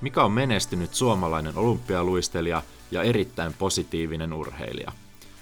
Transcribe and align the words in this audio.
Mika 0.00 0.24
on 0.24 0.32
menestynyt 0.32 0.94
suomalainen 0.94 1.58
olympialuistelija 1.58 2.62
ja 2.90 3.02
erittäin 3.02 3.54
positiivinen 3.58 4.32
urheilija. 4.32 4.92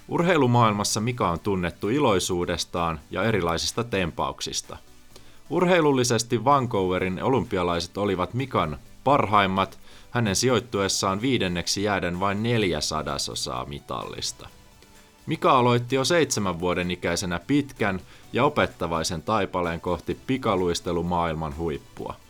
Urheilumaailmassa 0.08 1.00
Mika 1.00 1.30
on 1.30 1.40
tunnettu 1.40 1.88
iloisuudestaan 1.88 3.00
ja 3.10 3.22
erilaisista 3.22 3.84
tempauksista. 3.84 4.76
Urheilullisesti 5.50 6.44
Vancouverin 6.44 7.22
olympialaiset 7.22 7.98
olivat 7.98 8.34
Mikan 8.34 8.78
parhaimmat, 9.04 9.78
hänen 10.10 10.36
sijoittuessaan 10.36 11.20
viidenneksi 11.20 11.82
jääden 11.82 12.20
vain 12.20 12.42
neljä 12.42 12.80
sadasosaa 12.80 13.64
mitallista. 13.64 14.48
Mika 15.26 15.58
aloitti 15.58 15.96
jo 15.96 16.04
seitsemän 16.04 16.60
vuoden 16.60 16.90
ikäisenä 16.90 17.40
pitkän 17.46 18.00
ja 18.32 18.44
opettavaisen 18.44 19.22
taipaleen 19.22 19.80
kohti 19.80 20.18
pikaluistelumaailman 20.26 21.56
huippua– 21.56 22.14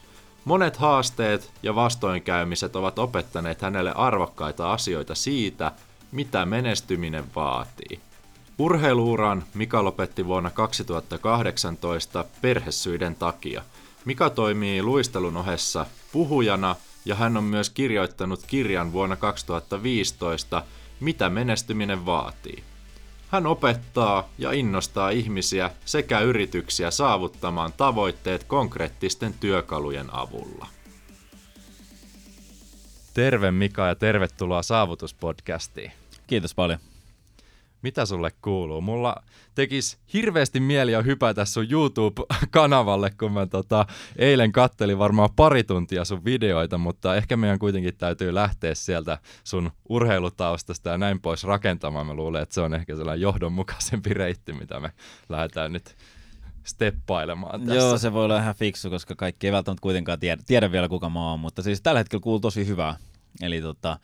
Monet 0.46 0.76
haasteet 0.76 1.52
ja 1.62 1.74
vastoinkäymiset 1.74 2.76
ovat 2.76 2.98
opettaneet 2.98 3.62
hänelle 3.62 3.92
arvokkaita 3.92 4.72
asioita 4.72 5.14
siitä, 5.14 5.72
mitä 6.12 6.46
menestyminen 6.46 7.24
vaatii. 7.36 8.00
Urheiluuran 8.58 9.44
Mika 9.54 9.84
lopetti 9.84 10.26
vuonna 10.26 10.50
2018 10.50 12.24
perhesyiden 12.40 13.14
takia. 13.14 13.62
Mika 14.04 14.30
toimii 14.30 14.82
luistelun 14.82 15.36
ohessa 15.36 15.86
puhujana 16.12 16.76
ja 17.04 17.14
hän 17.14 17.36
on 17.36 17.44
myös 17.44 17.70
kirjoittanut 17.70 18.40
kirjan 18.46 18.92
vuonna 18.92 19.16
2015 19.16 20.62
Mitä 21.00 21.28
menestyminen 21.28 22.06
vaatii. 22.06 22.64
Hän 23.28 23.46
opettaa 23.46 24.28
ja 24.38 24.52
innostaa 24.52 25.10
ihmisiä 25.10 25.70
sekä 25.84 26.20
yrityksiä 26.20 26.90
saavuttamaan 26.90 27.72
tavoitteet 27.72 28.44
konkreettisten 28.44 29.34
työkalujen 29.34 30.06
avulla. 30.14 30.66
Terve 33.14 33.50
Mika 33.50 33.86
ja 33.86 33.94
tervetuloa 33.94 34.62
Saavutuspodcastiin. 34.62 35.92
Kiitos 36.26 36.54
paljon 36.54 36.78
mitä 37.86 38.06
sulle 38.06 38.30
kuuluu? 38.42 38.80
Mulla 38.80 39.16
tekisi 39.54 39.96
hirveästi 40.12 40.60
mieli 40.60 40.92
jo 40.92 41.02
hypätä 41.02 41.44
sun 41.44 41.66
YouTube-kanavalle, 41.70 43.10
kun 43.10 43.32
mä 43.32 43.46
tota, 43.46 43.86
eilen 44.16 44.52
kattelin 44.52 44.98
varmaan 44.98 45.30
pari 45.36 45.64
tuntia 45.64 46.04
sun 46.04 46.24
videoita, 46.24 46.78
mutta 46.78 47.16
ehkä 47.16 47.36
meidän 47.36 47.58
kuitenkin 47.58 47.96
täytyy 47.96 48.34
lähteä 48.34 48.74
sieltä 48.74 49.18
sun 49.44 49.70
urheilutaustasta 49.88 50.90
ja 50.90 50.98
näin 50.98 51.20
pois 51.20 51.44
rakentamaan. 51.44 52.06
Mä 52.06 52.14
luulen, 52.14 52.42
että 52.42 52.54
se 52.54 52.60
on 52.60 52.74
ehkä 52.74 52.96
sellainen 52.96 53.22
johdonmukaisempi 53.22 54.14
reitti, 54.14 54.52
mitä 54.52 54.80
me 54.80 54.92
lähdetään 55.28 55.72
nyt 55.72 55.96
steppailemaan 56.64 57.60
tässä. 57.60 57.74
Joo, 57.74 57.98
se 57.98 58.12
voi 58.12 58.24
olla 58.24 58.38
ihan 58.38 58.54
fiksu, 58.54 58.90
koska 58.90 59.14
kaikki 59.14 59.46
ei 59.46 59.52
välttämättä 59.52 59.82
kuitenkaan 59.82 60.18
tiedä, 60.18 60.42
tiedä 60.46 60.72
vielä 60.72 60.88
kuka 60.88 61.10
mä 61.10 61.30
oon, 61.30 61.40
mutta 61.40 61.62
siis 61.62 61.82
tällä 61.82 62.00
hetkellä 62.00 62.22
kuuluu 62.22 62.40
tosi 62.40 62.66
hyvää. 62.66 62.96
Eli 63.42 63.60
tota, 63.60 63.98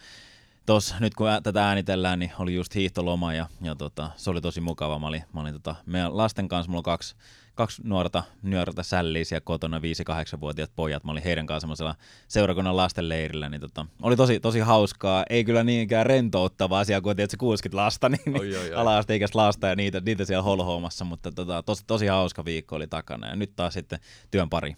tos, 0.67 0.95
nyt 1.01 1.15
kun 1.15 1.27
tätä 1.43 1.67
äänitellään, 1.67 2.19
niin 2.19 2.33
oli 2.39 2.55
just 2.55 2.75
hiihtoloma 2.75 3.35
ja, 3.35 3.47
ja 3.63 3.75
tota, 3.75 4.11
se 4.17 4.31
oli 4.31 4.41
tosi 4.41 4.61
mukava. 4.61 4.99
Mä 4.99 5.07
olin, 5.07 5.23
mä 5.33 5.41
olin 5.41 5.53
tota, 5.53 5.75
meidän 5.87 6.17
lasten 6.17 6.49
kanssa, 6.49 6.71
mulla 6.71 6.79
on 6.79 6.83
kaksi, 6.83 7.15
kaksi 7.55 7.83
nuorta, 7.85 8.23
nuorta 8.43 8.83
sälliisiä 8.83 9.41
kotona, 9.41 9.79
5-8-vuotiaat 9.79 10.71
pojat. 10.77 11.05
Mä 11.05 11.13
olin 11.13 11.23
heidän 11.23 11.47
kanssa 11.47 11.61
semmoisella 11.61 11.95
seurakunnan 12.29 12.77
lastenleirillä, 12.77 13.49
niin 13.49 13.61
tota, 13.61 13.87
oli 14.03 14.17
tosi, 14.17 14.41
tosi 14.41 14.61
hauskaa. 14.61 15.25
Ei 15.31 15.45
kyllä 15.45 15.65
niinkään 15.65 16.07
rentouttava 16.07 16.79
asia, 16.79 17.01
kun 17.01 17.15
se 17.29 17.37
60 17.37 17.77
lasta, 17.77 18.09
niin 18.09 18.41
oi, 18.41 18.57
oi, 18.57 18.71
oi. 18.71 18.75
ala-asteikäistä 18.75 19.39
lasta 19.39 19.67
ja 19.67 19.77
niitä, 19.77 20.01
niitä 20.01 20.25
siellä 20.25 20.43
holhoomassa, 20.43 21.05
mutta 21.05 21.33
tota, 21.33 21.63
tosi, 21.63 21.85
tosi 21.87 22.07
hauska 22.07 22.45
viikko 22.45 22.77
oli 22.77 22.87
takana 22.87 23.29
ja 23.29 23.37
nyt 23.37 23.57
taas 23.57 23.75
sitten 23.75 23.99
työn 24.31 24.51
pari. 24.51 24.77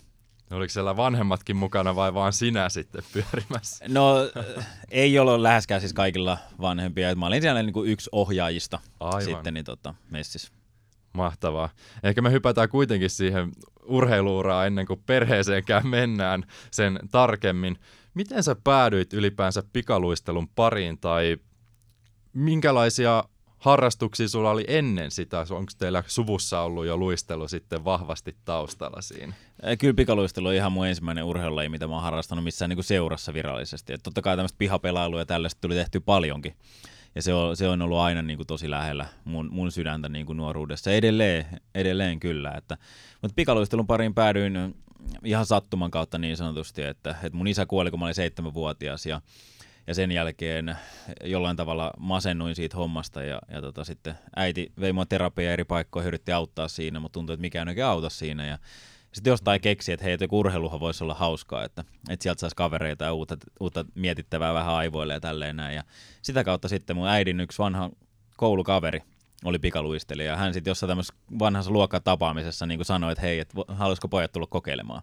Oliko 0.55 0.69
siellä 0.69 0.97
vanhemmatkin 0.97 1.57
mukana 1.57 1.97
vai 1.97 2.15
vaan 2.15 2.33
sinä 2.33 2.69
sitten 2.69 3.03
pyörimässä? 3.13 3.85
No 3.89 4.17
ei 4.91 5.19
ollut 5.19 5.41
läheskään 5.41 5.81
siis 5.81 5.93
kaikilla 5.93 6.39
vanhempia. 6.61 7.15
Mä 7.15 7.27
olin 7.27 7.43
siellä 7.43 7.63
niin 7.63 7.73
kuin 7.73 7.91
yksi 7.91 8.11
ohjaajista 8.13 8.79
Aivan. 9.01 9.23
sitten 9.23 9.55
niin 9.55 9.65
tota, 9.65 9.95
messissä. 10.11 10.53
Mahtavaa. 11.13 11.69
Ehkä 12.03 12.23
me 12.23 12.31
hypätään 12.31 12.69
kuitenkin 12.69 13.11
siihen 13.11 13.53
urheiluuraan 13.85 14.67
ennen 14.67 14.87
kuin 14.87 15.03
perheeseenkään 15.07 15.87
mennään 15.87 16.45
sen 16.71 16.99
tarkemmin. 17.11 17.79
Miten 18.15 18.43
sä 18.43 18.57
päädyit 18.65 19.13
ylipäänsä 19.13 19.63
pikaluistelun 19.73 20.49
pariin 20.49 20.99
tai 20.99 21.37
minkälaisia 22.33 23.25
harrastuksia 23.65 24.29
sulla 24.29 24.51
oli 24.51 24.65
ennen 24.69 25.11
sitä? 25.11 25.41
Onko 25.51 25.73
teillä 25.79 26.03
suvussa 26.07 26.61
ollut 26.61 26.87
jo 26.87 26.97
luistelu 26.97 27.49
sitten 27.49 27.85
vahvasti 27.85 28.37
taustalla 28.45 29.01
siinä? 29.01 29.35
Kyllä 29.79 29.95
pikaluistelu 29.95 30.49
on 30.49 30.55
ihan 30.55 30.73
mun 30.73 30.87
ensimmäinen 30.87 31.25
urheilulaji, 31.25 31.69
mitä 31.69 31.87
mä 31.87 31.95
oon 31.95 32.03
harrastanut 32.03 32.45
missään 32.45 32.69
niin 32.69 32.77
kuin 32.77 32.85
seurassa 32.85 33.35
virallisesti. 33.35 33.93
Et 33.93 34.03
totta 34.03 34.23
kai 34.23 34.37
tämmöistä 34.37 34.59
pihapelailua 34.59 35.19
ja 35.19 35.27
tällaista 35.27 35.61
tuli 35.61 35.75
tehty 35.75 36.01
paljonkin. 36.01 36.57
Ja 37.15 37.23
se 37.23 37.35
on, 37.35 37.57
se 37.57 37.69
on 37.69 37.83
ollut 37.83 37.99
aina 37.99 38.23
niin 38.23 38.37
kuin 38.37 38.47
tosi 38.47 38.71
lähellä 38.71 39.07
mun, 39.25 39.49
mun 39.53 39.73
sydäntä 39.73 40.09
niin 40.09 40.27
kuin 40.27 40.37
nuoruudessa. 40.37 40.91
Edelleen, 40.91 41.47
edelleen 41.75 42.21
kyllä. 42.21 42.51
Että, 42.51 42.79
mutta 43.23 43.35
pikaluistelun 43.35 43.87
pariin 43.87 44.15
päädyin 44.15 44.75
ihan 45.25 45.47
sattuman 45.47 45.91
kautta 45.91 46.19
niin 46.19 46.37
sanotusti, 46.37 46.83
että, 46.83 47.11
että 47.11 47.37
mun 47.37 47.47
isä 47.47 47.67
kuoli, 47.67 47.91
kun 47.91 47.99
mä 47.99 48.05
olin 48.05 48.15
seitsemänvuotias 48.15 49.07
ja 49.07 49.21
ja 49.87 49.95
sen 49.95 50.12
jälkeen 50.12 50.77
jollain 51.25 51.56
tavalla 51.56 51.91
masennuin 51.99 52.55
siitä 52.55 52.77
hommasta 52.77 53.22
ja, 53.22 53.41
ja 53.49 53.61
tota, 53.61 53.84
sitten 53.84 54.15
äiti 54.37 54.72
vei 54.81 54.93
mua 54.93 55.06
terapiaa 55.06 55.53
eri 55.53 55.65
paikkoihin, 55.65 56.09
yritti 56.09 56.33
auttaa 56.33 56.69
siinä, 56.69 57.00
mutta 57.00 57.12
tuntui, 57.12 57.34
että 57.34 57.41
mikään 57.41 57.69
ei 57.69 57.83
auta 57.83 58.11
siinä 58.11 58.47
ja 58.47 58.59
sitten 59.12 59.31
jostain 59.31 59.61
keksi, 59.61 59.93
että 59.93 60.05
hei, 60.05 60.17
joku 60.21 60.39
urheiluhan 60.39 60.81
voisi 60.81 61.05
olla 61.05 61.15
hauskaa, 61.15 61.65
että, 61.65 61.84
että 62.11 62.23
sieltä 62.23 62.41
saisi 62.41 62.56
kavereita 62.56 63.05
ja 63.05 63.12
uutta, 63.12 63.37
uutta 63.61 63.84
mietittävää 63.94 64.55
vähän 64.55 64.75
aivoille 64.75 65.12
ja 65.12 65.21
tälleen 65.21 65.56
näin. 65.56 65.77
Ja 65.77 65.84
sitä 66.23 66.44
kautta 66.44 66.69
sitten 66.69 66.97
mun 66.97 67.09
äidin 67.09 67.41
yksi 67.41 67.59
vanha 67.59 67.91
koulukaveri 68.37 69.03
oli 69.44 69.59
pikaluistelija 69.59 70.31
ja 70.31 70.37
hän 70.37 70.55
sitten 70.55 70.71
jossain 70.71 70.89
tämmöisessä 70.89 71.15
vanhassa 71.39 71.71
luokkatapaamisessa 71.71 72.67
niin 72.67 72.84
sanoi, 72.84 73.12
että 73.12 73.23
hei, 73.23 73.41
että 73.41 73.55
haluaisiko 73.69 74.09
pojat 74.09 74.33
tulla 74.33 74.47
kokeilemaan. 74.47 75.03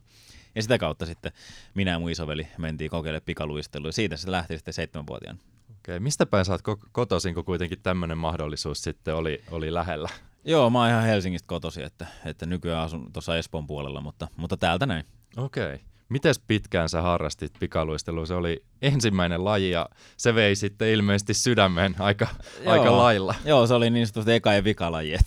Ja 0.56 0.62
sitä 0.62 0.78
kautta 0.78 1.06
sitten 1.06 1.32
minä 1.74 1.92
ja 1.92 2.00
mun 2.00 2.12
isoveli 2.12 2.48
mentiin 2.58 2.90
kokeilemaan 2.90 3.26
pikaluistelua 3.26 3.88
ja 3.88 3.94
siitä 3.94 4.18
se 4.18 4.32
lähti 4.32 4.58
sitten 4.58 4.74
seitsemänvuotiaan. 4.74 5.40
Okei, 5.80 6.00
mistä 6.00 6.26
päin 6.26 6.46
sä 6.46 6.52
oot 6.52 6.78
kotoisin, 6.92 7.36
kun 7.36 7.46
kuitenkin 7.46 7.82
tämmöinen 7.84 8.18
mahdollisuus 8.18 8.84
sitten 8.84 9.16
oli, 9.16 9.44
oli 9.52 9.74
lähellä? 9.74 10.10
Joo, 10.46 10.70
mä 10.70 10.80
oon 10.80 10.90
ihan 10.90 11.04
Helsingistä 11.04 11.48
kotosi, 11.48 11.84
että, 11.84 12.08
että 12.26 12.46
nykyään 12.46 12.84
asun 12.84 13.14
tuossa 13.14 13.38
Espoon 13.38 13.68
puolella, 13.68 14.02
mutta, 14.02 14.28
mutta 14.36 14.58
täältä 14.58 14.86
näin. 14.86 15.06
Okei. 15.38 15.80
Miten 16.12 16.36
pitkään 16.48 16.90
sä 16.90 17.02
harrastit 17.02 17.52
pikaluistelua? 17.60 18.26
Se 18.26 18.34
oli 18.34 18.64
ensimmäinen 18.82 19.46
laji 19.46 19.72
ja 19.72 19.90
se 20.18 20.36
vei 20.36 20.56
sitten 20.56 20.90
ilmeisesti 20.90 21.34
sydämen 21.34 21.96
aika, 22.00 22.28
Joo. 22.64 22.74
aika 22.74 22.98
lailla. 22.98 23.36
Joo, 23.46 23.68
se 23.68 23.74
oli 23.74 23.90
niin 23.90 24.08
sanotusti 24.08 24.32
eka 24.32 24.54
ja 24.54 24.64
vikalaji. 24.64 25.18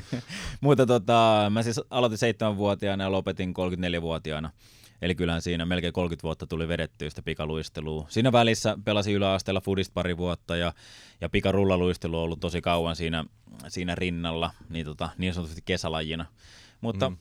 Mutta 0.60 0.86
tota, 0.86 1.46
mä 1.50 1.62
siis 1.62 1.80
aloitin 1.90 2.18
seitsemänvuotiaana 2.18 3.04
ja 3.04 3.12
lopetin 3.12 3.54
34-vuotiaana. 3.98 4.50
Eli 5.02 5.14
kyllähän 5.14 5.42
siinä 5.42 5.66
melkein 5.66 5.92
30 5.92 6.22
vuotta 6.22 6.46
tuli 6.46 6.68
vedettyä 6.68 7.10
sitä 7.10 7.22
pikaluistelua. 7.22 8.06
Siinä 8.08 8.32
välissä 8.32 8.78
pelasin 8.84 9.14
yläasteella 9.14 9.60
fudist 9.60 9.94
pari 9.94 10.16
vuotta 10.16 10.56
ja, 10.56 10.72
ja 11.20 11.28
pikarullaluistelu 11.28 12.18
on 12.18 12.24
ollut 12.24 12.40
tosi 12.40 12.60
kauan 12.60 12.96
siinä, 12.96 13.24
siinä 13.68 13.94
rinnalla, 13.94 14.50
niin, 14.68 14.86
tota, 14.86 15.08
niin 15.18 15.34
sanotusti 15.34 15.62
kesälajina. 15.64 16.26
Mutta 16.80 17.10
mm 17.10 17.16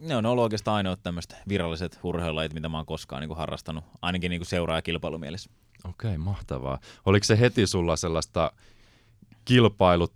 ne 0.00 0.16
on 0.16 0.26
ollut 0.26 0.42
oikeastaan 0.42 0.76
ainoat 0.76 1.02
tämmöiset 1.02 1.36
viralliset 1.48 1.98
urheilulajit, 2.02 2.54
mitä 2.54 2.68
mä 2.68 2.76
oon 2.76 2.86
koskaan 2.86 3.20
niin 3.20 3.28
kuin 3.28 3.38
harrastanut, 3.38 3.84
ainakin 4.02 4.30
niin 4.30 4.40
kuin 4.40 4.46
seuraa- 4.46 4.78
ja 4.78 4.82
kilpailumielessä. 4.82 5.50
Okei, 5.84 6.08
okay, 6.08 6.18
mahtavaa. 6.18 6.78
Oliko 7.06 7.24
se 7.24 7.40
heti 7.40 7.66
sulla 7.66 7.96
sellaista 7.96 8.52
kilpailut, 9.44 10.12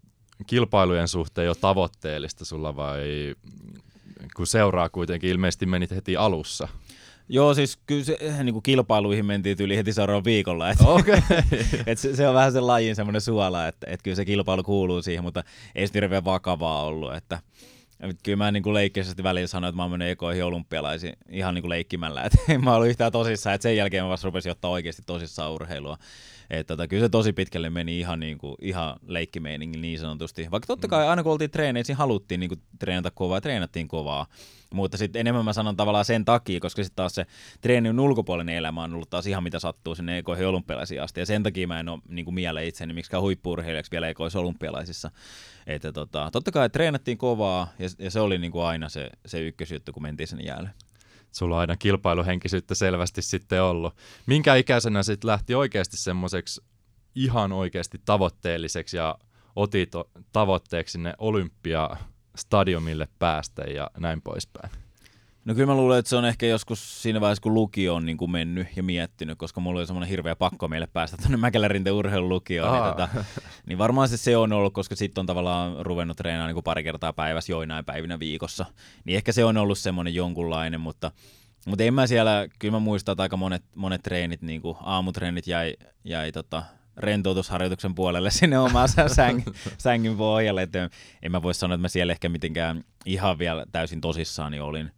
kilpailujen 0.47 1.09
suhteen 1.09 1.47
jo 1.47 1.55
tavoitteellista 1.55 2.45
sulla 2.45 2.77
vai 2.77 3.35
kun 4.37 4.47
seuraa 4.47 4.89
kuitenkin 4.89 5.31
ilmeisesti 5.31 5.67
menit 5.67 5.91
heti 5.91 6.17
alussa? 6.17 6.69
Joo, 7.29 7.55
siis 7.55 7.79
kyllä 7.87 8.05
se, 8.05 8.19
niin 8.43 8.53
kuin 8.53 8.63
kilpailuihin 8.63 9.27
mentiin 9.27 9.57
yli 9.61 9.77
heti 9.77 9.93
seuraavalla 9.93 10.25
viikolla. 10.25 10.71
Et, 10.71 10.81
okay. 10.81 11.21
et 11.87 11.99
se, 11.99 12.17
se, 12.17 12.29
on 12.29 12.35
vähän 12.35 12.53
sen 12.53 12.67
lajin 12.67 12.97
semmoinen 12.97 13.21
suola, 13.21 13.69
että 13.69 13.87
et 13.91 14.03
kyllä 14.03 14.15
se 14.15 14.25
kilpailu 14.25 14.63
kuuluu 14.63 15.03
siihen, 15.03 15.25
mutta 15.25 15.45
ei 15.75 15.87
se 15.87 15.95
hirveän 15.95 16.25
vakavaa 16.25 16.83
ollut. 16.83 17.15
Että, 17.15 17.39
Kyllä 18.23 18.37
mä 18.37 18.51
niin 18.51 18.75
leikkisesti 18.75 19.23
välillä 19.23 19.47
sanoin, 19.47 19.69
että 19.69 19.77
mä 19.77 19.89
mennyt 19.89 20.09
ekoihin 20.09 20.45
olympialaisiin 20.45 21.13
ihan 21.29 21.55
niin 21.55 21.63
kuin 21.63 21.71
leikkimällä. 21.71 22.23
Että 22.23 22.39
en 22.53 22.65
mä 22.65 22.75
ollut 22.75 22.89
yhtään 22.89 23.13
tosissaan. 23.13 23.55
Että 23.55 23.63
sen 23.63 23.77
jälkeen 23.77 24.05
mä 24.05 24.11
vasta 24.11 24.25
rupesin 24.25 24.53
ottaa 24.53 24.71
oikeasti 24.71 25.03
tosissaan 25.07 25.53
urheilua. 25.53 25.99
Että 26.53 26.77
tota, 26.77 26.89
kyllä 26.89 27.05
se 27.05 27.09
tosi 27.09 27.33
pitkälle 27.33 27.71
meni 27.71 27.99
ihan, 27.99 28.21
niin 28.21 28.39
kuin, 28.39 28.55
ihan 28.61 28.97
leikkimeiningin 29.07 29.83
niin 29.83 29.99
sanotusti. 29.99 30.51
Vaikka 30.51 30.67
totta 30.67 30.89
kai 30.89 31.09
aina 31.09 31.23
kun 31.23 31.33
oltiin 31.33 31.51
treeneissä, 31.51 31.95
haluttiin 31.95 32.41
niin 32.41 32.49
kuin, 32.49 32.63
treenata 32.79 33.11
kovaa 33.11 33.37
ja 33.37 33.41
treenattiin 33.41 33.89
kovaa. 33.89 34.27
Mutta 34.75 34.97
sitten 34.97 35.21
enemmän 35.21 35.45
mä 35.45 35.53
sanon 35.53 35.77
tavallaan 35.77 36.05
sen 36.05 36.25
takia, 36.25 36.61
koska 36.61 36.85
sitten 36.85 36.97
taas 36.97 37.15
se 37.15 37.27
treenin 37.61 38.01
ulkopuolinen 38.01 38.55
elämä 38.55 38.83
on 38.83 38.95
ollut 38.95 39.11
taas 39.11 39.27
ihan 39.27 39.43
mitä 39.43 39.59
sattuu 39.59 39.95
sinne 39.95 40.19
ekoihin 40.19 40.47
olympialaisiin 40.47 41.03
asti. 41.03 41.21
Ja 41.21 41.27
sen 41.27 41.43
takia 41.43 41.67
mä 41.67 41.81
en 41.81 41.89
ole 41.89 42.01
niin 42.09 42.25
kuin 42.25 42.35
mieleen 42.35 42.67
itseni 42.67 42.93
miksikään 42.93 43.23
huippuurheilijaksi 43.23 43.91
vielä 43.91 44.09
ekoissa 44.09 44.41
olympialaisissa. 44.41 45.11
Että 45.67 45.93
tota, 45.93 46.29
totta 46.33 46.51
kai 46.51 46.71
treenattiin 46.71 47.19
kovaa 47.19 47.73
ja, 47.79 47.89
ja 47.99 48.11
se 48.11 48.21
oli 48.21 48.39
niin 48.39 48.53
kuin 48.53 48.65
aina 48.65 48.89
se, 48.89 49.11
se 49.27 49.41
ykkösjuttu, 49.41 49.93
kun 49.93 50.03
mentiin 50.03 50.29
sen 50.29 50.45
jäälle 50.45 50.71
sulla 51.33 51.55
on 51.55 51.61
aina 51.61 51.77
kilpailuhenkisyyttä 51.77 52.75
selvästi 52.75 53.23
sitten 53.23 53.63
ollut. 53.63 53.97
Minkä 54.27 54.55
ikäisenä 54.55 55.03
sitten 55.03 55.29
lähti 55.29 55.55
oikeasti 55.55 55.97
semmoiseksi 55.97 56.61
ihan 57.15 57.53
oikeasti 57.53 58.01
tavoitteelliseksi 58.05 58.97
ja 58.97 59.19
otit 59.57 59.93
tavoitteeksi 60.33 60.93
sinne 60.93 61.15
olympiastadiumille 61.19 63.09
päästä 63.19 63.63
ja 63.63 63.91
näin 63.99 64.23
poispäin? 64.23 64.82
No 65.45 65.55
kyllä 65.55 65.67
mä 65.67 65.75
luulen, 65.75 65.99
että 65.99 66.09
se 66.09 66.17
on 66.17 66.25
ehkä 66.25 66.47
joskus 66.47 67.03
siinä 67.03 67.21
vaiheessa, 67.21 67.43
kun 67.43 67.55
lukio 67.55 67.95
on 67.95 68.07
niin 68.07 68.17
kuin 68.17 68.31
mennyt 68.31 68.67
ja 68.77 68.83
miettinyt, 68.83 69.39
koska 69.39 69.61
mulla 69.61 69.81
oli 69.81 69.87
semmoinen 69.87 70.09
hirveä 70.09 70.37
pakko 70.37 70.69
meille 70.69 70.87
päästä 70.87 71.17
tuonne 71.17 71.37
Mäkelärinten 71.37 71.93
urheilulukioon. 71.93 72.73
Niin, 72.73 72.85
tota, 72.85 73.09
niin 73.67 73.79
varmaan 73.79 74.09
se, 74.09 74.17
se 74.17 74.37
on 74.37 74.53
ollut, 74.53 74.75
koska 74.75 74.97
sitten 74.97 75.23
on 75.23 75.27
tavallaan 75.27 75.87
ruvennut 75.87 76.17
treenaamaan 76.17 76.49
niin 76.49 76.55
kuin 76.55 76.65
pari 76.65 76.83
kertaa 76.83 77.13
päivässä 77.13 77.53
joinain 77.53 77.85
päivinä 77.85 78.19
viikossa. 78.19 78.67
Niin 79.05 79.17
ehkä 79.17 79.33
se 79.33 79.45
on 79.45 79.57
ollut 79.57 79.79
semmoinen 79.79 80.15
jonkunlainen, 80.15 80.81
mutta, 80.81 81.11
mutta 81.67 81.85
en 81.85 81.95
mä 81.95 82.07
siellä, 82.07 82.49
kyllä 82.59 82.73
mä 82.73 82.79
muistan, 82.79 83.13
että 83.13 83.23
aika 83.23 83.37
monet, 83.37 83.65
monet 83.75 84.03
treenit, 84.03 84.43
niin 84.43 84.63
kuin 84.63 84.77
aamutreenit 84.81 85.47
jäi, 85.47 85.75
jäi 86.05 86.33
tota, 86.33 86.63
rentoutusharjoituksen 86.97 87.95
puolelle 87.95 88.31
sinne 88.41 88.59
omaan 88.59 88.89
säng, 89.07 89.43
sängyn 89.79 90.17
pohjalle. 90.17 90.63
Että 90.63 90.91
en 91.23 91.33
mä 91.33 91.43
voi 91.43 91.55
sanoa, 91.55 91.75
että 91.75 91.83
mä 91.83 91.89
siellä 91.89 92.13
ehkä 92.13 92.29
mitenkään 92.29 92.85
ihan 93.07 93.39
vielä 93.39 93.67
täysin 93.73 94.01
tosissaan 94.01 94.61
olin. 94.61 94.91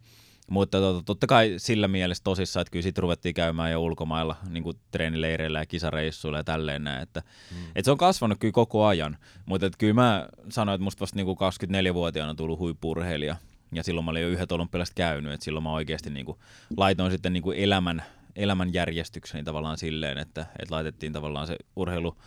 Mutta 0.49 0.79
to, 0.79 1.01
totta 1.05 1.27
kai 1.27 1.53
sillä 1.57 1.87
mielessä 1.87 2.23
tosissaan, 2.23 2.61
että 2.61 2.71
kyllä 2.71 2.83
sitten 2.83 3.01
ruvettiin 3.01 3.35
käymään 3.35 3.71
jo 3.71 3.81
ulkomailla 3.81 4.35
niin 4.49 4.63
kuin 4.63 4.77
treenileireillä 4.91 5.59
ja 5.59 5.65
kisareissuilla 5.65 6.37
ja 6.37 6.43
tälleen 6.43 6.83
näin. 6.83 7.01
Että, 7.01 7.23
mm. 7.51 7.57
että 7.67 7.83
se 7.83 7.91
on 7.91 7.97
kasvanut 7.97 8.39
kyllä 8.39 8.51
koko 8.51 8.85
ajan, 8.85 9.17
mutta 9.45 9.65
että 9.65 9.77
kyllä 9.77 9.93
mä 9.93 10.27
sanoin, 10.49 10.75
että 10.75 10.83
musta 10.83 11.01
vasta 11.01 11.15
niin 11.15 11.25
kuin 11.25 11.37
24-vuotiaana 11.37 12.29
on 12.29 12.35
tullut 12.35 12.59
huippurheilija. 12.59 13.35
Ja 13.71 13.83
silloin 13.83 14.05
mä 14.05 14.11
olin 14.11 14.21
jo 14.21 14.29
yhdet 14.29 14.51
olympialaiset 14.51 14.95
käynyt, 14.95 15.33
että 15.33 15.43
silloin 15.43 15.63
mä 15.63 15.71
oikeasti 15.71 16.09
niin 16.09 16.25
kuin 16.25 16.37
laitoin 16.77 17.11
sitten 17.11 17.33
niin 17.33 17.43
kuin 17.43 17.57
elämän, 17.57 18.03
elämän 18.35 18.73
järjestykseni 18.73 19.43
tavallaan 19.43 19.77
silleen, 19.77 20.17
että, 20.17 20.45
että 20.59 20.75
laitettiin 20.75 21.13
tavallaan 21.13 21.47
se 21.47 21.57
urheilu, 21.75 22.17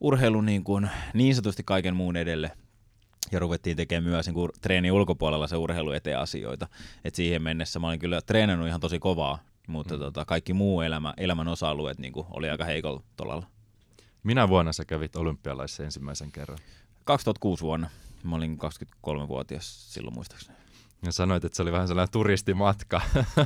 urheilu 0.00 0.40
niin, 0.40 0.64
kuin 0.64 0.90
niin 1.14 1.34
sanotusti 1.34 1.62
kaiken 1.62 1.96
muun 1.96 2.16
edelle 2.16 2.50
ja 3.32 3.38
ruvettiin 3.38 3.76
tekemään 3.76 4.10
myös 4.10 4.26
niin 4.26 4.48
treenin 4.60 4.92
ulkopuolella 4.92 5.46
se 5.46 5.56
urheilu 5.56 5.92
eteen 5.92 6.18
asioita. 6.18 6.68
Et 7.04 7.14
siihen 7.14 7.42
mennessä 7.42 7.78
mä 7.78 7.86
olin 7.88 7.98
kyllä 7.98 8.20
treenannut 8.20 8.68
ihan 8.68 8.80
tosi 8.80 8.98
kovaa, 8.98 9.38
mutta 9.66 9.94
mm. 9.94 10.00
tota, 10.00 10.24
kaikki 10.24 10.52
muu 10.52 10.80
elämä, 10.80 11.14
elämän 11.16 11.48
osa-alueet 11.48 11.98
niin 11.98 12.12
oli 12.30 12.50
aika 12.50 12.64
heikolla 12.64 13.02
tolalla. 13.16 13.46
Minä 14.22 14.48
vuonna 14.48 14.72
sä 14.72 14.84
kävit 14.84 15.16
olympialaisessa 15.16 15.84
ensimmäisen 15.84 16.32
kerran? 16.32 16.58
2006 17.04 17.62
vuonna. 17.62 17.90
Mä 18.22 18.36
olin 18.36 18.58
23-vuotias 19.06 19.94
silloin 19.94 20.14
muistaakseni. 20.14 20.58
Ja 21.02 21.12
sanoit, 21.12 21.44
että 21.44 21.56
se 21.56 21.62
oli 21.62 21.72
vähän 21.72 21.88
sellainen 21.88 22.12
turistimatka. 22.12 23.00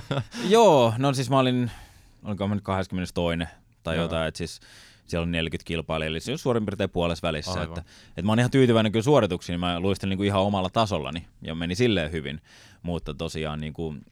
Joo, 0.48 0.94
no 0.98 1.14
siis 1.14 1.30
mä 1.30 1.38
olin, 1.38 1.70
oliko 2.24 2.48
mä 2.48 2.54
nyt 2.54 2.64
22. 2.64 3.56
tai 3.82 3.96
Joo. 3.96 4.04
jotain, 4.04 4.28
että 4.28 4.38
siis 4.38 4.60
siellä 5.10 5.22
on 5.22 5.32
40 5.32 5.66
kilpailijaa, 5.66 6.08
eli 6.08 6.20
se 6.20 6.32
on 6.32 6.38
suurin 6.38 6.66
piirtein 6.66 6.90
puolessa 6.90 7.26
välissä. 7.26 7.62
Että, 7.62 7.80
että 8.08 8.22
mä 8.22 8.32
oon 8.32 8.38
ihan 8.38 8.50
tyytyväinen 8.50 8.92
kyllä 8.92 9.02
suorituksiin, 9.02 9.54
niin 9.54 9.60
mä 9.60 9.80
luistelin 9.80 10.10
niin 10.10 10.16
kuin 10.18 10.26
ihan 10.26 10.42
omalla 10.42 10.70
tasollani 10.70 11.26
ja 11.42 11.54
meni 11.54 11.74
silleen 11.74 12.12
hyvin, 12.12 12.40
mutta 12.82 13.14
tosiaan 13.14 13.60
niin 13.60 13.72
kuin, 13.72 14.04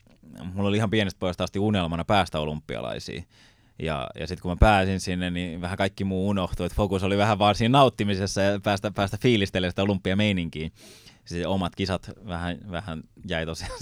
mulla 0.54 0.68
oli 0.68 0.76
ihan 0.76 0.90
pienestä 0.90 1.18
pojasta 1.18 1.44
asti 1.44 1.58
unelmana 1.58 2.04
päästä 2.04 2.40
olympialaisiin. 2.40 3.24
Ja, 3.82 4.10
ja 4.20 4.26
sitten 4.26 4.42
kun 4.42 4.50
mä 4.50 4.56
pääsin 4.60 5.00
sinne, 5.00 5.30
niin 5.30 5.60
vähän 5.60 5.78
kaikki 5.78 6.04
muu 6.04 6.28
unohtui, 6.28 6.66
että 6.66 6.76
fokus 6.76 7.02
oli 7.02 7.18
vähän 7.18 7.38
vaan 7.38 7.54
siinä 7.54 7.78
nauttimisessa 7.78 8.40
ja 8.40 8.60
päästä, 8.60 8.90
päästä 8.90 9.18
fiilistelemään 9.20 9.72
sitä 9.72 9.82
olympiameininkiä. 9.82 10.70
Siis 11.24 11.46
omat 11.46 11.76
kisat 11.76 12.10
vähän, 12.26 12.58
vähän 12.70 13.02
jäi 13.28 13.46
tosiaan 13.46 13.78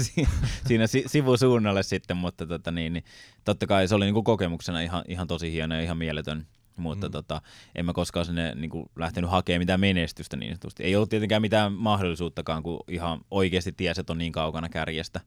siinä 0.67 0.85
sivusuunnalle 1.07 1.83
sitten, 1.83 2.17
mutta 2.17 2.47
tota 2.47 2.71
niin, 2.71 2.93
niin, 2.93 3.05
totta 3.45 3.67
kai 3.67 3.89
se 3.89 3.95
oli 3.95 4.05
niin 4.05 4.15
kuin 4.15 4.25
kokemuksena 4.25 4.81
ihan, 4.81 5.05
ihan 5.09 5.27
tosi 5.27 5.53
hieno 5.53 5.75
ja 5.75 5.83
ihan 5.83 5.99
mieletön 5.99 6.47
mutta 6.77 7.07
mm. 7.07 7.13
tota, 7.13 7.43
en 7.75 7.87
mä 7.87 7.93
koskaan 7.93 8.27
sinne 8.27 8.55
niin 8.55 8.71
kuin, 8.71 8.91
lähtenyt 8.97 9.31
hakemaan 9.31 9.61
mitään 9.61 9.81
menestystä 9.81 10.37
niin 10.37 10.53
sanotusti. 10.53 10.83
Ei 10.83 10.97
ollut 10.97 11.11
tietenkään 11.11 11.43
mitään 11.43 11.73
mahdollisuuttakaan, 11.73 12.63
kun 12.63 12.81
ihan 12.89 13.21
oikeasti 13.31 13.73
tiesi, 13.73 14.01
että 14.01 14.13
on 14.13 14.19
niin 14.19 14.33
kaukana 14.33 14.69
kärjestä. 14.69 15.21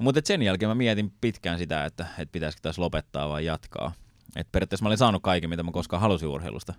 Mutta 0.00 0.20
sen 0.24 0.42
jälkeen 0.42 0.68
mä 0.68 0.74
mietin 0.74 1.12
pitkään 1.20 1.58
sitä, 1.58 1.84
että, 1.84 2.06
että 2.18 2.32
pitäisikö 2.32 2.62
taas 2.62 2.78
lopettaa 2.78 3.28
vai 3.28 3.44
jatkaa. 3.44 3.92
Et 4.36 4.52
periaatteessa 4.52 4.84
mä 4.84 4.88
olin 4.88 4.98
saanut 4.98 5.22
kaiken, 5.22 5.50
mitä 5.50 5.62
mä 5.62 5.72
koskaan 5.72 6.02
halusin 6.02 6.28
urheilusta. 6.28 6.74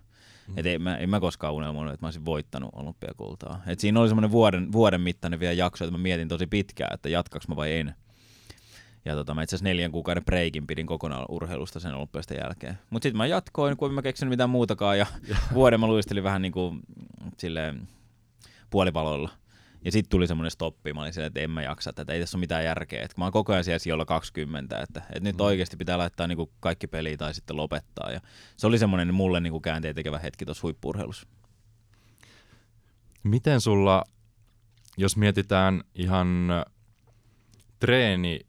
Mm. 0.48 0.54
Et 0.58 0.66
en, 0.66 0.82
mä, 0.82 0.96
en 0.96 1.10
mä 1.10 1.20
koskaan 1.20 1.54
unelmoinut, 1.54 1.94
että 1.94 2.04
mä 2.04 2.06
olisin 2.06 2.24
voittanut 2.24 2.70
olympiakultaa. 2.72 3.62
Et 3.66 3.80
siinä 3.80 4.00
oli 4.00 4.08
semmoinen 4.08 4.30
vuoden, 4.30 4.72
vuoden 4.72 5.00
mittainen 5.00 5.40
vielä 5.40 5.52
jakso, 5.52 5.84
että 5.84 5.98
mä 5.98 6.02
mietin 6.02 6.28
tosi 6.28 6.46
pitkään, 6.46 6.94
että 6.94 7.08
jatkaks 7.08 7.48
mä 7.48 7.56
vai 7.56 7.72
en. 7.72 7.94
Ja 9.04 9.14
tota, 9.14 9.34
mä 9.34 9.42
itse 9.42 9.56
asiassa 9.56 9.68
neljän 9.68 9.92
kuukauden 9.92 10.24
breikin 10.24 10.66
pidin 10.66 10.86
kokonaan 10.86 11.24
urheilusta 11.28 11.80
sen 11.80 11.94
olympiasta 11.94 12.34
jälkeen. 12.34 12.78
Mutta 12.90 13.06
sitten 13.06 13.16
mä 13.16 13.26
jatkoin, 13.26 13.76
kun 13.76 13.88
en 13.88 13.94
mä 13.94 14.02
keksinyt 14.02 14.30
mitään 14.30 14.50
muutakaan, 14.50 14.98
ja 14.98 15.06
vuoden 15.54 15.80
mä 15.80 15.86
luistelin 15.86 16.24
vähän 16.24 16.42
niin 16.42 16.52
kuin 16.52 16.80
silleen 17.36 17.88
puolipaloilla. 18.70 19.30
Ja 19.84 19.92
sitten 19.92 20.10
tuli 20.10 20.26
semmoinen 20.26 20.50
stoppi, 20.50 20.92
mä 20.92 21.00
olin 21.00 21.12
silleen, 21.12 21.26
että 21.26 21.40
en 21.40 21.50
mä 21.50 21.62
jaksa 21.62 21.92
tätä, 21.92 22.12
ei 22.12 22.20
tässä 22.20 22.36
ole 22.36 22.40
mitään 22.40 22.64
järkeä. 22.64 23.04
Et 23.04 23.16
mä 23.16 23.24
oon 23.24 23.32
koko 23.32 23.52
ajan 23.52 23.64
siellä 23.64 23.78
sijoilla 23.78 24.04
20, 24.04 24.80
että, 24.80 25.02
että 25.10 25.20
nyt 25.20 25.36
mm. 25.36 25.44
oikeasti 25.44 25.76
pitää 25.76 25.98
laittaa 25.98 26.26
niin 26.26 26.36
kuin 26.36 26.50
kaikki 26.60 26.86
peliä 26.86 27.16
tai 27.16 27.34
sitten 27.34 27.56
lopettaa. 27.56 28.10
Ja 28.10 28.20
se 28.56 28.66
oli 28.66 28.78
semmoinen 28.78 29.14
mulle 29.14 29.40
niin 29.40 29.50
kuin 29.50 29.62
käänteen 29.62 29.94
tekevä 29.94 30.18
hetki 30.18 30.44
tuossa 30.44 30.62
huippurheilussa. 30.62 31.26
Miten 33.22 33.60
sulla, 33.60 34.04
jos 34.96 35.16
mietitään 35.16 35.82
ihan 35.94 36.48
treeni 37.78 38.40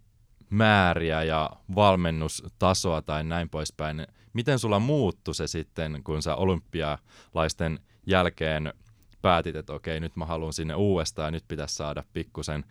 määriä 0.52 1.24
ja 1.24 1.50
valmennustasoa 1.76 3.02
tai 3.02 3.24
näin 3.24 3.50
poispäin. 3.50 4.08
Miten 4.34 4.60
sulla 4.60 4.80
muuttui 4.80 5.36
se 5.36 5.48
sitten, 5.48 6.02
kun 6.04 6.22
sä 6.22 6.36
olympialaisten 6.36 7.80
jälkeen 8.06 8.74
päätit, 9.22 9.56
että 9.56 9.74
okei, 9.74 10.00
nyt 10.00 10.16
mä 10.16 10.26
haluan 10.26 10.54
sinne 10.54 10.76
uudestaan 10.76 11.28
ja 11.28 11.32
nyt 11.32 11.48
pitäisi 11.48 11.76
saada 11.76 12.04
pikkusen 12.14 12.64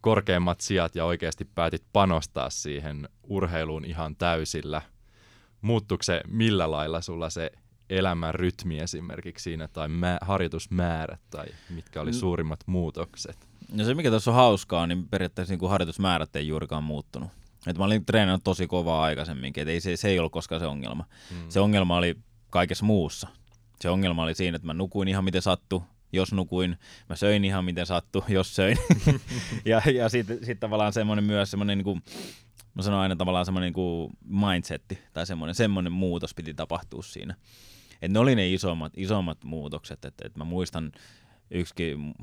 korkeimmat 0.00 0.60
sijat 0.60 0.94
ja 0.94 1.04
oikeasti 1.04 1.44
päätit 1.44 1.84
panostaa 1.92 2.50
siihen 2.50 3.08
urheiluun 3.22 3.84
ihan 3.84 4.16
täysillä. 4.16 4.82
Muuttuiko 5.60 6.02
se 6.02 6.20
millä 6.28 6.70
lailla 6.70 7.00
sulla 7.00 7.30
se 7.30 7.50
elämän 7.90 8.34
rytmi 8.34 8.80
esimerkiksi 8.80 9.42
siinä 9.42 9.68
tai 9.68 9.88
mä- 9.88 10.18
harjoitusmäärät 10.20 11.20
tai 11.30 11.46
mitkä 11.70 12.00
oli 12.00 12.12
suurimmat 12.12 12.60
muutokset? 12.66 13.48
No 13.72 13.84
se 13.84 13.94
mikä 13.94 14.10
tässä 14.10 14.30
on 14.30 14.34
hauskaa, 14.34 14.86
niin 14.86 15.08
periaatteessa 15.08 15.52
niin 15.52 15.58
kuin 15.58 15.70
harjoitusmäärät 15.70 16.36
ei 16.36 16.48
juurikaan 16.48 16.84
muuttunut. 16.84 17.30
Et 17.66 17.78
mä 17.78 17.84
olin 17.84 18.04
treenannut 18.04 18.44
tosi 18.44 18.66
kovaa 18.66 19.02
aikaisemminkin, 19.02 19.60
että 19.62 19.72
ei, 19.72 19.80
se, 19.80 19.96
se 19.96 20.08
ei 20.08 20.18
ollut 20.18 20.32
koskaan 20.32 20.60
se 20.60 20.66
ongelma. 20.66 21.04
Mm. 21.30 21.36
Se 21.48 21.60
ongelma 21.60 21.96
oli 21.96 22.16
kaikessa 22.50 22.84
muussa. 22.84 23.28
Se 23.80 23.90
ongelma 23.90 24.22
oli 24.22 24.34
siinä, 24.34 24.56
että 24.56 24.66
mä 24.66 24.74
nukuin 24.74 25.08
ihan 25.08 25.24
miten 25.24 25.42
sattu, 25.42 25.84
jos 26.12 26.32
nukuin, 26.32 26.78
mä 27.08 27.16
söin 27.16 27.44
ihan 27.44 27.64
miten 27.64 27.86
sattu, 27.86 28.24
jos 28.28 28.56
söin. 28.56 28.78
ja 29.64 29.82
ja 29.94 30.08
sitten 30.08 30.44
sit 30.44 30.60
tavallaan 30.60 30.92
semmoinen 30.92 31.24
myös 31.24 31.50
semmoinen, 31.50 31.78
niin 31.78 31.84
kuin, 31.84 32.02
mä 32.74 32.82
sanon 32.82 33.00
aina 33.00 33.16
tavallaan 33.16 33.44
semmoinen 33.44 33.66
niin 33.66 33.74
kuin 33.74 34.12
mindsetti 34.24 34.98
tai 35.12 35.26
semmoinen, 35.26 35.54
semmoinen 35.54 35.92
muutos 35.92 36.34
piti 36.34 36.54
tapahtua 36.54 37.02
siinä. 37.02 37.34
Et 38.02 38.12
ne 38.12 38.18
oli 38.18 38.34
ne 38.34 38.52
isommat, 38.52 38.92
isommat 38.96 39.44
muutokset, 39.44 40.04
että 40.04 40.26
et 40.26 40.36
mä 40.36 40.44
muistan 40.44 40.92
yksikin 41.50 42.14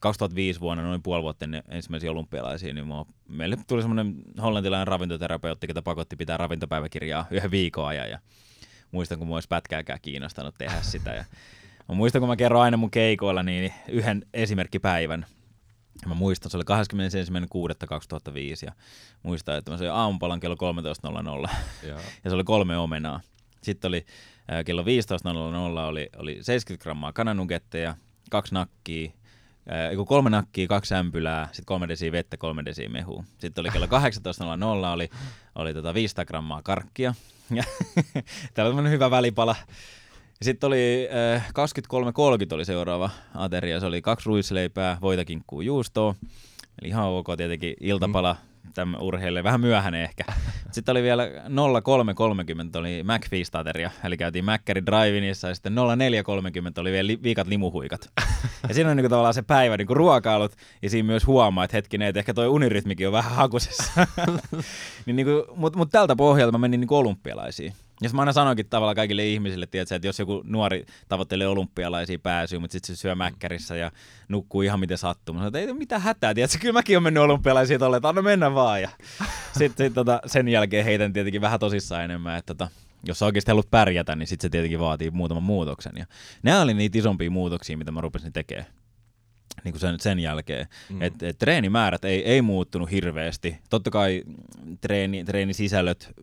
2005 0.00 0.60
vuonna, 0.60 0.82
noin 0.82 1.02
puoli 1.02 1.22
vuotta 1.22 1.44
ennen 1.44 1.62
ensimmäisiä 1.68 2.10
olympialaisia, 2.10 2.74
niin 2.74 2.86
mua, 2.86 3.06
meille 3.28 3.56
tuli 3.66 3.82
semmoinen 3.82 4.14
hollantilainen 4.42 4.86
ravintoterapeutti, 4.86 5.66
joka 5.68 5.82
pakotti 5.82 6.16
pitää 6.16 6.36
ravintopäiväkirjaa 6.36 7.26
yhden 7.30 7.50
viikon 7.50 7.86
ajan. 7.86 8.10
Ja 8.10 8.18
muistan, 8.90 9.18
kun 9.18 9.26
mua 9.26 9.36
olisi 9.36 9.48
pätkääkään 9.48 9.98
kiinnostanut 10.02 10.54
tehdä 10.58 10.82
sitä. 10.82 11.14
Ja 11.14 11.24
mä 11.88 11.94
muistan, 11.94 12.20
kun 12.20 12.28
mä 12.28 12.36
kerron 12.36 12.62
aina 12.62 12.76
mun 12.76 12.90
keikoilla 12.90 13.42
niin 13.42 13.72
yhden 13.88 14.26
esimerkkipäivän. 14.34 15.26
Mä 16.06 16.14
muistan, 16.14 16.50
se 16.50 16.56
oli 16.56 16.64
21.6.2005 16.64 16.70
ja 18.66 18.72
muistan, 19.22 19.58
että 19.58 19.70
mä 19.70 19.76
söin 19.76 19.92
aamupalan 19.92 20.40
kello 20.40 20.56
13.00 21.46 21.50
ja 22.24 22.30
se 22.30 22.34
oli 22.34 22.44
kolme 22.44 22.78
omenaa. 22.78 23.20
Sitten 23.62 23.88
oli 23.88 24.06
kello 24.64 24.82
15.00 24.82 24.86
oli, 25.88 26.08
oli 26.16 26.38
70 26.42 26.82
grammaa 26.82 27.12
kananugetteja, 27.12 27.94
kaksi 28.30 28.54
nakkia, 28.54 29.10
äh, 29.72 30.06
kolme 30.06 30.30
nakkia, 30.30 30.66
kaksi 30.66 30.94
ämpylää, 30.94 31.46
sitten 31.46 31.64
kolme 31.64 31.88
desiä 31.88 32.12
vettä, 32.12 32.36
kolme 32.36 32.64
desiä 32.64 32.88
mehua. 32.88 33.24
Sitten 33.38 33.62
oli 33.62 33.70
kello 33.70 33.86
18.00, 33.86 33.92
oli, 34.92 35.10
oli 35.54 35.74
tota 35.74 35.94
500 35.94 36.24
grammaa 36.24 36.62
karkkia. 36.62 37.14
Täällä 38.54 38.74
on 38.74 38.90
hyvä 38.90 39.10
välipala. 39.10 39.56
Sitten 40.42 40.68
oli 40.68 41.08
äh, 41.34 41.48
23.30 41.48 41.54
oli 42.52 42.64
seuraava 42.64 43.10
ateria. 43.34 43.80
Se 43.80 43.86
oli 43.86 44.02
kaksi 44.02 44.26
ruisleipää, 44.26 44.98
voita, 45.00 45.24
kinkkuu, 45.24 45.60
juustoa. 45.60 46.14
Eli 46.82 46.88
ihan 46.88 47.08
ok 47.08 47.26
tietenkin 47.36 47.74
iltapala 47.80 48.32
mm. 48.32 48.47
Tämän 48.74 49.00
urheille, 49.00 49.44
vähän 49.44 49.60
myöhäinen 49.60 50.02
ehkä. 50.02 50.24
Sitten 50.72 50.92
oli 50.92 51.02
vielä 51.02 51.26
03.30 51.26 52.78
oli 52.78 53.02
McFeast-ateria, 53.02 53.90
eli 54.04 54.16
käytiin 54.16 54.44
Mäkkäri 54.44 54.86
Drive-inissa 54.86 55.48
ja 55.48 55.54
sitten 55.54 55.74
04.30 55.74 55.80
oli 56.78 56.92
vielä 56.92 57.06
li- 57.06 57.22
viikat 57.22 57.46
limuhuikat. 57.46 58.10
Ja 58.68 58.74
siinä 58.74 58.90
on 58.90 58.96
niinku 58.96 59.08
tavallaan 59.08 59.34
se 59.34 59.42
päivä 59.42 59.76
niinku 59.76 59.94
ruokailut 59.94 60.52
ja 60.82 60.90
siinä 60.90 61.06
myös 61.06 61.26
huomaa, 61.26 61.64
että 61.64 61.76
hetkinen, 61.76 62.08
että 62.08 62.18
ehkä 62.18 62.34
toi 62.34 62.48
unirytmikin 62.48 63.06
on 63.06 63.12
vähän 63.12 63.32
hakusessa. 63.32 63.92
niin 65.06 65.16
niinku, 65.16 65.46
Mutta 65.56 65.78
mut 65.78 65.90
tältä 65.90 66.16
pohjalta 66.16 66.52
mä 66.52 66.58
menin 66.58 66.80
niinku 66.80 66.96
olympialaisiin. 66.96 67.72
Ja 68.02 68.10
mä 68.12 68.22
aina 68.22 68.32
sanoinkin 68.32 68.66
tavallaan 68.66 68.96
kaikille 68.96 69.26
ihmisille, 69.26 69.66
tiedätkö, 69.66 69.94
että 69.94 70.08
jos 70.08 70.18
joku 70.18 70.42
nuori 70.44 70.86
tavoittelee 71.08 71.48
olympialaisia 71.48 72.18
pääsyä, 72.18 72.58
mutta 72.58 72.72
sitten 72.72 72.96
se 72.96 73.00
syö 73.00 73.14
mäkkärissä 73.14 73.76
ja 73.76 73.90
nukkuu 74.28 74.62
ihan 74.62 74.80
miten 74.80 74.98
sattuu. 74.98 75.32
Mä 75.32 75.38
sanoin, 75.38 75.48
että 75.48 75.58
ei 75.58 75.70
ole 75.70 75.78
mitään 75.78 76.02
hätää, 76.02 76.34
tiedätkö, 76.34 76.58
kyllä 76.60 76.72
mäkin 76.72 76.96
olen 76.96 77.02
mennyt 77.02 77.22
olympialaisiin 77.22 77.80
tolleen, 77.80 77.98
että 77.98 78.08
anna 78.08 78.22
mennä 78.22 78.54
vaan. 78.54 78.82
Ja 78.82 78.88
sitten 79.58 79.86
sit, 79.86 79.94
tota, 79.94 80.20
sen 80.26 80.48
jälkeen 80.48 80.84
heitän 80.84 81.12
tietenkin 81.12 81.40
vähän 81.40 81.60
tosissaan 81.60 82.04
enemmän, 82.04 82.38
että 82.38 82.54
tota, 82.54 82.70
jos 83.06 83.22
oikeasti 83.22 83.50
haluat 83.50 83.70
pärjätä, 83.70 84.16
niin 84.16 84.26
sitten 84.26 84.48
se 84.48 84.50
tietenkin 84.50 84.80
vaatii 84.80 85.10
muutaman 85.10 85.42
muutoksen. 85.42 85.92
Ja 85.96 86.06
nämä 86.42 86.62
oli 86.62 86.74
niitä 86.74 86.98
isompia 86.98 87.30
muutoksia, 87.30 87.76
mitä 87.76 87.92
mä 87.92 88.00
rupesin 88.00 88.32
tekemään 88.32 88.66
niin 89.64 89.72
kuin 89.72 89.80
sen, 89.80 90.00
sen 90.00 90.18
jälkeen. 90.18 90.66
Mm. 90.90 91.02
Et, 91.02 91.22
et 91.22 91.38
treenimäärät 91.38 92.04
ei, 92.04 92.24
ei 92.24 92.42
muuttunut 92.42 92.90
hirveästi. 92.90 93.58
Totta 93.70 93.90
kai 93.90 94.22
treeni, 94.80 95.24
treenisisällöt 95.24 96.14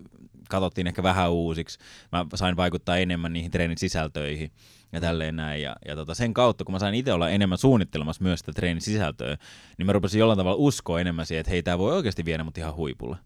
katsottiin 0.49 0.87
ehkä 0.87 1.03
vähän 1.03 1.31
uusiksi. 1.31 1.79
Mä 2.11 2.25
sain 2.35 2.57
vaikuttaa 2.57 2.97
enemmän 2.97 3.33
niihin 3.33 3.51
treenin 3.51 3.77
sisältöihin 3.77 4.51
ja 4.91 5.01
tälleen 5.01 5.35
näin. 5.35 5.61
Ja, 5.61 5.75
ja 5.87 5.95
tota 5.95 6.15
sen 6.15 6.33
kautta, 6.33 6.63
kun 6.63 6.73
mä 6.73 6.79
sain 6.79 6.95
itse 6.95 7.13
olla 7.13 7.29
enemmän 7.29 7.57
suunnittelemassa 7.57 8.23
myös 8.23 8.39
sitä 8.39 8.51
treenin 8.51 8.81
sisältöä, 8.81 9.37
niin 9.77 9.85
mä 9.85 9.93
rupesin 9.93 10.19
jollain 10.19 10.37
tavalla 10.37 10.57
uskoa 10.57 10.99
enemmän 10.99 11.25
siihen, 11.25 11.39
että 11.39 11.51
hei, 11.51 11.63
tämä 11.63 11.77
voi 11.77 11.95
oikeasti 11.95 12.25
viedä 12.25 12.43
mut 12.43 12.57
ihan 12.57 12.75
huipulle. 12.75 13.17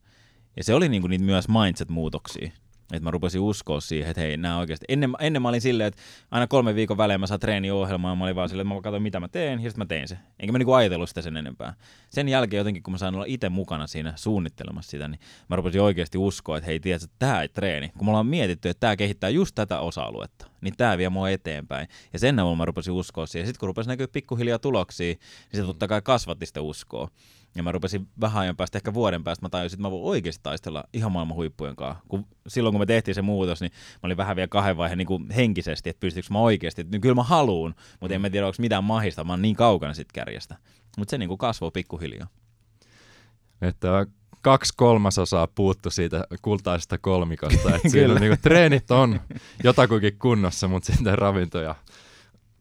Ja 0.58 0.64
se 0.64 0.74
oli 0.74 0.90
niinku 0.90 1.08
niitä 1.08 1.26
myös 1.26 1.46
mindset-muutoksia. 1.48 2.52
Että 2.94 3.04
mä 3.04 3.12
rupesin 3.12 3.42
uskoa 3.42 3.82
siihen, 3.82 4.10
että 4.10 4.22
hei, 4.22 4.38
nämä 4.38 4.58
oikeasti. 4.58 4.86
Ennen, 4.90 5.14
ennen 5.20 5.42
mä 5.42 5.50
olin 5.50 5.62
silleen, 5.62 5.88
että 5.88 6.02
aina 6.32 6.48
kolme 6.48 6.76
viikon 6.76 6.98
välein 6.98 7.20
mä 7.20 7.28
saan 7.28 7.40
treeniohjelmaa, 7.40 8.16
mä 8.16 8.24
olin 8.24 8.36
vaan 8.36 8.50
silleen, 8.50 8.68
että 8.68 8.76
mä 8.76 8.82
katsoin 8.82 9.04
mitä 9.04 9.20
mä 9.20 9.28
teen, 9.28 9.64
ja 9.64 9.70
sitten 9.70 9.82
mä 9.82 9.86
tein 9.86 10.08
se. 10.08 10.18
Enkä 10.40 10.52
mä 10.52 10.58
niinku 10.58 10.74
ajatellut 10.74 11.10
sitä 11.10 11.22
sen 11.22 11.38
enempää. 11.38 11.74
Sen 12.10 12.30
jälkeen 12.30 12.58
jotenkin, 12.58 12.84
kun 12.84 12.92
mä 12.92 12.98
sain 12.98 13.16
olla 13.16 13.26
itse 13.28 13.50
mukana 13.50 13.88
siinä 13.88 14.14
suunnittelemassa 14.16 14.92
sitä, 14.92 15.08
niin 15.08 15.20
mä 15.50 15.56
rupesin 15.56 15.82
oikeasti 15.82 16.18
uskoa, 16.18 16.58
että 16.58 16.66
hei, 16.66 16.80
tiedätkö, 16.80 17.08
tämä 17.20 17.42
ei 17.42 17.50
treeni. 17.50 17.90
Kun 17.98 18.08
me 18.08 18.10
ollaan 18.10 18.28
mietitty, 18.28 18.70
että 18.70 18.80
tämä 18.80 18.96
kehittää 18.96 19.30
just 19.30 19.56
tätä 19.56 19.80
osa-aluetta, 19.80 20.48
niin 20.62 20.74
tämä 20.78 20.98
vie 20.98 21.10
mua 21.10 21.30
eteenpäin. 21.30 21.88
Ja 22.14 22.20
sen 22.20 22.40
avulla 22.40 22.56
mä 22.56 22.66
rupesin 22.66 22.94
uskoa 22.94 23.26
siihen. 23.26 23.48
Sitten 23.48 23.60
kun 23.60 23.68
rupesin 23.68 23.90
näkyä 23.90 24.08
pikkuhiljaa 24.08 24.60
tuloksia, 24.60 25.16
niin 25.54 25.62
se 25.62 25.64
totta 25.64 25.88
kai 25.88 26.02
kasvatti 26.02 26.46
sitä 26.46 26.62
uskoa. 26.62 27.10
Ja 27.56 27.64
mä 27.64 27.72
rupesin 27.72 28.08
vähän 28.22 28.42
ajan 28.42 28.56
päästä, 28.56 28.78
ehkä 28.78 28.94
vuoden 28.94 29.24
päästä, 29.24 29.46
mä 29.46 29.50
tajusin, 29.50 29.78
että 29.78 29.82
mä 29.82 29.92
voin 29.92 30.04
oikeasti 30.04 30.40
taistella 30.44 30.84
ihan 30.94 31.12
maailman 31.12 31.36
huippujen 31.36 31.76
kanssa. 31.76 32.04
Kun, 32.08 32.26
silloin 32.48 32.74
kun 32.74 32.82
me 32.82 32.86
tehtiin 32.86 33.16
se 33.16 33.22
muutos, 33.22 33.62
niin 33.62 33.72
mä 33.72 34.00
olin 34.04 34.18
vähän 34.18 34.36
vielä 34.36 34.48
kahden 34.48 34.78
vaiheen 34.78 34.98
niin 34.98 35.08
kuin 35.08 35.32
henkisesti, 35.32 35.90
että 35.90 36.00
pystyykö 36.00 36.28
mä 36.32 36.40
oikeasti. 36.40 36.82
Että, 36.82 36.92
niin 36.92 37.02
kyllä 37.02 37.16
mä 37.16 37.24
haluun, 37.24 37.76
mutta 38.00 38.16
en 38.16 38.22
mä 38.22 38.30
tiedä, 38.30 38.48
onko 38.48 38.56
mitään 38.60 38.84
mahista, 38.84 39.24
mä 39.24 39.34
oon 39.34 39.42
niin 39.42 39.56
kaukana 39.56 39.94
sit 39.94 40.12
kärjestä. 40.12 40.56
Mutta 40.98 41.12
se 41.12 41.18
niin 41.18 41.30
kuin 41.30 41.38
kasvoi 41.38 41.72
pikkuhiljaa. 41.72 42.28
Että 43.62 44.06
kaksi 44.42 44.74
kolmasosaa 44.78 45.48
puuttu 45.48 45.90
siitä 45.90 46.24
kultaisesta 46.42 46.98
kolmikosta. 46.98 47.76
Että 47.76 47.90
siinä 47.92 48.14
on, 48.14 48.22
niin 48.22 48.32
kuin, 48.32 48.42
treenit 48.42 48.92
on 48.92 49.22
jotakuinkin 49.64 50.20
kunnossa, 50.20 50.68
mutta 50.68 50.94
sitten 50.94 51.18
ravinto 51.18 51.62
ja 51.62 51.76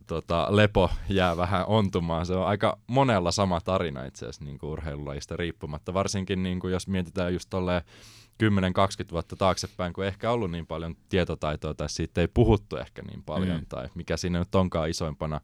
tota, 0.09 0.47
lepo 0.51 0.91
jää 1.09 1.37
vähän 1.37 1.67
ontumaan. 1.67 2.27
Se 2.27 2.35
on 2.35 2.47
aika 2.47 2.79
monella 2.87 3.31
sama 3.31 3.61
tarina 3.61 4.05
itse 4.05 4.25
asiassa 4.25 4.45
niin 4.45 4.59
kuin 4.59 4.71
urheilulajista 4.71 5.37
riippumatta. 5.37 5.95
Varsinkin 5.95 6.43
niin 6.43 6.61
kuin, 6.61 6.73
jos 6.73 6.89
mietitään 6.89 7.33
just 7.33 7.51
tolleen 7.51 7.83
10-20 8.43 8.47
vuotta 9.13 9.37
taaksepäin, 9.37 9.93
kun 9.93 10.05
ehkä 10.05 10.31
ollut 10.31 10.51
niin 10.51 10.67
paljon 10.67 10.97
tietotaitoa 11.09 11.75
tai 11.75 11.89
siitä 11.89 12.21
ei 12.21 12.29
puhuttu 12.29 12.77
ehkä 12.77 13.03
niin 13.03 13.23
paljon, 13.23 13.59
mm. 13.61 13.67
tai 13.69 13.89
mikä 13.95 14.17
siinä 14.17 14.39
nyt 14.39 14.55
onkaan 14.55 14.91
isoimpana 14.91 15.41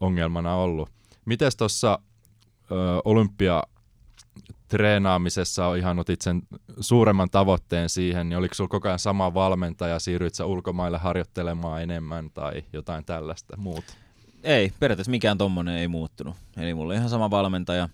ongelmana 0.00 0.54
ollut. 0.54 0.88
Miten 1.24 1.52
tuossa 1.58 1.98
olympia 3.04 3.62
treenaamisessa 4.68 5.66
on 5.66 5.78
ihan 5.78 5.98
otit 5.98 6.20
sen 6.20 6.42
suuremman 6.80 7.30
tavoitteen 7.30 7.88
siihen, 7.88 8.28
niin 8.28 8.38
oliko 8.38 8.54
sulla 8.54 8.68
koko 8.68 8.88
ajan 8.88 8.98
sama 8.98 9.34
valmentaja, 9.34 9.98
siirryit 9.98 10.34
sä 10.34 10.44
ulkomaille 10.44 10.98
harjoittelemaan 10.98 11.82
enemmän 11.82 12.30
tai 12.30 12.64
jotain 12.72 13.04
tällaista 13.04 13.56
muuta? 13.56 13.94
Ei, 14.42 14.72
periaatteessa 14.80 15.10
mikään 15.10 15.38
tommonen 15.38 15.76
ei 15.76 15.88
muuttunut. 15.88 16.36
Eli 16.56 16.74
mulla 16.74 16.86
oli 16.86 16.96
ihan 16.96 17.08
sama 17.08 17.30
valmentaja. 17.30 17.88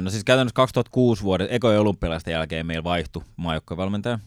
no 0.00 0.10
siis 0.10 0.24
käytännössä 0.24 0.54
2006 0.54 1.22
vuoden 1.22 1.48
ekojen 1.50 1.80
olympialaisten 1.80 2.32
jälkeen 2.32 2.66
meillä 2.66 2.84
vaihtui 2.84 3.22
maajoukkovalmentaja. 3.36 4.18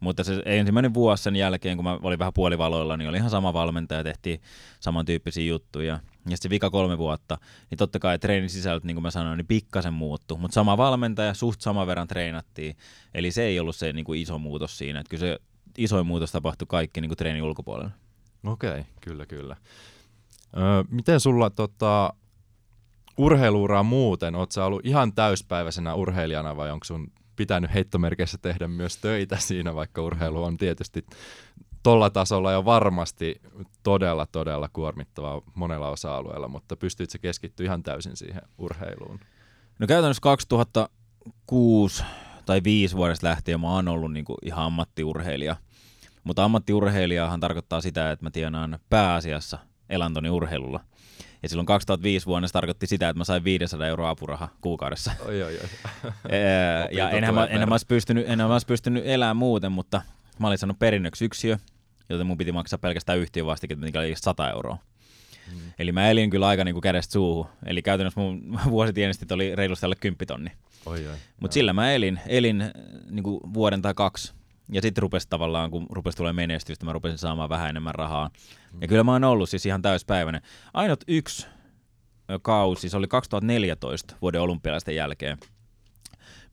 Mutta 0.00 0.24
se 0.24 0.42
ensimmäinen 0.44 0.94
vuosi 0.94 1.22
sen 1.22 1.36
jälkeen, 1.36 1.76
kun 1.76 1.84
mä 1.84 1.98
olin 2.02 2.18
vähän 2.18 2.32
puolivaloilla, 2.32 2.96
niin 2.96 3.08
oli 3.08 3.16
ihan 3.16 3.30
sama 3.30 3.52
valmentaja, 3.52 4.04
tehtiin 4.04 4.40
samantyyppisiä 4.80 5.44
juttuja. 5.44 5.98
Ja 6.28 6.36
sitten 6.36 6.50
vika 6.50 6.70
kolme 6.70 6.98
vuotta, 6.98 7.38
niin 7.70 7.78
totta 7.78 7.98
kai 7.98 8.18
treenin 8.18 8.50
sisällöt, 8.50 8.84
niin 8.84 8.94
kuin 8.94 9.02
mä 9.02 9.10
sanoin, 9.10 9.36
niin 9.36 9.46
pikkasen 9.46 9.92
muuttu. 9.94 10.36
Mutta 10.36 10.54
sama 10.54 10.76
valmentaja, 10.76 11.34
suht 11.34 11.60
sama 11.60 11.86
verran 11.86 12.08
treenattiin. 12.08 12.76
Eli 13.14 13.30
se 13.30 13.42
ei 13.42 13.60
ollut 13.60 13.76
se 13.76 13.92
niin 13.92 14.04
kuin 14.04 14.20
iso 14.20 14.38
muutos 14.38 14.78
siinä. 14.78 15.00
Että 15.00 15.10
kyllä 15.10 15.20
se 15.20 15.38
isoin 15.78 16.06
muutos 16.06 16.32
tapahtui 16.32 16.66
kaikki 16.68 17.00
niin 17.00 17.08
kuin 17.08 17.18
treenin 17.18 17.42
ulkopuolella. 17.42 17.90
Okei, 18.46 18.70
okay, 18.70 18.84
kyllä, 19.00 19.26
kyllä. 19.26 19.56
Öö, 20.56 20.84
miten 20.90 21.20
sulla 21.20 21.50
tota, 21.50 22.12
urheiluuraa 23.16 23.82
muuten? 23.82 24.34
Oletko 24.34 24.64
ollut 24.64 24.86
ihan 24.86 25.12
täyspäiväisenä 25.12 25.94
urheilijana 25.94 26.56
vai 26.56 26.70
onko 26.70 26.84
sun 26.84 27.12
pitänyt 27.36 27.74
heittomerkeissä 27.74 28.38
tehdä 28.42 28.68
myös 28.68 28.96
töitä 28.96 29.36
siinä, 29.48 29.74
vaikka 29.74 30.02
urheilu 30.02 30.44
on 30.44 30.56
tietysti 30.56 31.06
tuolla 31.82 32.10
tasolla 32.10 32.52
jo 32.52 32.64
varmasti 32.64 33.40
todella, 33.82 34.26
todella 34.26 34.68
kuormittavaa 34.72 35.42
monella 35.54 35.88
osa-alueella, 35.88 36.48
mutta 36.48 36.76
pystyit 36.76 37.10
se 37.10 37.18
keskittyä 37.18 37.64
ihan 37.64 37.82
täysin 37.82 38.16
siihen 38.16 38.42
urheiluun? 38.58 39.20
No 39.78 39.86
käytännössä 39.86 40.20
2006 40.20 42.04
tai 42.46 42.60
5 42.64 42.96
vuodesta 42.96 43.26
lähtien 43.26 43.60
mä 43.60 43.72
oon 43.72 43.88
ollut 43.88 44.12
niin 44.12 44.24
kuin 44.24 44.38
ihan 44.42 44.64
ammattiurheilija. 44.64 45.56
Mutta 46.24 46.44
ammattiurheilijahan 46.44 47.40
tarkoittaa 47.40 47.80
sitä, 47.80 48.12
että 48.12 48.26
mä 48.26 48.30
tienaan 48.30 48.78
pääasiassa 48.90 49.58
elantoni 49.90 50.30
urheilulla. 50.30 50.80
Ja 51.42 51.48
silloin 51.48 51.66
2005 51.66 52.26
vuonna 52.26 52.48
se 52.48 52.52
tarkoitti 52.52 52.86
sitä, 52.86 53.08
että 53.08 53.18
mä 53.18 53.24
sain 53.24 53.44
500 53.44 53.86
euroa 53.86 54.10
apuraha 54.10 54.48
kuukaudessa. 54.60 55.12
Oi, 55.26 55.42
oi, 55.42 55.58
oi. 55.58 55.68
ja 56.96 57.10
enhän 57.10 57.34
mä, 57.34 57.46
enhän, 57.46 57.68
mä 57.68 57.76
pystynyt, 57.88 58.24
enhän 58.28 58.48
mä 58.48 58.58
pystynyt 58.66 59.02
elämään 59.06 59.36
muuten, 59.36 59.72
mutta 59.72 60.02
mä 60.40 60.46
olin 60.46 60.58
saanut 60.58 60.78
perinnöksi 60.78 61.24
yksiö, 61.24 61.58
joten 62.08 62.26
mun 62.26 62.38
piti 62.38 62.52
maksaa 62.52 62.78
pelkästään 62.78 63.18
yhtiön 63.18 63.46
vastikin, 63.46 63.78
mikä 63.80 64.00
oli 64.00 64.14
100 64.16 64.50
euroa. 64.50 64.78
Mm. 65.52 65.60
Eli 65.78 65.92
mä 65.92 66.10
elin 66.10 66.30
kyllä 66.30 66.48
aika 66.48 66.64
niinku 66.64 66.80
kädestä 66.80 67.12
suuhun. 67.12 67.46
Eli 67.66 67.82
käytännössä 67.82 68.20
mun 68.20 68.58
vuositienestit 68.70 69.32
oli 69.32 69.56
reilusti 69.56 69.86
alle 69.86 69.96
10 69.96 70.26
tonni. 70.26 70.52
Mutta 71.40 71.54
sillä 71.54 71.72
mä 71.72 71.92
elin, 71.92 72.20
elin 72.26 72.64
niinku 73.10 73.40
vuoden 73.54 73.82
tai 73.82 73.94
kaksi. 73.94 74.32
Ja 74.72 74.82
sitten 74.82 75.02
rupesi 75.02 75.26
tavallaan, 75.30 75.70
kun 75.70 75.86
rupesi 75.90 76.16
tulee 76.16 76.32
menestystä, 76.32 76.84
mä 76.84 76.92
rupesin 76.92 77.18
saamaan 77.18 77.48
vähän 77.48 77.70
enemmän 77.70 77.94
rahaa. 77.94 78.30
Mm. 78.72 78.82
Ja 78.82 78.88
kyllä 78.88 79.04
mä 79.04 79.12
oon 79.12 79.24
ollut 79.24 79.50
siis 79.50 79.66
ihan 79.66 79.82
täyspäiväinen. 79.82 80.42
Ainut 80.74 81.04
yksi 81.08 81.46
kausi, 82.42 82.88
se 82.88 82.96
oli 82.96 83.06
2014 83.06 84.16
vuoden 84.22 84.40
olympialaisten 84.40 84.94
jälkeen, 84.94 85.38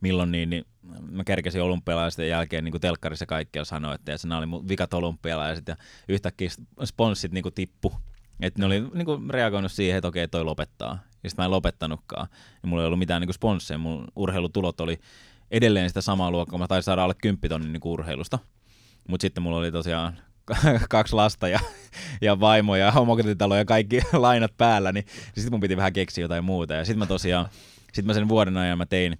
milloin 0.00 0.32
niin, 0.32 0.50
niin 0.50 0.64
mä 1.10 1.24
kerkesin 1.24 1.62
olympialaisten 1.62 2.28
jälkeen 2.28 2.64
niin 2.64 2.72
kuin 2.72 2.80
telkkarissa 2.80 3.26
kaikkia 3.26 3.64
sanoa, 3.64 3.94
että 3.94 4.16
se 4.16 4.28
oli 4.34 4.46
mun 4.46 4.68
vikat 4.68 4.94
olympialaiset 4.94 5.68
ja 5.68 5.76
yhtäkkiä 6.08 6.48
sponssit 6.84 7.32
niin 7.32 7.42
kuin 7.42 7.54
tippu. 7.54 7.92
Että 8.40 8.60
ne 8.60 8.66
oli 8.66 8.80
niin 8.94 9.06
kuin 9.06 9.30
reagoinut 9.30 9.72
siihen, 9.72 9.98
että 9.98 10.08
okei, 10.08 10.28
toi 10.28 10.44
lopettaa. 10.44 10.98
Ja 11.22 11.30
sitten 11.30 11.42
mä 11.42 11.44
en 11.44 11.50
lopettanutkaan. 11.50 12.28
Ja 12.62 12.68
mulla 12.68 12.82
ei 12.82 12.86
ollut 12.86 12.98
mitään 12.98 13.22
niin 13.22 13.34
sponsseja. 13.34 13.78
Mun 13.78 14.08
urheilutulot 14.16 14.80
oli 14.80 14.98
edelleen 15.50 15.90
sitä 15.90 16.00
samaa 16.00 16.30
luokkaa. 16.30 16.58
Mä 16.58 16.66
taisin 16.66 16.84
saada 16.84 17.04
alle 17.04 17.14
10 17.22 17.48
tonnin 17.48 17.72
niin 17.72 17.80
urheilusta. 17.84 18.38
Mutta 19.08 19.22
sitten 19.22 19.42
mulla 19.42 19.56
oli 19.56 19.72
tosiaan 19.72 20.18
kaksi 20.90 21.14
lasta 21.14 21.48
ja, 21.48 21.60
ja 22.20 22.40
vaimo 22.40 22.76
ja 22.76 22.92
omakotitalo 22.96 23.56
ja 23.56 23.64
kaikki 23.64 24.00
lainat 24.12 24.56
päällä, 24.56 24.92
niin, 24.92 25.04
sitten 25.24 25.52
mun 25.52 25.60
piti 25.60 25.76
vähän 25.76 25.92
keksiä 25.92 26.24
jotain 26.24 26.44
muuta. 26.44 26.74
Ja 26.74 26.84
sitten 26.84 26.98
mä 26.98 27.06
tosiaan, 27.06 27.48
sitten 27.86 28.06
mä 28.06 28.14
sen 28.14 28.28
vuoden 28.28 28.56
ajan 28.56 28.78
mä 28.78 28.86
tein, 28.86 29.18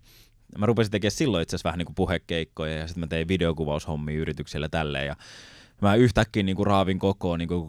mä 0.59 0.67
rupesin 0.67 0.91
tekemään 0.91 1.11
silloin 1.11 1.43
itse 1.43 1.57
asiassa 1.57 1.67
vähän 1.69 1.79
niin 1.79 1.87
kuin 1.87 1.95
puhekeikkoja 1.95 2.77
ja 2.77 2.87
sitten 2.87 3.01
mä 3.01 3.07
tein 3.07 3.29
videokuvaushommia 3.29 4.19
yrityksille 4.19 4.69
tälleen 4.69 5.07
ja 5.07 5.17
mä 5.83 5.95
yhtäkkiä 5.95 6.43
niin 6.43 6.57
kuin 6.57 6.67
raavin 6.67 6.99
kokoon 6.99 7.39
niin 7.39 7.49
kuin 7.49 7.69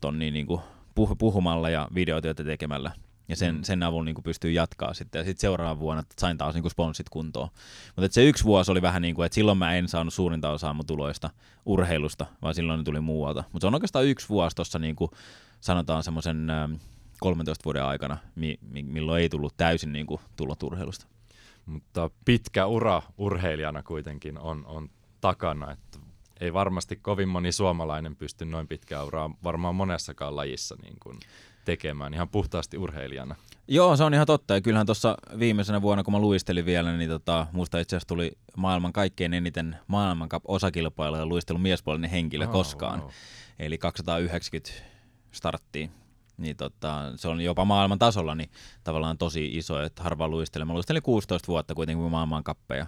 tonnia 0.00 0.30
niin 0.30 0.46
kuin 0.46 0.60
puh- 1.00 1.16
puhumalla 1.18 1.70
ja 1.70 1.88
videotyötä 1.94 2.44
tekemällä. 2.44 2.92
ja 3.28 3.36
sen, 3.36 3.54
mm. 3.54 3.62
sen 3.62 3.82
avulla 3.82 4.04
niin 4.04 4.22
pystyy 4.24 4.50
jatkaa 4.50 4.94
sitten. 4.94 5.18
Ja 5.20 5.24
sitten 5.24 5.40
seuraavana 5.40 5.80
vuonna 5.80 6.02
sain 6.18 6.38
taas 6.38 6.54
niin 6.54 6.70
sponssit 6.70 7.08
kuntoon. 7.08 7.48
Mutta 7.96 8.14
se 8.14 8.24
yksi 8.24 8.44
vuosi 8.44 8.70
oli 8.70 8.82
vähän 8.82 9.02
niin 9.02 9.14
kuin, 9.14 9.26
että 9.26 9.34
silloin 9.34 9.58
mä 9.58 9.74
en 9.74 9.88
saanut 9.88 10.14
suurinta 10.14 10.50
osaa 10.50 10.74
mun 10.74 10.86
tuloista 10.86 11.30
urheilusta, 11.66 12.26
vaan 12.42 12.54
silloin 12.54 12.78
ne 12.78 12.84
tuli 12.84 13.00
muualta. 13.00 13.44
Mutta 13.52 13.60
se 13.64 13.66
on 13.66 13.74
oikeastaan 13.74 14.06
yksi 14.06 14.28
vuosi 14.28 14.56
tuossa 14.56 14.78
niin 14.78 14.96
kuin 14.96 15.10
sanotaan 15.60 16.02
semmoisen 16.02 16.46
13 17.20 17.64
vuoden 17.64 17.84
aikana, 17.84 18.18
mi- 18.34 18.58
milloin 18.82 19.22
ei 19.22 19.28
tullut 19.28 19.56
täysin 19.56 19.92
niin 19.92 20.06
kuin 20.06 20.20
tulot 20.36 20.62
urheilusta. 20.62 21.06
Mutta 21.68 22.10
pitkä 22.24 22.66
ura 22.66 23.02
urheilijana 23.18 23.82
kuitenkin 23.82 24.38
on, 24.38 24.66
on 24.66 24.90
takana, 25.20 25.72
että 25.72 25.98
ei 26.40 26.52
varmasti 26.52 26.96
kovin 26.96 27.28
moni 27.28 27.52
suomalainen 27.52 28.16
pysty 28.16 28.44
noin 28.44 28.68
pitkää 28.68 29.04
uraa 29.04 29.30
varmaan 29.44 29.74
monessakaan 29.74 30.36
lajissa 30.36 30.76
niin 30.82 30.96
kuin 31.02 31.18
tekemään 31.64 32.14
ihan 32.14 32.28
puhtaasti 32.28 32.78
urheilijana. 32.78 33.34
Joo, 33.68 33.96
se 33.96 34.04
on 34.04 34.14
ihan 34.14 34.26
totta. 34.26 34.54
Ja 34.54 34.60
kyllähän 34.60 34.86
tuossa 34.86 35.16
viimeisenä 35.38 35.82
vuonna, 35.82 36.04
kun 36.04 36.14
mä 36.14 36.18
luistelin 36.18 36.66
vielä, 36.66 36.96
niin 36.96 37.10
tota, 37.10 37.46
musta 37.52 37.78
itse 37.78 37.96
asiassa 37.96 38.08
tuli 38.08 38.32
maailman 38.56 38.92
kaikkein 38.92 39.34
eniten 39.34 39.76
maailman 39.86 40.28
osakilpailuja 40.44 41.26
luistelun 41.26 41.60
miespuolinen 41.60 42.10
henkilö 42.10 42.44
oh, 42.44 42.52
koskaan. 42.52 43.00
Wow. 43.00 43.10
Eli 43.58 43.78
290 43.78 44.70
starttiin. 45.32 45.90
Niin 46.38 46.56
tota, 46.56 47.12
se 47.16 47.28
on 47.28 47.40
jopa 47.40 47.64
maailman 47.64 47.98
tasolla 47.98 48.34
niin 48.34 48.50
tavallaan 48.84 49.18
tosi 49.18 49.50
iso, 49.52 49.82
että 49.82 50.02
harva 50.02 50.28
luistelee. 50.28 50.64
Mä 50.64 50.72
luistelin 50.72 51.02
16 51.02 51.46
vuotta 51.46 51.74
kuitenkin 51.74 52.10
maailmankappeja 52.10 52.86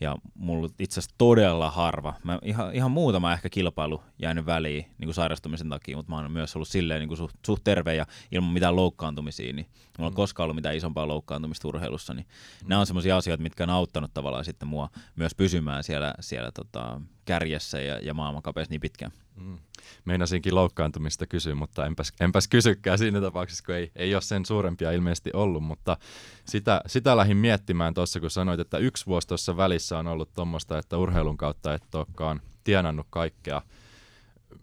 ja 0.00 0.16
mulla 0.34 0.68
itse 0.78 1.00
asiassa 1.00 1.14
todella 1.18 1.70
harva. 1.70 2.14
Mä 2.24 2.38
ihan, 2.42 2.74
ihan 2.74 2.90
muutama 2.90 3.32
ehkä 3.32 3.48
kilpailu 3.48 4.02
jäänyt 4.18 4.46
väliin 4.46 4.84
niin 4.98 5.06
kuin 5.06 5.14
sairastumisen 5.14 5.68
takia, 5.68 5.96
mutta 5.96 6.12
mä 6.12 6.16
oon 6.16 6.30
myös 6.30 6.56
ollut 6.56 6.68
silleen 6.68 7.00
niin 7.00 7.08
kuin 7.08 7.18
suht, 7.18 7.36
suht 7.46 7.64
terve 7.64 7.94
ja 7.94 8.06
ilman 8.32 8.52
mitään 8.52 8.76
loukkaantumisia, 8.76 9.52
niin 9.52 9.66
mulla 9.98 10.06
on 10.06 10.12
mm. 10.12 10.16
koskaan 10.16 10.44
ollut 10.44 10.56
mitään 10.56 10.76
isompaa 10.76 11.08
loukkaantumista 11.08 11.68
urheilussa. 11.68 12.14
Niin 12.14 12.26
mm. 12.62 12.68
Nämä 12.68 12.80
on 12.80 12.86
sellaisia 12.86 13.16
asioita, 13.16 13.42
mitkä 13.42 13.64
on 13.64 13.70
auttanut 13.70 14.14
tavallaan 14.14 14.44
sitten 14.44 14.68
mua 14.68 14.88
myös 15.16 15.34
pysymään 15.34 15.84
siellä, 15.84 16.14
siellä 16.20 16.50
tota, 16.52 17.00
kärjessä 17.24 17.80
ja, 17.80 17.98
ja 18.02 18.14
maailmankapeessa 18.14 18.70
niin 18.70 18.80
pitkään. 18.80 19.12
Mm. 19.36 19.58
Meinasinkin 20.04 20.54
loukkaantumista 20.54 21.26
kysyä, 21.26 21.54
mutta 21.54 21.86
enpäs, 21.86 22.12
enpäs 22.20 22.48
kysykään 22.48 22.98
siinä 22.98 23.20
tapauksessa, 23.20 23.64
kun 23.64 23.74
ei, 23.74 23.92
ei 23.96 24.14
ole 24.14 24.22
sen 24.22 24.46
suurempia 24.46 24.92
ilmeisesti 24.92 25.30
ollut, 25.32 25.62
mutta 25.62 25.96
sitä, 26.44 26.80
sitä 26.86 27.16
lähdin 27.16 27.36
miettimään 27.36 27.94
tuossa, 27.94 28.20
kun 28.20 28.30
sanoit, 28.30 28.60
että 28.60 28.78
yksi 28.78 29.06
vuosi 29.06 29.28
tuossa 29.28 29.56
välissä 29.56 29.98
on 29.98 30.06
ollut 30.06 30.32
tuommoista, 30.32 30.78
että 30.78 30.98
urheilun 30.98 31.36
kautta 31.36 31.74
et 31.74 31.94
olekaan 31.94 32.40
tienannut 32.64 33.06
kaikkea, 33.10 33.62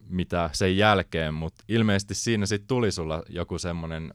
mitä 0.10 0.50
sen 0.54 0.78
jälkeen, 0.78 1.34
mutta 1.34 1.64
ilmeisesti 1.68 2.16
siinä 2.16 2.46
sitten 2.46 2.68
tuli 2.68 2.92
sulla 2.92 3.24
joku 3.30 3.58
semmoinen 3.60 4.14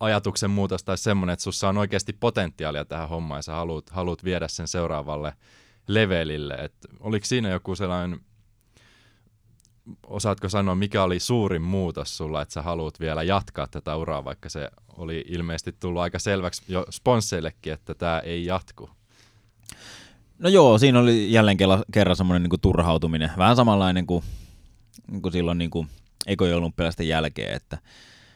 ajatuksen 0.00 0.50
muutos 0.50 0.84
tai 0.84 0.98
semmoinen, 0.98 1.32
että 1.32 1.42
sussa 1.42 1.68
on 1.68 1.78
oikeasti 1.78 2.12
potentiaalia 2.12 2.84
tähän 2.84 3.08
hommaan 3.08 3.38
ja 3.38 3.42
sä 3.42 3.52
haluat, 3.52 3.90
haluat 3.90 4.24
viedä 4.24 4.48
sen 4.48 4.68
seuraavalle 4.68 5.32
levelille. 5.86 6.54
Et 6.54 6.74
oliko 7.00 7.26
siinä 7.26 7.48
joku 7.48 7.76
sellainen 7.76 8.20
osaatko 10.06 10.48
sanoa, 10.48 10.74
mikä 10.74 11.02
oli 11.02 11.20
suurin 11.20 11.62
muutos 11.62 12.16
sulla, 12.16 12.42
että 12.42 12.54
sä 12.54 12.62
haluat 12.62 13.00
vielä 13.00 13.22
jatkaa 13.22 13.66
tätä 13.66 13.96
uraa, 13.96 14.24
vaikka 14.24 14.48
se 14.48 14.70
oli 14.96 15.24
ilmeisesti 15.28 15.72
tullut 15.80 16.02
aika 16.02 16.18
selväksi 16.18 16.62
jo 16.68 16.86
sponsseillekin, 16.90 17.72
että 17.72 17.94
tämä 17.94 18.18
ei 18.18 18.44
jatku? 18.44 18.90
No 20.38 20.48
joo, 20.48 20.78
siinä 20.78 21.00
oli 21.00 21.32
jälleen 21.32 21.56
kerran 21.92 22.16
semmoinen 22.16 22.42
niin 22.42 22.60
turhautuminen. 22.60 23.30
Vähän 23.38 23.56
samanlainen 23.56 24.06
kuin, 24.06 24.24
niin 25.10 25.22
kuin 25.22 25.32
silloin 25.32 25.58
niin 25.58 25.70
kuin 25.70 25.88
ekojoulunpelasten 26.26 27.08
jälkeen, 27.08 27.54
että, 27.54 27.78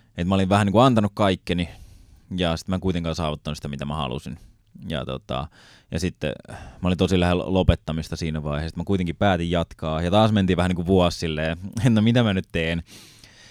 että 0.08 0.24
mä 0.24 0.34
olin 0.34 0.48
vähän 0.48 0.66
niin 0.66 0.72
kuin 0.72 0.84
antanut 0.84 1.12
kaikkeni 1.14 1.68
ja 2.36 2.56
sitten 2.56 2.72
mä 2.72 2.76
en 2.76 2.80
kuitenkaan 2.80 3.14
saavuttanut 3.14 3.58
sitä, 3.58 3.68
mitä 3.68 3.84
mä 3.84 3.94
halusin. 3.94 4.38
Ja, 4.88 5.04
tota, 5.04 5.46
ja 5.90 6.00
sitten 6.00 6.32
mä 6.50 6.88
olin 6.88 6.98
tosi 6.98 7.20
lähellä 7.20 7.44
lopettamista 7.46 8.16
siinä 8.16 8.42
vaiheessa, 8.42 8.76
mä 8.76 8.84
kuitenkin 8.84 9.16
päätin 9.16 9.50
jatkaa. 9.50 10.02
Ja 10.02 10.10
taas 10.10 10.32
mentiin 10.32 10.56
vähän 10.56 10.68
niin 10.68 10.76
kuin 10.76 10.86
vuosi 10.86 11.18
silleen, 11.18 11.58
että 11.78 11.90
no 11.90 12.02
mitä 12.02 12.22
mä 12.22 12.34
nyt 12.34 12.48
teen. 12.52 12.82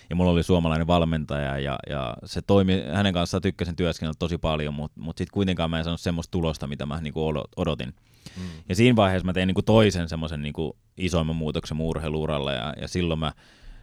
Ja 0.10 0.16
mulla 0.16 0.32
oli 0.32 0.44
suomalainen 0.44 0.88
valmentaja 0.88 1.60
ja, 1.60 1.80
ja 1.90 2.18
se 2.26 2.42
toimi, 2.42 2.84
hänen 2.94 3.14
kanssaan 3.14 3.42
tykkäsin 3.42 3.76
työskennellä 3.76 4.16
tosi 4.20 4.38
paljon, 4.38 4.74
mutta 4.74 5.02
mut 5.02 5.18
sitten 5.18 5.34
kuitenkaan 5.34 5.70
mä 5.70 5.78
en 5.78 5.84
saanut 5.84 6.02
semmoista 6.02 6.32
tulosta, 6.32 6.68
mitä 6.68 6.86
mä 6.86 7.02
niin 7.02 7.14
kuin 7.14 7.44
odotin. 7.56 7.94
Mm. 8.38 8.44
Ja 8.70 8.76
siinä 8.76 8.96
vaiheessa 8.96 9.26
mä 9.26 9.34
tein 9.34 9.48
niin 9.48 9.56
kuin 9.56 9.66
toisen 9.66 10.10
semmoisen 10.10 10.42
niin 10.42 10.54
isoimman 10.98 11.36
muutoksen 11.36 11.78
mun 11.78 11.88
urheiluuralle 11.88 12.56
ja, 12.56 12.74
ja 12.82 12.88
silloin 12.88 13.20
mä 13.20 13.32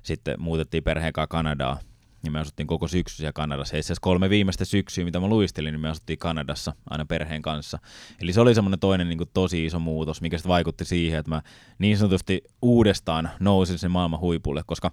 sitten 0.02 0.40
muutettiin 0.40 0.82
perheen 0.82 1.12
kanssa 1.12 1.26
Kanadaan 1.26 1.78
niin 2.26 2.32
me 2.32 2.40
asuttiin 2.40 2.66
koko 2.66 2.88
syksy 2.88 3.16
siellä 3.16 3.32
Kanadassa. 3.32 3.76
Itse 3.76 3.86
asiassa 3.86 4.00
kolme 4.00 4.30
viimeistä 4.30 4.64
syksyä, 4.64 5.04
mitä 5.04 5.20
mä 5.20 5.26
luistelin, 5.26 5.72
niin 5.72 5.80
me 5.80 5.88
asuttiin 5.88 6.18
Kanadassa 6.18 6.72
aina 6.90 7.04
perheen 7.04 7.42
kanssa. 7.42 7.78
Eli 8.20 8.32
se 8.32 8.40
oli 8.40 8.54
semmoinen 8.54 8.80
toinen 8.80 9.08
niin 9.08 9.18
kuin 9.18 9.30
tosi 9.34 9.64
iso 9.64 9.78
muutos, 9.78 10.20
mikä 10.20 10.38
sitten 10.38 10.50
vaikutti 10.50 10.84
siihen, 10.84 11.18
että 11.18 11.30
mä 11.30 11.42
niin 11.78 11.98
sanotusti 11.98 12.42
uudestaan 12.62 13.30
nousin 13.40 13.78
sen 13.78 13.90
maailman 13.90 14.20
huipulle, 14.20 14.62
koska 14.66 14.90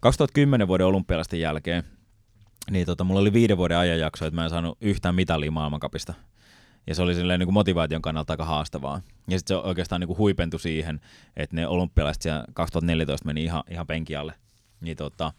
2010 0.00 0.68
vuoden 0.68 0.86
olympialaisten 0.86 1.40
jälkeen 1.40 1.84
niin 2.70 2.86
tota, 2.86 3.04
mulla 3.04 3.20
oli 3.20 3.32
viiden 3.32 3.56
vuoden 3.56 3.78
ajanjakso, 3.78 4.26
että 4.26 4.34
mä 4.34 4.44
en 4.44 4.50
saanut 4.50 4.78
yhtään 4.80 5.14
mitalia 5.14 5.50
maailmankapista. 5.50 6.14
Ja 6.86 6.94
se 6.94 7.02
oli 7.02 7.14
silleen 7.14 7.40
niin 7.40 7.46
kuin 7.46 7.54
motivaation 7.54 8.02
kannalta 8.02 8.32
aika 8.32 8.44
haastavaa. 8.44 9.00
Ja 9.30 9.38
sitten 9.38 9.56
se 9.56 9.62
oikeastaan 9.62 10.00
niin 10.00 10.06
kuin 10.06 10.18
huipentui 10.18 10.60
siihen, 10.60 11.00
että 11.36 11.56
ne 11.56 11.66
olympialaiset 11.66 12.22
siellä 12.22 12.44
2014 12.54 13.26
meni 13.26 13.44
ihan, 13.44 13.62
ihan 13.70 13.86
penkialle. 13.86 14.34
Niin 14.80 14.96
tota, 14.96 15.32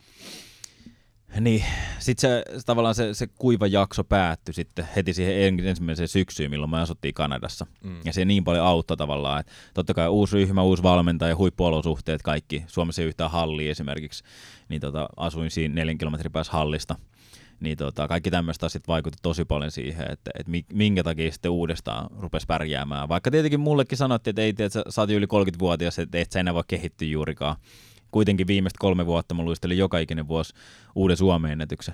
niin, 1.39 1.63
sitten 1.99 2.29
se, 2.29 2.43
tavallaan 2.65 2.95
se, 2.95 3.13
se 3.13 3.27
kuiva 3.27 3.67
jakso 3.67 4.03
päättyi 4.03 4.53
sitten 4.53 4.87
heti 4.95 5.13
siihen 5.13 5.57
ensimmäiseen 5.67 6.07
syksyyn, 6.07 6.51
milloin 6.51 6.69
me 6.69 6.79
asuttiin 6.79 7.13
Kanadassa. 7.13 7.65
Mm. 7.83 7.99
Ja 8.05 8.13
se 8.13 8.25
niin 8.25 8.43
paljon 8.43 8.65
auttoi 8.65 8.97
tavallaan, 8.97 9.39
että 9.39 9.51
totta 9.73 9.93
kai 9.93 10.07
uusi 10.07 10.35
ryhmä, 10.35 10.61
uusi 10.61 10.83
valmentaja, 10.83 11.35
huippuolosuhteet, 11.35 12.21
kaikki. 12.21 12.63
Suomessa 12.67 13.01
ei 13.01 13.07
yhtään 13.07 13.31
halli 13.31 13.69
esimerkiksi, 13.69 14.23
niin 14.69 14.81
tota, 14.81 15.09
asuin 15.17 15.51
siinä 15.51 15.75
neljän 15.75 15.97
kilometrin 15.97 16.31
päässä 16.31 16.53
hallista. 16.53 16.95
Niin 17.59 17.77
tota, 17.77 18.07
kaikki 18.07 18.31
tämmöistä 18.31 18.65
asiat 18.65 18.87
vaikutti 18.87 19.19
tosi 19.21 19.45
paljon 19.45 19.71
siihen, 19.71 20.11
että, 20.11 20.31
että 20.39 20.51
minkä 20.73 21.03
takia 21.03 21.31
sitten 21.31 21.51
uudestaan 21.51 22.09
rupesi 22.19 22.45
pärjäämään. 22.47 23.09
Vaikka 23.09 23.31
tietenkin 23.31 23.59
mullekin 23.59 23.97
sanottiin, 23.97 24.31
että 24.31 24.41
ei, 24.41 24.49
että 24.49 24.69
sä, 24.69 24.83
sä 24.89 25.01
oot 25.01 25.09
yli 25.09 25.25
30-vuotias, 25.25 25.99
että 25.99 26.17
et 26.17 26.31
sä 26.31 26.39
enää 26.39 26.53
voi 26.53 26.63
kehittyä 26.67 27.07
juurikaan 27.07 27.55
kuitenkin 28.17 28.47
viimeistä 28.47 28.77
kolme 28.79 29.05
vuotta 29.05 29.35
mä 29.35 29.43
luistelin 29.43 29.77
joka 29.77 29.99
ikinen 29.99 30.27
vuosi 30.27 30.53
uuden 30.95 31.17
Suomen 31.17 31.51
ennätyksen. 31.51 31.93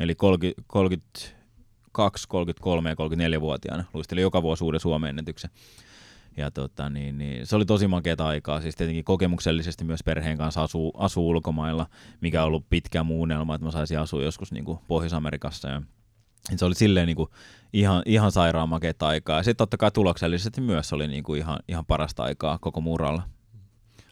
Eli 0.00 0.14
30, 0.14 0.62
32, 0.66 2.28
33 2.28 2.90
ja 2.90 2.94
34-vuotiaana 3.38 3.84
luistelin 3.94 4.22
joka 4.22 4.42
vuosi 4.42 4.64
uuden 4.64 4.80
Suomen 4.80 5.08
ennätyksen. 5.08 5.50
Ja 6.36 6.50
tota, 6.50 6.90
niin, 6.90 7.18
niin, 7.18 7.46
se 7.46 7.56
oli 7.56 7.64
tosi 7.64 7.86
makeata 7.86 8.26
aikaa, 8.26 8.60
siis 8.60 8.76
tietenkin 8.76 9.04
kokemuksellisesti 9.04 9.84
myös 9.84 10.00
perheen 10.04 10.38
kanssa 10.38 10.62
asuu, 10.62 10.92
asuu 10.96 11.28
ulkomailla, 11.28 11.86
mikä 12.20 12.42
on 12.42 12.46
ollut 12.46 12.70
pitkä 12.70 13.02
muunelma, 13.02 13.54
että 13.54 13.64
mä 13.64 13.70
saisin 13.70 13.98
asua 13.98 14.22
joskus 14.22 14.52
niin 14.52 14.64
kuin 14.64 14.78
Pohjois-Amerikassa. 14.88 15.68
Ja, 15.68 15.82
se 16.56 16.64
oli 16.64 16.74
silleen 16.74 17.06
niin 17.06 17.16
kuin 17.16 17.28
ihan, 17.72 18.02
ihan 18.06 18.32
sairaan 18.32 18.68
makeata 18.68 19.06
aikaa. 19.06 19.36
Ja 19.36 19.42
sitten 19.42 19.56
totta 19.56 19.76
kai 19.76 19.90
tuloksellisesti 19.90 20.60
myös 20.60 20.92
oli 20.92 21.08
niin 21.08 21.24
kuin 21.24 21.38
ihan, 21.38 21.58
ihan 21.68 21.86
parasta 21.86 22.22
aikaa 22.22 22.58
koko 22.58 22.80
muralla 22.80 23.22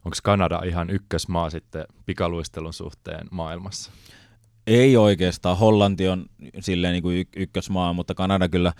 onko 0.05 0.17
Kanada 0.23 0.61
ihan 0.65 0.91
ykkösmaa 0.91 1.51
sitten 1.51 1.85
pikaluistelun 2.07 2.73
suhteen 2.73 3.27
maailmassa? 3.31 3.91
Ei 4.67 4.97
oikeastaan. 4.97 5.59
Hollanti 5.59 6.09
on 6.09 6.27
silleen 6.61 6.93
niin 6.93 7.03
kuin 7.03 7.29
ykkösmaa, 7.37 7.93
mutta 7.93 8.15
Kanada 8.15 8.49
kyllä 8.49 8.73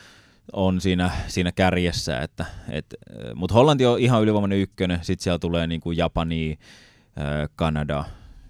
on 0.53 0.81
siinä, 0.81 1.11
siinä 1.29 1.53
kärjessä. 1.53 2.21
Että, 2.21 2.47
et, 2.71 2.95
mutta 3.35 3.55
Hollanti 3.55 3.87
on 3.87 3.99
ihan 3.99 4.23
ylivoimainen 4.23 4.59
ykkönen. 4.59 4.99
Sitten 5.03 5.25
siellä 5.25 5.39
tulee 5.39 5.67
niin 5.67 5.81
kuin 5.81 5.97
Japani, 5.97 6.59
Kanada, 7.57 8.05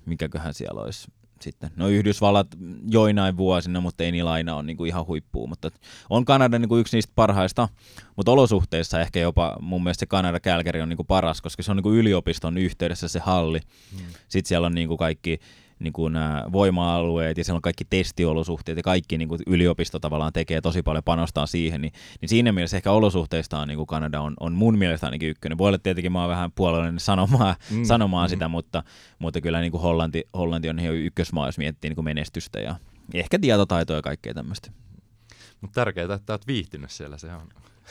mikäköhän 0.06 0.54
siellä 0.54 0.80
olisi 0.80 1.08
sitten. 1.42 1.70
No 1.76 1.88
Yhdysvallat 1.88 2.46
joinain 2.90 3.36
vuosina, 3.36 3.80
mutta 3.80 4.04
ei 4.04 4.12
niillä 4.12 4.30
aina 4.30 4.54
ole 4.54 4.62
niin 4.62 4.76
kuin 4.76 4.88
ihan 4.88 5.06
huippua, 5.06 5.46
mutta 5.46 5.70
on 6.10 6.24
Kanada 6.24 6.58
niin 6.58 6.68
kuin 6.68 6.80
yksi 6.80 6.96
niistä 6.96 7.12
parhaista, 7.14 7.68
mutta 8.16 8.32
olosuhteissa 8.32 9.00
ehkä 9.00 9.20
jopa 9.20 9.56
mun 9.60 9.82
mielestä 9.82 10.00
se 10.00 10.06
Kanada 10.06 10.40
Kälkäri 10.40 10.80
on 10.80 10.88
niin 10.88 10.96
kuin 10.96 11.06
paras, 11.06 11.40
koska 11.40 11.62
se 11.62 11.70
on 11.70 11.76
niin 11.76 11.82
kuin 11.82 11.96
yliopiston 11.96 12.58
yhteydessä 12.58 13.08
se 13.08 13.18
halli. 13.18 13.60
Hmm. 13.92 14.06
Sitten 14.28 14.48
siellä 14.48 14.66
on 14.66 14.74
niin 14.74 14.88
kuin 14.88 14.98
kaikki 14.98 15.40
niin 15.80 15.92
kuin 15.92 16.14
voima-alueet 16.52 17.38
ja 17.38 17.44
siellä 17.44 17.56
on 17.56 17.62
kaikki 17.62 17.84
testiolosuhteet 17.90 18.76
ja 18.76 18.82
kaikki 18.82 19.18
niin 19.18 19.28
kuin 19.28 19.40
yliopisto 19.46 19.98
tavallaan 19.98 20.32
tekee 20.32 20.60
tosi 20.60 20.82
paljon 20.82 21.04
panostaa 21.04 21.46
siihen, 21.46 21.80
niin, 21.80 21.92
niin 22.20 22.28
siinä 22.28 22.52
mielessä 22.52 22.76
ehkä 22.76 22.92
olosuhteista 22.92 23.58
on, 23.58 23.68
niin 23.68 23.76
kuin 23.76 23.86
Kanada 23.86 24.20
on, 24.20 24.34
on 24.40 24.52
mun 24.52 24.78
mielestä 24.78 25.06
ainakin 25.06 25.28
ykkönen. 25.28 25.58
Voi 25.58 25.68
olla 25.68 25.78
tietenkin 25.78 26.12
mä 26.12 26.20
oon 26.20 26.30
vähän 26.30 26.52
puolellinen 26.52 27.00
sanomaan, 27.00 27.54
mm, 27.70 27.84
sanomaan 27.84 28.28
mm. 28.28 28.30
sitä, 28.30 28.48
mutta, 28.48 28.82
mutta 29.18 29.40
kyllä 29.40 29.60
niin 29.60 29.72
kuin 29.72 29.82
Hollanti, 29.82 30.24
Hollanti 30.34 30.68
on 30.68 30.78
ihan 30.78 30.94
ykkösmaa, 30.94 31.48
jos 31.48 31.58
miettii 31.58 31.88
niin 31.90 31.96
kuin 31.96 32.04
menestystä 32.04 32.60
ja 32.60 32.74
ehkä 33.14 33.38
tietotaitoa 33.38 33.96
ja 33.96 34.02
kaikkea 34.02 34.34
tämmöistä. 34.34 34.70
Mutta 35.60 35.74
tärkeää, 35.74 36.14
että 36.14 36.32
olet 36.32 36.46
viihtynyt 36.46 36.90
siellä, 36.90 37.18
se 37.18 37.32
on. 37.34 37.48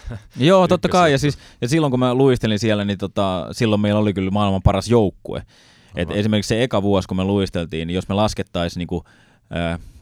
Joo, 0.38 0.68
totta 0.68 0.90
kai. 0.90 1.12
Ja, 1.12 1.18
siis, 1.18 1.38
ja 1.62 1.68
silloin 1.68 1.92
kun 1.92 2.00
mä 2.00 2.14
luistelin 2.14 2.60
siellä, 2.60 2.86
niin 2.86 2.98
tota, 2.98 3.48
silloin 3.52 3.82
meillä 3.82 4.00
oli 4.00 4.14
kyllä 4.14 4.32
maailman 4.32 4.62
paras 4.62 4.90
joukkue. 4.90 5.44
Et 5.96 6.12
esimerkiksi 6.12 6.48
se 6.48 6.64
eka 6.64 6.82
vuosi, 6.82 7.08
kun 7.08 7.18
me 7.18 7.24
luisteltiin, 7.24 7.88
niin 7.88 7.96
jos 7.96 8.10
me 8.10 8.16
laskettaisiin 8.16 8.82
niinku, 8.82 9.04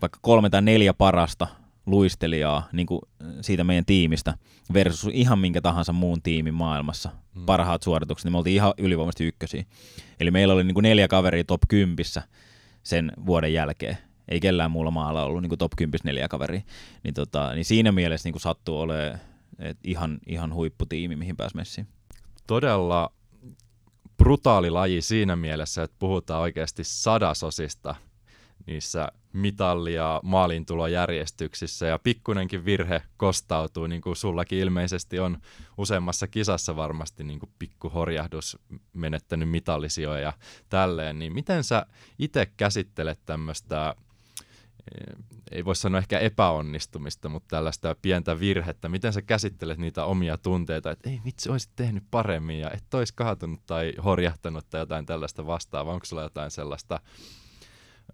vaikka 0.01 0.19
kolme 0.21 0.49
tai 0.49 0.61
neljä 0.61 0.93
parasta 0.93 1.47
luistelijaa 1.85 2.69
niin 2.71 2.87
kuin 2.87 3.01
siitä 3.41 3.63
meidän 3.63 3.85
tiimistä 3.85 4.33
versus 4.73 5.09
ihan 5.13 5.39
minkä 5.39 5.61
tahansa 5.61 5.93
muun 5.93 6.21
tiimin 6.21 6.53
maailmassa 6.53 7.09
mm. 7.35 7.45
parhaat 7.45 7.83
suoritukset, 7.83 8.25
niin 8.25 8.31
me 8.31 8.37
oltiin 8.37 8.55
ihan 8.55 8.73
ylivoimaisesti 8.77 9.25
ykkösiä. 9.25 9.63
Eli 10.19 10.31
meillä 10.31 10.53
oli 10.53 10.63
niin 10.63 10.73
kuin 10.73 10.83
neljä 10.83 11.07
kaveria 11.07 11.43
top 11.43 11.61
10 11.67 11.97
sen 12.83 13.11
vuoden 13.25 13.53
jälkeen. 13.53 13.97
Ei 14.27 14.39
kellään 14.39 14.71
muulla 14.71 14.91
maalla 14.91 15.23
ollut 15.23 15.41
niin 15.41 15.49
kuin 15.49 15.59
top 15.59 15.71
10 15.77 15.99
neljä 16.03 16.27
kaveria. 16.27 16.61
Niin, 17.03 17.13
tota, 17.13 17.53
niin 17.53 17.65
siinä 17.65 17.91
mielessä 17.91 18.27
niin 18.27 18.33
kuin 18.33 18.41
sattuu 18.41 18.79
olemaan 18.79 19.19
ihan, 19.83 20.17
ihan 20.27 20.53
huipputiimi, 20.53 21.15
mihin 21.15 21.37
pääsi 21.37 21.55
messiin. 21.55 21.87
Todella 22.47 23.11
brutaali 24.17 24.69
laji 24.69 25.01
siinä 25.01 25.35
mielessä, 25.35 25.83
että 25.83 25.95
puhutaan 25.99 26.41
oikeasti 26.41 26.83
sadasosista 26.83 27.95
niissä 28.65 29.11
mitalli- 29.33 29.93
ja 29.93 30.19
maalintulojärjestyksissä 30.23 31.85
ja 31.85 31.99
pikkunenkin 31.99 32.65
virhe 32.65 33.01
kostautuu, 33.17 33.87
niin 33.87 34.01
kuin 34.01 34.15
sullakin 34.15 34.59
ilmeisesti 34.59 35.19
on 35.19 35.37
useammassa 35.77 36.27
kisassa 36.27 36.75
varmasti 36.75 37.23
niin 37.23 37.39
kuin 37.39 37.51
pikku 37.59 37.89
horjahdus 37.89 38.57
menettänyt 38.93 39.49
mitallisijoja 39.49 40.19
ja 40.19 40.33
tälleen, 40.69 41.19
niin 41.19 41.33
miten 41.33 41.63
sä 41.63 41.85
itse 42.19 42.45
käsittelet 42.57 43.19
tämmöistä 43.25 43.95
ei 45.51 45.65
voi 45.65 45.75
sanoa 45.75 45.99
ehkä 45.99 46.19
epäonnistumista, 46.19 47.29
mutta 47.29 47.47
tällaista 47.55 47.95
pientä 48.01 48.39
virhettä. 48.39 48.89
Miten 48.89 49.13
sä 49.13 49.21
käsittelet 49.21 49.77
niitä 49.77 50.05
omia 50.05 50.37
tunteita, 50.37 50.91
että 50.91 51.09
ei 51.09 51.21
vitsi, 51.25 51.49
olisit 51.49 51.71
tehnyt 51.75 52.03
paremmin 52.11 52.59
ja 52.59 52.71
et 52.71 52.93
olisi 52.93 53.13
kaatunut 53.15 53.65
tai 53.65 53.93
horjahtanut 54.05 54.69
tai 54.69 54.81
jotain 54.81 55.05
tällaista 55.05 55.47
vastaavaa. 55.47 55.93
Onko 55.93 56.05
sulla 56.05 56.23
jotain 56.23 56.51
sellaista 56.51 56.99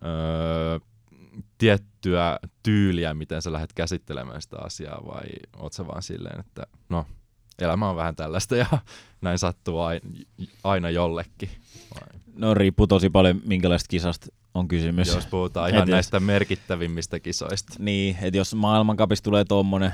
öö, 0.06 0.80
tiettyä 1.58 2.40
tyyliä, 2.64 3.14
miten 3.14 3.42
sä 3.42 3.52
lähdet 3.54 3.74
käsittelemään 3.74 4.42
sitä 4.42 4.58
asiaa 4.60 5.02
vai 5.06 5.30
oot 5.58 5.74
sä 5.74 5.88
vaan 5.88 6.04
silleen, 6.04 6.40
että 6.40 6.68
no, 6.90 7.06
elämä 7.60 7.90
on 7.90 7.96
vähän 7.96 8.16
tällaista 8.16 8.56
ja 8.56 8.66
näin 9.22 9.40
sattuu 9.40 9.78
aina 10.64 10.90
jollekin? 10.90 11.50
Vai? 11.94 12.22
No 12.36 12.54
riippuu 12.54 12.88
tosi 12.88 13.10
paljon 13.10 13.42
minkälaista 13.46 13.88
kisasta 13.90 14.28
on 14.54 14.68
kysymys. 14.68 15.08
Jos 15.08 15.26
puhutaan 15.26 15.70
ihan 15.70 15.84
et 15.84 15.90
näistä 15.90 16.18
jos, 16.18 16.24
merkittävimmistä 16.24 17.20
kisoista. 17.20 17.74
Niin, 17.80 18.18
että 18.22 18.38
jos 18.38 18.56
maailmankapissa 18.56 19.24
tulee 19.24 19.46
tuommoinen, 19.46 19.94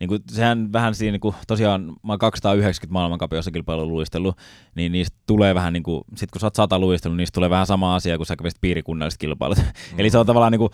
niin 0.00 0.08
kuin, 0.08 0.22
sehän 0.28 0.72
vähän 0.72 0.94
siinä, 0.94 1.12
niin 1.12 1.20
kuin, 1.20 1.34
tosiaan 1.46 1.84
mä 2.02 2.12
oon 2.12 2.18
290 2.18 2.92
maailmankapin 2.92 3.38
osakilpailun 3.38 3.88
luistellut, 3.88 4.38
niin 4.74 4.92
niistä 4.92 5.18
tulee 5.26 5.54
vähän 5.54 5.72
niin 5.72 5.82
kuin, 5.82 6.04
sit 6.16 6.30
kun 6.30 6.40
sä 6.40 6.46
oot 6.46 6.54
sata 6.54 6.78
luistellut, 6.78 7.16
niistä 7.16 7.34
tulee 7.34 7.50
vähän 7.50 7.66
sama 7.66 7.94
asia 7.94 8.16
kuin 8.16 8.26
sä 8.26 8.36
kävisit 8.36 8.60
piirikunnalliset 8.60 9.20
kilpailut. 9.20 9.58
Mm. 9.58 9.64
Eli 9.98 10.10
se 10.10 10.18
on 10.18 10.26
tavallaan 10.26 10.52
niin 10.52 10.58
kuin, 10.58 10.70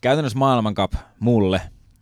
käytännössä 0.00 0.38
maailmankap 0.38 0.92
mulle 1.20 1.60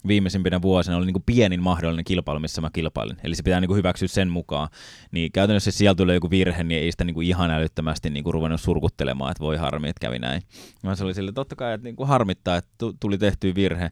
viimeisimpinä 0.09 0.63
vuosina 0.63 0.97
oli 0.97 1.07
niin 1.07 1.15
kuin 1.15 1.23
pienin 1.27 1.63
mahdollinen 1.63 2.05
kilpailu, 2.05 2.41
missä 2.41 2.61
mä 2.61 2.71
kilpailin. 2.73 3.17
Eli 3.25 3.35
se 3.35 3.43
pitää 3.43 3.61
niin 3.61 3.69
kuin 3.69 3.77
hyväksyä 3.77 4.09
sen 4.09 4.29
mukaan. 4.29 4.69
Niin 5.11 5.33
käytännössä 5.33 5.69
jos 5.69 5.79
sieltä 5.79 5.97
tulee 5.97 6.15
joku 6.15 6.31
virhe, 6.31 6.65
niin 6.65 6.83
ei 6.83 6.93
sitä 6.93 7.05
niin 7.05 7.15
kuin 7.15 7.27
ihan 7.27 7.51
älyttömästi 7.51 8.11
niin 8.11 8.25
kuin 8.25 8.35
ruvennut 8.35 8.61
surkuttelemaan, 8.61 9.31
että 9.31 9.45
voi 9.45 9.57
harmi, 9.57 9.89
että 9.89 10.01
kävi 10.01 10.19
näin. 10.19 10.43
Mä 10.83 10.95
se 10.95 11.05
oli 11.05 11.15
sille, 11.15 11.33
totta 11.33 11.57
kai, 11.57 11.75
että 11.75 11.85
niin 11.85 11.97
kuin 11.97 12.09
harmittaa, 12.09 12.57
että 12.57 12.87
tuli 13.01 13.19
tehty 13.19 13.55
virhe 13.55 13.91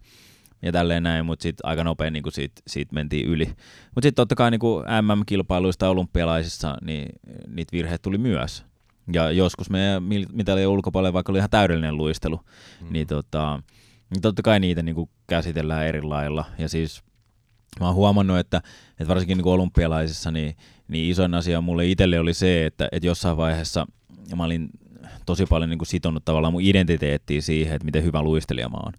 ja 0.62 0.72
tälleen 0.72 1.02
näin, 1.02 1.26
mutta 1.26 1.42
sitten 1.42 1.66
aika 1.66 1.84
nopein 1.84 2.12
niin 2.12 2.24
siitä, 2.28 2.62
siitä 2.66 2.94
mentiin 2.94 3.26
yli. 3.26 3.46
Mutta 3.46 4.06
sitten 4.06 4.14
totta 4.14 4.34
kai 4.34 4.50
niin 4.50 4.60
kuin 4.60 4.84
MM-kilpailuista 4.84 5.88
olympialaisissa, 5.88 6.76
niin 6.82 7.08
niitä 7.48 7.72
virheitä 7.72 8.02
tuli 8.02 8.18
myös. 8.18 8.64
Ja 9.12 9.30
joskus 9.30 9.70
meidän 9.70 10.02
mitalien 10.32 10.68
ulkopuolella, 10.68 11.12
vaikka 11.12 11.32
oli 11.32 11.38
ihan 11.38 11.50
täydellinen 11.50 11.96
luistelu, 11.96 12.40
mm. 12.80 12.92
niin 12.92 13.06
tota, 13.06 13.62
totta 14.22 14.42
kai 14.42 14.60
niitä 14.60 14.82
niin 14.82 14.94
kuin 14.94 15.10
käsitellään 15.26 15.86
eri 15.86 16.02
lailla. 16.02 16.44
Ja 16.58 16.68
siis 16.68 17.02
mä 17.80 17.86
oon 17.86 17.94
huomannut, 17.94 18.38
että, 18.38 18.62
että 18.90 19.08
varsinkin 19.08 19.36
niin 19.36 19.42
kuin 19.42 19.52
olympialaisissa, 19.52 20.30
niin, 20.30 20.56
niin 20.88 21.10
isoin 21.10 21.34
asia 21.34 21.60
mulle 21.60 21.86
itselle 21.86 22.20
oli 22.20 22.34
se, 22.34 22.66
että, 22.66 22.88
että 22.92 23.06
jossain 23.06 23.36
vaiheessa 23.36 23.86
mä 24.36 24.44
olin 24.44 24.70
tosi 25.26 25.46
paljon 25.46 25.70
niin 25.70 25.78
kuin 25.78 25.86
sitonut 25.86 26.24
tavallaan 26.24 26.52
mun 26.52 26.62
identiteettiä 26.62 27.40
siihen, 27.40 27.74
että 27.74 27.84
miten 27.84 28.04
hyvä 28.04 28.22
luistelija 28.22 28.68
mä 28.68 28.76
oon. 28.76 28.92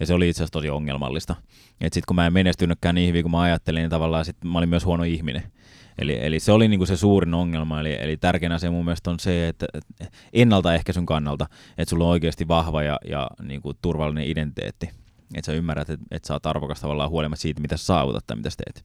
Ja 0.00 0.06
se 0.06 0.14
oli 0.14 0.28
itse 0.28 0.38
asiassa 0.38 0.52
tosi 0.52 0.70
ongelmallista. 0.70 1.34
Että 1.80 1.94
sitten 1.94 2.06
kun 2.06 2.16
mä 2.16 2.26
en 2.26 2.32
menestynytkään 2.32 2.94
niin 2.94 3.08
hyvin 3.08 3.22
kuin 3.22 3.30
mä 3.30 3.40
ajattelin, 3.40 3.80
niin 3.80 3.90
tavallaan 3.90 4.24
sit 4.24 4.36
mä 4.44 4.58
olin 4.58 4.68
myös 4.68 4.84
huono 4.84 5.04
ihminen. 5.04 5.42
Eli, 5.98 6.18
eli 6.20 6.40
se 6.40 6.52
oli 6.52 6.68
niinku 6.68 6.86
se 6.86 6.96
suurin 6.96 7.34
ongelma, 7.34 7.80
eli, 7.80 7.96
eli 8.00 8.16
tärkein 8.16 8.52
asia 8.52 8.70
mun 8.70 8.84
mielestä 8.84 9.10
on 9.10 9.20
se, 9.20 9.48
että 9.48 9.66
ennaltaehkäisyn 10.32 11.06
kannalta, 11.06 11.46
että 11.78 11.90
sulla 11.90 12.04
on 12.04 12.10
oikeasti 12.10 12.48
vahva 12.48 12.82
ja, 12.82 12.98
ja 13.04 13.30
niinku 13.42 13.74
turvallinen 13.74 14.28
identiteetti. 14.28 14.90
Että 15.34 15.46
sä 15.46 15.52
ymmärrät, 15.52 15.90
että, 15.90 16.06
että 16.10 16.26
sä 16.26 16.34
oot 16.34 16.46
arvokas 16.46 16.80
tavallaan 16.80 17.10
huolimatta 17.10 17.42
siitä, 17.42 17.60
mitä 17.60 17.76
sä 17.76 17.84
saavutat 17.84 18.26
tai 18.26 18.36
mitä 18.36 18.50
sä 18.50 18.56
teet. 18.64 18.84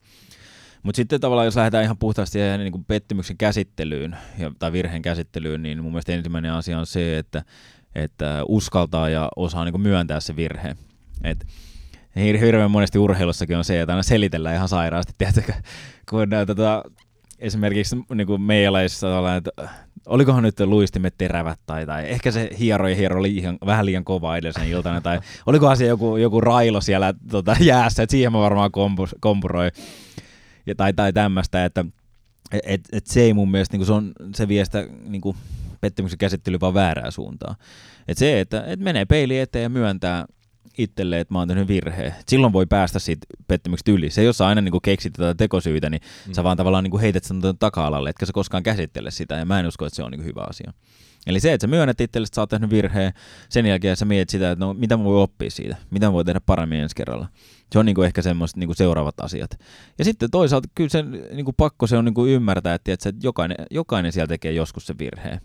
Mutta 0.84 0.96
sitten 0.96 1.22
tavallaan, 1.22 1.46
jos 1.46 1.56
lähdetään 1.56 1.84
ihan 1.84 1.98
puhtaasti 1.98 2.40
niin 2.58 2.72
kuin 2.72 2.86
pettymyksen 2.86 3.38
käsittelyyn 3.38 4.18
ja, 4.38 4.52
tai 4.60 4.72
virheen 4.72 5.02
käsittelyyn, 5.02 5.64
niin 5.64 5.84
mun 5.84 5.92
mielestä 5.92 6.12
ensimmäinen 6.12 6.52
asia 6.52 6.80
on 6.80 6.86
se, 6.86 7.18
että, 7.18 7.44
että 7.96 8.44
uskaltaa 8.48 9.10
ja 9.10 9.30
osaa 9.36 9.64
niin 9.64 9.74
kuin 9.74 9.82
myöntää 9.82 10.20
se 10.20 10.36
virhe. 10.36 10.76
Et 11.24 11.48
hirveän 12.16 12.72
monesti 12.72 13.00
urheilussakin 13.00 13.58
on 13.58 13.66
se, 13.66 13.82
että 13.82 13.94
aina 13.94 14.04
selitellään 14.04 14.56
ihan 14.56 14.70
sairaasti, 14.70 15.14
tiedätkö, 15.18 15.54
kun 16.10 16.28
tota, 16.48 16.84
esimerkiksi 17.44 17.96
niin 18.14 18.28
kuin 18.28 18.42
meilaisissa 18.42 19.36
että 19.38 19.52
olikohan 20.06 20.44
nyt 20.44 20.60
luistimet 20.60 21.14
terävät 21.18 21.60
tai, 21.66 21.86
tai 21.86 22.10
ehkä 22.10 22.32
se 22.32 22.50
hiero 22.60 22.88
ja 22.88 22.96
hiero 22.96 23.20
oli 23.20 23.38
ihan, 23.38 23.58
vähän 23.66 23.86
liian 23.86 24.04
kova 24.04 24.38
edellisen 24.38 24.68
iltana 24.68 25.02
tai 25.02 25.20
oliko 25.46 25.68
asia 25.68 25.88
joku, 25.88 26.18
joku 26.18 26.42
railo 26.42 26.82
siellä 26.82 27.14
tota, 27.32 27.56
jäässä, 27.60 28.04
että 28.04 28.12
siihen 28.12 28.32
mä 28.32 28.40
varmaan 28.40 28.72
kompus, 28.72 29.16
kompuroin 29.20 29.72
ja, 30.66 30.76
tai, 30.76 30.94
tai 30.94 31.14
tämmöistä, 31.14 31.66
että 31.66 31.86
et, 32.64 32.82
et 32.92 33.08
se 33.08 33.22
ei 33.22 33.34
mun 33.34 33.52
mielestä, 33.52 33.78
niin 33.78 33.86
se, 33.86 33.94
on, 33.94 34.12
se 34.36 34.48
vie 34.48 34.66
sitä 34.66 34.88
niin 35.08 35.22
kuin, 35.22 35.38
pettymyksen 35.82 36.18
käsittely 36.18 36.60
vaan 36.60 36.74
väärää 36.74 37.12
suuntaan. 37.12 37.56
Et 38.08 38.18
se, 38.18 38.40
että 38.40 38.64
et 38.68 38.80
menee 38.80 39.06
peili 39.06 39.40
eteen 39.40 39.64
ja 39.64 39.70
myöntää 39.70 40.26
itselle, 40.78 41.20
että 41.20 41.34
mä 41.34 41.40
oon 41.40 41.48
tehnyt 41.48 41.68
virheen. 41.68 42.14
Silloin 42.28 42.54
voi 42.54 42.66
päästä 42.66 43.00
siitä 43.00 43.28
pettymyksestä 43.48 43.92
yli. 43.92 44.10
Se, 44.10 44.24
jos 44.24 44.38
sä 44.38 44.48
aina 44.48 44.62
niin 44.62 44.82
keksit 44.84 45.14
tätä 45.14 45.36
tekosyitä, 45.36 45.90
niin 45.90 46.02
mm. 46.28 46.34
sä 46.34 46.44
vaan 46.44 46.58
tavallaan 46.58 46.84
niin 46.84 47.00
heität 47.00 47.24
sen 47.24 47.42
taka-alalle, 47.60 48.10
etkä 48.10 48.26
sä 48.26 48.34
koskaan 48.34 48.64
käsittele 48.64 49.12
sitä, 49.12 49.36
ja 49.36 49.46
mä 49.46 49.60
en 49.60 49.68
usko, 49.68 49.86
että 49.86 49.96
se 49.96 50.04
on 50.04 50.12
niin 50.12 50.24
hyvä 50.24 50.46
asia. 50.50 50.74
Eli 51.28 51.40
se, 51.40 51.54
että 51.54 51.64
sä 51.64 51.68
myönnät 51.68 52.02
itselle, 52.02 52.26
että 52.26 52.36
sä 52.36 52.42
oot 52.42 52.50
tehnyt 52.50 52.70
virheen, 52.70 53.14
sen 53.50 53.66
jälkeen 53.66 53.98
sä 53.98 54.06
mietit 54.06 54.30
sitä, 54.30 54.52
että 54.52 54.66
no, 54.66 54.74
mitä 54.74 54.98
mä 54.98 55.04
voin 55.04 55.24
oppia 55.24 55.52
siitä, 55.52 55.76
mitä 55.90 56.06
mä 56.06 56.14
voin 56.14 56.26
tehdä 56.26 56.40
paremmin 56.40 56.80
ensi 56.80 56.96
kerralla. 56.96 57.28
Se 57.72 57.80
on 57.80 57.86
niin 57.86 57.96
kuin 57.96 58.06
ehkä 58.06 58.22
semmoiset 58.22 58.58
niin 58.58 58.68
kuin 58.68 58.76
seuraavat 58.76 59.20
asiat. 59.20 59.60
Ja 60.00 60.06
sitten 60.06 60.32
toisaalta 60.32 60.70
kyllä 60.76 60.90
sen 60.90 61.12
niin 61.12 61.46
kuin 61.46 61.56
pakko 61.56 61.88
se 61.88 61.98
on 61.98 62.06
niin 62.06 62.14
kuin 62.14 62.32
ymmärtää, 62.32 62.74
että, 62.74 62.94
että 62.94 63.14
jokainen, 63.24 63.58
jokainen 63.72 64.12
siellä 64.12 64.28
tekee 64.28 64.52
joskus 64.52 64.88
se 64.88 64.96
virheen. 65.00 65.42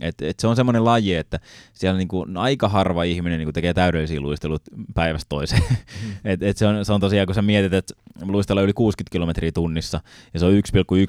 Et, 0.00 0.22
et 0.22 0.40
se 0.40 0.46
on 0.46 0.56
semmoinen 0.56 0.84
laji, 0.84 1.14
että 1.14 1.40
siellä 1.72 1.98
niinku, 1.98 2.26
aika 2.34 2.68
harva 2.68 3.02
ihminen 3.02 3.38
niinku 3.38 3.52
tekee 3.52 3.74
täydellisiä 3.74 4.20
luistelut 4.20 4.62
päivästä 4.94 5.28
toiseen. 5.28 5.62
Mm. 5.70 6.12
et, 6.32 6.42
et 6.42 6.56
se, 6.56 6.66
on, 6.66 6.84
se 6.84 6.92
on 6.92 7.00
tosiaan, 7.00 7.26
kun 7.26 7.34
sä 7.34 7.42
mietit, 7.42 7.72
että 7.72 7.94
luistella 8.22 8.62
yli 8.62 8.72
60 8.72 9.12
kilometriä 9.12 9.52
tunnissa 9.52 10.00
ja 10.34 10.40
se 10.40 10.46
on 10.46 10.52
1,1 10.52 10.58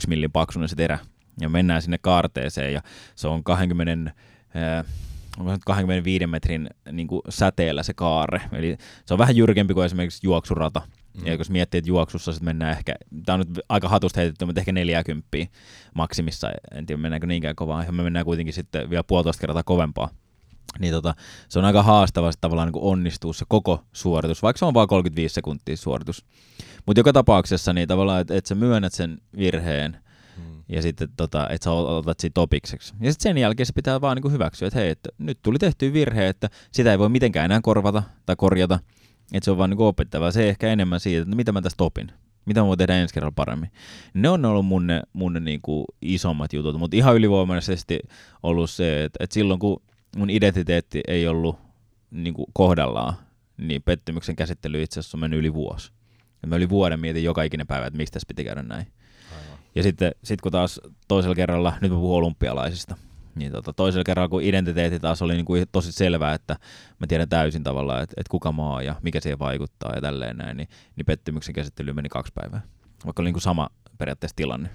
millin 0.08 0.32
paksuinen 0.32 0.70
se 0.70 0.76
terä 0.76 1.00
ja 1.42 1.50
mennään 1.50 1.82
sinne 1.82 1.98
kaarteeseen 1.98 2.74
ja 2.74 2.82
se 3.16 3.28
on 3.28 3.44
20 3.44 4.12
äh, 4.56 4.86
25 5.66 6.28
metrin 6.28 6.70
niin 6.92 7.08
kuin 7.08 7.22
säteellä 7.30 7.84
se 7.84 7.94
kaare. 7.94 8.42
Eli 8.52 8.78
se 9.06 9.14
on 9.14 9.18
vähän 9.18 9.36
jyrkempi 9.36 9.74
kuin 9.74 9.86
esimerkiksi 9.86 10.20
juoksurata. 10.24 10.82
Mm. 11.18 11.28
Ja 11.28 11.34
jos 11.34 11.50
miettii, 11.50 11.78
että 11.78 11.90
juoksussa 11.90 12.32
sitten 12.32 12.46
mennään 12.46 12.72
ehkä, 12.72 12.96
tämä 13.26 13.34
on 13.34 13.40
nyt 13.40 13.60
aika 13.70 13.90
hatusta 13.90 14.20
heitetty, 14.20 14.46
mutta 14.46 14.62
ehkä 14.62 14.72
40 14.72 15.28
maksimissa, 15.96 16.52
en 16.72 16.86
tiedä 16.86 17.02
mennäänkö 17.02 17.28
niinkään 17.28 17.56
kovaa, 17.56 17.84
ja 17.84 17.92
me 17.92 18.04
mennään 18.04 18.26
kuitenkin 18.26 18.54
sitten 18.54 18.90
vielä 18.90 19.04
puolitoista 19.04 19.42
kertaa 19.42 19.64
kovempaa. 19.64 20.10
Niin 20.80 20.94
tota, 20.94 21.16
se 21.50 21.60
on 21.60 21.66
aika 21.66 21.84
haastava 21.84 22.32
tavallaan 22.42 22.72
niin 22.72 22.84
onnistuu 22.84 23.34
se 23.34 23.46
koko 23.48 23.84
suoritus, 23.94 24.44
vaikka 24.44 24.58
se 24.58 24.66
on 24.66 24.74
vain 24.74 24.88
35 24.88 25.34
sekuntia 25.34 25.78
suoritus. 25.78 26.26
Mutta 26.86 27.00
joka 27.00 27.14
tapauksessa 27.14 27.74
niin 27.74 27.88
tavallaan, 27.88 28.22
että 28.22 28.36
et 28.36 28.46
sä 28.46 28.56
myönnät 28.56 28.94
sen 28.94 29.18
virheen, 29.38 29.98
hmm. 30.36 30.64
ja 30.70 30.82
sitten 30.82 31.10
tota, 31.18 31.50
että 31.50 31.64
sä 31.66 31.72
otat 31.72 32.20
siitä 32.20 32.34
topikseksi. 32.34 32.94
Ja 33.00 33.12
sitten 33.12 33.30
sen 33.30 33.38
jälkeen 33.38 33.68
se 33.68 33.74
pitää 33.74 34.02
vaan 34.02 34.18
niin 34.18 34.32
hyväksyä, 34.32 34.68
että 34.68 34.80
hei, 34.80 34.90
että 34.90 35.10
nyt 35.18 35.40
tuli 35.42 35.60
tehty 35.60 35.94
virhe, 35.94 36.28
että 36.28 36.50
sitä 36.72 36.92
ei 36.92 37.00
voi 37.00 37.10
mitenkään 37.10 37.46
enää 37.46 37.60
korvata 37.64 38.04
tai 38.26 38.36
korjata, 38.36 38.80
että 39.34 39.46
se 39.46 39.52
on 39.52 39.58
vaan 39.58 39.70
niin 39.70 39.82
opettavaa. 39.82 40.32
Se 40.32 40.50
ehkä 40.50 40.68
enemmän 40.68 41.00
siitä, 41.00 41.22
että 41.22 41.36
mitä 41.36 41.52
mä 41.52 41.62
tästä 41.62 41.84
opin. 41.84 42.12
Mitä 42.46 42.62
mä 42.62 42.68
voin 42.68 42.78
tehdä 42.78 42.96
ensi 42.96 43.14
kerralla 43.14 43.34
paremmin. 43.36 43.72
Ne 44.14 44.30
on 44.30 44.46
ollut 44.46 44.66
mun 44.66 44.88
ne, 44.88 45.02
mun 45.14 45.34
ne 45.34 45.40
niin 45.40 45.60
kuin 45.62 45.86
isommat 46.02 46.54
jutut, 46.54 46.80
mutta 46.80 46.98
ihan 46.98 47.16
ylivoimaisesti 47.16 48.00
ollut 48.44 48.70
se, 48.70 49.04
että, 49.04 49.18
että 49.24 49.34
silloin 49.34 49.60
kun 49.60 49.82
mun 50.18 50.30
identiteetti 50.30 51.02
ei 51.08 51.28
ollut 51.28 51.60
niin 52.12 52.34
kuin 52.34 52.46
kohdallaan, 52.54 53.14
niin 53.58 53.82
pettymyksen 53.82 54.36
käsittely 54.36 54.84
itse 54.84 55.00
asiassa 55.00 55.18
on 55.18 55.20
mennyt 55.20 55.40
yli 55.40 55.54
vuosi. 55.54 55.92
Ja 56.42 56.48
mä 56.48 56.56
yli 56.56 56.70
vuoden 56.70 57.00
mietin 57.00 57.24
joka 57.24 57.44
ikinen 57.44 57.68
päivä, 57.68 57.86
että 57.86 57.98
miksi 57.98 58.14
tässä 58.14 58.28
piti 58.28 58.44
käydä 58.44 58.64
näin. 58.64 58.88
Aivan. 59.32 59.60
Ja 59.76 59.84
sitten 59.84 60.12
sit 60.24 60.42
kun 60.42 60.52
taas 60.52 60.82
toisella 61.08 61.36
kerralla, 61.36 61.74
nyt 61.82 61.92
mä 61.92 61.98
puhun 61.98 62.18
olympialaisista, 62.18 62.96
Niin 63.38 63.52
tota, 63.52 63.74
toisella 63.74 64.04
kerralla, 64.04 64.30
kun 64.30 64.44
identiteetti 64.44 65.00
taas 65.00 65.22
oli 65.22 65.34
niin 65.34 65.46
kuin 65.46 65.66
tosi 65.72 65.92
selvää, 65.92 66.34
että 66.34 66.56
mä 67.00 67.08
tiedän 67.08 67.30
täysin 67.30 67.64
tavallaan, 67.64 68.04
että, 68.04 68.14
että 68.18 68.32
kuka 68.32 68.52
maa 68.52 68.82
ja 68.82 68.96
mikä 69.02 69.20
siihen 69.20 69.40
vaikuttaa 69.40 69.96
ja 69.96 70.02
tälleen 70.02 70.38
näin, 70.38 70.58
niin, 70.58 70.70
niin 70.96 71.06
pettymyksen 71.06 71.56
käsittely 71.56 71.94
meni 71.94 72.10
kaksi 72.10 72.34
päivää. 72.36 72.62
Vaikka 73.06 73.22
oli 73.22 73.28
niin 73.28 73.34
kuin 73.34 73.42
sama 73.42 73.70
periaatteessa 73.98 74.36
tilanne. 74.36 74.70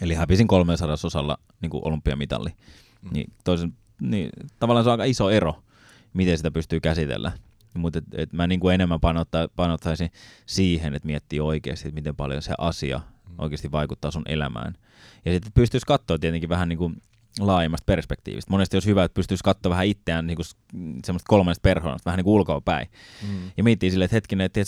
Eli 0.00 0.14
hävisin 0.14 0.46
300 0.46 0.96
osalla 1.04 1.38
niin 1.60 1.70
kuin 1.70 1.82
olympiamitalli. 1.84 2.50
Mm. 3.02 3.10
Niin, 3.12 3.32
toisen, 3.44 3.74
niin, 4.00 4.30
tavallaan 4.58 4.84
se 4.84 4.90
on 4.90 4.92
aika 4.92 5.04
iso 5.04 5.30
ero, 5.30 5.62
miten 6.12 6.36
sitä 6.36 6.50
pystyy 6.50 6.80
käsitellä. 6.80 7.32
Mutta 7.74 7.98
et, 7.98 8.04
et 8.12 8.32
mä 8.32 8.46
niin 8.46 8.60
kuin 8.60 8.74
enemmän 8.74 9.00
panotta, 9.00 9.48
panottaisin 9.56 10.10
siihen, 10.46 10.94
että 10.94 11.06
miettii 11.06 11.40
oikeasti, 11.40 11.88
että 11.88 11.94
miten 11.94 12.16
paljon 12.16 12.42
se 12.42 12.54
asia 12.58 12.98
mm. 12.98 13.34
oikeasti 13.38 13.72
vaikuttaa 13.72 14.10
sun 14.10 14.22
elämään. 14.26 14.74
Ja 15.24 15.32
sitten 15.32 15.52
pystyisi 15.52 15.86
katsoa 15.86 16.18
tietenkin 16.18 16.48
vähän 16.48 16.68
niin 16.68 16.78
kuin 16.78 16.96
laajemmasta 17.40 17.84
perspektiivistä. 17.86 18.50
Monesti 18.50 18.76
olisi 18.76 18.88
hyvä, 18.88 19.04
että 19.04 19.14
pystyisi 19.14 19.44
katsoa 19.44 19.70
vähän 19.70 19.86
itseään 19.86 20.26
niin 20.26 20.36
kuin 20.36 20.46
semmoista 21.04 21.28
kolmannesta 21.28 21.62
persoonasta, 21.62 22.10
vähän 22.10 22.18
niin 22.18 22.24
kuin 22.24 22.34
ulkoa 22.34 22.60
päin. 22.60 22.88
Mm. 23.28 23.50
Ja 23.56 23.64
miettii 23.64 23.90
silleen, 23.90 24.04
että 24.04 24.16
hetkinen, 24.16 24.44
että 24.44 24.60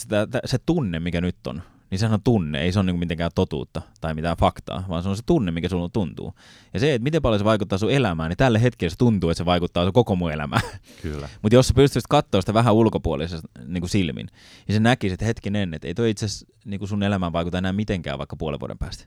se 0.44 0.58
tunne, 0.66 1.00
mikä 1.00 1.20
nyt 1.20 1.46
on, 1.46 1.62
niin 1.90 1.98
sehän 1.98 2.14
on 2.14 2.22
tunne, 2.22 2.60
ei 2.60 2.72
se 2.72 2.78
ole 2.78 2.86
niin 2.86 2.98
mitenkään 2.98 3.30
totuutta 3.34 3.82
tai 4.00 4.14
mitään 4.14 4.36
faktaa, 4.36 4.84
vaan 4.88 5.02
se 5.02 5.08
on 5.08 5.16
se 5.16 5.22
tunne, 5.26 5.50
mikä 5.50 5.68
sulla 5.68 5.88
tuntuu. 5.88 6.34
Ja 6.74 6.80
se, 6.80 6.94
että 6.94 7.02
miten 7.02 7.22
paljon 7.22 7.38
se 7.40 7.44
vaikuttaa 7.44 7.78
sun 7.78 7.90
elämään, 7.90 8.28
niin 8.28 8.36
tällä 8.36 8.58
hetkellä 8.58 8.90
se 8.90 8.96
tuntuu, 8.96 9.30
että 9.30 9.38
se 9.38 9.44
vaikuttaa 9.44 9.84
sun 9.84 9.92
koko 9.92 10.16
mun 10.16 10.32
elämään. 10.32 10.62
Kyllä. 11.02 11.28
Mutta 11.42 11.54
jos 11.54 11.68
sä 11.68 11.74
pystyisit 11.74 12.06
katsoa 12.08 12.40
sitä 12.40 12.54
vähän 12.54 12.74
ulkopuolisesta 12.74 13.48
niin 13.66 13.80
kuin 13.80 13.90
silmin, 13.90 14.26
niin 14.68 14.76
se 14.76 14.80
näkisi, 14.80 15.14
että 15.14 15.26
hetkinen, 15.26 15.74
että 15.74 15.88
ei 15.88 15.94
toi 15.94 16.10
itse 16.10 16.26
asiassa 16.26 16.46
niin 16.64 16.88
sun 16.88 17.02
elämään 17.02 17.32
vaikuta 17.32 17.58
enää 17.58 17.72
mitenkään 17.72 18.18
vaikka 18.18 18.36
puolen 18.36 18.60
vuoden 18.60 18.78
päästä. 18.78 19.04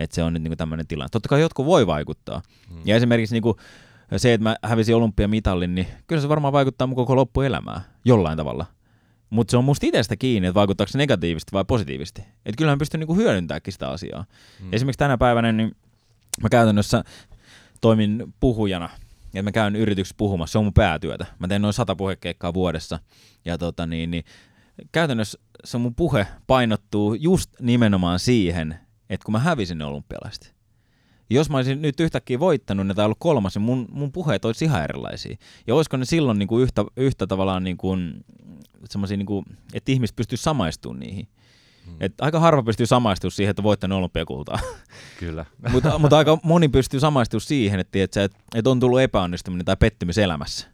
Että 0.00 0.14
se 0.14 0.22
on 0.22 0.32
nyt 0.32 0.42
niin 0.42 0.56
tämmöinen 0.56 0.86
tilanne. 0.86 1.08
Totta 1.12 1.28
kai 1.28 1.40
jotkut 1.40 1.66
voi 1.66 1.86
vaikuttaa. 1.86 2.42
Hmm. 2.68 2.82
Ja 2.84 2.96
esimerkiksi 2.96 3.34
niin 3.34 3.42
kuin 3.42 3.56
se, 4.16 4.32
että 4.32 4.42
mä 4.42 4.56
hävisin 4.62 4.96
olympiamitalin, 4.96 5.74
niin 5.74 5.86
kyllä 6.06 6.22
se 6.22 6.28
varmaan 6.28 6.52
vaikuttaa 6.52 6.86
mun 6.86 6.96
koko 6.96 7.16
loppuelämää 7.16 7.80
jollain 8.04 8.36
tavalla. 8.36 8.66
Mutta 9.30 9.50
se 9.50 9.56
on 9.56 9.64
musta 9.64 9.86
itsestä 9.86 10.16
kiinni, 10.16 10.48
että 10.48 10.54
vaikuttaako 10.54 10.90
se 10.90 10.98
negatiivisesti 10.98 11.52
vai 11.52 11.64
positiivisesti. 11.64 12.20
Että 12.20 12.58
kyllähän 12.58 12.78
pystyy 12.78 12.98
niinku 12.98 13.14
hyödyntääkin 13.14 13.72
sitä 13.72 13.90
asiaa. 13.90 14.24
Hmm. 14.60 14.68
Esimerkiksi 14.72 14.98
tänä 14.98 15.18
päivänä 15.18 15.52
niin 15.52 15.76
mä 16.42 16.48
käytännössä 16.48 17.04
toimin 17.80 18.34
puhujana. 18.40 18.88
Ja 19.34 19.42
mä 19.42 19.52
käyn 19.52 19.76
yrityksessä 19.76 20.14
puhumassa, 20.18 20.52
se 20.52 20.58
on 20.58 20.64
mun 20.64 20.74
päätyötä. 20.74 21.26
Mä 21.38 21.48
teen 21.48 21.62
noin 21.62 21.74
sata 21.74 21.96
puhekeikkaa 21.96 22.54
vuodessa. 22.54 22.98
Ja 23.44 23.58
tota 23.58 23.86
niin, 23.86 24.10
niin 24.10 24.24
käytännössä 24.92 25.38
se 25.64 25.78
mun 25.78 25.94
puhe 25.94 26.26
painottuu 26.46 27.14
just 27.14 27.50
nimenomaan 27.60 28.18
siihen, 28.18 28.78
että 29.10 29.24
kun 29.24 29.32
mä 29.32 29.38
hävisin 29.38 29.78
ne 29.78 29.84
olympialaiset. 29.84 30.54
Jos 31.30 31.50
mä 31.50 31.56
olisin 31.56 31.82
nyt 31.82 32.00
yhtäkkiä 32.00 32.38
voittanut 32.38 32.86
ne 32.86 32.94
tai 32.94 33.04
ollut 33.04 33.18
kolmas, 33.20 33.54
niin 33.54 33.62
mun, 33.62 33.88
mun 33.92 34.12
puheet 34.12 34.44
olisi 34.44 34.64
ihan 34.64 34.84
erilaisia. 34.84 35.36
Ja 35.66 35.74
olisiko 35.74 35.96
ne 35.96 36.04
silloin 36.04 36.38
niin 36.38 36.48
kuin 36.48 36.62
yhtä, 36.62 36.84
yhtä 36.96 37.26
tavallaan 37.26 37.64
niin 37.64 37.76
kuin, 37.76 38.24
semmoisia, 38.88 39.16
niin 39.16 39.26
kuin, 39.26 39.44
että 39.74 39.92
ihmiset 39.92 40.16
pystyy 40.16 40.38
samaistumaan 40.38 41.00
niihin. 41.00 41.28
Hmm. 41.86 41.96
Et 42.00 42.14
aika 42.20 42.40
harva 42.40 42.62
pystyy 42.62 42.86
samaistumaan 42.86 43.32
siihen, 43.32 43.50
että 43.50 43.62
voittanut 43.62 43.98
olympiakultaa. 43.98 44.58
Kyllä. 45.20 45.46
mutta, 45.70 45.98
mutta 45.98 46.18
aika 46.18 46.38
moni 46.42 46.68
pystyy 46.68 47.00
samaistumaan 47.00 47.40
siihen, 47.40 47.80
että, 47.80 48.02
että, 48.02 48.28
että 48.54 48.70
on 48.70 48.80
tullut 48.80 49.00
epäonnistuminen 49.00 49.64
tai 49.64 49.76
pettymys 49.76 50.18
elämässä. 50.18 50.68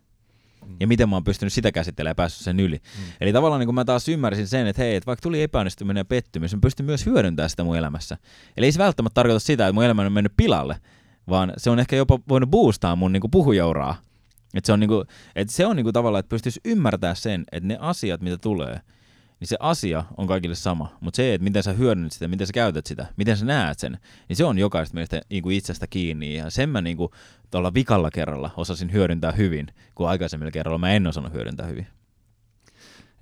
Mm. 0.66 0.76
Ja 0.81 0.87
miten 0.87 1.09
mä 1.09 1.16
oon 1.16 1.24
pystynyt 1.24 1.52
sitä 1.52 1.72
käsittelemään 1.72 2.11
ja 2.11 2.14
päässyt 2.14 2.44
sen 2.44 2.61
yli. 2.61 2.76
Mm. 2.76 3.05
Eli 3.20 3.33
tavallaan 3.33 3.61
niin 3.61 3.66
kun 3.66 3.74
mä 3.74 3.85
taas 3.85 4.09
ymmärsin 4.09 4.48
sen, 4.48 4.66
että 4.66 4.83
hei, 4.83 4.96
että 4.96 5.07
vaikka 5.07 5.22
tuli 5.22 5.42
epäonnistuminen 5.42 6.00
ja 6.00 6.05
pettymys, 6.05 6.55
mä 6.55 6.61
pystyn 6.62 6.87
myös 6.87 7.07
hyödyntämään 7.07 7.50
sitä 7.50 7.64
mun 7.64 7.76
elämässä. 7.76 8.16
Eli 8.57 8.66
ei 8.66 8.72
se 8.72 8.79
välttämättä 8.79 9.14
tarkoita 9.14 9.40
sitä, 9.40 9.66
että 9.66 9.72
mun 9.72 9.85
elämä 9.85 10.02
on 10.02 10.12
mennyt 10.12 10.33
pilalle, 10.37 10.76
vaan 11.29 11.52
se 11.57 11.70
on 11.70 11.79
ehkä 11.79 11.96
jopa 11.96 12.18
voinut 12.29 12.50
boostaa 12.50 12.96
mun 12.96 13.12
niin 13.12 13.22
puhujauraa. 13.31 13.96
Että 14.55 14.66
se 14.66 14.72
on, 14.72 14.81
niin 14.81 14.88
kuin, 14.88 15.07
että 15.37 15.55
se 15.55 15.66
on 15.66 15.76
niin 15.76 15.92
tavallaan, 15.92 16.20
että 16.20 16.31
pystyisi 16.31 16.61
ymmärtämään 16.64 17.16
sen, 17.16 17.44
että 17.52 17.68
ne 17.68 17.79
asiat, 17.81 18.20
mitä 18.20 18.38
tulee– 18.38 18.81
niin 19.40 19.49
se 19.49 19.57
asia 19.61 20.05
on 20.16 20.27
kaikille 20.27 20.55
sama. 20.55 20.96
Mutta 21.01 21.16
se, 21.16 21.35
että 21.35 21.44
miten 21.44 21.62
sä 21.62 21.72
hyödynnät 21.72 22.12
sitä, 22.12 22.29
miten 22.29 22.46
sä 22.46 22.53
käytät 22.53 22.87
sitä, 22.87 23.07
miten 23.16 23.37
sä 23.37 23.44
näet 23.44 23.79
sen, 23.79 23.99
niin 24.29 24.37
se 24.37 24.44
on 24.44 24.59
jokaista 24.59 24.94
meistä 24.94 25.20
niin 25.31 25.42
kuin 25.42 25.57
itsestä 25.57 25.87
kiinni. 25.87 26.37
Ja 26.37 26.51
sen 26.51 26.68
mä 26.68 26.81
niin 26.81 26.96
kuin, 26.96 27.12
tuolla 27.51 27.75
vikalla 27.75 28.11
kerralla 28.11 28.51
osasin 28.57 28.92
hyödyntää 28.92 29.33
hyvin, 29.33 29.66
kun 29.94 30.09
aikaisemmilla 30.09 30.51
kerralla 30.51 30.79
mä 30.79 30.90
en 30.90 31.07
osannut 31.07 31.33
hyödyntää 31.33 31.66
hyvin. 31.66 31.87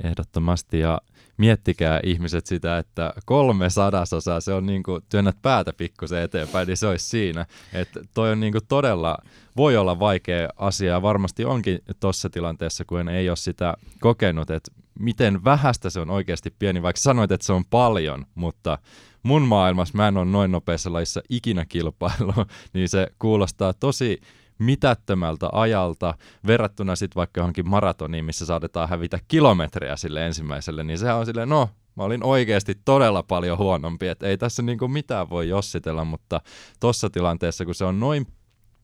Ehdottomasti, 0.04 0.80
ja 0.80 1.00
miettikää 1.36 2.00
ihmiset 2.02 2.46
sitä, 2.46 2.78
että 2.78 3.14
kolme 3.24 3.70
sadasosaa, 3.70 4.40
se 4.40 4.52
on 4.52 4.66
niin 4.66 4.82
kuin, 4.82 5.02
työnnät 5.08 5.36
päätä 5.42 5.72
pikkusen 5.72 6.22
eteenpäin, 6.22 6.68
niin 6.68 6.76
se 6.76 6.86
olisi 6.86 7.08
siinä. 7.08 7.46
Että 7.72 8.00
toi 8.14 8.32
on 8.32 8.40
niin 8.40 8.52
kuin 8.52 8.66
todella, 8.68 9.18
voi 9.56 9.76
olla 9.76 9.98
vaikea 9.98 10.48
asia, 10.56 10.92
ja 10.92 11.02
varmasti 11.02 11.44
onkin 11.44 11.78
tuossa 12.00 12.30
tilanteessa, 12.30 12.84
kun 12.84 13.08
ei 13.08 13.28
ole 13.28 13.36
sitä 13.36 13.74
kokenut, 14.00 14.50
että 14.50 14.83
miten 14.98 15.44
vähästä 15.44 15.90
se 15.90 16.00
on 16.00 16.10
oikeasti 16.10 16.54
pieni, 16.58 16.82
vaikka 16.82 17.00
sanoit, 17.00 17.32
että 17.32 17.46
se 17.46 17.52
on 17.52 17.64
paljon, 17.64 18.26
mutta 18.34 18.78
mun 19.22 19.42
maailmassa 19.42 19.96
mä 19.96 20.08
en 20.08 20.16
ole 20.16 20.24
noin 20.24 20.52
nopeassa 20.52 20.92
lajissa 20.92 21.20
ikinä 21.30 21.64
kilpailu, 21.64 22.32
niin 22.74 22.88
se 22.88 23.08
kuulostaa 23.18 23.72
tosi 23.72 24.20
mitättömältä 24.58 25.48
ajalta 25.52 26.14
verrattuna 26.46 26.96
sitten 26.96 27.16
vaikka 27.16 27.40
johonkin 27.40 27.68
maratoniin, 27.68 28.24
missä 28.24 28.46
saadetaan 28.46 28.88
hävitä 28.88 29.18
kilometrejä 29.28 29.96
sille 29.96 30.26
ensimmäiselle, 30.26 30.84
niin 30.84 30.98
sehän 30.98 31.16
on 31.16 31.26
silleen, 31.26 31.48
no, 31.48 31.70
mä 31.96 32.02
olin 32.04 32.24
oikeasti 32.24 32.74
todella 32.84 33.22
paljon 33.22 33.58
huonompi, 33.58 34.08
että 34.08 34.26
ei 34.26 34.38
tässä 34.38 34.62
niinku 34.62 34.88
mitään 34.88 35.30
voi 35.30 35.48
jossitella, 35.48 36.04
mutta 36.04 36.40
tuossa 36.80 37.10
tilanteessa, 37.10 37.64
kun 37.64 37.74
se 37.74 37.84
on 37.84 38.00
noin 38.00 38.26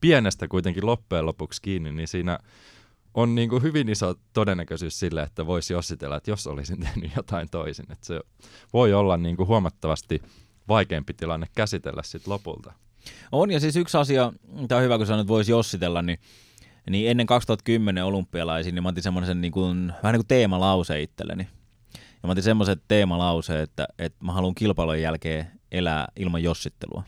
pienestä 0.01 0.47
kuitenkin 0.47 0.85
loppujen 0.85 1.25
lopuksi 1.25 1.61
kiinni, 1.61 1.91
niin 1.91 2.07
siinä 2.07 2.39
on 3.13 3.35
niin 3.35 3.49
kuin 3.49 3.63
hyvin 3.63 3.89
iso 3.89 4.15
todennäköisyys 4.33 4.99
sille, 4.99 5.23
että 5.23 5.45
voisi 5.45 5.73
jossitella, 5.73 6.17
että 6.17 6.31
jos 6.31 6.47
olisin 6.47 6.79
tehnyt 6.85 7.11
jotain 7.15 7.47
toisin. 7.51 7.91
Että 7.91 8.05
se 8.05 8.21
voi 8.73 8.93
olla 8.93 9.17
niin 9.17 9.37
kuin 9.37 9.47
huomattavasti 9.47 10.21
vaikeampi 10.67 11.13
tilanne 11.13 11.47
käsitellä 11.55 12.03
sitten 12.03 12.33
lopulta. 12.33 12.73
On, 13.31 13.51
ja 13.51 13.59
siis 13.59 13.75
yksi 13.75 13.97
asia, 13.97 14.33
tämä 14.67 14.77
on 14.77 14.83
hyvä, 14.83 14.97
kun 14.97 15.07
sanoit, 15.07 15.21
että 15.21 15.33
voisi 15.33 15.51
jossitella, 15.51 16.01
niin, 16.01 16.19
niin 16.89 17.09
ennen 17.11 17.25
2010 17.25 18.05
olympialaisiin, 18.05 18.75
niin 18.75 18.83
mä 18.83 18.89
otin 18.89 19.03
semmoisen 19.03 19.41
niin 19.41 19.51
kuin, 19.51 19.93
vähän 20.03 20.13
niin 20.13 20.19
kuin 20.19 20.27
teemalause 20.27 21.01
itselleni. 21.01 21.47
Ja 21.93 22.27
mä 22.27 22.31
otin 22.31 22.43
semmoisen 22.43 22.81
teemalause, 22.87 23.61
että, 23.61 23.87
että 23.99 24.25
mä 24.25 24.31
haluan 24.31 24.55
kilpailun 24.55 25.01
jälkeen 25.01 25.47
elää 25.71 26.07
ilman 26.15 26.43
jossittelua. 26.43 27.03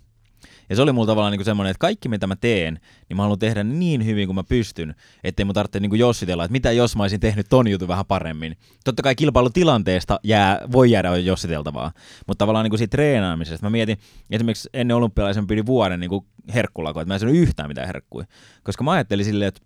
Ja 0.69 0.76
se 0.76 0.82
oli 0.82 0.91
mulla 0.91 1.08
tavallaan 1.08 1.32
niin 1.32 1.45
semmoinen, 1.45 1.71
että 1.71 1.80
kaikki 1.80 2.10
mitä 2.10 2.28
mä 2.28 2.36
teen, 2.36 2.80
niin 3.10 3.17
mä 3.17 3.23
haluan 3.23 3.39
tehdä 3.39 3.63
niin 3.63 4.06
hyvin 4.06 4.28
kuin 4.28 4.36
mä 4.36 4.43
pystyn, 4.43 4.95
ettei 5.23 5.45
mun 5.45 5.54
tarvitse 5.54 5.80
niin 5.80 5.99
jossitella, 5.99 6.43
että 6.43 6.52
mitä 6.52 6.71
jos 6.71 6.95
mä 6.95 7.04
olisin 7.04 7.19
tehnyt 7.19 7.45
ton 7.49 7.67
jutun 7.67 7.88
vähän 7.88 8.06
paremmin. 8.06 8.58
Totta 8.84 9.04
kai 9.04 9.15
kilpailutilanteesta 9.15 10.19
jää, 10.23 10.60
voi 10.71 10.91
jäädä 10.91 11.17
jossiteltavaa, 11.17 11.91
mutta 12.28 12.45
tavallaan 12.45 12.69
niin 12.69 12.78
siitä 12.78 12.91
treenaamisesta. 12.91 13.65
Mä 13.65 13.69
mietin, 13.69 13.97
esimerkiksi 14.32 14.69
ennen 14.73 14.97
olympialaisen 14.97 15.47
pidin 15.47 15.65
vuoden 15.65 15.99
niin 15.99 16.26
herkkulakoa, 16.54 17.02
että 17.02 17.10
mä 17.10 17.13
en 17.13 17.19
syönyt 17.19 17.41
yhtään 17.41 17.69
mitään 17.69 17.88
herkkuja. 17.88 18.26
Koska 18.63 18.84
mä 18.84 18.91
ajattelin 18.91 19.26
silleen, 19.26 19.47
että 19.47 19.62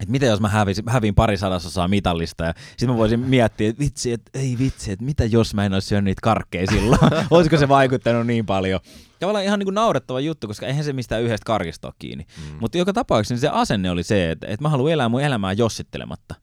että 0.00 0.12
mitä 0.12 0.26
jos 0.26 0.40
mä 0.40 0.48
hävisin, 0.48 0.84
hävin 0.88 1.14
pari 1.14 1.36
sadasosaa 1.36 1.88
mitallista 1.88 2.44
ja 2.44 2.54
sitten 2.68 2.88
mä 2.88 2.96
voisin 2.96 3.20
miettiä, 3.20 3.70
että 3.70 3.80
vitsi, 3.80 4.12
että 4.12 4.38
ei 4.38 4.56
vitsi, 4.58 4.92
että 4.92 5.04
mitä 5.04 5.24
jos 5.24 5.54
mä 5.54 5.66
en 5.66 5.74
olisi 5.74 5.88
syönyt 5.88 6.04
niitä 6.04 6.20
karkkeja 6.22 6.66
silloin. 6.66 7.00
Olisiko 7.30 7.56
se 7.56 7.68
vaikuttanut 7.68 8.26
niin 8.26 8.46
paljon? 8.46 8.80
Tavallaan 9.20 9.44
ihan 9.44 9.58
niin 9.58 9.66
kuin 9.66 9.74
naurettava 9.74 10.20
juttu, 10.20 10.46
koska 10.46 10.66
eihän 10.66 10.84
se 10.84 10.92
mistään 10.92 11.22
yhdestä 11.22 11.44
karkista 11.44 11.88
ole 11.88 11.94
kiinni. 11.98 12.24
Mm. 12.38 12.56
Mutta 12.60 12.78
joka 12.78 12.92
tapauksessa 12.92 13.34
niin 13.34 13.40
se 13.40 13.48
asenne 13.48 13.90
oli 13.90 14.02
se, 14.02 14.30
että, 14.30 14.46
että 14.46 14.62
mä 14.62 14.68
haluan 14.68 14.92
elää 14.92 15.08
mun 15.08 15.20
elämää 15.20 15.52
jossittelematta. 15.52 16.34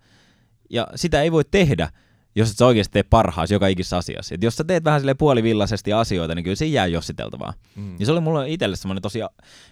Ja 0.70 0.88
sitä 0.96 1.22
ei 1.22 1.32
voi 1.32 1.44
tehdä, 1.52 1.90
jos 2.36 2.52
et 2.52 2.58
sä 2.58 2.66
oikeasti 2.66 2.92
tee 2.92 3.04
parhaas 3.04 3.52
joka 3.52 3.68
ikisessä 3.68 3.98
asiassa. 3.98 4.36
Et 4.36 4.44
jos 4.44 4.56
sä 4.56 4.64
teet 4.64 4.84
vähän 4.84 5.00
sille 5.00 5.14
puolivillaisesti 5.14 5.94
asioita, 5.94 6.36
niin 6.36 6.44
kyllä 6.44 6.56
se 6.56 6.66
jää 6.66 6.88
jossiteltavaa. 6.88 7.54
Mm. 7.76 7.96
Ja 8.00 8.06
se 8.06 8.12
oli 8.12 8.20
mulle 8.20 8.50
itselle 8.50 8.76
semmoinen 8.76 9.02
tosi 9.02 9.20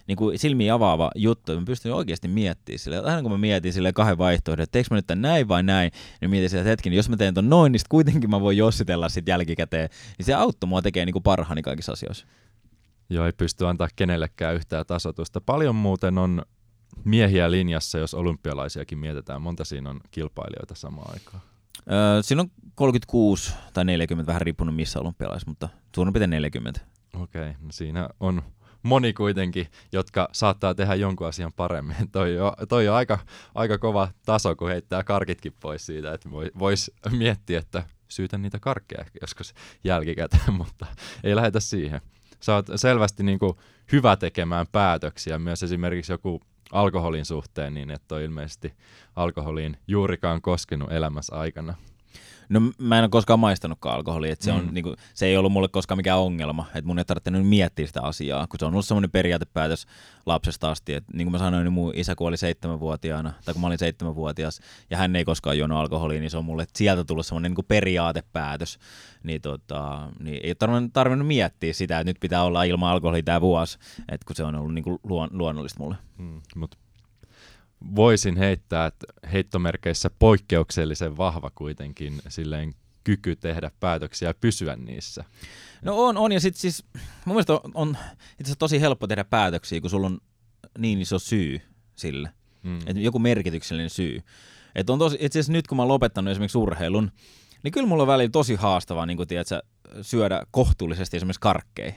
niin 0.06 0.16
kuin 0.16 0.38
silmiin 0.38 0.72
avaava 0.72 1.10
juttu, 1.14 1.52
että 1.52 1.60
mä 1.60 1.66
pystyn 1.66 1.94
oikeasti 1.94 2.28
miettimään 2.28 2.78
sille. 2.78 2.98
Aina 2.98 3.22
kun 3.22 3.30
mä 3.30 3.38
mietin 3.38 3.72
sille 3.72 3.92
kahden 3.92 4.18
vaihtoehdon, 4.18 4.62
että 4.62 4.72
teekö 4.72 4.88
mä 4.90 4.96
nyt 4.96 5.20
näin 5.20 5.48
vai 5.48 5.62
näin, 5.62 5.90
niin 6.20 6.30
mietin 6.30 6.58
että 6.58 6.68
hetken, 6.68 6.92
jos 6.92 7.08
mä 7.08 7.16
teen 7.16 7.34
ton 7.34 7.50
noin, 7.50 7.72
niin 7.72 7.80
kuitenkin 7.88 8.30
mä 8.30 8.40
voin 8.40 8.56
jossitella 8.56 9.08
sit 9.08 9.28
jälkikäteen. 9.28 9.88
Niin 10.18 10.26
se 10.26 10.34
auttoi 10.34 10.68
mua 10.68 10.82
tekee 10.82 11.06
niin 11.06 11.12
kuin 11.12 11.22
parhaani 11.22 11.62
kaikissa 11.62 11.92
asioissa. 11.92 12.26
Joo, 13.10 13.26
ei 13.26 13.32
pysty 13.32 13.66
antaa 13.66 13.88
kenellekään 13.96 14.54
yhtään 14.54 14.86
tasotusta. 14.86 15.40
Paljon 15.40 15.74
muuten 15.74 16.18
on 16.18 16.42
miehiä 17.04 17.50
linjassa, 17.50 17.98
jos 17.98 18.14
olympialaisiakin 18.14 18.98
mietitään. 18.98 19.42
Monta 19.42 19.64
siinä 19.64 19.90
on 19.90 20.00
kilpailijoita 20.10 20.74
samaan 20.74 21.12
aikaan? 21.12 21.49
Öö, 21.92 22.22
siinä 22.22 22.42
on 22.42 22.50
36 22.74 23.54
tai 23.72 23.84
40, 23.84 24.26
vähän 24.26 24.42
riippunut 24.42 24.76
missä 24.76 25.00
olympialais, 25.00 25.46
mutta 25.46 25.68
suurin 25.94 26.12
piirtein 26.12 26.30
40. 26.30 26.80
Okei, 27.14 27.42
okay, 27.42 27.54
no 27.60 27.72
siinä 27.72 28.08
on 28.20 28.42
moni 28.82 29.12
kuitenkin, 29.12 29.66
jotka 29.92 30.28
saattaa 30.32 30.74
tehdä 30.74 30.94
jonkun 30.94 31.26
asian 31.26 31.52
paremmin. 31.52 31.96
toi 32.12 32.40
on, 32.40 32.52
toi 32.68 32.88
on 32.88 32.94
aika, 32.94 33.18
aika 33.54 33.78
kova 33.78 34.08
taso, 34.26 34.56
kun 34.56 34.68
heittää 34.68 35.04
karkitkin 35.04 35.54
pois 35.60 35.86
siitä, 35.86 36.14
että 36.14 36.30
voisi 36.58 36.94
miettiä, 37.10 37.58
että 37.58 37.84
syytä 38.08 38.38
niitä 38.38 38.58
karkkeja 38.58 39.04
joskus 39.20 39.54
jälkikäteen, 39.84 40.54
mutta 40.64 40.86
ei 41.24 41.36
lähetä 41.36 41.60
siihen. 41.60 42.00
Sä 42.40 42.54
oot 42.54 42.66
selvästi 42.76 43.22
niin 43.22 43.38
kuin 43.38 43.56
hyvä 43.92 44.16
tekemään 44.16 44.66
päätöksiä, 44.72 45.38
myös 45.38 45.62
esimerkiksi 45.62 46.12
joku 46.12 46.40
alkoholin 46.72 47.24
suhteen, 47.24 47.74
niin 47.74 47.90
et 47.90 48.12
ole 48.12 48.24
ilmeisesti 48.24 48.72
alkoholiin 49.16 49.76
juurikaan 49.88 50.42
koskenut 50.42 50.92
elämässä 50.92 51.36
aikana. 51.36 51.74
No 52.50 52.60
mä 52.78 52.98
en 52.98 53.04
ole 53.04 53.08
koskaan 53.08 53.38
maistanutkaan 53.40 53.94
alkoholia, 53.96 54.32
että 54.32 54.44
se, 54.44 54.52
on, 54.52 54.64
Mm. 54.64 54.74
niin 54.74 54.82
kuin, 54.84 54.96
se 55.14 55.26
ei 55.26 55.36
ollut 55.36 55.52
mulle 55.52 55.68
koskaan 55.68 55.98
mikään 55.98 56.18
ongelma, 56.18 56.66
että 56.74 56.86
mun 56.86 56.98
ei 56.98 57.04
tarvitse 57.04 57.30
nyt 57.30 57.46
miettiä 57.48 57.86
sitä 57.86 58.02
asiaa, 58.02 58.46
kun 58.46 58.58
se 58.58 58.64
on 58.64 58.72
ollut 58.72 58.86
semmoinen 58.86 59.10
periaatepäätös 59.10 59.86
lapsesta 60.26 60.70
asti, 60.70 60.94
että 60.94 61.12
niin 61.14 61.24
kuin 61.26 61.32
mä 61.32 61.38
sanoin, 61.38 61.64
niin 61.64 61.72
mun 61.72 61.92
isä 61.94 62.14
kuoli 62.14 62.36
seitsemänvuotiaana, 62.36 63.32
tai 63.44 63.54
kun 63.54 63.60
mä 63.60 63.66
olin 63.66 63.78
seitsemänvuotias, 63.78 64.60
ja 64.90 64.96
hän 64.96 65.16
ei 65.16 65.24
koskaan 65.24 65.58
juonut 65.58 65.78
alkoholia, 65.78 66.20
niin 66.20 66.30
se 66.30 66.38
on 66.38 66.44
mulle 66.44 66.66
sieltä 66.76 67.04
tullut 67.04 67.26
semmoinen 67.26 67.50
niin 67.50 67.54
kuin 67.56 67.66
periaatepäätös, 67.68 68.78
niin, 69.22 69.40
tota, 69.40 70.08
niin 70.20 70.40
ei 70.42 70.54
tarvinnut, 70.54 70.92
tarvinnut 70.92 71.26
miettiä 71.26 71.72
sitä, 71.72 71.98
että 72.00 72.10
nyt 72.10 72.20
pitää 72.20 72.42
olla 72.44 72.62
ilman 72.62 72.90
alkoholia 72.90 73.22
tämä 73.22 73.40
vuosi, 73.40 73.78
että 73.98 74.26
kun 74.26 74.36
se 74.36 74.44
on 74.44 74.54
ollut 74.54 74.74
niin 74.74 74.84
kuin 74.84 74.98
luon, 75.02 75.28
luonnollista 75.32 75.82
mulle. 75.82 75.96
Mm, 76.18 76.40
mut 76.56 76.78
voisin 77.96 78.36
heittää, 78.36 78.86
että 78.86 79.06
heittomerkeissä 79.32 80.10
poikkeuksellisen 80.18 81.16
vahva 81.16 81.50
kuitenkin 81.54 82.20
silleen 82.28 82.74
kyky 83.04 83.36
tehdä 83.36 83.70
päätöksiä 83.80 84.28
ja 84.28 84.34
pysyä 84.34 84.76
niissä. 84.76 85.24
No 85.82 86.04
on, 86.04 86.16
on 86.16 86.32
ja 86.32 86.40
sitten 86.40 86.60
siis 86.60 86.84
mun 87.24 87.34
mielestä 87.34 87.52
on, 87.52 87.60
on 87.74 87.88
itse 87.90 88.42
asiassa 88.42 88.58
tosi 88.58 88.80
helppo 88.80 89.06
tehdä 89.06 89.24
päätöksiä, 89.24 89.80
kun 89.80 89.90
sulla 89.90 90.06
on 90.06 90.20
niin 90.78 91.00
iso 91.00 91.18
syy 91.18 91.60
sille. 91.96 92.30
Mm. 92.62 92.78
Et 92.86 92.96
joku 92.96 93.18
merkityksellinen 93.18 93.90
syy. 93.90 94.20
Et 94.74 94.90
on 94.90 94.98
tosi, 94.98 95.16
itse 95.20 95.38
asiassa 95.38 95.52
nyt 95.52 95.66
kun 95.66 95.76
mä 95.76 95.82
oon 95.82 95.88
lopettanut 95.88 96.30
esimerkiksi 96.30 96.58
urheilun, 96.58 97.10
niin 97.62 97.72
kyllä 97.72 97.88
mulla 97.88 98.02
on 98.02 98.06
välillä 98.06 98.30
tosi 98.30 98.54
haastavaa 98.54 99.06
niin 99.06 99.16
kun, 99.16 99.26
tiedätkö, 99.26 99.62
syödä 100.02 100.42
kohtuullisesti 100.50 101.16
esimerkiksi 101.16 101.40
karkkeja. 101.40 101.92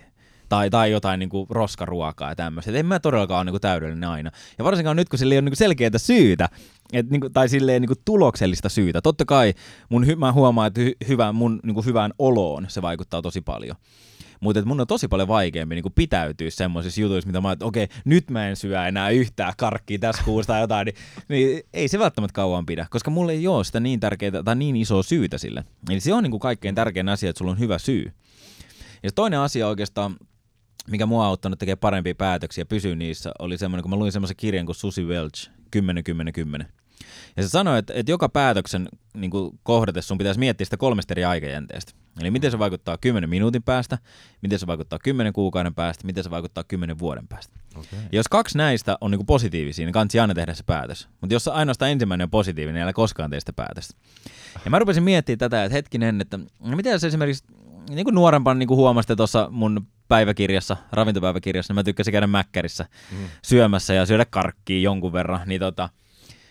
Tai, 0.49 0.69
tai 0.69 0.91
jotain 0.91 1.19
niin 1.19 1.29
kuin 1.29 1.47
roskaruokaa 1.49 2.29
ja 2.29 2.35
tämmöistä. 2.35 2.71
Et 2.71 2.77
en 2.77 2.85
mä 2.85 2.99
todellakaan 2.99 3.37
ole 3.37 3.45
niin 3.45 3.53
kuin 3.53 3.61
täydellinen 3.61 4.09
aina. 4.09 4.31
Ja 4.57 4.63
varsinkaan 4.63 4.95
nyt, 4.95 5.09
kun 5.09 5.19
sillä 5.19 5.33
ei 5.33 5.39
ole 5.39 5.49
niin 5.49 5.55
selkeää 5.55 5.97
syytä, 5.97 6.49
et, 6.93 7.09
niin 7.09 7.21
kuin, 7.21 7.33
tai 7.33 7.49
silleen 7.49 7.81
niin 7.81 7.87
kuin 7.87 7.99
tuloksellista 8.05 8.69
syytä. 8.69 9.01
Totta 9.01 9.25
kai 9.25 9.53
mun, 9.89 10.05
mä 10.17 10.31
huomaan, 10.31 10.67
että 10.67 10.81
hy- 10.81 11.07
hyvä, 11.07 11.31
mun 11.31 11.59
niin 11.63 11.73
kuin 11.73 11.85
hyvään 11.85 12.11
oloon 12.19 12.65
se 12.67 12.81
vaikuttaa 12.81 13.21
tosi 13.21 13.41
paljon. 13.41 13.75
Mutta 14.39 14.65
mun 14.65 14.81
on 14.81 14.87
tosi 14.87 15.07
paljon 15.07 15.27
vaikeampi 15.27 15.75
niin 15.75 15.93
pitäytyä 15.95 16.49
semmoisissa 16.49 17.01
jutuissa, 17.01 17.27
mitä 17.27 17.41
mä 17.41 17.51
että 17.51 17.65
okei, 17.65 17.87
nyt 18.05 18.29
mä 18.29 18.47
en 18.47 18.55
syö 18.55 18.87
enää 18.87 19.09
yhtään 19.09 19.53
karkkia 19.57 19.99
tässä 19.99 20.23
kuusta 20.23 20.53
tai 20.53 20.61
jotain, 20.61 20.85
niin, 20.85 20.95
niin 21.29 21.63
ei 21.73 21.87
se 21.87 21.99
välttämättä 21.99 22.35
kauan 22.35 22.65
pidä, 22.65 22.87
koska 22.89 23.11
mulle 23.11 23.31
ei 23.31 23.47
ole 23.47 23.63
sitä 23.63 23.79
niin 23.79 23.99
tärkeää 23.99 24.43
tai 24.45 24.55
niin 24.55 24.75
isoa 24.75 25.03
syytä 25.03 25.37
sille. 25.37 25.63
Eli 25.89 25.99
se 25.99 26.13
on 26.13 26.23
niin 26.23 26.31
kuin 26.31 26.41
kaikkein 26.41 26.75
tärkein 26.75 27.09
asia, 27.09 27.29
että 27.29 27.37
sulla 27.37 27.51
on 27.51 27.59
hyvä 27.59 27.77
syy. 27.77 28.11
Ja 29.03 29.11
toinen 29.15 29.39
asia 29.39 29.67
oikeastaan, 29.67 30.15
mikä 30.91 31.05
mua 31.05 31.23
on 31.23 31.27
auttanut 31.27 31.59
tekemään 31.59 31.77
parempia 31.77 32.15
päätöksiä 32.15 32.61
ja 32.61 32.65
pysyä 32.65 32.95
niissä, 32.95 33.31
oli 33.39 33.57
semmoinen, 33.57 33.81
kun 33.81 33.89
mä 33.89 33.95
luin 33.95 34.11
semmoisen 34.11 34.37
kirjan 34.37 34.65
kuin 34.65 34.75
Susi 34.75 35.03
Welch, 35.03 35.49
10 35.71 36.03
10 36.03 36.33
10. 36.33 36.67
Ja 37.37 37.43
se 37.43 37.49
sanoi, 37.49 37.79
että, 37.79 37.93
että 37.93 38.11
joka 38.11 38.29
päätöksen 38.29 38.89
niin 39.13 39.31
kuin 39.31 39.59
kohdatessa 39.63 40.07
sun 40.07 40.17
pitäisi 40.17 40.39
miettiä 40.39 40.65
sitä 40.65 40.77
kolmesta 40.77 41.13
eri 41.13 41.25
aikajänteestä. 41.25 41.91
Eli 42.19 42.31
miten 42.31 42.51
se 42.51 42.59
vaikuttaa 42.59 42.97
10 42.97 43.29
minuutin 43.29 43.63
päästä, 43.63 43.97
miten 44.41 44.59
se 44.59 44.67
vaikuttaa 44.67 44.99
10 44.99 45.33
kuukauden 45.33 45.75
päästä, 45.75 46.05
miten 46.05 46.23
se 46.23 46.29
vaikuttaa 46.29 46.63
10 46.63 46.99
vuoden 46.99 47.27
päästä. 47.27 47.59
Okay. 47.75 47.99
Ja 47.99 48.19
jos 48.19 48.27
kaksi 48.27 48.57
näistä 48.57 48.97
on 49.01 49.11
niin 49.11 49.25
positiivisia, 49.25 49.85
niin 49.85 49.93
kannattaa 49.93 50.21
aina 50.21 50.33
tehdä 50.33 50.53
se 50.53 50.63
päätös. 50.63 51.07
Mutta 51.21 51.33
jos 51.33 51.47
ainoastaan 51.47 51.91
ensimmäinen 51.91 52.25
on 52.25 52.29
positiivinen, 52.29 52.75
niin 52.75 52.83
älä 52.83 52.93
koskaan 52.93 53.29
tee 53.29 53.39
sitä 53.39 53.53
päätöstä. 53.53 53.93
Ja 54.65 54.71
mä 54.71 54.79
rupesin 54.79 55.03
miettimään 55.03 55.39
tätä, 55.39 55.63
että 55.63 55.73
hetkinen, 55.73 56.21
että 56.21 56.39
no 56.59 56.75
miten 56.75 56.91
jos 56.91 57.03
esimerkiksi 57.03 57.43
niin 57.89 58.03
kuin 58.05 58.15
nuorempana 58.15 58.57
niin 58.59 58.67
kuin 58.67 58.77
huomasitte 58.77 59.15
tuossa 59.15 59.47
mun 59.51 59.87
päiväkirjassa, 60.07 60.77
ravintopäiväkirjassa, 60.91 61.71
niin 61.73 61.75
mä 61.75 61.83
tykkäsin 61.83 62.11
käydä 62.11 62.27
mäkkärissä 62.27 62.85
Mm. 63.11 63.17
syömässä 63.43 63.93
ja 63.93 64.05
syödä 64.05 64.25
karkkia 64.25 64.79
jonkun 64.79 65.13
verran, 65.13 65.41
niin 65.45 65.59
tota, 65.59 65.89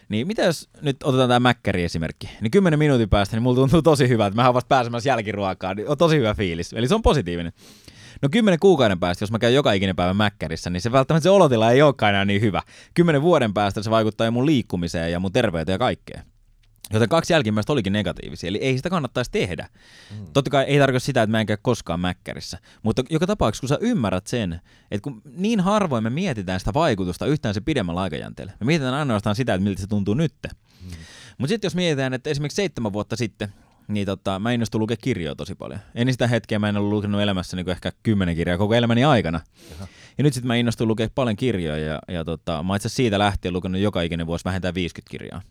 niin 0.08 0.26
mitä 0.26 0.42
jos 0.42 0.68
nyt 0.82 0.96
otetaan 1.04 1.28
tämä 1.28 1.40
mäkkäri 1.40 1.84
esimerkki, 1.84 2.30
niin 2.40 2.50
10 2.50 2.78
minuutin 2.78 3.08
päästä, 3.08 3.36
niin 3.36 3.42
mulla 3.42 3.56
tuntuu 3.56 3.82
tosi 3.82 4.08
hyvä, 4.08 4.26
että 4.26 4.36
mä 4.42 4.46
oon 4.46 4.54
vasta 4.54 4.68
pääsemässä 4.68 5.08
jälkiruokaan, 5.08 5.76
niin 5.76 5.88
on 5.88 5.98
tosi 5.98 6.16
hyvä 6.16 6.34
fiilis, 6.34 6.72
eli 6.72 6.88
se 6.88 6.94
on 6.94 7.02
positiivinen. 7.02 7.52
No 8.22 8.28
10 8.28 8.58
kuukauden 8.60 9.00
päästä, 9.00 9.22
jos 9.22 9.30
mä 9.32 9.38
käyn 9.38 9.54
joka 9.54 9.72
ikinen 9.72 9.96
päivä 9.96 10.14
mäkkärissä, 10.14 10.70
niin 10.70 10.80
se 10.80 10.92
välttämättä 10.92 11.22
se 11.22 11.30
olotila 11.30 11.70
ei 11.70 11.82
olekaan 11.82 12.10
enää 12.10 12.24
niin 12.24 12.40
hyvä. 12.40 12.62
10 12.94 13.22
vuoden 13.22 13.54
päästä 13.54 13.82
se 13.82 13.90
vaikuttaa 13.90 14.24
jo 14.24 14.30
mun 14.30 14.46
liikkumiseen 14.46 15.12
ja 15.12 15.20
mun 15.20 15.32
terveyteen 15.32 15.74
ja 15.74 15.78
kaikkeen. 15.78 16.24
Joten 16.92 17.08
kaksi 17.08 17.32
jälkimmäistä 17.32 17.72
olikin 17.72 17.92
negatiivisia, 17.92 18.48
eli 18.48 18.58
ei 18.58 18.76
sitä 18.76 18.90
kannattaisi 18.90 19.30
tehdä. 19.30 19.68
Mm. 20.10 20.26
Totta 20.32 20.50
kai 20.50 20.64
ei 20.64 20.78
tarkoita 20.78 21.06
sitä, 21.06 21.22
että 21.22 21.30
mä 21.30 21.40
en 21.40 21.46
käy 21.46 21.56
koskaan 21.62 22.00
mäkkärissä, 22.00 22.58
mutta 22.82 23.02
joka 23.10 23.26
tapauksessa, 23.26 23.60
kun 23.60 23.68
sä 23.68 23.78
ymmärrät 23.80 24.26
sen, 24.26 24.60
että 24.90 25.04
kun 25.04 25.22
niin 25.36 25.60
harvoin 25.60 26.04
me 26.04 26.10
mietitään 26.10 26.60
sitä 26.60 26.74
vaikutusta 26.74 27.26
yhtään 27.26 27.54
se 27.54 27.60
pidemmällä 27.60 28.00
aikajänteellä. 28.00 28.52
Me 28.60 28.66
mietitään 28.66 28.94
ainoastaan 28.94 29.36
sitä, 29.36 29.54
että 29.54 29.64
miltä 29.64 29.80
se 29.80 29.86
tuntuu 29.86 30.14
nyt. 30.14 30.34
Mm. 30.42 30.90
Mutta 31.38 31.48
sitten 31.48 31.66
jos 31.66 31.74
mietitään, 31.74 32.14
että 32.14 32.30
esimerkiksi 32.30 32.56
seitsemän 32.56 32.92
vuotta 32.92 33.16
sitten, 33.16 33.52
niin 33.88 34.06
tota, 34.06 34.38
mä 34.38 34.52
innostuin 34.52 34.80
lukea 34.80 34.96
kirjoja 34.96 35.34
tosi 35.34 35.54
paljon. 35.54 35.80
Ennen 35.94 36.14
sitä 36.14 36.26
hetkeä 36.26 36.58
mä 36.58 36.68
en 36.68 36.76
ollut 36.76 36.92
lukenut 36.92 37.20
elämässä 37.20 37.56
niin 37.56 37.70
ehkä 37.70 37.92
kymmenen 38.02 38.36
kirjaa 38.36 38.58
koko 38.58 38.74
elämäni 38.74 39.04
aikana. 39.04 39.40
Jaha. 39.70 39.86
Ja 40.18 40.24
nyt 40.24 40.34
sitten 40.34 40.46
mä 40.46 40.56
innostuin 40.56 40.88
lukea 40.88 41.08
paljon 41.14 41.36
kirjoja 41.36 41.84
ja, 41.84 41.98
ja 42.08 42.24
tota, 42.24 42.62
mä 42.62 42.76
itse 42.76 42.88
siitä 42.88 43.18
lähtien 43.18 43.54
lukenut 43.54 43.80
joka 43.80 44.02
ikinen 44.02 44.26
vuosi 44.26 44.44
vähintään 44.44 44.74
50 44.74 45.10
kirjaa. 45.10 45.42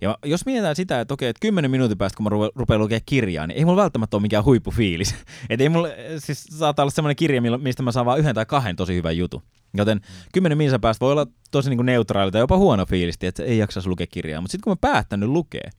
Ja 0.00 0.18
jos 0.24 0.46
mietitään 0.46 0.76
sitä, 0.76 1.00
että 1.00 1.14
okei, 1.14 1.28
että 1.28 1.40
10 1.40 1.70
minuutin 1.70 1.98
päästä, 1.98 2.16
kun 2.16 2.24
mä 2.24 2.30
rupe- 2.30 2.52
rupean 2.56 2.80
lukemaan 2.80 3.02
kirjaa, 3.06 3.46
niin 3.46 3.58
ei 3.58 3.64
mulla 3.64 3.82
välttämättä 3.82 4.16
ole 4.16 4.22
mikään 4.22 4.44
huippufiilis. 4.44 5.14
että 5.50 5.62
ei 5.62 5.68
mulla, 5.68 5.88
siis 6.18 6.44
saattaa 6.44 6.82
olla 6.82 6.90
semmoinen 6.90 7.16
kirja, 7.16 7.42
mistä 7.42 7.82
mä 7.82 7.92
saan 7.92 8.06
vaan 8.06 8.18
yhden 8.18 8.34
tai 8.34 8.46
kahden 8.46 8.76
tosi 8.76 8.94
hyvän 8.94 9.16
jutun. 9.16 9.42
Joten 9.74 10.00
10 10.32 10.58
minuutin 10.58 10.80
päästä 10.80 11.04
voi 11.04 11.12
olla 11.12 11.26
tosi 11.50 11.70
niin 11.70 11.78
kuin 11.78 11.86
neutraali 11.86 12.30
tai 12.30 12.40
jopa 12.40 12.56
huono 12.56 12.86
fiilisti, 12.86 13.26
että 13.26 13.42
ei 13.42 13.58
jaksaisi 13.58 13.88
lukea 13.88 14.06
kirjaa. 14.06 14.40
Mutta 14.40 14.52
sitten 14.52 14.64
kun 14.64 14.72
mä 14.72 14.92
päättänyt 14.92 15.28
lukea, 15.28 15.70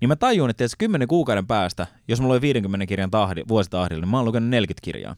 niin 0.00 0.08
mä 0.08 0.16
tajun, 0.16 0.50
että 0.50 0.64
10 0.78 1.08
kuukauden 1.08 1.46
päästä, 1.46 1.86
jos 2.08 2.20
mulla 2.20 2.34
oli 2.34 2.40
50 2.40 2.86
kirjan 2.86 3.10
tahdi, 3.10 3.42
vuositahdilla, 3.48 4.00
niin 4.00 4.10
mä 4.10 4.16
oon 4.16 4.26
lukenut 4.26 4.50
40 4.50 4.84
kirjaa. 4.84 5.16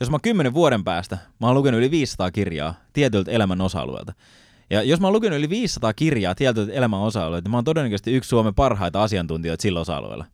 Jos 0.00 0.10
mä 0.10 0.14
oon 0.14 0.20
10 0.20 0.54
vuoden 0.54 0.84
päästä, 0.84 1.18
mä 1.40 1.46
oon 1.46 1.56
lukenut 1.56 1.78
yli 1.78 1.90
500 1.90 2.30
kirjaa 2.30 2.74
tietyiltä 2.92 3.30
elämän 3.30 3.60
osa-alueilta. 3.60 4.12
Ja 4.72 4.82
jos 4.82 5.00
mä 5.00 5.06
oon 5.06 5.14
lukenut 5.14 5.38
yli 5.38 5.48
500 5.48 5.94
kirjaa 5.94 6.34
tietyiltä 6.34 6.72
elämän 6.72 7.00
osa-alueilta, 7.00 7.44
niin 7.44 7.50
mä 7.50 7.56
oon 7.56 7.64
todennäköisesti 7.64 8.12
yksi 8.12 8.28
Suomen 8.28 8.54
parhaita 8.54 9.02
asiantuntijoita 9.02 9.62
sillä 9.62 9.80
osa-alueella. 9.80 10.24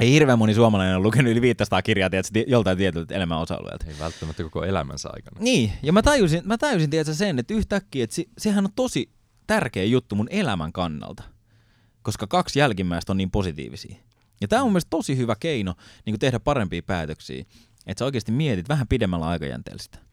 Ei 0.00 0.12
hirveän 0.12 0.38
moni 0.38 0.54
suomalainen 0.54 0.96
ole 0.96 1.02
lukenut 1.02 1.32
yli 1.32 1.40
500 1.40 1.82
kirjaa 1.82 2.10
tiedätkö, 2.10 2.44
joltain 2.46 2.78
tietyltä 2.78 3.14
elämän 3.14 3.38
osa-alueelta. 3.38 3.84
Ei 3.88 3.94
välttämättä 4.00 4.42
koko 4.42 4.64
elämänsä 4.64 5.08
aikana. 5.12 5.40
Niin, 5.40 5.72
ja 5.82 5.92
mä 5.92 6.02
tajusin, 6.02 6.42
mä 6.44 6.58
tajusin 6.58 6.90
tiedätkö, 6.90 7.14
sen, 7.14 7.38
että 7.38 7.54
yhtäkkiä, 7.54 8.04
että 8.04 8.16
se, 8.16 8.24
sehän 8.38 8.64
on 8.64 8.72
tosi 8.76 9.10
tärkeä 9.46 9.84
juttu 9.84 10.14
mun 10.14 10.28
elämän 10.30 10.72
kannalta, 10.72 11.22
koska 12.02 12.26
kaksi 12.26 12.58
jälkimmäistä 12.58 13.12
on 13.12 13.16
niin 13.16 13.30
positiivisia. 13.30 13.96
Ja 14.40 14.48
tämä 14.48 14.62
on 14.62 14.66
mun 14.66 14.72
mielestä 14.72 14.90
tosi 14.90 15.16
hyvä 15.16 15.36
keino 15.40 15.74
niin 16.06 16.18
tehdä 16.18 16.40
parempia 16.40 16.82
päätöksiä, 16.82 17.44
että 17.86 17.98
sä 17.98 18.04
oikeasti 18.04 18.32
mietit 18.32 18.68
vähän 18.68 18.88
pidemmällä 18.88 19.26
aikajänteellä 19.26 19.82
sitä. 19.82 20.05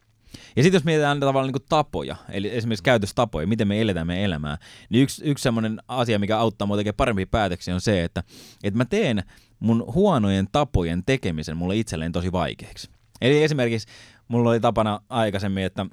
Ja 0.55 0.63
sitten 0.63 0.77
jos 0.77 0.83
mietitään 0.83 1.19
tavallaan 1.19 1.53
niin 1.53 1.65
tapoja, 1.69 2.15
eli 2.29 2.55
esimerkiksi 2.55 2.83
käytöstapoja, 2.83 3.47
miten 3.47 3.67
me 3.67 3.81
eletään 3.81 4.07
meidän 4.07 4.25
elämää, 4.25 4.57
niin 4.89 5.03
yksi, 5.03 5.21
yksi 5.25 5.43
sellainen 5.43 5.81
asia, 5.87 6.19
mikä 6.19 6.37
auttaa 6.37 6.67
mua 6.67 6.77
tekemään 6.77 6.97
parempia 6.97 7.27
päätöksiä, 7.27 7.73
on 7.73 7.81
se, 7.81 8.03
että, 8.03 8.23
että 8.63 8.77
mä 8.77 8.85
teen 8.85 9.23
mun 9.59 9.85
huonojen 9.93 10.47
tapojen 10.51 11.03
tekemisen 11.05 11.57
mulle 11.57 11.77
itselleen 11.77 12.11
tosi 12.11 12.31
vaikeaksi. 12.31 12.89
Eli 13.21 13.43
esimerkiksi 13.43 13.87
mulla 14.27 14.49
oli 14.49 14.59
tapana 14.59 14.99
aikaisemmin, 15.09 15.63
että 15.63 15.85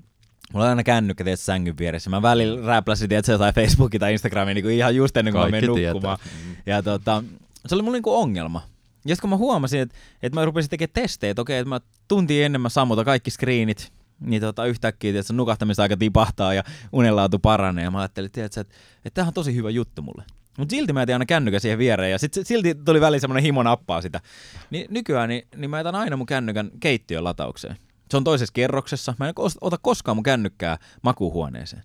Mulla 0.52 0.64
on 0.64 0.70
aina 0.70 0.82
kännykkä 0.82 1.24
tietysti 1.24 1.46
sängyn 1.46 1.78
vieressä. 1.78 2.10
Mä 2.10 2.22
välillä 2.22 2.66
räpläsin 2.66 3.08
tietysti 3.08 3.32
jotain 3.32 3.54
Facebookia 3.54 4.00
tai 4.00 4.12
Instagramia 4.12 4.54
niin 4.54 4.64
kuin 4.64 4.74
ihan 4.74 4.96
just 4.96 5.16
ennen 5.16 5.34
kuin 5.34 5.44
mä 5.44 5.50
menen 5.50 5.68
nukkumaan. 5.68 6.18
Mm. 6.24 6.56
Ja 6.66 6.82
tota, 6.82 7.24
se 7.66 7.74
oli 7.74 7.82
mulla 7.82 7.96
niinku 7.96 8.14
ongelma. 8.14 8.62
Ja 9.04 9.14
sitten 9.14 9.20
kun 9.20 9.30
mä 9.30 9.36
huomasin, 9.36 9.80
että, 9.80 9.94
että 10.22 10.40
mä 10.40 10.44
rupesin 10.44 10.70
tekemään 10.70 10.92
testejä, 10.92 11.30
että 11.30 11.42
okei, 11.42 11.58
että 11.58 11.68
mä 11.68 11.80
tunti 12.08 12.42
ennen 12.42 12.60
mä 12.60 12.68
sammutan 12.68 13.04
kaikki 13.04 13.30
screenit, 13.30 13.92
niin 14.20 14.42
tota, 14.42 14.66
yhtäkkiä 14.66 15.12
tietysti, 15.12 15.32
nukahtamisaika 15.32 15.96
tipahtaa 15.96 16.54
ja 16.54 16.64
unenlaatu 16.92 17.38
paranee. 17.38 17.84
Ja 17.84 17.90
mä 17.90 17.98
ajattelin, 17.98 18.30
tietysti, 18.30 18.60
että, 18.60 18.74
että 19.04 19.14
tämä 19.14 19.26
on 19.26 19.34
tosi 19.34 19.54
hyvä 19.54 19.70
juttu 19.70 20.02
mulle. 20.02 20.24
Mutta 20.58 20.72
silti 20.72 20.92
mä 20.92 21.02
jätin 21.02 21.14
aina 21.14 21.26
kännykän 21.26 21.60
siihen 21.60 21.78
viereen 21.78 22.10
ja 22.10 22.18
sit 22.18 22.34
silti 22.42 22.74
tuli 22.74 23.00
väliin 23.00 23.20
semmoinen 23.20 23.42
himo 23.42 23.62
nappaa 23.62 24.02
sitä. 24.02 24.20
Niin 24.70 24.86
nykyään 24.90 25.28
niin, 25.28 25.48
niin 25.56 25.70
mä 25.70 25.78
jätän 25.78 25.94
aina 25.94 26.16
mun 26.16 26.26
kännykän 26.26 26.70
keittiön 26.80 27.24
lataukseen. 27.24 27.76
Se 28.10 28.16
on 28.16 28.24
toisessa 28.24 28.52
kerroksessa. 28.52 29.14
Mä 29.18 29.28
en 29.28 29.34
ota 29.60 29.76
koskaan 29.82 30.16
mun 30.16 30.22
kännykkää 30.22 30.78
makuuhuoneeseen. 31.02 31.82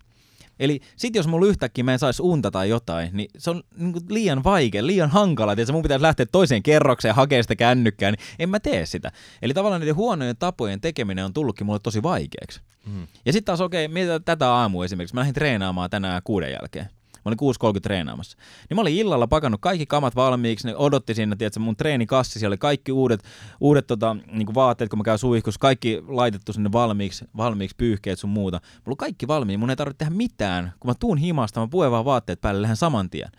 Eli 0.60 0.80
sit 0.96 1.16
jos 1.16 1.28
mulla 1.28 1.48
yhtäkkiä 1.48 1.84
mä 1.84 1.94
en 1.94 2.00
saisi 2.00 2.22
unta 2.22 2.52
tai 2.52 2.70
jotain, 2.70 3.10
niin 3.14 3.30
se 3.38 3.50
on 3.50 3.64
niinku 3.78 4.00
liian 4.10 4.44
vaikea, 4.44 4.86
liian 4.86 5.10
hankala, 5.10 5.52
että 5.52 5.74
mun 5.74 5.82
pitäisi 5.82 6.02
lähteä 6.02 6.26
toiseen 6.26 6.64
kerrokseen 6.64 7.10
ja 7.10 7.14
hakea 7.14 7.44
sitä 7.44 7.56
kännykkää, 7.56 8.12
niin 8.12 8.20
en 8.40 8.50
mä 8.50 8.60
tee 8.60 8.86
sitä. 8.86 9.12
Eli 9.42 9.54
tavallaan 9.54 9.82
niiden 9.82 9.96
huonojen 9.96 10.38
tapojen 10.38 10.82
tekeminen 10.82 11.26
on 11.26 11.34
tullutkin 11.34 11.66
mulle 11.66 11.80
tosi 11.80 12.04
vaikeaksi. 12.04 12.62
Mm. 12.86 13.08
Ja 13.26 13.34
sitten 13.34 13.46
taas 13.46 13.62
okei, 13.62 13.88
mietitään 13.88 14.24
tätä 14.24 14.52
aamua 14.52 14.86
esimerkiksi. 14.86 15.16
Mä 15.16 15.20
lähdin 15.20 15.34
treenaamaan 15.34 15.90
tänään 15.90 16.22
kuuden 16.24 16.52
jälkeen. 16.52 16.90
Mä 17.26 17.30
olin 17.30 17.76
6.30 17.76 17.80
treenaamassa. 17.80 18.38
Niin 18.70 18.76
mä 18.76 18.82
olin 18.82 18.96
illalla 18.96 19.28
pakannut 19.28 19.62
kaikki 19.62 19.86
kamat 19.86 20.16
valmiiksi, 20.16 20.68
ne 20.68 20.76
odotti 20.76 21.14
siinä, 21.14 21.36
tiedätkö, 21.36 21.60
mun 21.60 21.76
treenikassi, 21.76 22.40
siellä 22.40 22.54
oli 22.54 22.58
kaikki 22.58 22.92
uudet, 22.92 23.24
uudet 23.62 23.88
tota, 23.88 24.16
niin 24.32 24.56
vaatteet, 24.56 24.90
kun 24.90 25.00
mä 25.00 25.04
käyn 25.04 25.18
suihkussa, 25.18 25.60
kaikki 25.60 26.02
laitettu 26.08 26.54
sinne 26.54 26.72
valmiiksi, 26.72 27.26
valmiiksi 27.38 27.76
pyyhkeet 27.76 28.20
sun 28.20 28.30
muuta. 28.30 28.58
Mulla 28.58 28.94
on 28.94 28.98
kaikki 28.98 29.28
valmiin, 29.28 29.60
mun 29.60 29.70
ei 29.70 29.76
tarvitse 29.76 29.98
tehdä 29.98 30.16
mitään. 30.16 30.74
Kun 30.80 30.90
mä 30.90 30.96
tuun 31.00 31.18
himasta, 31.18 31.60
mä 31.60 31.68
puen 31.68 31.92
vaan 31.92 32.06
vaatteet 32.06 32.42
päälle 32.42 32.62
lähden 32.62 32.78
saman 32.78 33.10
tien. 33.10 33.32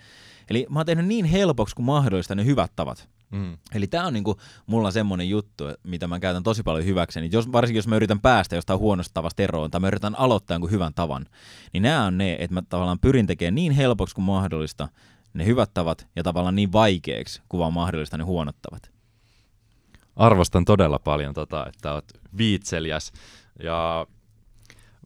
Eli 0.51 0.67
mä 0.71 0.79
oon 0.79 0.87
tehnyt 0.87 1.07
niin 1.07 1.25
helpoksi 1.25 1.75
kuin 1.77 1.87
mahdollista 1.87 2.35
ne 2.35 2.45
hyvät 2.45 2.73
tavat. 2.77 3.09
Mm. 3.31 3.59
Eli 3.75 3.87
tämä 3.87 4.07
on 4.07 4.13
niinku 4.13 4.37
mulla 4.67 4.91
semmoinen 4.91 5.29
juttu, 5.29 5.65
mitä 5.83 6.07
mä 6.07 6.21
käytän 6.21 6.43
tosi 6.43 6.63
paljon 6.63 6.85
hyväkseni. 6.85 7.29
Jos, 7.33 7.53
varsinkin 7.53 7.79
jos 7.79 7.89
mä 7.89 7.97
yritän 7.97 8.21
päästä 8.21 8.57
jostain 8.57 8.79
huonosta 8.79 9.15
tavasta 9.15 9.43
eroon 9.43 9.71
tai 9.71 9.81
mä 9.81 9.89
yritän 9.89 10.19
aloittaa 10.19 10.55
jonkun 10.55 10.71
hyvän 10.71 10.95
tavan, 10.95 11.27
niin 11.73 11.83
nämä 11.83 12.05
on 12.05 12.19
ne, 12.19 12.37
että 12.39 12.55
mä 12.55 12.63
tavallaan 12.69 12.99
pyrin 12.99 13.27
tekemään 13.27 13.55
niin 13.55 13.73
helpoksi 13.73 14.15
kuin 14.15 14.25
mahdollista 14.25 14.89
ne 15.35 15.47
hyvät 15.47 15.71
tavat 15.75 16.07
ja 16.17 16.23
tavallaan 16.23 16.57
niin 16.57 16.73
vaikeaksi 16.73 17.43
kuin 17.49 17.59
vaan 17.59 17.73
mahdollista 17.73 18.19
ne 18.19 18.25
huonot 18.25 18.57
tavat. 18.63 18.91
Arvostan 20.17 20.65
todella 20.65 20.99
paljon 20.99 21.35
tota, 21.35 21.67
että 21.67 21.95
oot 21.95 22.05
viitseliäs 22.39 23.13
ja 23.63 24.07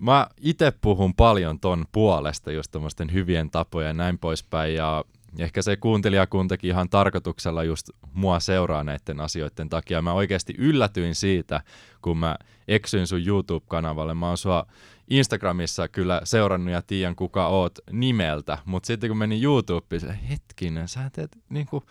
mä 0.00 0.26
itse 0.40 0.72
puhun 0.80 1.14
paljon 1.14 1.60
ton 1.60 1.84
puolesta 1.92 2.52
just 2.52 2.76
hyvien 3.12 3.50
tapojen 3.50 3.88
ja 3.88 3.92
näin 3.92 4.18
poispäin 4.18 4.74
ja 4.74 5.04
ehkä 5.38 5.62
se 5.62 5.76
kuuntelijakuntakin 5.76 6.70
ihan 6.70 6.88
tarkoituksella 6.88 7.64
just 7.64 7.90
mua 8.12 8.40
seuraa 8.40 8.84
näiden 8.84 9.20
asioiden 9.20 9.68
takia. 9.68 10.02
Mä 10.02 10.12
oikeasti 10.12 10.54
yllätyin 10.58 11.14
siitä, 11.14 11.60
kun 12.02 12.18
mä 12.18 12.36
eksyin 12.68 13.06
sun 13.06 13.26
YouTube-kanavalle. 13.26 14.14
Mä 14.14 14.28
oon 14.28 14.38
sua 14.38 14.66
Instagramissa 15.10 15.88
kyllä 15.88 16.20
seurannut 16.24 16.72
ja 16.72 16.82
tiedän 16.82 17.16
kuka 17.16 17.46
oot 17.46 17.78
nimeltä, 17.92 18.58
mutta 18.64 18.86
sitten 18.86 19.10
kun 19.10 19.18
menin 19.18 19.42
YouTubeen, 19.42 20.14
hetkinen, 20.14 20.88
sä 20.88 21.10
teet 21.12 21.38
niinku 21.48 21.84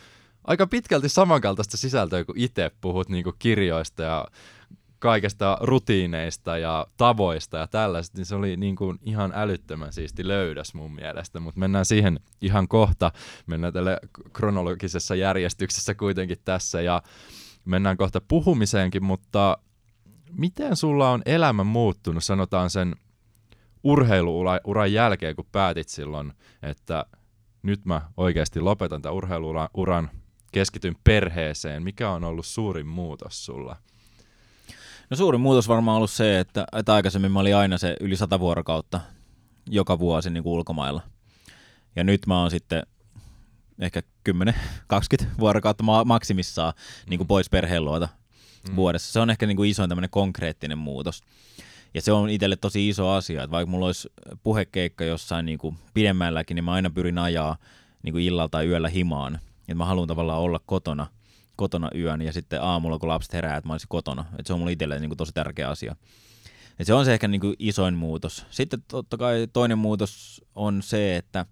aika 0.44 0.68
pitkälti 0.68 1.10
samankaltaista 1.10 1.78
sisältöä 1.78 2.26
kuin 2.26 2.40
itse 2.40 2.72
puhut 2.82 3.10
niinku 3.10 3.34
kirjoista 3.40 4.04
ja 4.04 4.26
kaikesta 5.00 5.58
rutiineista 5.62 6.58
ja 6.58 6.88
tavoista 6.98 7.58
ja 7.58 7.68
tällaista, 7.68 8.18
niin 8.18 8.26
se 8.26 8.36
oli 8.36 8.58
niin 8.58 8.76
kuin 8.76 9.00
ihan 9.02 9.32
älyttömän 9.36 9.94
siisti 9.94 10.28
löydös 10.28 10.74
mun 10.74 10.92
mielestä, 10.92 11.40
mutta 11.40 11.60
mennään 11.60 11.86
siihen 11.86 12.20
ihan 12.42 12.68
kohta, 12.68 13.12
mennään 13.48 13.74
tälle 13.74 14.00
kronologisessa 14.34 15.16
järjestyksessä 15.16 15.96
kuitenkin 15.96 16.38
tässä 16.46 16.82
ja 16.82 17.02
mennään 17.66 17.98
kohta 17.98 18.22
puhumiseenkin, 18.22 19.04
mutta 19.04 19.58
miten 20.32 20.76
sulla 20.76 21.12
on 21.12 21.22
elämä 21.26 21.64
muuttunut, 21.64 22.24
sanotaan 22.24 22.70
sen 22.70 22.96
urheiluuran 23.84 24.94
jälkeen, 24.94 25.36
kun 25.36 25.46
päätit 25.52 25.90
silloin, 25.90 26.34
että 26.64 27.06
nyt 27.64 27.86
mä 27.86 28.02
oikeasti 28.18 28.60
lopetan 28.60 29.02
tämän 29.02 29.16
urheiluuran, 29.16 30.10
keskityn 30.52 30.96
perheeseen. 31.04 31.84
Mikä 31.84 32.10
on 32.10 32.24
ollut 32.24 32.46
suurin 32.46 32.88
muutos 32.88 33.46
sulla? 33.46 33.76
No 35.10 35.18
suurin 35.18 35.42
muutos 35.42 35.68
varmaan 35.68 35.98
ollut 35.98 36.12
se, 36.12 36.40
että, 36.40 36.66
että 36.76 36.94
aikaisemmin 36.94 37.32
mä 37.32 37.40
olin 37.40 37.56
aina 37.56 37.78
se 37.78 37.96
yli 38.00 38.16
sata 38.16 38.40
vuorokautta 38.40 39.00
joka 39.70 40.00
vuosi 40.00 40.30
niin 40.30 40.44
kuin 40.44 40.54
ulkomailla. 40.54 41.02
Ja 41.96 42.04
nyt 42.04 42.28
mä 42.28 42.42
oon 42.42 42.52
sitten 42.52 42.84
ehkä 43.80 44.02
10-20 44.30 45.26
vuorokautta 45.40 45.84
maksimissaan 46.06 46.74
niin 47.10 47.18
kuin 47.18 47.28
pois 47.28 47.50
perheen 47.50 47.86
luota 47.86 48.08
mm. 48.70 48.76
vuodessa. 48.76 49.14
Se 49.14 49.20
on 49.20 49.30
ehkä 49.30 49.46
niin 49.46 49.58
kuin 49.58 49.70
isoin 49.70 49.90
tämmöinen 49.90 50.10
konkreettinen 50.10 50.78
muutos. 50.78 51.22
Ja 51.94 52.02
se 52.02 52.12
on 52.12 52.30
itselle 52.30 52.56
tosi 52.56 52.90
iso 52.90 53.10
asia, 53.10 53.44
että 53.44 53.52
vaikka 53.52 53.72
mulla 53.72 53.86
olisi 53.86 54.10
puhekeikka 54.44 55.04
jossain 55.04 55.46
niin 55.46 55.60
kuin 55.60 55.78
pidemmälläkin, 55.94 56.56
niin 56.56 56.64
mä 56.64 56.74
aina 56.74 56.90
pyrin 56.90 57.18
ajaa 57.18 57.58
niin 58.04 58.14
kuin 58.14 58.24
illalla 58.24 58.50
tai 58.50 58.68
yöllä 58.68 58.90
himaan. 58.90 59.36
Että 59.62 59.76
mä 59.76 59.86
haluan 59.86 60.08
tavallaan 60.08 60.42
olla 60.42 60.60
kotona– 60.66 61.08
kotona 61.60 61.90
yön 61.96 62.22
ja 62.22 62.34
sitten 62.34 62.62
aamulla, 62.62 63.00
kun 63.00 63.10
lapset 63.10 63.34
herää, 63.34 63.58
että 63.58 63.68
mä 63.68 63.74
olisin 63.74 63.90
kotona. 63.90 64.26
Et 64.40 64.48
se 64.48 64.54
on 64.54 64.60
mulle 64.60 64.72
itselle 64.72 65.00
niin 65.00 65.18
tosi 65.18 65.32
tärkeä 65.34 65.70
asia. 65.70 65.96
Et 66.80 66.88
se 66.88 66.94
on 66.94 67.06
se 67.06 67.14
ehkä 67.14 67.28
niin 67.28 67.42
kuin 67.42 67.56
isoin 67.60 67.94
muutos. 67.94 68.46
Sitten 68.50 68.84
totta 68.88 69.18
kai 69.18 69.48
toinen 69.54 69.78
muutos 69.78 70.42
on 70.56 70.82
se, 70.82 71.16
että 71.16 71.46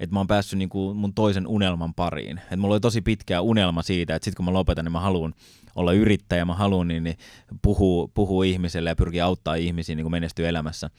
että 0.00 0.14
mä 0.14 0.20
oon 0.20 0.26
päässyt 0.26 0.58
niin 0.58 0.68
kuin 0.68 0.96
mun 0.96 1.14
toisen 1.14 1.46
unelman 1.46 1.94
pariin. 1.94 2.40
Et 2.50 2.58
mulla 2.58 2.74
oli 2.74 2.80
tosi 2.80 3.02
pitkä 3.02 3.40
unelma 3.40 3.82
siitä, 3.82 4.14
että 4.14 4.24
sitten 4.24 4.36
kun 4.36 4.44
mä 4.44 4.52
lopetan, 4.52 4.84
niin 4.84 4.92
mä 4.92 5.00
haluan 5.00 5.34
olla 5.76 5.92
yrittäjä, 5.92 6.44
mä 6.44 6.54
haluan 6.54 6.88
niin, 6.88 7.04
niin 7.04 7.16
puhua, 7.62 8.08
puhua 8.14 8.44
ihmiselle 8.44 8.90
ja 8.90 8.96
pyrkiä 8.96 9.24
auttaa 9.24 9.54
ihmisiä 9.54 9.94
niin 9.94 10.10
menestyä 10.10 10.48
elämässä. 10.48 10.90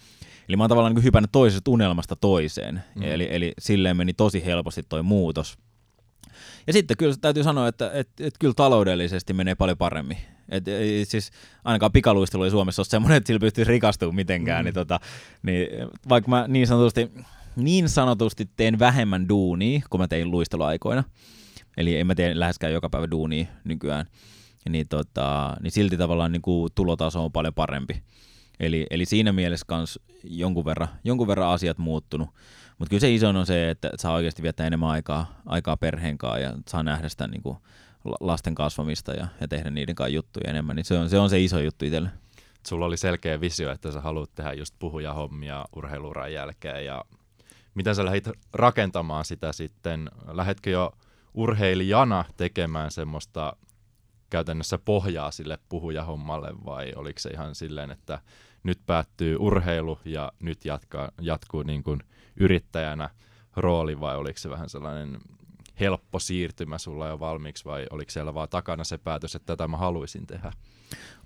Eli 0.49 0.57
mä 0.57 0.63
oon 0.63 0.69
tavallaan 0.69 0.95
niin 0.95 1.03
hypännyt 1.03 1.32
toisesta 1.32 1.71
unelmasta 1.71 2.15
toiseen. 2.15 2.84
Mm. 2.95 3.03
Eli, 3.03 3.28
eli 3.32 3.53
silleen 3.59 3.97
meni 3.97 4.13
tosi 4.13 4.45
helposti 4.45 4.84
toi 4.89 5.03
muutos. 5.03 5.57
Ja 6.67 6.73
sitten 6.73 6.97
kyllä 6.97 7.15
täytyy 7.21 7.43
sanoa, 7.43 7.67
että 7.67 7.91
et, 7.93 8.09
et 8.19 8.33
kyllä 8.39 8.53
taloudellisesti 8.53 9.33
menee 9.33 9.55
paljon 9.55 9.77
paremmin. 9.77 10.17
Et, 10.49 10.67
et, 10.67 11.09
siis 11.09 11.31
ainakaan 11.63 11.91
pikaluistelu 11.91 12.43
ei 12.43 12.51
Suomessa 12.51 12.79
ole 12.79 12.88
semmoinen, 12.88 13.17
että 13.17 13.27
sillä 13.27 13.39
pystyy 13.39 13.63
rikastumaan 13.63 14.15
mitenkään. 14.15 14.61
Mm. 14.61 14.65
Niin, 14.65 14.73
tota, 14.73 14.99
niin, 15.43 15.67
vaikka 16.09 16.29
mä 16.29 16.45
niin 16.47 16.67
sanotusti, 16.67 17.11
niin 17.55 17.89
sanotusti 17.89 18.49
teen 18.55 18.79
vähemmän 18.79 19.29
duunia, 19.29 19.81
kun 19.89 19.99
mä 19.99 20.07
tein 20.07 20.31
luisteluaikoina, 20.31 21.03
eli 21.77 21.97
en 21.97 22.07
mä 22.07 22.15
tee 22.15 22.39
läheskään 22.39 22.73
joka 22.73 22.89
päivä 22.89 23.11
duunia 23.11 23.45
nykyään, 23.63 24.05
niin, 24.69 24.88
tota, 24.88 25.57
niin 25.61 25.71
silti 25.71 25.97
tavallaan 25.97 26.31
niin 26.31 26.41
kuin 26.41 26.71
tulotaso 26.75 27.25
on 27.25 27.31
paljon 27.31 27.53
parempi. 27.53 28.01
Eli, 28.59 28.88
eli 28.89 29.05
siinä 29.05 29.31
mielessä 29.31 29.65
kans 29.67 29.99
jonkun 30.23 30.65
verran, 30.65 30.88
jonkun 31.03 31.27
verran 31.27 31.49
asiat 31.49 31.77
muuttunut. 31.77 32.29
Mutta 32.78 32.89
kyllä 32.89 33.01
se 33.01 33.13
iso 33.13 33.30
on 33.30 33.45
se, 33.45 33.69
että 33.69 33.89
saa 33.95 34.13
oikeasti 34.13 34.43
viettää 34.43 34.67
enemmän 34.67 34.89
aikaa, 34.89 35.41
aikaa 35.45 35.78
perheen 35.78 36.17
kanssa 36.17 36.39
ja 36.39 36.53
saa 36.67 36.84
nähdä 36.84 37.09
sitä 37.09 37.28
niin 37.28 37.41
kuin 37.41 37.57
lasten 38.19 38.55
kasvamista 38.55 39.11
ja, 39.13 39.28
ja 39.41 39.47
tehdä 39.47 39.69
niiden 39.71 39.95
kanssa 39.95 40.15
juttuja 40.15 40.49
enemmän. 40.49 40.75
Niin 40.75 40.86
se, 40.86 40.97
on, 40.97 41.09
se 41.09 41.19
on 41.19 41.30
se 41.30 41.39
iso 41.39 41.59
juttu 41.59 41.86
itselle. 41.86 42.09
Sulla 42.67 42.86
oli 42.86 42.97
selkeä 42.97 43.41
visio, 43.41 43.71
että 43.71 43.91
sä 43.91 44.01
haluat 44.01 44.36
tehdä 44.36 44.53
just 44.53 44.75
puhujahommia 44.80 45.65
urheiluuran 45.75 46.34
jälkeen 46.34 46.86
ja 46.86 47.05
miten 47.75 47.95
sä 47.95 48.05
lähdit 48.05 48.30
rakentamaan 48.53 49.25
sitä 49.25 49.51
sitten? 49.53 50.11
Lähdetkö 50.28 50.69
jo 50.69 50.91
urheilijana 51.34 52.25
tekemään 52.38 52.91
semmoista 52.91 53.53
käytännössä 54.30 54.78
pohjaa 54.78 55.32
sille 55.32 55.59
puhujahommalle 55.69 56.65
vai 56.65 56.93
oliko 56.95 57.19
se 57.19 57.30
ihan 57.30 57.55
silleen, 57.55 57.91
että 57.91 58.19
nyt 58.63 58.80
päättyy 58.86 59.36
urheilu 59.39 59.99
ja 60.05 60.32
nyt 60.39 60.65
jatkaa, 60.65 61.11
jatkuu 61.21 61.63
niin 61.63 61.84
kuin 61.84 62.03
yrittäjänä 62.39 63.09
rooli 63.55 63.99
vai 63.99 64.17
oliko 64.17 64.39
se 64.39 64.49
vähän 64.49 64.69
sellainen 64.69 65.17
helppo 65.79 66.19
siirtymä 66.19 66.77
sulla 66.77 67.07
jo 67.07 67.19
valmiiksi 67.19 67.65
vai 67.65 67.85
oliko 67.89 68.11
siellä 68.11 68.33
vaan 68.33 68.49
takana 68.49 68.83
se 68.83 68.97
päätös, 68.97 69.35
että 69.35 69.45
tätä 69.45 69.67
mä 69.67 69.77
haluaisin 69.77 70.27
tehdä? 70.27 70.51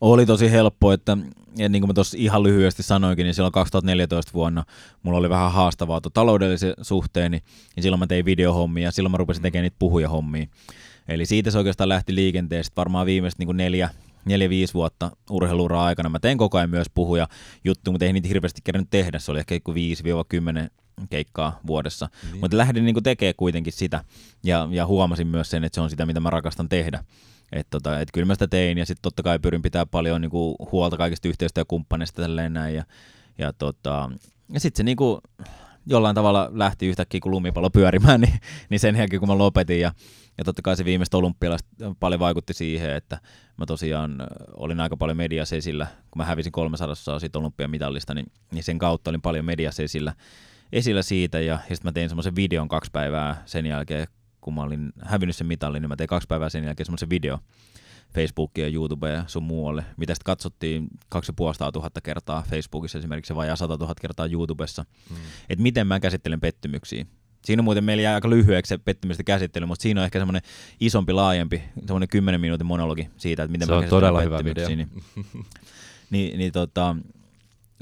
Oli 0.02 0.26
tosi 0.26 0.52
helppo, 0.52 0.92
että 0.92 1.18
ja 1.58 1.70
niin 1.70 1.82
kuin 1.82 1.90
mä 1.90 1.94
tuossa 1.94 2.18
ihan 2.20 2.44
lyhyesti 2.44 2.84
sanoinkin, 2.84 3.24
niin 3.24 3.34
silloin 3.34 3.52
2014 3.52 4.34
vuonna 4.34 4.64
mulla 5.04 5.18
oli 5.18 5.30
vähän 5.30 5.52
haastavaa 5.52 6.02
taloudellisen 6.14 6.74
suhteen, 6.82 7.32
niin 7.32 7.44
silloin 7.80 8.00
mä 8.00 8.08
tein 8.08 8.26
videohommia 8.26 8.84
ja 8.84 8.92
silloin 8.92 9.12
mä 9.12 9.18
rupesin 9.18 9.44
tekemään 9.44 9.64
niitä 9.64 9.76
puhujahommia. 9.80 10.48
Eli 11.08 11.26
siitä 11.26 11.52
se 11.52 11.58
oikeastaan 11.58 11.90
lähti 11.90 12.16
liikenteestä 12.16 12.76
varmaan 12.76 13.06
viimeiset 13.06 13.40
niin 13.40 13.58
neljä, 13.58 13.90
neljä-viisi 14.26 14.74
vuotta 14.74 15.12
urheiluuraa 15.30 15.86
aikana. 15.86 16.10
Mä 16.10 16.20
tein 16.20 16.38
koko 16.38 16.58
ajan 16.58 16.70
myös 16.70 16.88
puhuja 16.94 17.28
juttu, 17.64 17.92
mutta 17.92 18.06
ei 18.06 18.14
niitä 18.14 18.28
hirveästi 18.28 18.62
kerännyt 18.64 18.90
tehdä. 18.90 19.20
Se 19.20 19.32
oli 19.32 19.40
ehkä 19.40 19.56
5-10 19.56 19.60
keikkaa 21.10 21.60
vuodessa. 21.68 22.10
Niin. 22.24 22.42
Mutta 22.42 22.58
lähdin 22.58 22.86
niin 22.86 23.04
tekemään 23.04 23.34
kuitenkin 23.38 23.74
sitä 23.74 24.04
ja, 24.44 24.68
ja 24.72 24.86
huomasin 24.86 25.28
myös 25.28 25.50
sen, 25.50 25.64
että 25.64 25.76
se 25.76 25.82
on 25.82 25.90
sitä, 25.90 26.06
mitä 26.06 26.20
mä 26.20 26.30
rakastan 26.30 26.70
tehdä. 26.70 27.04
Että 27.52 27.70
tota, 27.70 28.00
et 28.00 28.10
kyllä 28.14 28.26
mä 28.26 28.36
sitä 28.36 28.48
tein 28.48 28.78
ja 28.78 28.86
sitten 28.86 29.02
totta 29.02 29.24
kai 29.24 29.40
pyrin 29.40 29.62
pitää 29.62 29.86
paljon 29.86 30.22
niin 30.22 30.32
kuin, 30.32 30.56
huolta 30.72 30.98
kaikista 30.98 31.28
yhteistyökumppaneista 31.28 32.22
tälleen 32.22 32.54
näin. 32.54 32.76
Ja, 32.76 32.84
ja, 33.38 33.54
tota, 33.54 34.12
ja 34.54 34.60
sitten 34.60 34.78
se 34.78 34.84
niin 34.84 34.98
kuin, 34.98 35.22
jollain 35.86 36.16
tavalla 36.16 36.50
lähti 36.54 36.88
yhtäkkiä 36.88 37.20
kun 37.24 37.32
lumipallo 37.32 37.70
pyörimään, 37.70 38.22
niin, 38.26 38.40
niin 38.70 38.80
sen 38.80 38.96
jälkeen 38.96 39.20
kun 39.20 39.30
mä 39.30 39.38
lopetin 39.38 39.80
ja, 39.80 39.92
ja 40.38 40.44
totta 40.44 40.62
kai 40.62 40.78
se 40.78 40.86
viimeistä 40.86 41.18
olympialasta 41.18 41.70
paljon 42.00 42.20
vaikutti 42.20 42.54
siihen, 42.54 42.96
että 42.96 43.20
mä 43.58 43.66
tosiaan 43.66 44.28
olin 44.54 44.80
aika 44.80 44.98
paljon 44.98 45.18
mediassa 45.18 45.56
esillä, 45.56 45.88
kun 46.12 46.20
mä 46.20 46.26
hävisin 46.26 46.52
300 46.52 47.20
siitä 47.20 47.40
olympiamitalista, 47.40 48.14
niin, 48.14 48.32
niin 48.52 48.64
sen 48.64 48.80
kautta 48.80 49.10
olin 49.10 49.22
paljon 49.22 49.46
mediassa 49.46 49.84
esillä, 49.84 50.14
esillä 50.72 51.02
siitä 51.02 51.40
ja, 51.40 51.46
ja 51.70 51.76
sitten 51.76 51.84
mä 51.84 51.92
tein 51.92 52.10
semmoisen 52.10 52.36
videon 52.36 52.68
kaksi 52.68 52.92
päivää 52.92 53.44
sen 53.46 53.66
jälkeen, 53.66 54.08
kun 54.42 54.54
mä 54.54 54.62
olin 54.62 54.94
hävinnyt 55.02 55.36
sen 55.36 55.48
mitallin, 55.48 55.82
niin 55.82 55.90
mä 55.90 55.96
tein 55.96 56.08
kaksi 56.08 56.28
päivää 56.28 56.50
sen 56.50 56.64
jälkeen 56.64 56.86
semmoisen 56.86 57.10
video 57.10 57.40
Facebookia 58.14 58.68
ja 58.68 58.74
YouTubea 58.74 59.12
ja 59.12 59.24
sun 59.28 59.44
muualle, 59.44 59.86
mitä 59.98 60.14
sitten 60.14 60.26
katsottiin 60.26 60.88
2500 61.10 62.02
kertaa 62.04 62.44
Facebookissa 62.50 62.98
esimerkiksi 62.98 63.36
vai 63.36 63.58
100 63.58 63.78
000 63.78 63.94
kertaa 64.02 64.26
YouTubessa, 64.26 64.86
mm. 65.10 65.16
että 65.50 65.64
miten 65.64 65.88
mä 65.88 66.00
käsittelen 66.00 66.40
pettymyksiä. 66.40 67.06
Siinä 67.46 67.62
on 67.62 67.64
muuten 67.64 67.84
meillä 67.84 68.04
jää 68.04 68.16
aika 68.16 68.30
lyhyeksi 68.30 68.70
se 68.70 68.78
pettymysten 68.78 69.26
käsittely, 69.26 69.66
mutta 69.66 69.84
siinä 69.84 70.02
on 70.02 70.06
ehkä 70.06 70.20
semmoinen 70.20 70.42
isompi, 70.80 71.14
laajempi, 71.14 71.64
semmoinen 71.86 72.10
10 72.10 72.42
minuutin 72.42 72.68
monologi 72.68 73.10
siitä, 73.18 73.44
että 73.44 73.52
miten 73.52 73.68
se 73.68 73.74
mä 73.74 73.78
on 73.78 73.86
todella 73.86 74.22
hyvä 74.22 74.44
video. 74.44 74.68
Niin, 74.68 74.90
niin, 76.12 76.38
niin, 76.38 76.52
tota, 76.52 76.96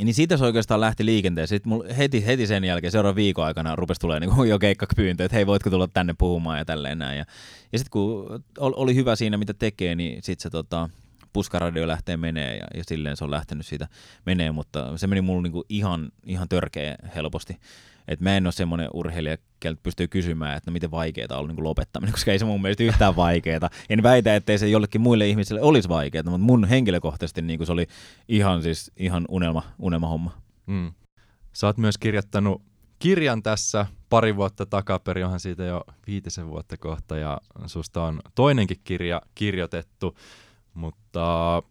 niin 0.06 0.14
siitä 0.14 0.38
se 0.38 0.46
oikeastaan 0.46 0.82
lähti 0.82 1.06
liikenteeseen. 1.06 1.62
Sitten 1.62 1.96
heti, 1.96 2.26
heti 2.26 2.48
sen 2.48 2.64
jälkeen, 2.64 2.92
seuraavan 2.92 3.16
viikon 3.16 3.46
aikana 3.46 3.76
rupesi 3.76 4.00
tulee 4.00 4.20
niin 4.20 4.48
jo 4.50 4.60
keikkapyyntö, 4.60 5.26
että 5.26 5.36
hei, 5.36 5.48
voitko 5.48 5.70
tulla 5.70 5.88
tänne 5.88 6.16
puhumaan 6.18 6.58
ja 6.58 6.66
tälleen 6.66 7.00
näin. 7.00 7.18
Ja, 7.18 7.26
ja 7.72 7.80
sitten 7.80 7.92
kun 7.92 8.44
oli 8.60 8.96
hyvä 8.96 9.16
siinä, 9.16 9.38
mitä 9.38 9.54
tekee, 9.54 9.96
niin 9.96 10.24
sitten 10.24 10.44
se 10.44 10.50
tota, 10.50 10.90
puskaradio 11.34 11.88
lähtee 11.88 12.18
menee 12.18 12.58
ja, 12.58 12.68
ja 12.74 12.84
silleen 12.88 13.18
se 13.18 13.24
on 13.24 13.32
lähtenyt 13.32 13.66
siitä 13.66 13.88
menee, 14.26 14.52
mutta 14.52 14.98
se 14.98 15.08
meni 15.08 15.22
mulla 15.22 15.42
niinku 15.42 15.66
ihan, 15.70 16.12
ihan 16.26 16.50
törkeä 16.50 16.96
helposti. 17.16 17.58
Et 18.10 18.20
mä 18.20 18.38
en 18.38 18.46
ole 18.46 18.52
semmoinen 18.52 18.90
urheilija, 18.94 19.38
keltä 19.60 19.80
pystyy 19.84 20.08
kysymään, 20.08 20.58
että 20.58 20.72
no 20.72 20.74
miten 20.74 20.92
vaikeaa 20.92 21.40
on 21.40 21.48
niin 21.48 21.64
lopettaminen, 21.64 22.14
koska 22.14 22.32
ei 22.32 22.40
se 22.40 22.46
mun 22.46 22.62
mielestä 22.62 22.84
yhtään 22.84 23.16
vaikeaa. 23.16 23.70
En 23.90 24.04
väitä, 24.04 24.36
ettei 24.36 24.58
se 24.58 24.68
jollekin 24.68 25.02
muille 25.02 25.28
ihmisille 25.28 25.62
olisi 25.62 25.90
vaikeaa, 25.90 26.24
mutta 26.24 26.38
mun 26.38 26.66
henkilökohtaisesti 26.66 27.42
niin 27.42 27.66
se 27.66 27.72
oli 27.72 27.88
ihan, 28.28 28.64
siis, 28.64 28.92
ihan 28.98 29.26
unelma, 29.30 29.64
unelmahomma. 29.80 30.32
Mm. 30.66 30.92
Sä 31.54 31.68
oot 31.68 31.78
myös 31.78 31.98
kirjoittanut 31.98 32.62
kirjan 33.00 33.44
tässä 33.44 33.86
pari 34.10 34.36
vuotta 34.36 34.66
takaperin, 34.66 35.26
onhan 35.26 35.40
siitä 35.40 35.64
jo 35.64 35.84
viitisen 36.08 36.50
vuotta 36.50 36.78
kohta, 36.78 37.18
ja 37.18 37.38
susta 37.66 38.04
on 38.04 38.20
toinenkin 38.36 38.78
kirja 38.84 39.22
kirjoitettu, 39.36 40.18
mutta 40.74 41.64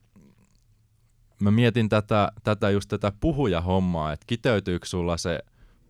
mä 1.41 1.51
mietin 1.51 1.89
tätä, 1.89 2.32
tätä 2.45 2.70
just 2.70 2.89
tätä 2.89 3.12
puhujahommaa, 3.20 4.12
että 4.12 4.24
kiteytyykö 4.26 4.86
sulla 4.86 5.16
se 5.16 5.41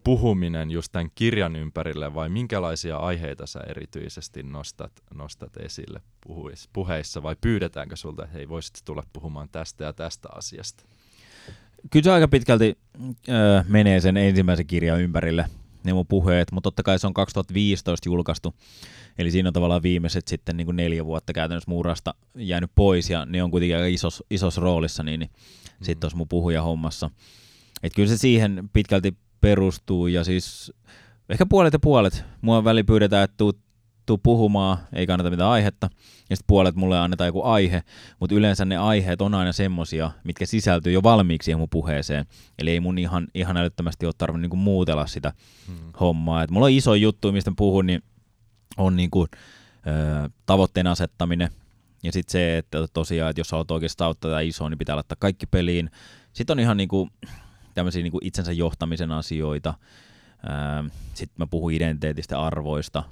puhuminen 0.05 0.71
just 0.71 0.93
tämän 0.93 1.11
kirjan 1.15 1.57
ympärille 1.57 2.15
vai 2.15 2.29
minkälaisia 2.29 2.97
aiheita 2.97 3.47
sä 3.47 3.61
erityisesti 3.67 4.43
nostat, 4.43 4.93
nostat 5.15 5.57
esille 5.57 6.01
puhuis, 6.27 6.69
puheissa 6.73 7.23
vai 7.23 7.37
pyydetäänkö 7.41 7.97
sulta, 7.97 8.25
että 8.25 8.37
hei 8.37 8.49
voisit 8.49 8.79
tulla 8.85 9.03
puhumaan 9.13 9.49
tästä 9.53 9.85
ja 9.85 9.93
tästä 9.93 10.29
asiasta? 10.35 10.85
Kyllä 11.91 12.05
se 12.05 12.11
aika 12.11 12.29
pitkälti 12.29 12.79
öö, 13.29 13.63
menee 13.69 14.01
sen 14.01 14.17
ensimmäisen 14.17 14.67
kirjan 14.67 15.01
ympärille, 15.01 15.45
ne 15.85 15.93
mun 15.93 16.07
puheet, 16.07 16.53
mutta 16.53 16.67
totta 16.67 16.83
kai 16.83 16.99
se 16.99 17.07
on 17.07 17.15
2015 17.15 18.09
julkaistu, 18.09 18.55
eli 19.19 19.31
siinä 19.31 19.49
on 19.49 19.53
tavallaan 19.53 19.83
viimeiset 19.83 20.29
sitten 20.29 20.57
niin 20.57 20.65
kuin 20.65 20.77
neljä 20.77 21.05
vuotta 21.05 21.33
käytännössä 21.33 21.71
muurasta 21.71 22.15
jäänyt 22.35 22.71
pois, 22.75 23.11
ja 23.11 23.27
ne 23.27 23.43
on 23.43 23.51
kuitenkin 23.51 23.77
aika 23.77 23.87
isos, 23.87 24.25
isos 24.31 24.57
roolissa, 24.57 25.03
niin, 25.03 25.21
niin 25.21 25.31
mm. 25.31 25.85
sitten 25.85 26.01
tuossa 26.01 26.17
mun 26.17 26.29
puhujahommassa. 26.29 27.11
Että 27.83 27.97
kyllä 27.97 28.09
se 28.09 28.17
siihen 28.17 28.71
pitkälti 28.73 29.17
perustuu 29.41 30.07
ja 30.07 30.25
siis 30.25 30.73
ehkä 31.29 31.47
puolet 31.47 31.73
ja 31.73 31.79
puolet. 31.79 32.25
Mua 32.41 32.65
väli 32.65 32.85
pyydetään, 32.85 33.25
että 33.25 33.37
tuu, 33.37 33.53
tuu 34.07 34.19
puhumaan, 34.19 34.79
ei 34.93 35.07
kannata 35.07 35.31
mitään 35.31 35.51
aihetta, 35.51 35.91
ja 36.31 36.37
sitten 36.37 36.47
puolet 36.47 36.75
mulle 36.75 36.99
annetaan 36.99 37.29
joku 37.29 37.43
aihe, 37.43 37.83
mutta 38.21 38.35
yleensä 38.35 38.65
ne 38.65 38.77
aiheet 38.77 39.23
on 39.23 39.35
aina 39.35 39.53
semmosia, 39.53 40.11
mitkä 40.25 40.47
sisältyy 40.47 40.93
jo 40.93 41.03
valmiiksi 41.03 41.45
siihen 41.45 41.59
mun 41.59 41.69
puheeseen. 41.69 42.27
Eli 42.59 42.71
ei 42.71 42.81
mun 42.81 42.99
ihan, 42.99 43.29
ihan 43.35 43.57
älyttömästi 43.57 44.07
ole 44.07 44.15
tarvinnut 44.19 44.43
niinku 44.43 44.57
muutella 44.57 45.07
sitä 45.07 45.33
hmm. 45.67 45.93
hommaa. 46.01 46.43
Et 46.43 46.51
mulla 46.51 46.67
on 46.67 46.73
iso 46.73 46.95
juttu, 46.95 47.33
mistä 47.33 47.53
puhun, 47.57 47.87
niin 47.87 48.03
on 48.77 48.97
niinku, 48.97 49.27
ö, 49.87 50.29
tavoitteen 50.47 50.87
asettaminen, 50.87 51.51
ja 52.03 52.13
sitten 52.13 52.33
se, 52.33 52.59
että 52.59 52.79
tosiaan, 52.93 53.31
että 53.31 53.41
jos 53.41 53.53
haluat 53.53 53.71
oikeastaan 53.71 54.07
auttaa 54.07 54.31
tätä 54.31 54.41
isoa, 54.41 54.69
niin 54.69 54.79
pitää 54.79 54.97
laittaa 54.97 55.17
kaikki 55.21 55.47
peliin. 55.47 55.91
Sitten 56.33 56.55
on 56.55 56.61
ihan 56.61 56.77
niinku, 56.77 57.09
tämmöisiä 57.79 58.03
niin 58.03 58.13
kuin 58.13 58.27
itsensä 58.27 58.53
johtamisen 58.53 59.13
asioita. 59.13 59.75
Sitten 61.15 61.35
mä 61.37 61.47
puhun 61.47 61.73
identiteetistä 61.73 62.41
arvoista 62.41 63.03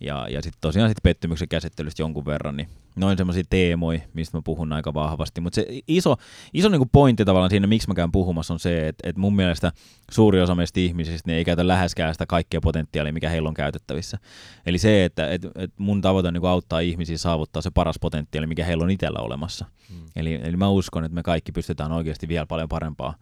ja, 0.00 0.26
ja 0.30 0.42
sitten 0.42 0.60
tosiaan 0.60 0.90
sit 0.90 1.02
pettymyksen 1.02 1.48
käsittelystä 1.48 2.02
jonkun 2.02 2.24
verran, 2.24 2.56
niin 2.56 2.68
noin 2.96 3.18
semmoisia 3.18 3.42
teemoja, 3.50 4.00
mistä 4.14 4.36
mä 4.38 4.42
puhun 4.44 4.72
aika 4.72 4.94
vahvasti. 4.94 5.40
Mutta 5.40 5.54
se 5.54 5.66
iso, 5.88 6.16
iso 6.52 6.68
niinku 6.68 6.88
pointti 6.92 7.24
tavallaan 7.24 7.50
siinä, 7.50 7.66
miksi 7.66 7.88
mä 7.88 7.94
käyn 7.94 8.12
puhumassa, 8.12 8.54
on 8.54 8.60
se, 8.60 8.88
että, 8.88 9.08
että 9.08 9.20
mun 9.20 9.36
mielestä 9.36 9.72
suuri 10.10 10.40
osa 10.40 10.54
meistä 10.54 10.80
ihmisistä 10.80 11.30
niin 11.30 11.36
ei 11.36 11.44
käytä 11.44 11.68
läheskään 11.68 12.14
sitä 12.14 12.26
kaikkea 12.26 12.60
potentiaalia, 12.60 13.12
mikä 13.12 13.28
heillä 13.28 13.48
on 13.48 13.54
käytettävissä. 13.54 14.18
Eli 14.66 14.78
se, 14.78 15.04
että, 15.04 15.30
että, 15.30 15.48
että 15.54 15.82
mun 15.82 16.00
tavoite 16.00 16.28
on 16.28 16.34
niinku 16.34 16.46
auttaa 16.46 16.80
ihmisiä 16.80 17.18
saavuttaa 17.18 17.62
se 17.62 17.70
paras 17.70 17.96
potentiaali, 18.00 18.46
mikä 18.46 18.64
heillä 18.64 18.84
on 18.84 18.90
itsellä 18.90 19.18
olemassa. 19.18 19.66
Hmm. 19.88 20.06
Eli, 20.16 20.34
eli 20.34 20.56
mä 20.56 20.68
uskon, 20.68 21.04
että 21.04 21.14
me 21.14 21.22
kaikki 21.22 21.52
pystytään 21.52 21.92
oikeasti 21.92 22.28
vielä 22.28 22.46
paljon 22.46 22.68
parempaa 22.68 23.14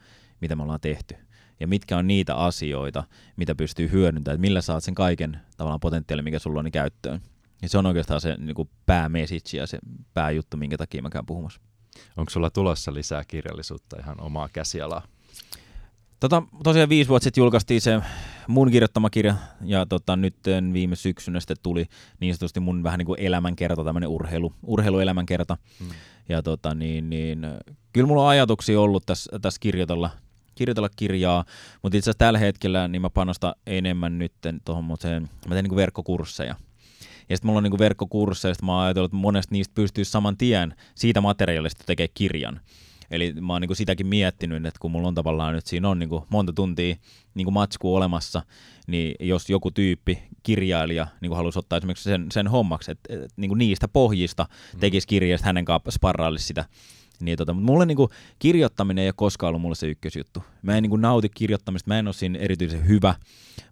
mitä 0.42 0.56
me 0.56 0.62
ollaan 0.62 0.80
tehty. 0.80 1.14
Ja 1.60 1.68
mitkä 1.68 1.96
on 1.98 2.06
niitä 2.06 2.34
asioita, 2.34 3.04
mitä 3.36 3.54
pystyy 3.54 3.90
hyödyntämään, 3.90 4.34
että 4.34 4.40
millä 4.40 4.60
saat 4.60 4.84
sen 4.84 4.94
kaiken 4.94 5.40
tavallaan 5.56 5.80
potentiaalin, 5.80 6.24
mikä 6.24 6.38
sulla 6.38 6.58
on, 6.58 6.64
niin 6.64 6.72
käyttöön. 6.72 7.20
Ja 7.62 7.68
se 7.68 7.78
on 7.78 7.86
oikeastaan 7.86 8.20
se 8.20 8.36
niin 8.38 8.54
kuin 8.54 8.70
päämessage 8.86 9.56
ja 9.56 9.66
se 9.66 9.78
pääjuttu, 10.14 10.56
minkä 10.56 10.76
takia 10.76 11.02
mä 11.02 11.10
käyn 11.10 11.26
puhumassa. 11.26 11.60
Onko 12.16 12.30
sulla 12.30 12.50
tulossa 12.50 12.94
lisää 12.94 13.22
kirjallisuutta 13.28 13.96
ihan 14.00 14.20
omaa 14.20 14.48
käsialaa? 14.52 15.02
Tota, 16.20 16.42
tosiaan 16.64 16.88
viisi 16.88 17.08
vuotta 17.08 17.24
sitten 17.24 17.42
julkaistiin 17.42 17.80
se 17.80 18.00
mun 18.48 18.70
kirjoittama 18.70 19.10
kirja, 19.10 19.34
ja 19.64 19.86
tota, 19.86 20.16
nyt 20.16 20.36
viime 20.72 20.96
syksynä 20.96 21.40
sitten 21.40 21.56
tuli 21.62 21.86
niin 22.20 22.34
sanotusti 22.34 22.60
mun 22.60 22.82
vähän 22.82 22.98
niin 22.98 23.06
kuin 23.06 23.20
elämänkerta, 23.20 23.84
tämmöinen 23.84 24.08
urheilu, 24.08 24.52
urheiluelämänkerta. 24.62 25.56
Hmm. 25.78 25.88
Ja 26.28 26.42
tota, 26.42 26.74
niin, 26.74 27.10
niin, 27.10 27.46
kyllä 27.92 28.06
mulla 28.06 28.22
on 28.22 28.28
ajatuksia 28.28 28.80
ollut 28.80 29.06
tässä, 29.06 29.38
tässä 29.38 29.58
kirjoitella, 29.60 30.10
kirjoitella 30.54 30.88
kirjaa, 30.96 31.44
mutta 31.82 31.98
itse 31.98 32.10
asiassa 32.10 32.18
tällä 32.18 32.38
hetkellä 32.38 32.88
niin 32.88 33.02
mä 33.02 33.10
panostan 33.10 33.54
enemmän 33.66 34.18
nyt 34.18 34.32
tuohon, 34.64 34.84
mä 34.84 34.96
teen 34.96 35.28
niin 35.48 35.76
verkkokursseja. 35.76 36.54
Ja 37.28 37.36
sitten 37.36 37.46
mulla 37.46 37.58
on 37.58 37.64
niin 37.64 37.78
verkkokursseja, 37.78 38.50
ja 38.50 38.66
mä 38.66 38.72
oon 38.72 38.84
ajatellut, 38.84 39.08
että 39.08 39.16
monesti 39.16 39.54
niistä 39.54 39.74
pystyy 39.74 40.04
saman 40.04 40.36
tien 40.36 40.74
siitä 40.94 41.20
materiaalista 41.20 41.84
tekemään 41.86 42.12
kirjan. 42.14 42.60
Eli 43.10 43.32
mä 43.32 43.52
oon 43.52 43.62
niin 43.62 43.76
sitäkin 43.76 44.06
miettinyt, 44.06 44.66
että 44.66 44.80
kun 44.80 44.90
mulla 44.90 45.08
on 45.08 45.14
tavallaan 45.14 45.54
nyt 45.54 45.66
siinä 45.66 45.88
on 45.88 45.98
niin 45.98 46.10
monta 46.28 46.52
tuntia 46.52 46.94
niin 47.34 47.52
matskua 47.52 47.96
olemassa, 47.96 48.42
niin 48.86 49.14
jos 49.20 49.50
joku 49.50 49.70
tyyppi, 49.70 50.22
kirjailija, 50.42 51.06
niin 51.20 51.36
haluaisi 51.36 51.58
ottaa 51.58 51.76
esimerkiksi 51.76 52.04
sen, 52.04 52.26
sen 52.32 52.48
hommaksi, 52.48 52.90
että, 52.90 53.14
että 53.14 53.28
niin 53.36 53.58
niistä 53.58 53.88
pohjista 53.88 54.46
mm. 54.74 54.80
tekisi 54.80 55.06
kirjasta 55.06 55.46
hänen 55.46 55.64
kanssa 55.64 55.90
sparrailisi 55.90 56.46
sitä 56.46 56.64
niin 57.24 57.38
tota, 57.38 57.52
mutta 57.52 57.72
mulle 57.72 57.86
niinku 57.86 58.08
kirjoittaminen 58.38 59.02
ei 59.02 59.08
ole 59.08 59.14
koskaan 59.16 59.48
ollut 59.48 59.62
mulle 59.62 59.74
se 59.74 59.86
ykkösjuttu. 59.86 60.42
Mä 60.62 60.76
en 60.76 60.82
niinku 60.82 60.96
nauti 60.96 61.28
kirjoittamista, 61.28 61.88
mä 61.88 61.98
en 61.98 62.08
ole 62.08 62.14
siinä 62.14 62.38
erityisen 62.38 62.88
hyvä. 62.88 63.14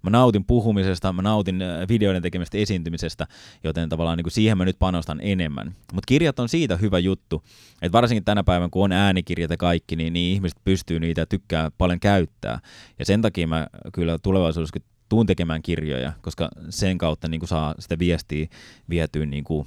Mä 0.02 0.10
nautin 0.10 0.44
puhumisesta, 0.44 1.12
mä 1.12 1.22
nautin 1.22 1.62
äh, 1.62 1.88
videoiden 1.88 2.22
tekemisestä 2.22 2.58
esiintymisestä, 2.58 3.26
joten 3.64 3.88
tavallaan 3.88 4.16
niinku 4.16 4.30
siihen 4.30 4.58
mä 4.58 4.64
nyt 4.64 4.78
panostan 4.78 5.20
enemmän. 5.22 5.66
Mutta 5.92 6.06
kirjat 6.06 6.38
on 6.38 6.48
siitä 6.48 6.76
hyvä 6.76 6.98
juttu, 6.98 7.42
että 7.82 7.92
varsinkin 7.92 8.24
tänä 8.24 8.44
päivänä, 8.44 8.68
kun 8.72 8.84
on 8.84 8.92
äänikirjat 8.92 9.50
ja 9.50 9.56
kaikki, 9.56 9.96
niin, 9.96 10.12
niin 10.12 10.34
ihmiset 10.34 10.58
pystyy 10.64 11.00
niitä 11.00 11.26
tykkää 11.26 11.70
paljon 11.78 12.00
käyttää. 12.00 12.60
Ja 12.98 13.04
sen 13.04 13.22
takia 13.22 13.46
mä 13.46 13.66
kyllä 13.92 14.18
tulevaisuudessa 14.22 14.80
tuun 15.08 15.26
tekemään 15.26 15.62
kirjoja, 15.62 16.12
koska 16.20 16.48
sen 16.70 16.98
kautta 16.98 17.28
niin 17.28 17.40
kuin 17.40 17.48
saa 17.48 17.74
sitä 17.78 17.98
viestiä 17.98 18.46
vietyä 18.90 19.26
niin 19.26 19.44
kuin 19.44 19.66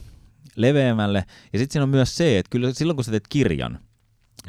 leveämmälle. 0.56 1.26
Ja 1.54 1.60
sitten 1.60 1.74
siinä 1.74 1.84
on 1.84 1.90
myös 1.90 2.18
se, 2.18 2.38
että 2.40 2.50
kyllä 2.50 2.74
silloin 2.74 2.98
kun 2.98 3.04
sä 3.04 3.12
teet 3.12 3.28
kirjan, 3.30 3.80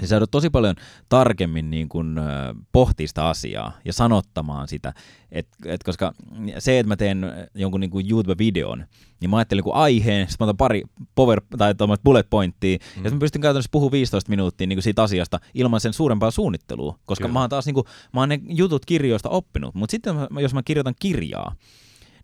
niin 0.01 0.09
sä 0.09 0.27
tosi 0.31 0.51
paljon 0.51 0.75
tarkemmin 1.09 1.71
niin 1.71 1.89
kun, 1.89 2.21
pohtia 2.73 3.09
sitä 3.09 3.29
asiaa 3.29 3.73
ja 3.85 3.93
sanottamaan 3.93 4.69
sitä. 4.69 4.93
Et, 5.31 5.49
et 5.65 5.83
koska 5.83 6.13
se, 6.59 6.79
että 6.79 6.89
mä 6.89 6.97
teen 6.97 7.27
jonkun 7.55 7.81
niin 7.81 7.91
kuin 7.91 8.07
YouTube-videon, 8.11 8.85
niin 9.21 9.31
mä 9.31 9.37
ajattelin 9.37 9.65
kuin 9.65 9.77
aiheen, 9.77 10.29
sitten 10.29 10.45
mä 10.45 10.51
otan 10.51 10.57
pari 10.57 10.83
power, 11.15 11.41
tai 11.59 11.75
bullet 12.05 12.31
pointtia, 12.31 12.79
mm. 12.97 13.05
ja 13.05 13.11
mä 13.11 13.19
pystyn 13.19 13.43
käytännössä 13.43 13.69
puhumaan 13.73 13.93
15 13.93 14.31
minuuttia 14.31 14.67
niin 14.67 14.77
kuin 14.77 14.83
siitä 14.83 15.03
asiasta 15.03 15.41
ilman 15.55 15.81
sen 15.81 15.93
suurempaa 15.93 16.31
suunnittelua. 16.31 16.99
Koska 17.05 17.23
Kyllä. 17.23 17.33
mä 17.33 17.41
oon 17.41 17.51
taas 17.51 17.67
niin 17.67 17.75
kuin, 17.75 17.87
mä 18.13 18.21
oon 18.21 18.29
ne 18.29 18.41
jutut 18.49 18.87
kirjoista 18.87 19.29
oppinut. 19.29 19.75
Mutta 19.75 19.91
sitten 19.91 20.15
jos 20.41 20.55
mä 20.55 20.63
kirjoitan 20.63 20.95
kirjaa, 21.01 21.55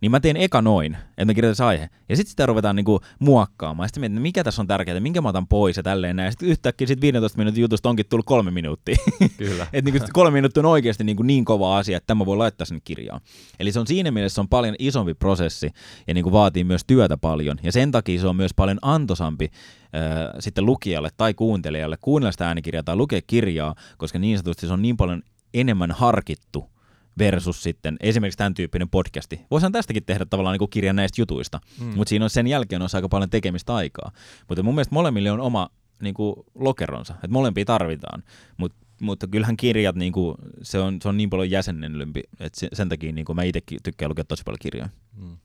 niin 0.00 0.10
mä 0.10 0.20
teen 0.20 0.36
eka 0.36 0.62
noin, 0.62 0.94
että 0.94 1.24
mä 1.24 1.34
kirjoitan 1.34 1.66
aihe. 1.66 1.88
Ja 2.08 2.16
sitten 2.16 2.30
sitä 2.30 2.46
ruvetaan 2.46 2.76
niinku 2.76 3.00
muokkaamaan. 3.18 3.88
Sitten 3.88 4.00
mietin, 4.00 4.22
mikä 4.22 4.44
tässä 4.44 4.62
on 4.62 4.66
tärkeää, 4.66 5.00
minkä 5.00 5.20
mä 5.20 5.28
otan 5.28 5.46
pois 5.46 5.76
ja 5.76 5.82
tälleen 5.82 6.16
näin. 6.16 6.32
Sitten 6.32 6.48
yhtäkkiä 6.48 6.86
sit 6.86 7.00
15 7.00 7.38
minuutin 7.38 7.62
jutusta 7.62 7.88
onkin 7.88 8.06
tullut 8.08 8.26
kolme 8.26 8.50
minuuttia. 8.50 8.96
Kyllä. 9.36 9.66
että 9.72 9.90
niinku 9.90 10.06
kolme 10.12 10.30
minuuttia 10.30 10.60
on 10.60 10.66
oikeasti 10.66 11.04
niinku 11.04 11.22
niin 11.22 11.44
kova 11.44 11.78
asia, 11.78 11.96
että 11.96 12.06
tämä 12.06 12.26
voi 12.26 12.36
laittaa 12.36 12.64
sinne 12.64 12.80
kirjaan. 12.84 13.20
Eli 13.60 13.72
se 13.72 13.80
on 13.80 13.86
siinä 13.86 14.10
mielessä 14.10 14.34
se 14.34 14.40
on 14.40 14.48
paljon 14.48 14.74
isompi 14.78 15.14
prosessi 15.14 15.70
ja 16.06 16.14
niinku 16.14 16.32
vaatii 16.32 16.64
myös 16.64 16.82
työtä 16.86 17.16
paljon. 17.16 17.58
Ja 17.62 17.72
sen 17.72 17.90
takia 17.90 18.20
se 18.20 18.28
on 18.28 18.36
myös 18.36 18.54
paljon 18.56 18.78
antosampi 18.82 19.50
äh, 19.52 20.00
sitten 20.38 20.66
lukijalle 20.66 21.08
tai 21.16 21.34
kuuntelijalle 21.34 21.96
kuunnella 22.00 22.32
sitä 22.32 22.46
äänikirjaa 22.46 22.82
tai 22.82 22.96
lukea 22.96 23.20
kirjaa, 23.26 23.74
koska 23.98 24.18
niin 24.18 24.38
sanotusti 24.38 24.66
se 24.66 24.72
on 24.72 24.82
niin 24.82 24.96
paljon 24.96 25.22
enemmän 25.54 25.90
harkittu 25.90 26.70
versus 27.18 27.62
sitten 27.62 27.96
esimerkiksi 28.00 28.38
tämän 28.38 28.54
tyyppinen 28.54 28.88
podcasti. 28.88 29.40
Voisihan 29.50 29.72
tästäkin 29.72 30.04
tehdä 30.04 30.24
tavallaan 30.24 30.58
niin 30.60 30.70
kirjan 30.70 30.96
näistä 30.96 31.20
jutuista, 31.20 31.60
mm. 31.80 31.86
mutta 31.86 32.08
siinä 32.08 32.24
on 32.24 32.30
sen 32.30 32.46
jälkeen 32.46 32.82
on 32.82 32.88
aika 32.94 33.08
paljon 33.08 33.30
tekemistä 33.30 33.74
aikaa. 33.74 34.12
Mutta 34.48 34.62
mun 34.62 34.74
mielestä 34.74 34.94
molemmille 34.94 35.30
on 35.30 35.40
oma 35.40 35.68
niin 36.02 36.14
kuin, 36.14 36.34
lokeronsa, 36.54 37.14
että 37.14 37.28
molempia 37.28 37.64
tarvitaan, 37.64 38.22
Mut, 38.56 38.72
mutta 39.00 39.26
kyllähän 39.26 39.56
kirjat, 39.56 39.96
niin 39.96 40.12
kuin, 40.12 40.34
se, 40.62 40.78
on, 40.78 40.98
se 41.02 41.08
on 41.08 41.16
niin 41.16 41.30
paljon 41.30 41.50
jäsennellympi, 41.50 42.22
että 42.40 42.66
sen 42.72 42.88
takia 42.88 43.12
niin 43.12 43.24
kuin, 43.24 43.36
mä 43.36 43.42
itsekin 43.42 43.78
tykkään 43.82 44.08
lukea 44.08 44.24
tosi 44.24 44.42
paljon 44.42 44.58
kirjoja. 44.62 44.88
Mm. 45.16 45.36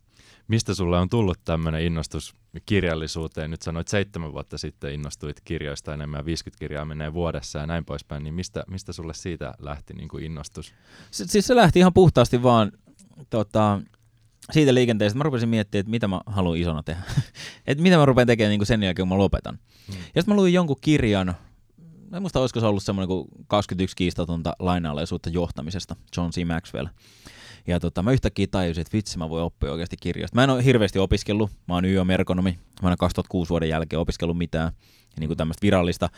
Mistä 0.47 0.73
sulle 0.73 0.99
on 0.99 1.09
tullut 1.09 1.39
tämmöinen 1.45 1.81
innostus 1.81 2.35
kirjallisuuteen? 2.65 3.51
Nyt 3.51 3.61
sanoit 3.61 3.87
seitsemän 3.87 4.33
vuotta 4.33 4.57
sitten 4.57 4.93
innostuit 4.93 5.41
kirjoista 5.45 5.93
enemmän, 5.93 6.25
50 6.25 6.59
kirjaa 6.59 6.85
menee 6.85 7.13
vuodessa 7.13 7.59
ja 7.59 7.67
näin 7.67 7.85
poispäin, 7.85 8.23
niin 8.23 8.33
mistä, 8.33 8.63
mistä 8.67 8.93
sulle 8.93 9.13
siitä 9.13 9.53
lähti 9.59 9.93
niin 9.93 10.09
kuin 10.09 10.23
innostus? 10.23 10.73
Si- 11.11 11.27
siis 11.27 11.47
se 11.47 11.55
lähti 11.55 11.79
ihan 11.79 11.93
puhtaasti 11.93 12.43
vaan 12.43 12.71
tota, 13.29 13.81
siitä 14.51 14.73
liikenteestä. 14.73 15.17
Mä 15.17 15.23
rupesin 15.23 15.49
miettimään, 15.49 15.81
että 15.81 15.91
mitä 15.91 16.07
mä 16.07 16.21
haluan 16.25 16.57
isona 16.57 16.83
tehdä. 16.83 17.01
että 17.67 17.81
mitä 17.81 17.97
mä 17.97 18.05
rupean 18.05 18.27
tekemään 18.27 18.49
niin 18.49 18.59
kuin 18.59 18.67
sen 18.67 18.83
jälkeen, 18.83 19.07
kun 19.07 19.17
mä 19.17 19.21
lopetan. 19.21 19.59
Hmm. 19.87 19.95
Ja 19.95 20.21
sitten 20.21 20.27
mä 20.27 20.35
luin 20.35 20.53
jonkun 20.53 20.77
kirjan, 20.81 21.35
en 22.13 22.21
muista 22.21 22.39
olisiko 22.39 22.59
se 22.59 22.65
ollut 22.65 22.83
semmoinen 22.83 23.07
kuin 23.07 23.27
21 23.47 23.95
kiistatonta 23.95 24.53
lainalaisuutta 24.59 25.29
johtamisesta, 25.29 25.95
John 26.17 26.31
C. 26.31 26.45
Maxwell. 26.45 26.87
Ja 27.67 27.79
tota, 27.79 28.03
mä 28.03 28.11
yhtäkkiä 28.11 28.47
tajusin, 28.51 28.81
että 28.81 28.97
vitsi, 28.97 29.17
mä 29.17 29.29
voin 29.29 29.43
oppia 29.43 29.71
oikeasti 29.71 29.97
kirjoista. 30.01 30.35
Mä 30.35 30.43
en 30.43 30.49
ole 30.49 30.63
hirveästi 30.63 30.99
opiskellut, 30.99 31.51
mä 31.67 31.73
oon 31.73 31.85
YÖ-merkonomi, 31.85 32.59
mä 32.81 32.91
en 32.91 32.97
2006 32.97 33.49
vuoden 33.49 33.69
jälkeen 33.69 33.99
opiskellut 33.99 34.37
mitään 34.37 34.71
niin 35.19 35.27
kuin 35.27 35.37
tämmöistä 35.37 35.61
virallista, 35.61 36.09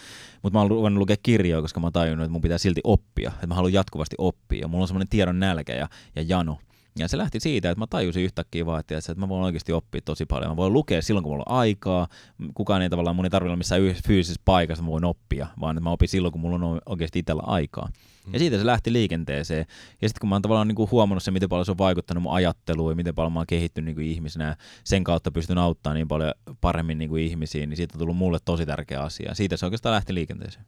mutta 0.43 0.57
mä 0.57 0.61
oon 0.61 0.69
ruvennut 0.69 0.99
lukea 0.99 1.15
kirjoja, 1.23 1.61
koska 1.61 1.79
mä 1.79 1.85
oon 1.85 1.93
tajunnut, 1.93 2.23
että 2.23 2.31
mun 2.31 2.41
pitää 2.41 2.57
silti 2.57 2.81
oppia, 2.83 3.31
että 3.33 3.47
mä 3.47 3.55
haluan 3.55 3.73
jatkuvasti 3.73 4.15
oppia, 4.17 4.61
ja 4.61 4.67
mulla 4.67 4.83
on 4.83 4.87
semmoinen 4.87 5.07
tiedon 5.07 5.39
nälkä 5.39 5.75
ja, 5.75 5.89
ja 6.15 6.21
jano. 6.21 6.57
Ja 6.97 7.07
se 7.07 7.17
lähti 7.17 7.39
siitä, 7.39 7.69
että 7.69 7.79
mä 7.79 7.87
tajusin 7.87 8.23
yhtäkkiä 8.23 8.65
vaan, 8.65 8.79
että, 8.79 8.97
että 8.97 9.15
mä 9.15 9.29
voin 9.29 9.43
oikeasti 9.43 9.73
oppia 9.73 10.01
tosi 10.05 10.25
paljon. 10.25 10.51
Mä 10.51 10.55
voin 10.55 10.73
lukea 10.73 11.01
silloin, 11.01 11.23
kun 11.23 11.31
mulla 11.31 11.43
on 11.47 11.57
aikaa. 11.57 12.07
Kukaan 12.53 12.81
ei 12.81 12.89
tavallaan, 12.89 13.15
mun 13.15 13.25
ei 13.25 13.29
tarvitse 13.29 13.49
olla 13.49 13.57
missään 13.57 13.81
fyysisessä 14.07 14.41
paikassa, 14.45 14.83
mä 14.83 14.91
voin 14.91 15.05
oppia, 15.05 15.47
vaan 15.59 15.77
että 15.77 15.83
mä 15.83 15.91
opin 15.91 16.07
silloin, 16.07 16.31
kun 16.31 16.41
mulla 16.41 16.67
on 16.67 16.81
oikeasti 16.85 17.19
itsellä 17.19 17.43
aikaa. 17.45 17.89
Mm. 18.25 18.33
Ja 18.33 18.39
siitä 18.39 18.57
se 18.57 18.65
lähti 18.65 18.93
liikenteeseen. 18.93 19.65
Ja 20.01 20.09
sitten 20.09 20.19
kun 20.19 20.29
mä 20.29 20.35
oon 20.35 20.41
tavallaan 20.41 20.67
niin 20.67 20.75
kuin 20.75 20.91
huomannut 20.91 21.23
se, 21.23 21.31
miten 21.31 21.49
paljon 21.49 21.65
se 21.65 21.71
on 21.71 21.77
vaikuttanut 21.77 22.23
mun 22.23 22.33
ajatteluun 22.33 22.91
ja 22.91 22.95
miten 22.95 23.15
paljon 23.15 23.33
mä 23.33 23.39
oon 23.39 23.47
kehittynyt 23.47 23.85
niin 23.85 23.95
kuin 23.95 24.07
ihmisenä 24.07 24.45
ja 24.45 24.55
sen 24.83 25.03
kautta 25.03 25.31
pystyn 25.31 25.57
auttamaan 25.57 25.95
niin 25.95 26.07
paljon 26.07 26.33
paremmin 26.61 26.97
niin 26.97 27.09
kuin 27.09 27.23
ihmisiä, 27.23 27.65
niin 27.65 27.77
siitä 27.77 27.95
on 27.95 27.99
tullut 27.99 28.17
mulle 28.17 28.37
tosi 28.45 28.65
tärkeä 28.65 29.01
asia. 29.01 29.35
Siitä 29.35 29.57
se 29.57 29.65
oikeastaan 29.65 29.95
lähti 29.95 30.13
liikenteeseen. 30.13 30.65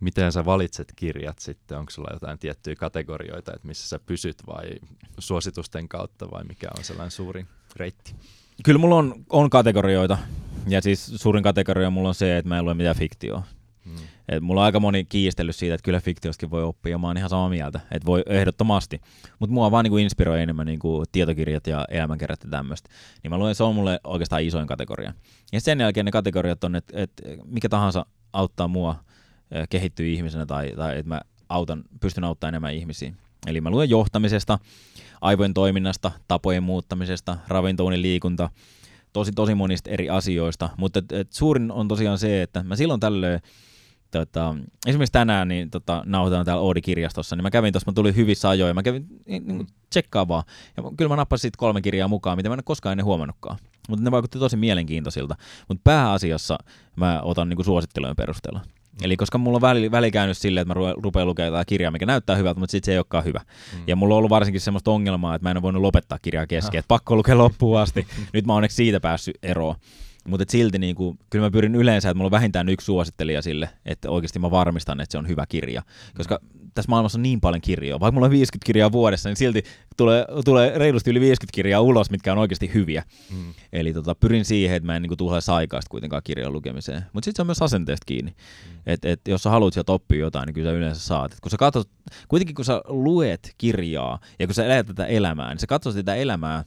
Miten 0.00 0.32
sä 0.32 0.44
valitset 0.44 0.92
kirjat 0.96 1.38
sitten? 1.38 1.78
Onko 1.78 1.90
sulla 1.90 2.10
jotain 2.12 2.38
tiettyjä 2.38 2.76
kategorioita, 2.76 3.52
että 3.54 3.66
missä 3.66 3.88
sä 3.88 3.98
pysyt 4.06 4.36
vai 4.46 4.64
suositusten 5.18 5.88
kautta 5.88 6.30
vai 6.30 6.44
mikä 6.44 6.68
on 6.78 6.84
sellainen 6.84 7.10
suurin 7.10 7.46
reitti? 7.76 8.14
Kyllä 8.64 8.78
mulla 8.78 8.96
on, 8.96 9.14
on 9.30 9.50
kategorioita. 9.50 10.18
Ja 10.68 10.82
siis 10.82 11.12
suurin 11.16 11.42
kategoria 11.42 11.90
mulla 11.90 12.08
on 12.08 12.14
se, 12.14 12.38
että 12.38 12.48
mä 12.48 12.58
en 12.58 12.64
lue 12.64 12.74
mitään 12.74 12.96
fiktioa. 12.96 13.42
Hmm. 13.84 13.96
Et 14.28 14.42
mulla 14.42 14.60
on 14.60 14.64
aika 14.64 14.80
moni 14.80 15.04
kiistellyt 15.04 15.56
siitä, 15.56 15.74
että 15.74 15.84
kyllä 15.84 16.00
fiktiostakin 16.00 16.50
voi 16.50 16.62
oppia, 16.62 16.90
ja 16.90 16.98
mä 16.98 17.06
oon 17.06 17.16
ihan 17.16 17.30
samaa 17.30 17.48
mieltä, 17.48 17.80
että 17.90 18.06
voi 18.06 18.22
ehdottomasti. 18.26 19.00
Mutta 19.38 19.54
mua 19.54 19.70
vaan 19.70 19.84
niinku 19.84 19.96
inspiroi 19.96 20.42
enemmän 20.42 20.66
niinku 20.66 21.02
tietokirjat 21.12 21.66
ja 21.66 21.84
elämänkerrat 21.90 22.44
ja 22.44 22.50
tämmöistä. 22.50 22.90
Niin 23.22 23.30
mä 23.30 23.38
luen, 23.38 23.54
se 23.54 23.64
on 23.64 23.74
mulle 23.74 24.00
oikeastaan 24.04 24.42
isoin 24.42 24.66
kategoria. 24.66 25.14
Ja 25.52 25.60
sen 25.60 25.80
jälkeen 25.80 26.06
ne 26.06 26.12
kategoriat 26.12 26.64
on, 26.64 26.76
että 26.76 26.92
et 26.96 27.10
mikä 27.46 27.68
tahansa 27.68 28.06
auttaa 28.32 28.68
mua 28.68 29.04
kehittyä 29.70 30.06
ihmisenä 30.06 30.46
tai, 30.46 30.72
tai 30.76 30.98
että 30.98 31.08
mä 31.08 31.20
autan, 31.48 31.84
pystyn 32.00 32.24
auttamaan 32.24 32.50
enemmän 32.50 32.74
ihmisiä. 32.74 33.14
Eli 33.46 33.60
mä 33.60 33.70
luen 33.70 33.90
johtamisesta, 33.90 34.58
aivojen 35.20 35.54
toiminnasta, 35.54 36.10
tapojen 36.28 36.62
muuttamisesta, 36.62 37.36
ravintoon 37.48 38.02
liikunta, 38.02 38.50
tosi 39.12 39.32
tosi 39.32 39.54
monista 39.54 39.90
eri 39.90 40.10
asioista, 40.10 40.70
mutta 40.76 40.98
et, 40.98 41.12
et 41.12 41.32
suurin 41.32 41.72
on 41.72 41.88
tosiaan 41.88 42.18
se, 42.18 42.42
että 42.42 42.62
mä 42.62 42.76
silloin 42.76 43.00
tällöin 43.00 43.40
tota, 44.18 44.54
esimerkiksi 44.86 45.12
tänään 45.12 45.48
niin, 45.48 45.70
tota, 45.70 46.02
nauhoitan 46.06 46.44
täällä 46.44 46.62
Oodi-kirjastossa, 46.62 47.36
niin 47.36 47.42
mä 47.42 47.50
kävin 47.50 47.72
tuossa, 47.72 47.90
mä 47.90 47.94
tulin 47.94 48.16
hyvissä 48.16 48.48
ajoin, 48.48 48.70
ja 48.70 48.74
mä 48.74 48.82
kävin 48.82 49.06
niin, 49.26 49.48
niin 49.48 49.66
tsekkaa 49.90 50.28
vaan. 50.28 50.44
Ja 50.76 50.82
kyllä 50.96 51.08
mä 51.08 51.16
nappasin 51.16 51.42
sitten 51.42 51.58
kolme 51.58 51.82
kirjaa 51.82 52.08
mukaan, 52.08 52.36
mitä 52.38 52.48
mä 52.48 52.52
en 52.52 52.58
ole 52.58 52.62
koskaan 52.62 52.92
ennen 52.92 53.04
huomannutkaan. 53.04 53.58
Mutta 53.88 54.04
ne 54.04 54.10
vaikutti 54.10 54.38
tosi 54.38 54.56
mielenkiintoisilta. 54.56 55.36
Mutta 55.68 55.80
pääasiassa 55.84 56.58
mä 56.96 57.20
otan 57.22 57.48
niin 57.48 57.64
suosittelujen 57.64 58.16
perusteella. 58.16 58.60
Eli 59.02 59.16
koska 59.16 59.38
mulla 59.38 59.56
on 59.56 59.62
väli, 59.62 59.90
väli 59.90 60.10
käynyt 60.10 60.38
silleen, 60.38 60.62
että 60.62 60.74
mä 60.74 60.92
rupean 61.02 61.26
lukemaan 61.26 61.46
jotain 61.46 61.66
kirjaa, 61.66 61.90
mikä 61.90 62.06
näyttää 62.06 62.36
hyvältä, 62.36 62.60
mutta 62.60 62.70
sitten 62.70 62.86
se 62.86 62.92
ei 62.92 62.98
olekaan 62.98 63.24
hyvä. 63.24 63.40
Mm. 63.72 63.82
Ja 63.86 63.96
mulla 63.96 64.14
on 64.14 64.18
ollut 64.18 64.30
varsinkin 64.30 64.60
semmoista 64.60 64.90
ongelmaa, 64.90 65.34
että 65.34 65.46
mä 65.46 65.50
en 65.50 65.56
ole 65.56 65.62
voinut 65.62 65.82
lopettaa 65.82 66.18
kirjaa 66.22 66.46
kesken, 66.46 66.78
että 66.80 66.88
pakko 66.88 67.16
lukea 67.16 67.38
loppuun 67.38 67.78
asti. 67.78 68.06
Nyt 68.32 68.46
mä 68.46 68.52
oon 68.52 68.56
onneksi 68.56 68.76
siitä 68.76 69.00
päässyt 69.00 69.38
eroon. 69.42 69.74
Mutta 70.28 70.44
silti 70.48 70.78
niin 70.78 70.94
kuin, 70.94 71.18
kyllä 71.30 71.46
mä 71.46 71.50
pyrin 71.50 71.74
yleensä, 71.74 72.10
että 72.10 72.16
mulla 72.18 72.26
on 72.26 72.30
vähintään 72.30 72.68
yksi 72.68 72.84
suosittelija 72.84 73.42
sille, 73.42 73.68
että 73.86 74.10
oikeasti 74.10 74.38
mä 74.38 74.50
varmistan, 74.50 75.00
että 75.00 75.12
se 75.12 75.18
on 75.18 75.28
hyvä 75.28 75.46
kirja. 75.48 75.82
Koska 76.16 76.40
tässä 76.74 76.90
maailmassa 76.90 77.18
on 77.18 77.22
niin 77.22 77.40
paljon 77.40 77.60
kirjoja. 77.60 78.00
Vaikka 78.00 78.14
mulla 78.14 78.24
on 78.24 78.30
50 78.30 78.66
kirjaa 78.66 78.92
vuodessa, 78.92 79.28
niin 79.28 79.36
silti 79.36 79.64
tulee, 79.96 80.26
tulee 80.44 80.78
reilusti 80.78 81.10
yli 81.10 81.20
50 81.20 81.54
kirjaa 81.54 81.80
ulos, 81.80 82.10
mitkä 82.10 82.32
on 82.32 82.38
oikeasti 82.38 82.70
hyviä. 82.74 83.02
Mm. 83.30 83.54
Eli 83.72 83.92
tota, 83.92 84.14
pyrin 84.14 84.44
siihen, 84.44 84.76
että 84.76 84.86
mä 84.86 84.96
en 84.96 85.02
niin 85.02 85.16
tuhlaisi 85.16 85.50
aikaa 85.50 85.80
kuitenkaan 85.88 86.22
kirjan 86.24 86.52
lukemiseen. 86.52 87.04
Mutta 87.12 87.24
sitten 87.24 87.36
se 87.36 87.42
on 87.42 87.46
myös 87.46 87.62
asenteesta 87.62 88.04
kiinni. 88.06 88.30
Mm. 88.30 88.80
Että 88.86 89.08
et, 89.08 89.20
jos 89.28 89.42
sä 89.42 89.50
haluat 89.50 89.74
sieltä 89.74 89.92
oppia 89.92 90.18
jotain, 90.18 90.46
niin 90.46 90.54
kyllä 90.54 90.70
sä 90.70 90.76
yleensä 90.76 91.00
saat. 91.00 91.32
Et 91.32 91.40
kun 91.40 91.50
sä 91.50 91.56
katsot, 91.56 91.90
kuitenkin 92.28 92.54
kun 92.54 92.64
sä 92.64 92.80
luet 92.88 93.54
kirjaa 93.58 94.18
ja 94.38 94.46
kun 94.46 94.54
sä 94.54 94.64
elät 94.64 94.86
tätä 94.86 95.06
elämää, 95.06 95.48
niin 95.48 95.58
sä 95.58 95.66
katsot 95.66 95.94
sitä 95.94 96.14
elämää 96.14 96.64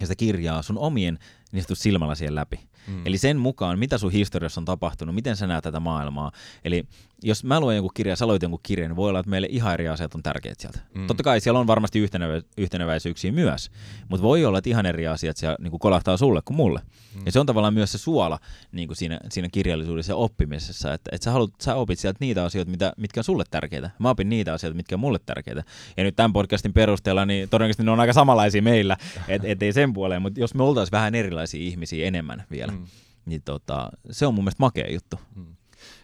ja 0.00 0.06
sitä 0.06 0.16
kirjaa 0.16 0.62
sun 0.62 0.78
omien 0.78 1.18
niin 1.52 1.64
silmällä 1.72 2.14
siihen 2.14 2.34
läpi. 2.34 2.69
Mm. 2.86 3.06
Eli 3.06 3.18
sen 3.18 3.38
mukaan, 3.38 3.78
mitä 3.78 3.98
sun 3.98 4.12
historiassa 4.12 4.60
on 4.60 4.64
tapahtunut, 4.64 5.14
miten 5.14 5.36
sä 5.36 5.46
näet 5.46 5.64
tätä 5.64 5.80
maailmaa. 5.80 6.32
Eli 6.64 6.84
jos 7.22 7.44
mä 7.44 7.60
luen 7.60 7.76
jonkun 7.76 7.90
kirjan, 7.94 8.16
sä 8.16 8.26
luet 8.26 8.42
jonkun 8.42 8.60
kirjan, 8.62 8.90
niin 8.90 8.96
voi 8.96 9.08
olla, 9.08 9.20
että 9.20 9.30
meille 9.30 9.48
ihan 9.50 9.74
eri 9.74 9.88
asiat 9.88 10.14
on 10.14 10.22
tärkeät 10.22 10.60
sieltä. 10.60 10.78
Mm. 10.94 11.06
Totta 11.06 11.22
kai 11.22 11.40
siellä 11.40 11.60
on 11.60 11.66
varmasti 11.66 11.98
yhtenevä, 11.98 12.40
yhteneväisyyksiä 12.56 13.32
myös, 13.32 13.70
mutta 14.08 14.22
voi 14.22 14.44
olla, 14.44 14.58
että 14.58 14.70
ihan 14.70 14.86
eri 14.86 15.06
asiat 15.06 15.36
siellä 15.36 15.56
niin 15.60 15.70
kuin 15.70 15.80
kolahtaa 15.80 16.16
sulle 16.16 16.40
kuin 16.44 16.56
mulle. 16.56 16.80
Mm. 17.14 17.22
Ja 17.26 17.32
se 17.32 17.40
on 17.40 17.46
tavallaan 17.46 17.74
myös 17.74 17.92
se 17.92 17.98
suola 17.98 18.38
niin 18.72 18.88
kuin 18.88 18.96
siinä, 18.96 19.20
siinä 19.30 19.48
kirjallisuudessa 19.52 20.12
ja 20.12 20.16
oppimisessa, 20.16 20.94
että, 20.94 21.10
että 21.14 21.24
sä, 21.24 21.30
haluat, 21.30 21.50
sä 21.60 21.74
opit 21.74 21.98
sieltä 21.98 22.16
niitä 22.20 22.44
asioita, 22.44 22.70
mitä, 22.70 22.92
mitkä 22.96 23.20
on 23.20 23.24
sulle 23.24 23.44
tärkeitä. 23.50 23.90
Mä 23.98 24.10
opin 24.10 24.28
niitä 24.28 24.52
asioita, 24.52 24.76
mitkä 24.76 24.96
on 24.96 25.00
mulle 25.00 25.18
tärkeitä. 25.26 25.64
Ja 25.96 26.04
nyt 26.04 26.16
tämän 26.16 26.32
podcastin 26.32 26.72
perusteella, 26.72 27.26
niin 27.26 27.48
todennäköisesti 27.48 27.82
ne 27.82 27.90
on 27.90 28.00
aika 28.00 28.12
samanlaisia 28.12 28.62
meillä, 28.62 28.96
et, 29.28 29.42
ettei 29.44 29.72
sen 29.72 29.92
puoleen, 29.92 30.22
mutta 30.22 30.40
jos 30.40 30.54
me 30.54 30.62
oltaisiin 30.62 30.92
vähän 30.92 31.14
erilaisia 31.14 31.60
ihmisiä 31.60 32.06
enemmän 32.06 32.44
vielä, 32.50 32.69
mm. 32.70 32.86
niin 33.26 33.42
tota, 33.42 33.90
se 34.10 34.26
on 34.26 34.34
mun 34.34 34.44
mielestä 34.44 34.62
makea 34.62 34.92
juttu. 34.92 35.20
Mm. 35.34 35.56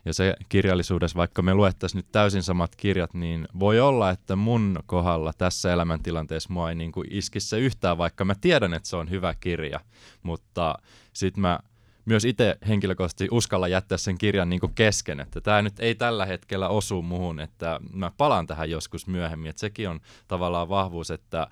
Ja 0.05 0.15
se 0.15 0.37
kirjallisuudessa, 0.49 1.17
vaikka 1.19 1.43
me 1.43 1.55
luettaisiin 1.55 1.99
nyt 1.99 2.13
täysin 2.13 2.43
samat 2.43 2.77
kirjat, 2.77 3.15
niin 3.15 3.49
voi 3.59 3.81
olla, 3.81 4.11
että 4.11 4.37
mun 4.37 4.79
kohdalla 4.87 5.33
tässä 5.39 5.73
elämäntilanteessa 5.73 6.53
mua 6.53 6.69
ei 6.69 6.75
niin 6.75 6.93
kuin 6.93 7.07
iski 7.11 7.41
se 7.41 7.59
yhtään, 7.59 7.99
vaikka 7.99 8.25
mä 8.25 8.35
tiedän, 8.35 8.75
että 8.75 8.89
se 8.89 8.97
on 8.97 9.11
hyvä 9.11 9.35
kirja. 9.35 9.81
Mutta 10.23 10.75
sitten 11.13 11.41
mä 11.41 11.59
myös 12.05 12.25
itse 12.25 12.59
henkilökohtaisesti 12.69 13.29
uskalla 13.31 13.69
jättää 13.69 13.99
sen 13.99 14.19
kirjan 14.19 14.49
niin 14.49 14.61
kuin 14.61 14.75
kesken, 14.75 15.21
että 15.21 15.41
tämä 15.41 15.63
nyt 15.63 15.81
ei 15.81 15.95
tällä 15.95 16.27
hetkellä 16.27 16.69
osu 16.69 17.03
muhun, 17.03 17.41
että 17.41 17.81
mä 17.93 18.13
palaan 18.17 18.47
tähän 18.47 18.71
joskus 18.71 19.07
myöhemmin, 19.07 19.51
että 19.51 19.61
sekin 19.61 19.89
on 19.89 20.01
tavallaan 20.29 20.69
vahvuus, 20.69 21.11
että 21.11 21.47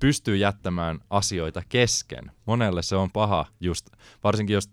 pystyy 0.00 0.36
jättämään 0.36 0.98
asioita 1.10 1.62
kesken. 1.68 2.32
Monelle 2.46 2.82
se 2.82 2.96
on 2.96 3.10
paha, 3.10 3.46
just, 3.60 3.86
varsinkin 4.24 4.54
jos 4.54 4.70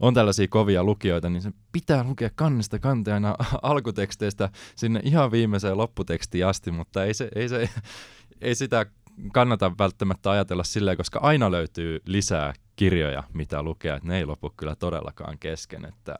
on 0.00 0.14
tällaisia 0.14 0.48
kovia 0.48 0.84
lukijoita, 0.84 1.30
niin 1.30 1.42
se 1.42 1.50
pitää 1.72 2.04
lukea 2.04 2.30
kannesta 2.34 2.78
kanteena 2.78 3.34
alkuteksteistä 3.62 4.48
sinne 4.76 5.00
ihan 5.04 5.30
viimeiseen 5.30 5.78
lopputekstiin 5.78 6.46
asti, 6.46 6.70
mutta 6.70 7.04
ei, 7.04 7.14
se, 7.14 7.28
ei, 7.34 7.48
se, 7.48 7.68
ei 8.40 8.54
sitä 8.54 8.86
kannata 9.32 9.72
välttämättä 9.78 10.30
ajatella 10.30 10.64
silleen, 10.64 10.96
koska 10.96 11.18
aina 11.18 11.50
löytyy 11.50 12.00
lisää 12.06 12.52
kirjoja, 12.76 13.22
mitä 13.32 13.62
lukea, 13.62 13.96
että 13.96 14.08
ne 14.08 14.18
ei 14.18 14.26
lopu 14.26 14.52
kyllä 14.56 14.76
todellakaan 14.76 15.38
kesken, 15.38 15.84
että 15.84 16.18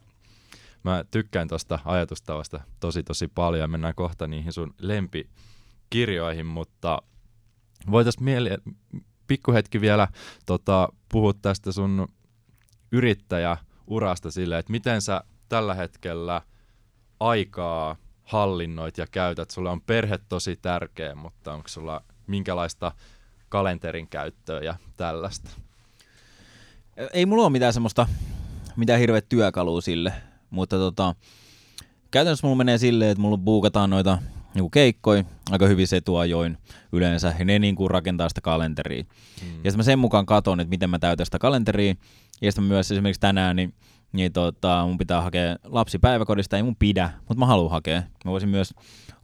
mä 0.85 1.05
tykkään 1.11 1.49
tuosta 1.49 1.79
ajatustavasta 1.85 2.61
tosi 2.81 3.03
tosi 3.03 3.29
paljon 3.29 3.61
ja 3.61 3.69
mennään 3.69 3.95
kohta 3.95 4.27
niihin 4.27 4.53
sun 4.53 4.75
lempikirjoihin, 4.79 6.47
mutta 6.47 7.03
voitaisiin 7.91 8.25
mieli, 8.25 8.51
pikkuhetki 9.27 9.81
vielä 9.81 10.09
tota, 10.47 10.89
puhua 11.09 11.33
tästä 11.43 11.73
sun 11.73 12.09
yrittäjäurasta 12.93 14.31
silleen, 14.31 14.59
että 14.59 14.73
miten 14.73 15.03
sä 15.03 15.25
tällä 15.49 15.75
hetkellä 15.75 16.43
aikaa 17.21 17.97
hallinnoit 18.23 18.99
ja 18.99 19.07
käytät. 19.11 19.51
Sulle 19.51 19.71
on 19.71 19.81
perhe 19.81 20.19
tosi 20.29 20.57
tärkeä, 20.57 21.15
mutta 21.15 21.53
onko 21.53 21.69
sulla 21.69 22.03
minkälaista 22.27 22.93
kalenterin 23.49 24.09
käyttöä 24.09 24.61
ja 24.61 24.75
tällaista? 24.97 25.51
Ei 27.13 27.27
mulla 27.27 27.43
ole 27.43 27.53
mitään 27.53 27.73
semmoista, 27.73 28.07
mitään 28.77 29.01
hirveä 29.01 29.21
työkalua 29.21 29.81
sille, 29.81 30.13
mutta 30.51 30.77
tota, 30.77 31.15
käytännössä 32.11 32.47
mulla 32.47 32.57
menee 32.57 32.79
silleen, 32.79 33.11
että 33.11 33.21
mulla 33.23 33.39
buukataan 33.39 33.91
noita 33.91 34.19
niin 34.55 34.71
keikkoi 34.71 35.25
aika 35.51 35.67
hyvin 35.67 35.87
etuajoin 35.97 36.59
yleensä, 36.93 37.35
ja 37.39 37.45
ne 37.45 37.59
niin 37.59 37.75
kuin 37.75 37.91
rakentaa 37.91 38.29
sitä 38.29 38.41
kalenteria. 38.41 39.03
Mm. 39.03 39.49
Ja 39.49 39.55
sitten 39.55 39.77
mä 39.77 39.83
sen 39.83 39.99
mukaan 39.99 40.27
katon, 40.27 40.61
että 40.61 40.71
miten 40.71 40.91
mä 40.91 40.99
täytän 40.99 41.27
sitä 41.27 41.39
kalenteria, 41.39 41.95
ja 42.43 42.53
sitten 42.53 42.65
myös 42.65 42.91
esimerkiksi 42.91 43.21
tänään, 43.21 43.57
niin 43.57 43.75
niin 44.15 44.33
tota, 44.33 44.85
mun 44.87 44.99
pitää 44.99 45.23
hakea 45.23 45.57
lapsi 45.65 45.99
päiväkodista, 45.99 46.57
ei 46.57 46.63
mun 46.63 46.77
pidä, 46.77 47.11
mutta 47.19 47.39
mä 47.39 47.47
haluan 47.47 47.71
hakea. 47.71 48.03
Mä 48.25 48.31
voisin 48.31 48.49
myös 48.49 48.75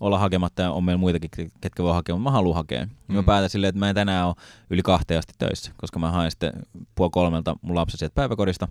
olla 0.00 0.18
hakematta 0.18 0.62
ja 0.62 0.70
on 0.70 0.84
meillä 0.84 1.00
muitakin, 1.00 1.50
ketkä 1.60 1.82
voi 1.82 1.92
hakea, 1.92 2.14
mutta 2.14 2.30
mä 2.30 2.32
haluan 2.32 2.56
hakea. 2.56 2.84
Mm. 2.84 3.14
Mä 3.14 3.22
päätän 3.22 3.50
silleen, 3.50 3.68
että 3.68 3.78
mä 3.78 3.88
en 3.88 3.94
tänään 3.94 4.26
ole 4.26 4.34
yli 4.70 4.82
kahteen 4.82 5.18
asti 5.18 5.32
töissä, 5.38 5.72
koska 5.76 5.98
mä 5.98 6.10
haen 6.10 6.30
sitten 6.30 6.52
puoli 6.94 7.10
kolmelta 7.10 7.56
mun 7.62 7.76
lapsi 7.76 7.96
sieltä 7.96 8.14
päiväkodista, 8.14 8.68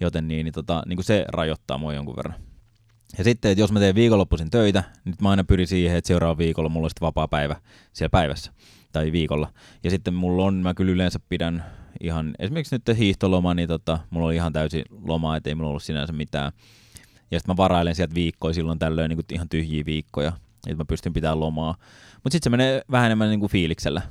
joten 0.00 0.28
niin, 0.28 0.44
niin, 0.44 0.54
tota, 0.54 0.82
niin 0.86 0.96
kuin 0.96 1.04
se 1.04 1.24
rajoittaa 1.28 1.78
mua 1.78 1.94
jonkun 1.94 2.16
verran. 2.16 2.34
Ja 3.18 3.24
sitten, 3.24 3.50
että 3.50 3.62
jos 3.62 3.72
mä 3.72 3.80
teen 3.80 3.94
viikonloppuisin 3.94 4.50
töitä, 4.50 4.84
niin 5.04 5.14
mä 5.22 5.30
aina 5.30 5.44
pyrin 5.44 5.66
siihen, 5.66 5.96
että 5.96 6.08
seuraava 6.08 6.38
viikolla 6.38 6.68
mulla 6.68 6.86
on 6.86 6.90
sitten 6.90 7.06
vapaa 7.06 7.28
päivä 7.28 7.56
siellä 7.92 8.10
päivässä 8.10 8.52
tai 8.92 9.12
viikolla. 9.12 9.52
Ja 9.84 9.90
sitten 9.90 10.14
mulla 10.14 10.44
on, 10.44 10.54
mä 10.54 10.74
kyllä 10.74 10.92
yleensä 10.92 11.20
pidän 11.28 11.64
ihan, 12.00 12.34
esimerkiksi 12.38 12.74
nyt 12.74 12.98
hiihtoloma, 12.98 13.54
niin 13.54 13.68
tota, 13.68 13.98
mulla 14.10 14.26
oli 14.26 14.34
ihan 14.34 14.52
täysi 14.52 14.84
loma, 15.02 15.36
että 15.36 15.50
ei 15.50 15.54
mulla 15.54 15.70
ollut 15.70 15.82
sinänsä 15.82 16.12
mitään. 16.12 16.52
Ja 17.30 17.40
sitten 17.40 17.52
mä 17.52 17.56
varailen 17.56 17.94
sieltä 17.94 18.14
viikkoja 18.14 18.54
silloin 18.54 18.78
tällöin 18.78 19.08
niin 19.08 19.20
ihan 19.32 19.48
tyhjiä 19.48 19.84
viikkoja, 19.86 20.32
että 20.66 20.76
mä 20.76 20.84
pystyn 20.84 21.12
pitämään 21.12 21.40
lomaa. 21.40 21.74
Mutta 22.14 22.30
sitten 22.30 22.44
se 22.44 22.50
menee 22.50 22.82
vähän 22.90 23.06
enemmän 23.06 23.28
niin 23.30 23.40
kuin 23.40 23.52
fiiliksellä. 23.52 24.02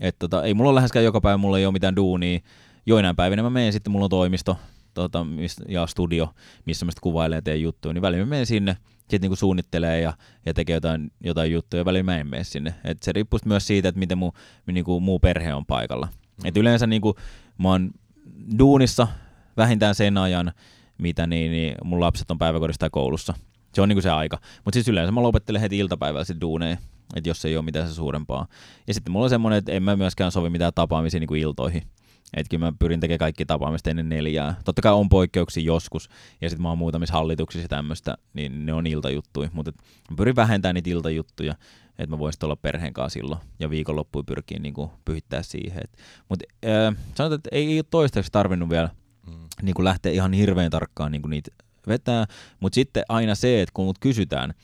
Et 0.00 0.16
tota, 0.18 0.44
ei 0.44 0.54
mulla 0.54 0.70
ole 0.70 0.74
läheskään 0.74 1.04
joka 1.04 1.20
päivä, 1.20 1.36
mulla 1.36 1.58
ei 1.58 1.66
ole 1.66 1.72
mitään 1.72 1.96
duunia. 1.96 2.40
Joinain 2.86 3.16
päivinä 3.16 3.42
mä 3.42 3.50
menen 3.50 3.72
sitten, 3.72 3.92
mulla 3.92 4.04
on 4.04 4.10
toimisto 4.10 4.56
tota, 4.94 5.26
ja 5.68 5.86
studio, 5.86 6.34
missä 6.64 6.84
mä 6.84 6.90
sitten 6.90 7.02
kuvailen 7.02 7.36
ja 7.36 7.42
teen 7.42 7.62
juttuja, 7.62 7.94
niin 7.94 8.02
välillä 8.02 8.24
mä 8.24 8.30
menen 8.30 8.46
sinne, 8.46 8.76
sitten 9.00 9.20
niinku 9.20 9.36
suunnittelee 9.36 10.00
ja, 10.00 10.12
ja 10.46 10.54
tekee 10.54 10.74
jotain, 10.74 11.12
jotain 11.20 11.52
juttuja, 11.52 11.80
ja 11.80 11.84
välillä 11.84 12.02
mä 12.02 12.18
en 12.18 12.26
mene 12.26 12.44
sinne. 12.44 12.74
Et 12.84 13.02
se 13.02 13.12
riippuu 13.12 13.40
myös 13.44 13.66
siitä, 13.66 13.88
että 13.88 13.98
miten 13.98 14.18
mu, 14.18 14.32
niinku, 14.66 15.00
muu 15.00 15.18
perhe 15.18 15.54
on 15.54 15.66
paikalla. 15.66 16.06
Mm. 16.06 16.46
Et 16.46 16.56
yleensä 16.56 16.86
niinku, 16.86 17.14
mä 17.58 17.68
oon 17.68 17.90
duunissa 18.58 19.08
vähintään 19.56 19.94
sen 19.94 20.18
ajan, 20.18 20.52
mitä 20.98 21.26
niin, 21.26 21.52
niin 21.52 21.74
mun 21.84 22.00
lapset 22.00 22.30
on 22.30 22.38
päiväkodissa 22.38 22.80
tai 22.80 22.90
koulussa. 22.92 23.34
Se 23.74 23.82
on 23.82 23.88
niinku 23.88 24.02
se 24.02 24.10
aika. 24.10 24.38
Mutta 24.64 24.76
siis 24.76 24.88
yleensä 24.88 25.12
mä 25.12 25.22
lopettelen 25.22 25.60
heti 25.60 25.78
iltapäivällä 25.78 26.24
sitten 26.24 26.40
duuneen, 26.40 26.78
että 27.16 27.30
jos 27.30 27.44
ei 27.44 27.56
ole 27.56 27.64
mitään 27.64 27.88
se 27.88 27.94
suurempaa. 27.94 28.46
Ja 28.86 28.94
sitten 28.94 29.12
mulla 29.12 29.24
on 29.24 29.30
semmoinen, 29.30 29.58
että 29.58 29.72
en 29.72 29.82
mä 29.82 29.96
myöskään 29.96 30.32
sovi 30.32 30.50
mitään 30.50 30.72
tapaamisia 30.74 31.20
niinku 31.20 31.34
iltoihin. 31.34 31.82
Että 32.34 32.50
kyllä 32.50 32.66
mä 32.66 32.72
pyrin 32.78 33.00
tekemään 33.00 33.18
kaikki 33.18 33.46
tapaamista 33.46 33.90
ennen 33.90 34.08
neljää. 34.08 34.54
Totta 34.64 34.82
kai 34.82 34.92
on 34.92 35.08
poikkeuksia 35.08 35.62
joskus, 35.62 36.08
ja 36.40 36.48
sitten 36.50 36.62
mä 36.62 36.68
oon 36.68 36.78
muutamissa 36.78 37.14
hallituksissa 37.14 37.68
tämmöistä, 37.68 38.16
niin 38.34 38.66
ne 38.66 38.72
on 38.72 38.86
iltajuttuja. 38.86 39.50
Mutta 39.52 39.72
mä 40.10 40.16
pyrin 40.16 40.36
vähentämään 40.36 40.74
niitä 40.74 40.90
iltajuttuja, 40.90 41.54
että 41.98 42.16
mä 42.16 42.18
voisin 42.18 42.44
olla 42.44 42.56
perheen 42.56 42.92
kanssa 42.92 43.18
silloin, 43.18 43.40
ja 43.58 43.70
viikonloppuun 43.70 44.26
pyrkii 44.26 44.58
niin 44.58 44.74
pyhittää 45.04 45.42
siihen. 45.42 45.82
Mutta 46.28 46.44
äh, 46.64 46.96
sanotaan, 47.14 47.38
että 47.38 47.48
ei, 47.52 47.66
ei 47.66 47.78
ole 47.78 47.84
toistaiseksi 47.90 48.32
tarvinnut 48.32 48.70
vielä 48.70 48.90
mm. 49.26 49.32
niin 49.62 49.74
lähteä 49.78 50.12
ihan 50.12 50.32
hirveän 50.32 50.70
tarkkaan 50.70 51.12
niin 51.12 51.22
niitä 51.28 51.50
vetää, 51.86 52.26
mutta 52.60 52.74
sitten 52.74 53.02
aina 53.08 53.34
se, 53.34 53.62
että 53.62 53.70
kun 53.74 53.84
mut 53.84 53.98
kysytään, 53.98 54.54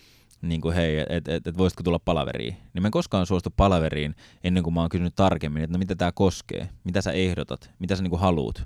niin 0.49 0.61
kuin 0.61 0.75
hei, 0.75 0.99
että 0.99 1.15
et, 1.17 1.29
et, 1.29 1.47
et 1.47 1.59
voisitko 1.59 1.83
tulla 1.83 1.99
palaveriin, 1.99 2.57
niin 2.75 2.83
mä 2.83 2.89
en 2.89 2.93
koskaan 2.93 3.27
suostu 3.27 3.51
palaveriin 3.57 4.15
ennen 4.45 4.63
kuin 4.63 4.75
mä 4.75 4.81
oon 4.81 4.89
kysynyt 4.89 5.15
tarkemmin, 5.17 5.63
että 5.63 5.75
no 5.75 5.79
mitä 5.79 5.97
tämä 5.97 6.13
koskee, 6.13 6.69
mitä 6.85 7.01
sä 7.03 7.13
ehdotat, 7.13 7.71
mitä 7.79 7.97
sä 7.97 8.03
niin 8.03 8.11
kuin 8.11 8.21
haluut. 8.21 8.63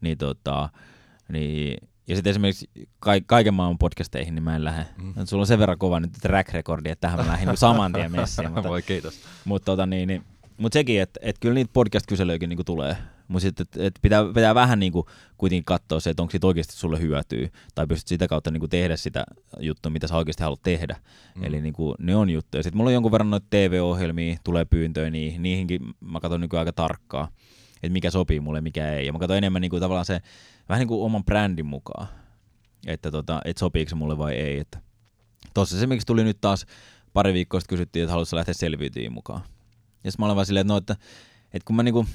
Niin, 0.00 0.18
tota, 0.18 0.68
niin, 1.28 1.88
ja 2.08 2.16
sitten 2.16 2.30
esimerkiksi 2.30 2.70
ka- 2.98 3.20
kaiken 3.26 3.54
maailman 3.54 3.78
podcasteihin, 3.78 4.34
niin 4.34 4.42
mä 4.42 4.56
en 4.56 4.64
lähde. 4.64 4.86
Mm. 5.02 5.26
Sulla 5.26 5.42
on 5.42 5.46
sen 5.46 5.58
verran 5.58 5.78
kova 5.78 6.00
nyt 6.00 6.12
track 6.22 6.52
recordi, 6.52 6.90
että 6.90 7.00
tähän 7.00 7.26
mä 7.26 7.32
lähdin 7.32 7.48
niin 7.48 7.56
saman 7.56 7.92
tien 7.92 8.12
messiin. 8.12 8.50
mutta, 8.52 8.68
Voi 8.68 8.82
kiitos. 8.82 9.20
Mutta 9.44 9.66
tota, 9.66 9.86
niin, 9.86 10.08
niin, 10.08 10.24
mut 10.60 10.72
sekin, 10.72 11.00
että 11.00 11.20
et 11.22 11.36
kyllä 11.40 11.54
niitä 11.54 11.70
podcast-kyselyjäkin 11.72 12.48
niinku 12.48 12.64
tulee. 12.64 12.96
Mutta 13.28 13.42
sitten 13.42 13.66
et, 13.74 13.80
et 13.86 13.98
pitää, 14.02 14.24
pitää 14.24 14.54
vähän 14.54 14.80
niinku 14.80 15.06
kuitenkin 15.38 15.64
katsoa 15.64 16.00
se, 16.00 16.10
että 16.10 16.22
onko 16.22 16.30
siitä 16.30 16.46
oikeasti 16.46 16.72
sulle 16.72 17.00
hyötyä, 17.00 17.48
tai 17.74 17.86
pystyt 17.86 18.08
sitä 18.08 18.28
kautta 18.28 18.50
niinku 18.50 18.68
tehdä 18.68 18.96
sitä 18.96 19.24
juttua, 19.60 19.90
mitä 19.90 20.06
sä 20.06 20.16
oikeasti 20.16 20.42
haluat 20.42 20.62
tehdä. 20.62 20.96
Mm. 21.34 21.44
Eli 21.44 21.60
niinku, 21.60 21.94
ne 21.98 22.16
on 22.16 22.30
juttuja. 22.30 22.62
Sitten 22.62 22.76
mulla 22.76 22.88
on 22.88 22.94
jonkun 22.94 23.12
verran 23.12 23.30
noita 23.30 23.46
TV-ohjelmia, 23.50 24.36
tulee 24.44 24.64
pyyntöjä, 24.64 25.10
niin 25.10 25.42
niihinkin 25.42 25.80
mä 26.00 26.20
katson 26.20 26.40
nykyään 26.40 26.60
aika 26.60 26.72
tarkkaa, 26.72 27.28
että 27.74 27.92
mikä 27.92 28.10
sopii 28.10 28.40
mulle, 28.40 28.60
mikä 28.60 28.92
ei. 28.92 29.06
Ja 29.06 29.12
mä 29.12 29.18
katson 29.18 29.36
enemmän 29.36 29.62
niinku 29.62 29.80
tavallaan 29.80 30.06
se, 30.06 30.20
vähän 30.68 30.80
niin 30.80 30.88
kuin 30.88 31.02
oman 31.02 31.24
brändin 31.24 31.66
mukaan, 31.66 32.08
että 32.86 33.10
tota, 33.10 33.40
et 33.44 33.58
sopiiko 33.58 33.88
se 33.88 33.94
mulle 33.94 34.18
vai 34.18 34.34
ei. 34.34 34.58
Että 34.58 34.78
tossa 35.54 35.86
miksi 35.86 36.06
tuli 36.06 36.24
nyt 36.24 36.40
taas 36.40 36.66
pari 37.12 37.32
viikkoa 37.34 37.60
sitten 37.60 37.76
kysyttiin, 37.76 38.02
että 38.02 38.10
haluaisitko 38.10 38.36
lähteä 38.36 38.54
selviytyjiin 38.54 39.12
mukaan. 39.12 39.40
Ja 40.04 40.10
mä 40.18 40.24
olen 40.24 40.36
vaan 40.36 40.46
silleen, 40.46 40.62
että, 40.62 40.72
no, 40.72 40.76
että, 40.76 40.96
että 41.52 41.66
kun 41.66 41.76
mä 41.76 41.82
niinku, 41.82 42.06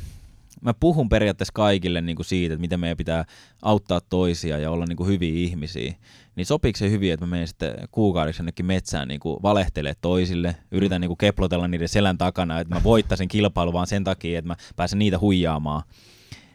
mä 0.61 0.73
puhun 0.73 1.09
periaatteessa 1.09 1.53
kaikille 1.53 2.01
niin 2.01 2.15
kuin 2.15 2.25
siitä, 2.25 2.53
että 2.53 2.61
miten 2.61 2.79
meidän 2.79 2.97
pitää 2.97 3.25
auttaa 3.61 4.01
toisia 4.01 4.57
ja 4.57 4.71
olla 4.71 4.85
niin 4.85 4.97
kuin 4.97 5.09
hyviä 5.09 5.33
ihmisiä, 5.33 5.93
niin 6.35 6.45
sopiiko 6.45 6.77
se 6.77 6.89
hyvin, 6.89 7.13
että 7.13 7.25
mä 7.25 7.29
menen 7.29 7.47
sitten 7.47 7.75
kuukaudeksi 7.91 8.41
jonnekin 8.41 8.65
metsään 8.65 9.07
niin 9.07 9.19
kuin 9.19 9.37
valehtelee 9.43 9.93
toisille, 10.01 10.55
yritän 10.71 11.01
niin 11.01 11.09
kuin 11.09 11.17
keplotella 11.17 11.67
niiden 11.67 11.89
selän 11.89 12.17
takana, 12.17 12.59
että 12.59 12.75
mä 12.75 12.83
voittaisin 12.83 13.27
kilpailu 13.27 13.73
vaan 13.73 13.87
sen 13.87 14.03
takia, 14.03 14.39
että 14.39 14.47
mä 14.47 14.55
pääsen 14.75 14.99
niitä 14.99 15.19
huijaamaan. 15.19 15.83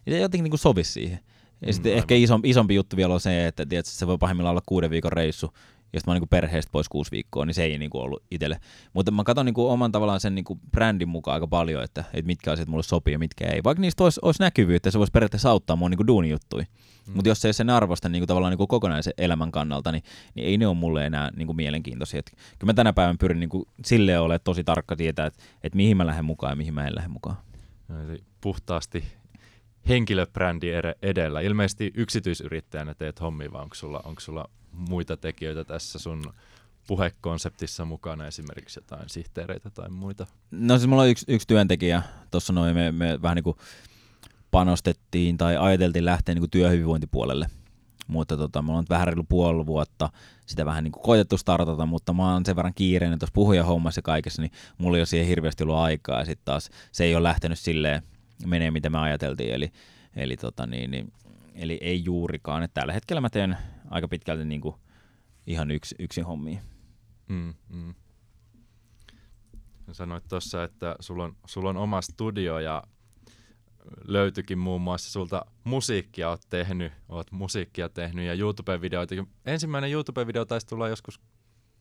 Ja 0.07 0.13
se 0.13 0.19
jotenkin 0.19 0.45
niin 0.45 0.51
kuin 0.51 0.61
sovi 0.61 0.85
siihen. 0.85 1.21
Ja 1.61 1.69
mm, 1.69 1.73
sitten 1.73 1.95
ehkä 1.95 2.15
isompi, 2.15 2.51
isompi 2.51 2.75
juttu 2.75 2.97
vielä 2.97 3.15
on 3.15 3.21
se, 3.21 3.47
että 3.47 3.67
tiedätkö, 3.67 3.91
se 3.91 4.07
voi 4.07 4.19
pahimmillaan 4.19 4.51
olla 4.51 4.63
kuuden 4.67 4.91
viikon 4.91 5.13
reissu, 5.13 5.51
ja 5.93 6.01
sitten 6.01 6.11
mä 6.11 6.15
oon 6.15 6.21
niin 6.21 6.29
perheestä 6.29 6.73
pois 6.73 6.89
kuusi 6.89 7.11
viikkoa, 7.11 7.47
niin 7.47 7.55
se 7.55 7.65
ei 7.65 7.79
niin 7.79 7.91
kuin 7.91 8.03
ollut 8.03 8.23
itselle. 8.31 8.61
Mutta 8.93 9.11
mä 9.11 9.25
katson 9.25 9.47
niin 9.47 9.55
kuin 9.55 9.73
oman 9.73 9.93
tavallaan 9.93 10.21
sen 10.21 10.35
niin 10.35 10.45
kuin 10.45 10.61
brändin 10.71 11.09
mukaan 11.09 11.35
aika 11.35 11.47
paljon, 11.47 11.83
että, 11.83 12.05
että 12.13 12.27
mitkä 12.27 12.53
asiat 12.53 12.69
mulle 12.69 12.83
sopii 12.83 13.13
ja 13.13 13.19
mitkä 13.19 13.47
ei. 13.47 13.61
Vaikka 13.65 13.81
niistä 13.81 14.05
olisi, 14.05 14.21
olisi 14.23 14.43
näkyvyyttä, 14.43 14.91
se 14.91 14.99
voisi 14.99 15.11
periaatteessa 15.11 15.51
auttaa 15.51 15.77
mua 15.77 15.89
niin 15.89 16.07
duunijuttui. 16.07 16.63
Mm. 16.63 17.13
Mutta 17.15 17.29
jos 17.29 17.45
ei 17.45 17.53
sen 17.53 17.71
arvosta 17.71 18.09
niin 18.09 18.21
kuin 18.21 18.29
tavallaan 18.29 18.51
niin 18.51 18.59
kuin 18.59 18.69
kokonaisen 18.69 19.15
elämän 19.19 19.53
kannalta, 19.53 19.93
niin, 19.93 20.03
niin 20.35 20.47
ei 20.47 20.59
ne 20.59 20.67
ole 20.67 20.77
mulle 20.77 21.07
enää 21.07 21.31
niin 21.37 21.47
kuin 21.47 21.57
mielenkiintoisia. 21.57 22.19
Et 22.19 22.31
kyllä 22.31 22.71
mä 22.71 22.75
tänä 22.75 22.93
päivänä 22.93 23.17
pyrin 23.21 23.41
niin 23.41 23.51
kuin 23.51 23.65
silleen 23.85 24.21
olemaan 24.21 24.41
tosi 24.45 24.65
tarkka 24.65 24.97
tietää, 24.97 25.27
että, 25.27 25.43
että 25.63 25.77
mihin 25.77 25.97
mä 25.97 26.07
lähden 26.07 26.25
mukaan 26.25 26.53
ja 26.53 26.57
mihin 26.57 26.75
mä 26.75 26.87
en 26.87 26.95
lähde 26.95 27.09
mukaan. 27.09 27.37
Eli 28.09 28.25
puhtaasti 28.41 29.05
henkilöbrändi 29.89 30.69
edellä. 31.03 31.41
Ilmeisesti 31.41 31.91
yksityisyrittäjänä 31.95 32.95
teet 32.95 33.21
hommia, 33.21 33.53
vai 33.53 33.63
onko 33.63 33.75
sulla, 33.75 34.01
onko 34.05 34.21
sulla 34.21 34.51
muita 34.73 35.17
tekijöitä 35.17 35.65
tässä 35.65 35.99
sun 35.99 36.23
puhekonseptissa 36.87 37.85
mukana, 37.85 38.27
esimerkiksi 38.27 38.81
jotain 38.81 39.09
sihteereitä 39.09 39.71
tai 39.71 39.91
muita? 39.91 40.27
No 40.51 40.79
siis 40.79 40.89
mulla 40.89 41.03
on 41.03 41.09
yksi, 41.09 41.25
yksi 41.29 41.49
työntekijä, 41.49 42.03
tuossa 42.31 42.53
noin 42.53 42.75
me, 42.75 42.93
me 42.93 43.23
vähän 43.23 43.37
niin 43.37 43.45
kuin 43.45 43.57
panostettiin 44.51 45.39
tai 45.39 45.57
ajateltiin 45.57 46.05
lähteä 46.05 46.35
niin 46.35 46.43
kuin 46.43 46.51
työhyvinvointipuolelle. 46.51 47.47
Mutta 48.07 48.37
tota, 48.37 48.63
me 48.63 48.73
on 48.73 48.85
vähän 48.89 49.07
reilu 49.07 49.25
puoli 49.29 49.67
vuotta 49.67 50.11
sitä 50.47 50.65
vähän 50.67 50.85
niin 50.85 50.93
kuin 50.93 51.03
koitettu 51.03 51.37
startata, 51.37 51.87
mutta 51.87 52.13
mä 52.13 52.33
oon 52.33 52.47
sen 52.47 52.57
verran 52.57 52.75
kiireinen 52.75 53.19
tuossa 53.19 53.35
puhujahommassa 53.35 53.99
ja 53.99 54.03
kaikessa, 54.03 54.43
niin 54.43 54.53
mulla 54.79 54.97
ei 54.97 55.01
ole 55.01 55.07
siihen 55.07 55.29
hirveästi 55.29 55.63
ollut 55.63 55.77
aikaa 55.77 56.19
ja 56.19 56.25
sitten 56.25 56.45
taas 56.45 56.71
se 56.93 57.05
ei 57.05 57.15
ole 57.15 57.23
lähtenyt 57.23 57.59
silleen 57.59 58.03
menee, 58.47 58.71
mitä 58.71 58.91
me 58.91 58.99
ajateltiin. 58.99 59.55
Eli, 59.55 59.73
eli, 60.17 60.37
tota, 60.37 60.67
niin, 60.67 60.91
niin, 60.91 61.13
eli 61.55 61.79
ei 61.81 62.05
juurikaan. 62.05 62.63
Et 62.63 62.75
tällä 62.75 62.93
hetkellä 62.93 63.21
mä 63.21 63.31
teen 63.31 63.57
aika 63.91 64.09
pitkälti 64.09 64.45
niin 64.45 64.61
kuin 64.61 64.75
ihan 65.47 65.71
yksi, 65.71 65.95
yksin 65.99 66.25
hommia. 66.25 66.61
Mm, 67.29 67.55
mm. 67.69 67.95
Sanoit 69.93 70.25
tuossa, 70.29 70.65
että 70.65 70.97
sulla 71.01 71.25
on, 71.25 71.37
sulla 71.47 71.71
on 71.71 71.77
oma 71.77 72.01
studio 72.03 72.59
ja 72.59 72.83
löytyikin 74.05 74.59
muun 74.59 74.81
muassa 74.81 75.11
sulta 75.11 75.47
musiikkia 75.65 76.29
oot 76.29 76.41
tehnyt, 76.51 76.93
oot 77.09 77.33
musiikkia 77.33 77.89
tehnyt 77.89 78.27
ja 78.27 78.35
YouTube-videoita. 78.35 79.15
Ensimmäinen 79.47 79.91
YouTube-video 79.93 80.45
taisi 80.45 80.67
tulla 80.67 80.89
joskus 80.89 81.21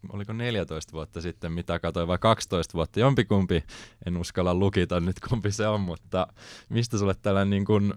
oliko 0.09 0.33
14 0.33 0.93
vuotta 0.93 1.21
sitten, 1.21 1.51
mitä 1.51 1.79
katsoin, 1.79 2.07
vai 2.07 2.17
12 2.17 2.73
vuotta, 2.73 2.99
jompikumpi, 2.99 3.63
en 4.05 4.17
uskalla 4.17 4.55
lukita 4.55 4.99
nyt 4.99 5.19
kumpi 5.29 5.51
se 5.51 5.67
on, 5.67 5.81
mutta 5.81 6.27
mistä 6.69 6.97
sulle 6.97 7.15
tällainen 7.21 7.49
niin 7.49 7.65
kuin 7.65 7.93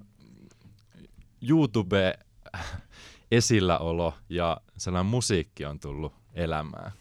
YouTube-esilläolo 3.32 4.14
ja 4.28 4.60
sellainen 4.78 5.10
musiikki 5.10 5.64
on 5.64 5.80
tullut 5.80 6.12
elämään? 6.34 6.92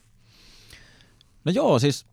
No 1.46 1.52
joo, 1.52 1.80
siis 1.80 2.06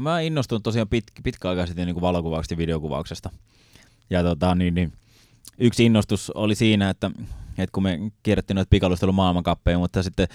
mä 0.00 0.20
innostuin 0.20 0.62
tosiaan 0.62 0.88
pit, 0.88 1.04
pitkäaikaisesti 1.22 1.84
niin 1.84 1.94
kuin 1.94 2.02
valokuvauksesta 2.02 2.54
ja 2.54 2.58
videokuvauksesta. 2.58 3.30
Ja 4.10 4.22
tota, 4.22 4.54
niin, 4.54 4.74
niin, 4.74 4.92
yksi 5.58 5.84
innostus 5.84 6.30
oli 6.30 6.54
siinä, 6.54 6.90
että, 6.90 7.10
että 7.58 7.72
kun 7.72 7.82
me 7.82 7.98
kierrettiin 8.22 8.54
noita 8.54 8.70
pikalustelun 8.70 9.14
maailmankappeja, 9.14 9.78
mutta 9.78 10.02
sitten 10.02 10.28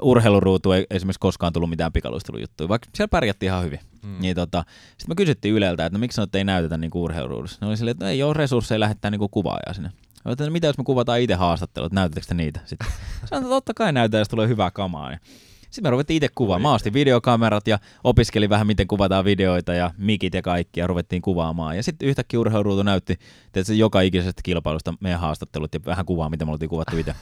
urheiluruutu 0.00 0.72
ei 0.72 0.86
esimerkiksi 0.90 1.20
koskaan 1.20 1.52
tullut 1.52 1.70
mitään 1.70 1.92
pikaluistelujuttuja, 1.92 2.68
vaikka 2.68 2.88
siellä 2.94 3.08
pärjättiin 3.08 3.48
ihan 3.48 3.64
hyvin. 3.64 3.80
Mm. 4.02 4.16
Niin 4.20 4.36
tota, 4.36 4.64
sitten 4.88 5.08
me 5.08 5.14
kysyttiin 5.14 5.54
Yleltä, 5.54 5.86
että 5.86 5.98
no, 5.98 6.00
miksi 6.00 6.16
sanoit, 6.16 6.28
että 6.28 6.38
ei 6.38 6.44
näytetä 6.44 6.76
niin 6.76 6.90
urheiluruudussa. 6.94 7.58
Ne 7.60 7.66
oli 7.66 7.76
silleen, 7.76 7.92
että 7.92 8.04
no, 8.04 8.10
ei 8.10 8.22
ole 8.22 8.34
resursseja 8.34 8.80
lähettää 8.80 9.10
niin 9.10 9.30
kuvaajaa 9.30 9.74
sinne. 9.74 9.90
Että 10.26 10.50
mitä 10.50 10.66
jos 10.66 10.78
me 10.78 10.84
kuvataan 10.84 11.20
itse 11.20 11.34
haastattelut, 11.34 11.92
näytettekö 11.92 12.26
te 12.26 12.34
niitä? 12.34 12.60
Sitten 12.64 12.88
sanoin, 13.24 13.44
että 13.44 13.54
totta 13.54 13.74
kai 13.74 13.92
näytetään, 13.92 14.20
jos 14.20 14.28
tulee 14.28 14.48
hyvää 14.48 14.70
kamaa. 14.70 15.10
Niin 15.10 15.20
Sitten 15.60 15.84
me 15.84 15.90
ruvettiin 15.90 16.16
itse 16.16 16.28
kuvaamaan. 16.34 16.70
Mä 16.70 16.74
ostin 16.74 16.92
videokamerat 16.92 17.68
ja 17.68 17.78
opiskelin 18.04 18.50
vähän, 18.50 18.66
miten 18.66 18.88
kuvataan 18.88 19.24
videoita 19.24 19.74
ja 19.74 19.90
mikit 19.98 20.34
ja 20.34 20.42
kaikki, 20.42 20.80
ja 20.80 20.86
ruvettiin 20.86 21.22
kuvaamaan. 21.22 21.76
Ja 21.76 21.82
sitten 21.82 22.08
yhtäkkiä 22.08 22.40
urheiluruutu 22.40 22.82
näytti 22.82 23.18
että 23.54 23.74
joka 23.74 24.00
ikisestä 24.00 24.40
kilpailusta 24.44 24.94
meidän 25.00 25.20
haastattelut 25.20 25.74
ja 25.74 25.80
vähän 25.86 26.06
kuvaa, 26.06 26.30
mitä 26.30 26.44
me 26.44 26.52
oltiin 26.52 26.68
kuvattu 26.68 26.98
itse. 26.98 27.14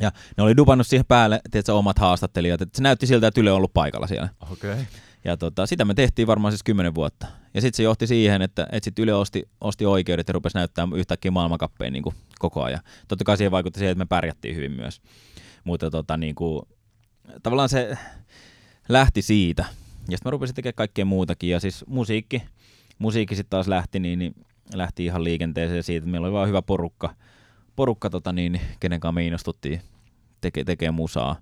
Ja 0.00 0.12
ne 0.36 0.42
oli 0.42 0.56
dupannut 0.56 0.86
siihen 0.86 1.06
päälle, 1.06 1.40
tiedätkö, 1.50 1.74
omat 1.74 1.98
haastattelijat, 1.98 2.62
että 2.62 2.76
se 2.76 2.82
näytti 2.82 3.06
siltä, 3.06 3.26
että 3.26 3.40
Yle 3.40 3.50
on 3.50 3.56
ollut 3.56 3.72
paikalla 3.74 4.06
siellä. 4.06 4.28
Okei. 4.52 4.72
Okay. 4.72 4.84
Ja 5.24 5.36
tota, 5.36 5.66
sitä 5.66 5.84
me 5.84 5.94
tehtiin 5.94 6.26
varmaan 6.26 6.52
siis 6.52 6.62
kymmenen 6.62 6.94
vuotta. 6.94 7.26
Ja 7.54 7.60
sitten 7.60 7.76
se 7.76 7.82
johti 7.82 8.06
siihen, 8.06 8.42
että, 8.42 8.66
että 8.72 8.84
sitten 8.84 9.02
Yle 9.02 9.14
osti, 9.14 9.48
osti 9.60 9.86
oikeudet 9.86 10.28
ja 10.28 10.32
rupesi 10.32 10.58
näyttämään 10.58 10.98
yhtäkkiä 10.98 11.30
maailmankappeen 11.30 11.92
niin 11.92 12.04
koko 12.38 12.62
ajan. 12.62 12.80
Totta 13.08 13.24
kai 13.24 13.36
siihen 13.36 13.50
vaikutti 13.50 13.78
siihen, 13.78 13.92
että 13.92 14.04
me 14.04 14.08
pärjättiin 14.08 14.56
hyvin 14.56 14.72
myös. 14.72 15.00
Mutta 15.64 15.90
tota, 15.90 16.16
niin 16.16 16.34
kuin, 16.34 16.62
tavallaan 17.42 17.68
se 17.68 17.98
lähti 18.88 19.22
siitä. 19.22 19.62
Ja 19.62 20.16
sitten 20.16 20.20
mä 20.24 20.30
rupesin 20.30 20.54
tekemään 20.54 20.74
kaikkea 20.74 21.04
muutakin. 21.04 21.50
Ja 21.50 21.60
siis 21.60 21.84
musiikki, 21.88 22.42
musiikki 22.98 23.36
sitten 23.36 23.50
taas 23.50 23.68
lähti, 23.68 24.00
niin, 24.00 24.18
niin 24.18 24.34
lähti 24.74 25.04
ihan 25.04 25.24
liikenteeseen 25.24 25.82
siitä, 25.82 25.98
että 25.98 26.10
meillä 26.10 26.26
oli 26.26 26.34
vaan 26.34 26.48
hyvä 26.48 26.62
porukka, 26.62 27.14
porukka 27.76 28.10
tota 28.10 28.32
niin, 28.32 28.60
kenen 28.80 29.00
kanssa 29.00 29.12
me 29.12 29.26
innostuttiin 29.26 29.80
tekemään 30.40 30.66
teke 30.66 30.90
musaa 30.90 31.36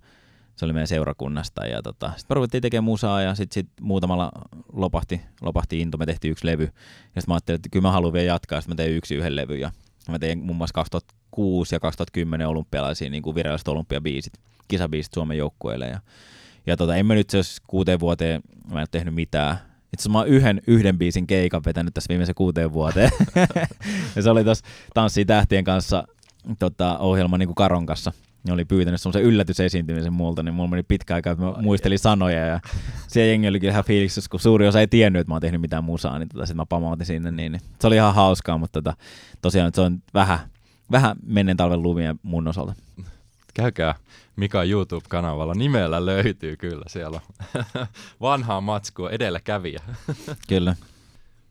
se 0.60 0.64
oli 0.64 0.72
meidän 0.72 0.86
seurakunnasta. 0.86 1.66
Ja 1.66 1.82
tota, 1.82 2.06
sitten 2.06 2.26
me 2.28 2.34
ruvettiin 2.34 2.62
tekemään 2.62 2.84
musaa 2.84 3.22
ja 3.22 3.34
sitten 3.34 3.54
sit 3.54 3.68
muutamalla 3.80 4.32
lopahti, 4.72 5.20
lopahti 5.40 5.80
into, 5.80 5.98
me 5.98 6.06
tehtiin 6.06 6.32
yksi 6.32 6.46
levy. 6.46 6.64
Ja 6.64 6.70
sitten 7.20 7.24
mä 7.28 7.34
ajattelin, 7.34 7.56
että 7.56 7.68
kyllä 7.68 7.82
mä 7.82 7.92
haluan 7.92 8.12
vielä 8.12 8.26
jatkaa, 8.26 8.60
sitten 8.60 8.74
mä 8.74 8.76
tein 8.76 8.96
yksi 8.96 9.14
yhden 9.14 9.36
levy. 9.36 9.56
Ja 9.56 9.70
mä 10.08 10.18
tein 10.18 10.38
muun 10.38 10.56
muassa 10.56 10.74
2006 10.74 11.74
ja 11.74 11.80
2010 11.80 12.48
olympialaisia 12.48 13.10
niin 13.10 13.22
kuin 13.22 13.34
viralliset 13.34 13.68
olympiabiisit, 13.68 14.32
kisabiisit 14.68 15.14
Suomen 15.14 15.38
joukkueelle. 15.38 15.88
Ja, 15.88 16.00
ja 16.66 16.76
tota, 16.76 16.96
en 16.96 17.06
mä 17.06 17.14
nyt 17.14 17.32
jos 17.32 17.60
kuuteen 17.66 18.00
vuoteen, 18.00 18.42
mä 18.66 18.72
en 18.72 18.78
ole 18.78 18.86
tehnyt 18.90 19.14
mitään. 19.14 19.54
Itse 19.92 20.02
asiassa 20.02 20.10
mä 20.10 20.18
oon 20.18 20.28
yhden, 20.28 20.60
yhden 20.66 20.98
biisin 20.98 21.26
keikan 21.26 21.62
vetänyt 21.66 21.94
tässä 21.94 22.08
viimeisen 22.08 22.34
kuuteen 22.34 22.72
vuoteen. 22.72 23.10
ja 24.16 24.22
se 24.22 24.30
oli 24.30 24.44
tuossa 24.44 24.64
Tanssii 24.94 25.24
tähtien 25.24 25.64
kanssa 25.64 26.04
tota, 26.58 26.98
ohjelma 26.98 27.38
niin 27.38 27.48
kuin 27.48 27.54
Karon 27.54 27.86
kanssa 27.86 28.12
ne 28.46 28.52
oli 28.52 28.64
pyytänyt 28.64 29.00
semmoisen 29.00 29.22
yllätysesiintymisen 29.22 30.12
multa, 30.12 30.42
niin 30.42 30.54
mulla 30.54 30.70
meni 30.70 30.82
pitkä 30.82 31.14
aika, 31.14 31.30
että 31.30 31.44
mä 31.44 31.52
muistelin 31.62 31.98
sanoja 31.98 32.46
ja 32.46 32.60
siellä 33.08 33.28
jengi 33.28 33.48
olikin 33.48 33.70
ihan 33.70 33.84
fiiliksissä, 33.84 34.30
kun 34.30 34.40
suuri 34.40 34.68
osa 34.68 34.80
ei 34.80 34.86
tiennyt, 34.86 35.20
että 35.20 35.30
mä 35.30 35.34
oon 35.34 35.42
tehnyt 35.42 35.60
mitään 35.60 35.84
musaa, 35.84 36.18
niin 36.18 36.28
tota, 36.28 36.46
sitten 36.46 36.56
mä 36.56 36.66
pamautin 36.66 37.06
sinne, 37.06 37.30
niin, 37.30 37.52
niin, 37.52 37.62
se 37.80 37.86
oli 37.86 37.96
ihan 37.96 38.14
hauskaa, 38.14 38.58
mutta 38.58 38.82
tota, 38.82 38.96
tosiaan 39.42 39.70
se 39.74 39.80
on 39.80 40.02
vähän, 40.14 40.38
vähän 40.90 41.16
menneen 41.26 41.56
talven 41.56 41.82
lumia 41.82 42.16
mun 42.22 42.48
osalta. 42.48 42.74
Käykää 43.54 43.94
Mika 44.36 44.64
YouTube-kanavalla, 44.64 45.54
nimellä 45.54 46.06
löytyy 46.06 46.56
kyllä, 46.56 46.84
siellä 46.88 47.20
on 47.20 47.86
vanhaa 48.20 48.60
matskua 48.60 49.10
edelläkävijä. 49.10 49.82
kyllä. 50.48 50.76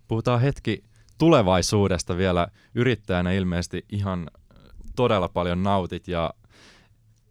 Puhutaan 0.07 0.41
hetki 0.41 0.83
tulevaisuudesta 1.17 2.17
vielä. 2.17 2.47
Yrittäjänä 2.75 3.31
ilmeisesti 3.31 3.85
ihan 3.89 4.27
todella 4.95 5.27
paljon 5.27 5.63
nautit 5.63 6.07
ja 6.07 6.33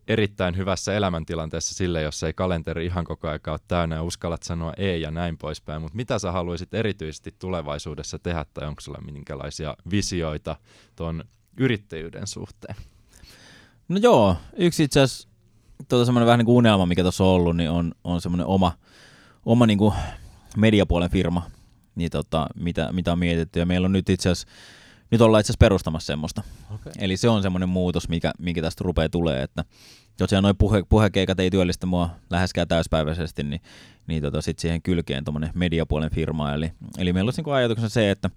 erittäin 0.08 0.56
hyvässä 0.56 0.94
elämäntilanteessa 0.94 1.74
sille, 1.74 2.02
jos 2.02 2.22
ei 2.22 2.32
kalenteri 2.32 2.86
ihan 2.86 3.04
koko 3.04 3.28
ajan 3.28 3.40
ole 3.46 3.58
täynnä 3.68 3.96
ja 3.96 4.02
uskallat 4.02 4.42
sanoa 4.42 4.72
ei 4.76 5.00
ja 5.00 5.10
näin 5.10 5.38
poispäin. 5.38 5.82
Mutta 5.82 5.96
mitä 5.96 6.18
sä 6.18 6.32
haluaisit 6.32 6.74
erityisesti 6.74 7.34
tulevaisuudessa 7.38 8.18
tehdä 8.18 8.46
tai 8.54 8.68
onko 8.68 8.80
sulla 8.80 8.98
minkälaisia 9.12 9.76
visioita 9.90 10.56
tuon 10.96 11.24
yrittäjyyden 11.56 12.26
suhteen? 12.26 12.76
No 13.88 13.98
joo, 14.02 14.36
yksi 14.56 14.84
itse 14.84 15.00
asiassa 15.00 15.28
tuota 15.88 16.04
semmoinen 16.04 16.26
vähän 16.26 16.38
niin 16.38 16.46
kuin 16.46 16.56
unelma, 16.56 16.86
mikä 16.86 17.02
tuossa 17.02 17.24
on 17.24 17.30
ollut, 17.30 17.56
niin 17.56 17.70
on, 17.70 17.92
on 18.04 18.20
semmoinen 18.20 18.46
oma, 18.46 18.72
oma 19.44 19.66
niin 19.66 19.78
kuin 19.78 19.94
mediapuolen 20.56 21.10
firma, 21.10 21.50
niin 21.94 22.10
tota, 22.10 22.46
mitä, 22.54 22.92
mitä 22.92 23.12
on 23.12 23.18
mietitty. 23.18 23.58
Ja 23.58 23.66
meillä 23.66 23.84
on 23.84 23.92
nyt 23.92 24.08
itse 24.08 24.30
asiassa 24.30 24.48
nyt 25.10 25.20
ollaan 25.20 25.40
itse 25.40 25.50
asiassa 25.50 25.64
perustamassa 25.64 26.06
semmoista. 26.06 26.42
Okay. 26.74 26.92
Eli 26.98 27.16
se 27.16 27.28
on 27.28 27.42
semmoinen 27.42 27.68
muutos, 27.68 28.08
mikä, 28.08 28.32
mikä 28.38 28.62
tästä 28.62 28.84
rupeaa 28.84 29.08
tulee, 29.08 29.42
että 29.42 29.64
tosiaan 30.18 30.42
noin 30.42 30.56
puhe, 30.56 30.82
puhekeikat 30.88 31.40
ei 31.40 31.50
työllistä 31.50 31.86
mua 31.86 32.10
läheskään 32.30 32.68
täyspäiväisesti, 32.68 33.42
niin, 33.42 33.60
niin 34.06 34.22
tota, 34.22 34.42
sitten 34.42 34.62
siihen 34.62 34.82
kylkeen 34.82 35.24
tuommoinen 35.24 35.50
mediapuolen 35.54 36.10
firma. 36.10 36.54
Eli, 36.54 36.72
eli 36.98 37.12
meillä 37.12 37.28
olisi 37.28 37.42
niin 37.42 37.54
ajatuksena 37.54 37.88
se, 37.88 38.10
että 38.10 38.30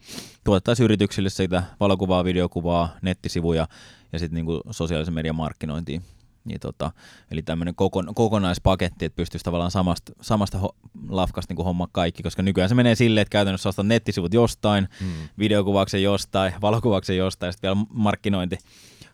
tuotettaisiin 0.43 0.85
yrityksille 0.85 1.29
sitä 1.29 1.63
valokuvaa, 1.79 2.23
videokuvaa, 2.23 2.95
nettisivuja 3.01 3.67
ja 4.13 4.19
sitten 4.19 4.45
niin 4.45 4.61
sosiaalisen 4.71 5.13
median 5.13 5.35
markkinointiin 5.35 6.01
niin 6.45 6.59
tota, 6.59 6.91
eli 7.31 7.41
tämmöinen 7.41 7.75
kokon, 7.75 8.15
kokonaispaketti, 8.15 9.05
että 9.05 9.15
pystyisi 9.15 9.43
tavallaan 9.43 9.71
samasta, 9.71 10.11
samasta 10.21 10.57
ho, 10.57 10.75
lafkasta 11.09 11.53
niin 11.53 11.65
homma 11.65 11.87
kaikki, 11.91 12.23
koska 12.23 12.41
nykyään 12.41 12.69
se 12.69 12.75
menee 12.75 12.95
silleen, 12.95 13.21
että 13.21 13.31
käytännössä 13.31 13.69
ostaa 13.69 13.83
nettisivut 13.83 14.33
jostain, 14.33 14.87
mm. 15.01 15.07
videokuvauksen 15.39 16.03
jostain, 16.03 16.53
valokuvauksen 16.61 17.17
jostain 17.17 17.47
ja 17.47 17.51
sitten 17.51 17.75
vielä 17.75 17.85
markkinointi 17.89 18.57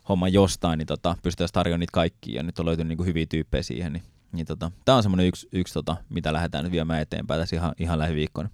homma 0.09 0.27
jostain, 0.27 0.77
niin 0.77 0.87
tota, 0.87 1.17
pystytään 1.23 1.49
tarjoamaan 1.53 1.79
niitä 1.79 1.91
kaikkia 1.91 2.35
ja 2.35 2.43
nyt 2.43 2.59
on 2.59 2.65
löytynyt 2.65 2.87
niin 2.87 2.97
kuin 2.97 3.07
hyviä 3.07 3.25
tyyppejä 3.25 3.63
siihen, 3.63 3.93
niin, 3.93 4.03
niin 4.31 4.45
tota, 4.45 4.71
tämä 4.85 4.95
on 4.95 5.03
semmoinen 5.03 5.27
yksi, 5.27 5.47
yksi 5.51 5.73
tota, 5.73 5.97
mitä 6.09 6.33
lähdetään 6.33 6.63
nyt 6.63 6.73
viemään 6.73 7.01
eteenpäin 7.01 7.41
tässä 7.41 7.55
ihan, 7.55 7.73
ihan 7.79 7.99
lähiviikkoina. 7.99 8.49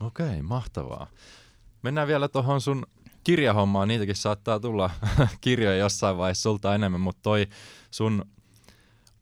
Okei, 0.00 0.42
mahtavaa. 0.42 1.06
Mennään 1.82 2.08
vielä 2.08 2.28
tuohon 2.28 2.60
sun 2.60 2.86
kirjahommaa, 3.24 3.86
niitäkin 3.86 4.16
saattaa 4.16 4.60
tulla 4.60 4.90
kirjoja 5.40 5.76
jossain 5.76 6.16
vaiheessa 6.16 6.42
sulta 6.42 6.74
enemmän, 6.74 7.00
mutta 7.00 7.22
toi 7.22 7.46
sun 7.90 8.24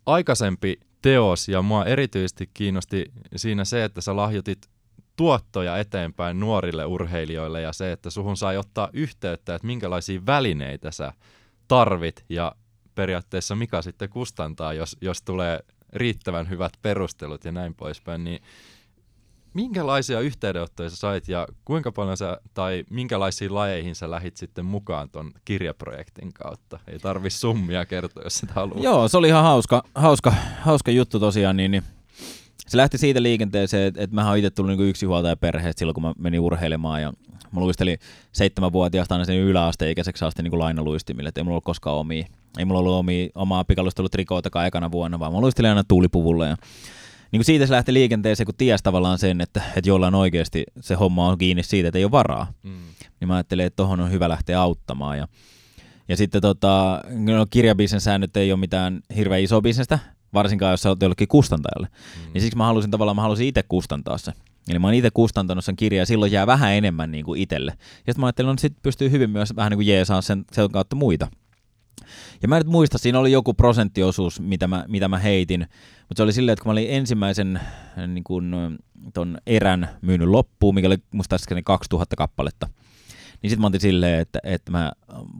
aikaisempi 0.07 0.81
teos 1.03 1.49
ja 1.49 1.63
mua 1.63 1.85
erityisesti 1.85 2.51
kiinnosti 2.55 3.13
siinä 3.37 3.65
se, 3.65 3.85
että 3.85 4.01
sä 4.01 4.17
lahjoitit 4.17 4.69
tuottoja 5.17 5.79
eteenpäin 5.79 6.41
nuorille 6.41 6.85
urheilijoille 6.85 7.61
ja 7.61 7.73
se, 7.73 7.93
että 7.93 8.11
suhun 8.11 8.37
sai 8.37 8.57
ottaa 8.57 8.89
yhteyttä, 8.93 9.55
että 9.55 9.67
minkälaisia 9.67 10.27
välineitä 10.27 10.91
sä 10.91 11.13
tarvit 11.69 12.25
ja 12.29 12.53
periaatteessa 12.95 13.57
mikä 13.57 13.83
sitten 13.83 14.09
kustantaa, 14.09 14.73
jos, 14.73 14.97
jos 15.01 15.23
tulee 15.23 15.61
riittävän 15.93 16.49
hyvät 16.49 16.73
perustelut 16.83 17.45
ja 17.45 17.53
näin 17.53 17.75
poispäin, 17.75 18.25
niin 18.25 18.43
minkälaisia 19.55 20.21
yhteydenottoja 20.21 20.91
sä 20.91 20.97
sait 20.97 21.29
ja 21.29 21.47
kuinka 21.65 21.93
paljon 21.93 22.17
sä, 22.17 22.41
tai 22.55 22.85
minkälaisiin 22.91 23.55
lajeihin 23.55 23.95
sä 23.95 24.11
lähit 24.11 24.37
sitten 24.37 24.65
mukaan 24.65 25.11
ton 25.11 25.33
kirjaprojektin 25.45 26.33
kautta? 26.33 26.79
Ei 26.87 26.99
tarvi 26.99 27.31
summia 27.31 27.87
kertoa, 27.87 28.23
jos 28.25 28.39
sitä 28.39 28.53
haluaa. 28.55 28.83
Joo, 28.83 29.09
se 29.09 29.17
oli 29.17 29.29
ihan 29.29 29.45
hauska, 29.45 29.83
hauska, 29.95 30.35
hauska 30.61 30.91
juttu 30.91 31.21
tosiaan, 31.21 31.57
niin, 31.57 31.71
niin 31.71 31.83
se 32.67 32.77
lähti 32.77 32.99
siitä 32.99 33.23
liikenteeseen, 33.23 33.89
että, 33.89 34.03
että 34.03 34.15
mä 34.15 34.29
oon 34.29 34.39
itse 34.39 34.51
tullut 34.51 34.77
niin 34.77 34.89
yksinhuoltaja 34.89 35.37
perheestä 35.37 35.79
silloin, 35.79 35.95
kun 35.95 36.03
mä 36.03 36.13
menin 36.19 36.41
urheilemaan 36.41 37.03
ja 37.03 37.13
mä 37.53 37.61
luistelin 37.61 37.99
seitsemänvuotiaasta 38.33 39.15
aina 39.15 39.25
sen 39.25 39.37
yläasteikäiseksi 39.37 40.25
asti 40.25 40.43
niin 40.43 40.59
lainaluistimille, 40.59 41.29
että 41.29 41.41
ei 41.41 41.45
mulla 41.45 41.55
ollut 41.55 41.65
koskaan 41.65 41.97
omia. 41.97 42.27
Ei 42.59 42.65
mulla 42.65 42.81
ollut 42.81 42.95
omia, 42.95 43.29
omaa 43.35 43.65
pikaluistelutrikootakaan 43.65 44.67
ekana 44.67 44.91
vuonna, 44.91 45.19
vaan 45.19 45.33
mä 45.33 45.41
luistelin 45.41 45.69
aina 45.69 45.85
tuulipuvulla 45.85 46.47
ja 46.47 46.57
niin 47.33 47.39
kuin 47.39 47.45
siitä 47.45 47.67
se 47.67 47.73
lähti 47.73 47.95
liikenteeseen, 47.95 48.45
kun 48.45 48.55
ties 48.59 48.83
tavallaan 48.83 49.19
sen, 49.19 49.41
että, 49.41 49.63
että 49.77 49.91
jollain 49.91 50.15
oikeasti 50.15 50.65
se 50.81 50.95
homma 50.95 51.29
on 51.29 51.39
kiinni 51.39 51.63
siitä, 51.63 51.89
että 51.89 51.99
ei 51.99 52.05
ole 52.05 52.11
varaa. 52.11 52.53
Mm. 52.63 52.79
Niin 53.21 53.29
mä 53.29 53.35
ajattelin, 53.35 53.67
että 53.67 53.77
tohon 53.77 54.01
on 54.01 54.11
hyvä 54.11 54.29
lähteä 54.29 54.61
auttamaan. 54.61 55.19
Ja, 55.19 55.29
ja 56.09 56.17
sitten 56.17 56.43
tota, 56.43 57.03
no, 57.11 57.47
kirjabisnes 57.51 58.05
säännöt 58.05 58.37
ei 58.37 58.53
ole 58.53 58.61
mitään 58.61 59.01
hirveän 59.17 59.43
iso 59.43 59.63
bisnestä, 59.63 59.99
varsinkaan 60.35 60.71
jos 60.71 60.83
sä 60.83 60.89
olet 60.89 61.03
jollekin 61.03 61.29
kustantajalle. 61.29 61.89
Mm. 61.89 62.33
Niin 62.33 62.43
siksi 62.43 62.57
mä 62.57 62.67
halusin 62.67 62.91
tavallaan, 62.91 63.17
mä 63.17 63.23
halusin 63.23 63.47
itse 63.47 63.63
kustantaa 63.63 64.19
se. 64.19 64.33
Eli 64.69 64.79
mä 64.79 64.87
oon 64.87 64.95
itse 64.95 65.11
kustantanut 65.11 65.65
sen 65.65 65.77
kirjan 65.77 65.99
ja 65.99 66.07
silloin 66.07 66.33
jää 66.33 66.47
vähän 66.47 66.73
enemmän 66.73 67.11
niin 67.11 67.25
kuin 67.25 67.41
itselle. 67.41 67.73
Ja 67.77 67.87
sitten 68.13 68.21
mä 68.21 68.27
ajattelin, 68.27 68.51
että 68.51 68.61
sit 68.61 68.77
pystyy 68.83 69.11
hyvin 69.11 69.31
myös 69.31 69.57
vähän 69.57 69.71
niin 69.71 69.79
kuin 69.79 69.87
jeesaa 69.87 70.23
sen, 70.23 70.45
sen 70.53 70.71
kautta 70.71 70.97
muita. 70.97 71.29
Ja 72.43 72.49
mä 72.49 72.57
en 72.57 72.61
nyt 72.61 72.73
muista, 72.73 72.99
siinä 72.99 73.19
oli 73.19 73.33
joku 73.33 73.55
prosenttiosuus, 73.55 74.41
mitä 74.41 74.67
mä, 74.69 74.85
mitä 74.89 75.09
mä 75.09 75.19
heitin, 75.19 75.61
mutta 75.99 76.15
se 76.17 76.23
oli 76.23 76.33
silleen, 76.33 76.53
että 76.53 76.63
kun 76.63 76.71
mä 76.71 76.73
olin 76.73 76.91
ensimmäisen 76.91 77.57
äh, 77.57 78.09
niin 78.09 78.25
kun, 78.25 78.79
ton 79.15 79.39
erän 79.47 79.89
myynyt 80.03 80.29
loppuun, 80.29 80.75
mikä 80.75 80.87
oli 80.87 80.99
musta 81.15 81.37
2000 81.65 82.17
kappaletta, 82.17 82.69
niin 83.43 83.51
sitten 83.51 83.61
mä 83.61 83.67
otin 83.67 83.81
silleen, 83.81 84.21
että, 84.21 84.39
että 84.45 84.71
mä 84.71 84.93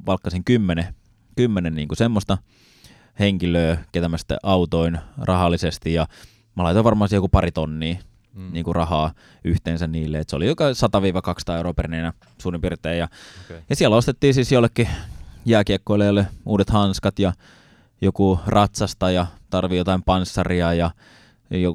valkkasin 0.07 0.45
kymmenen, 0.45 0.95
kymmenen 1.37 1.75
niin 1.75 1.89
semmoista 1.95 2.39
henkilöä, 3.19 3.79
ketä 3.93 4.09
mä 4.09 4.19
sitten 4.19 4.39
autoin 4.43 4.99
rahallisesti, 5.19 5.93
ja 5.93 6.07
mä 6.55 6.63
laitoin 6.63 6.85
varmaan 6.85 7.09
joku 7.13 7.29
pari 7.29 7.53
tonnia 7.53 7.97
mm. 8.35 8.53
niin 8.53 8.65
kuin 8.65 8.75
rahaa 8.75 9.13
yhteensä 9.45 9.87
niille. 9.87 10.19
Et 10.19 10.29
se 10.29 10.37
oli 10.37 10.47
joka 10.47 10.65
100-200 11.53 11.57
euroa 11.57 11.75
per 11.75 11.89
nenä 11.89 12.13
suurin 12.39 12.61
piirtein. 12.61 12.99
Ja, 12.99 13.09
okay. 13.45 13.63
ja 13.71 13.77
siellä 13.77 13.97
ostettiin 13.97 14.35
siis 14.35 14.53
jollekin 14.53 14.89
jääkiekkoilijalle 15.45 16.27
uudet 16.47 16.71
hanskat 16.71 17.19
ja 17.19 17.33
joku 18.01 18.41
ratsastaja 18.47 19.27
tarvii 19.51 19.79
jotain 19.79 20.03
panssaria 20.03 20.75
ja 20.75 20.91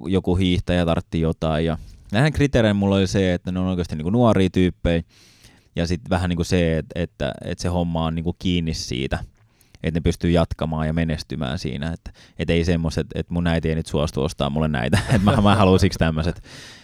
joku 0.07 0.35
hiihtäjä 0.35 0.85
tartti 0.85 1.21
jotain. 1.21 1.65
Ja 1.65 1.77
näiden 2.11 2.33
kriteerein 2.33 2.75
mulla 2.75 2.95
oli 2.95 3.07
se, 3.07 3.33
että 3.33 3.51
ne 3.51 3.59
on 3.59 3.67
oikeasti 3.67 3.95
niin 3.95 4.13
nuoria 4.13 4.49
tyyppejä 4.49 5.03
ja 5.75 5.87
sitten 5.87 6.09
vähän 6.09 6.29
niin 6.29 6.37
kuin 6.37 6.45
se, 6.45 6.77
että, 6.77 6.99
että, 7.01 7.33
että 7.45 7.61
se 7.61 7.67
homma 7.67 8.05
on 8.05 8.15
niin 8.15 8.23
kuin 8.23 8.35
kiinni 8.39 8.73
siitä. 8.73 9.19
että 9.83 9.99
ne 9.99 10.01
pystyy 10.01 10.31
jatkamaan 10.31 10.87
ja 10.87 10.93
menestymään 10.93 11.59
siinä, 11.59 11.91
että 11.91 12.11
et 12.39 12.49
ei 12.49 12.65
semmoiset, 12.65 13.07
että 13.15 13.33
mun 13.33 13.47
äiti 13.47 13.69
ei 13.69 13.75
nyt 13.75 13.87
suostu 13.87 14.21
ostaa 14.21 14.49
mulle 14.49 14.67
näitä, 14.67 14.99
että 15.13 15.31
mä, 15.31 15.41
mä 15.41 15.55
haluan 15.55 15.79
siksi 15.79 15.99
tämmöiset. 15.99 16.43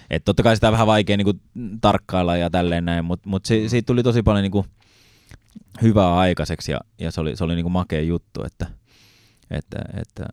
Että 0.09 0.25
totta 0.25 0.43
kai 0.43 0.55
sitä 0.55 0.67
on 0.67 0.71
vähän 0.71 0.87
vaikea 0.87 1.17
niinku 1.17 1.33
tarkkailla 1.81 2.37
ja 2.37 2.49
tälleen 2.49 2.85
näin, 2.85 3.05
mutta 3.05 3.29
mut 3.29 3.45
si, 3.45 3.69
siitä 3.69 3.85
tuli 3.85 4.03
tosi 4.03 4.23
paljon 4.23 4.43
niinku 4.43 4.65
hyvää 5.81 6.17
aikaiseksi 6.17 6.71
ja, 6.71 6.79
ja 6.99 7.11
se 7.11 7.21
oli, 7.21 7.35
se 7.35 7.43
oli 7.43 7.55
niinku 7.55 7.69
makea 7.69 8.01
juttu, 8.01 8.43
että, 8.43 8.67
että, 9.51 9.77
että 10.01 10.25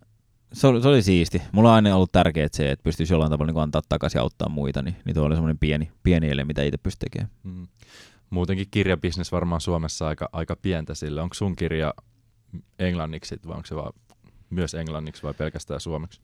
se 0.52 0.66
oli, 0.66 0.82
se 0.82 0.88
oli 0.88 1.02
siisti. 1.02 1.42
Mulla 1.52 1.68
on 1.68 1.74
aina 1.74 1.96
ollut 1.96 2.12
tärkeää 2.12 2.48
se, 2.52 2.70
että 2.70 2.82
pystyisi 2.82 3.12
jollain 3.12 3.30
tavalla 3.30 3.52
niin 3.52 3.62
antaa 3.62 3.82
takaisin 3.88 4.18
ja 4.18 4.22
auttaa 4.22 4.48
muita, 4.48 4.82
niin, 4.82 4.96
niin 5.04 5.14
tuo 5.14 5.24
oli 5.24 5.34
semmoinen 5.34 5.58
pieni, 5.58 5.90
pieni 6.02 6.30
ele, 6.30 6.44
mitä 6.44 6.62
itse 6.62 6.78
pystyy 6.78 7.08
tekemään. 7.10 7.30
Mm. 7.42 7.66
Muutenkin 8.30 8.66
kirjabisnes 8.70 9.32
varmaan 9.32 9.60
Suomessa 9.60 10.06
aika, 10.06 10.28
aika 10.32 10.56
pientä 10.56 10.94
sille. 10.94 11.22
Onko 11.22 11.34
sun 11.34 11.56
kirja 11.56 11.94
englanniksi 12.78 13.40
vai 13.46 13.56
onko 13.56 13.66
se 13.66 13.76
vaan 13.76 13.92
myös 14.50 14.74
englanniksi 14.74 15.22
vai 15.22 15.34
pelkästään 15.34 15.80
suomeksi? 15.80 16.20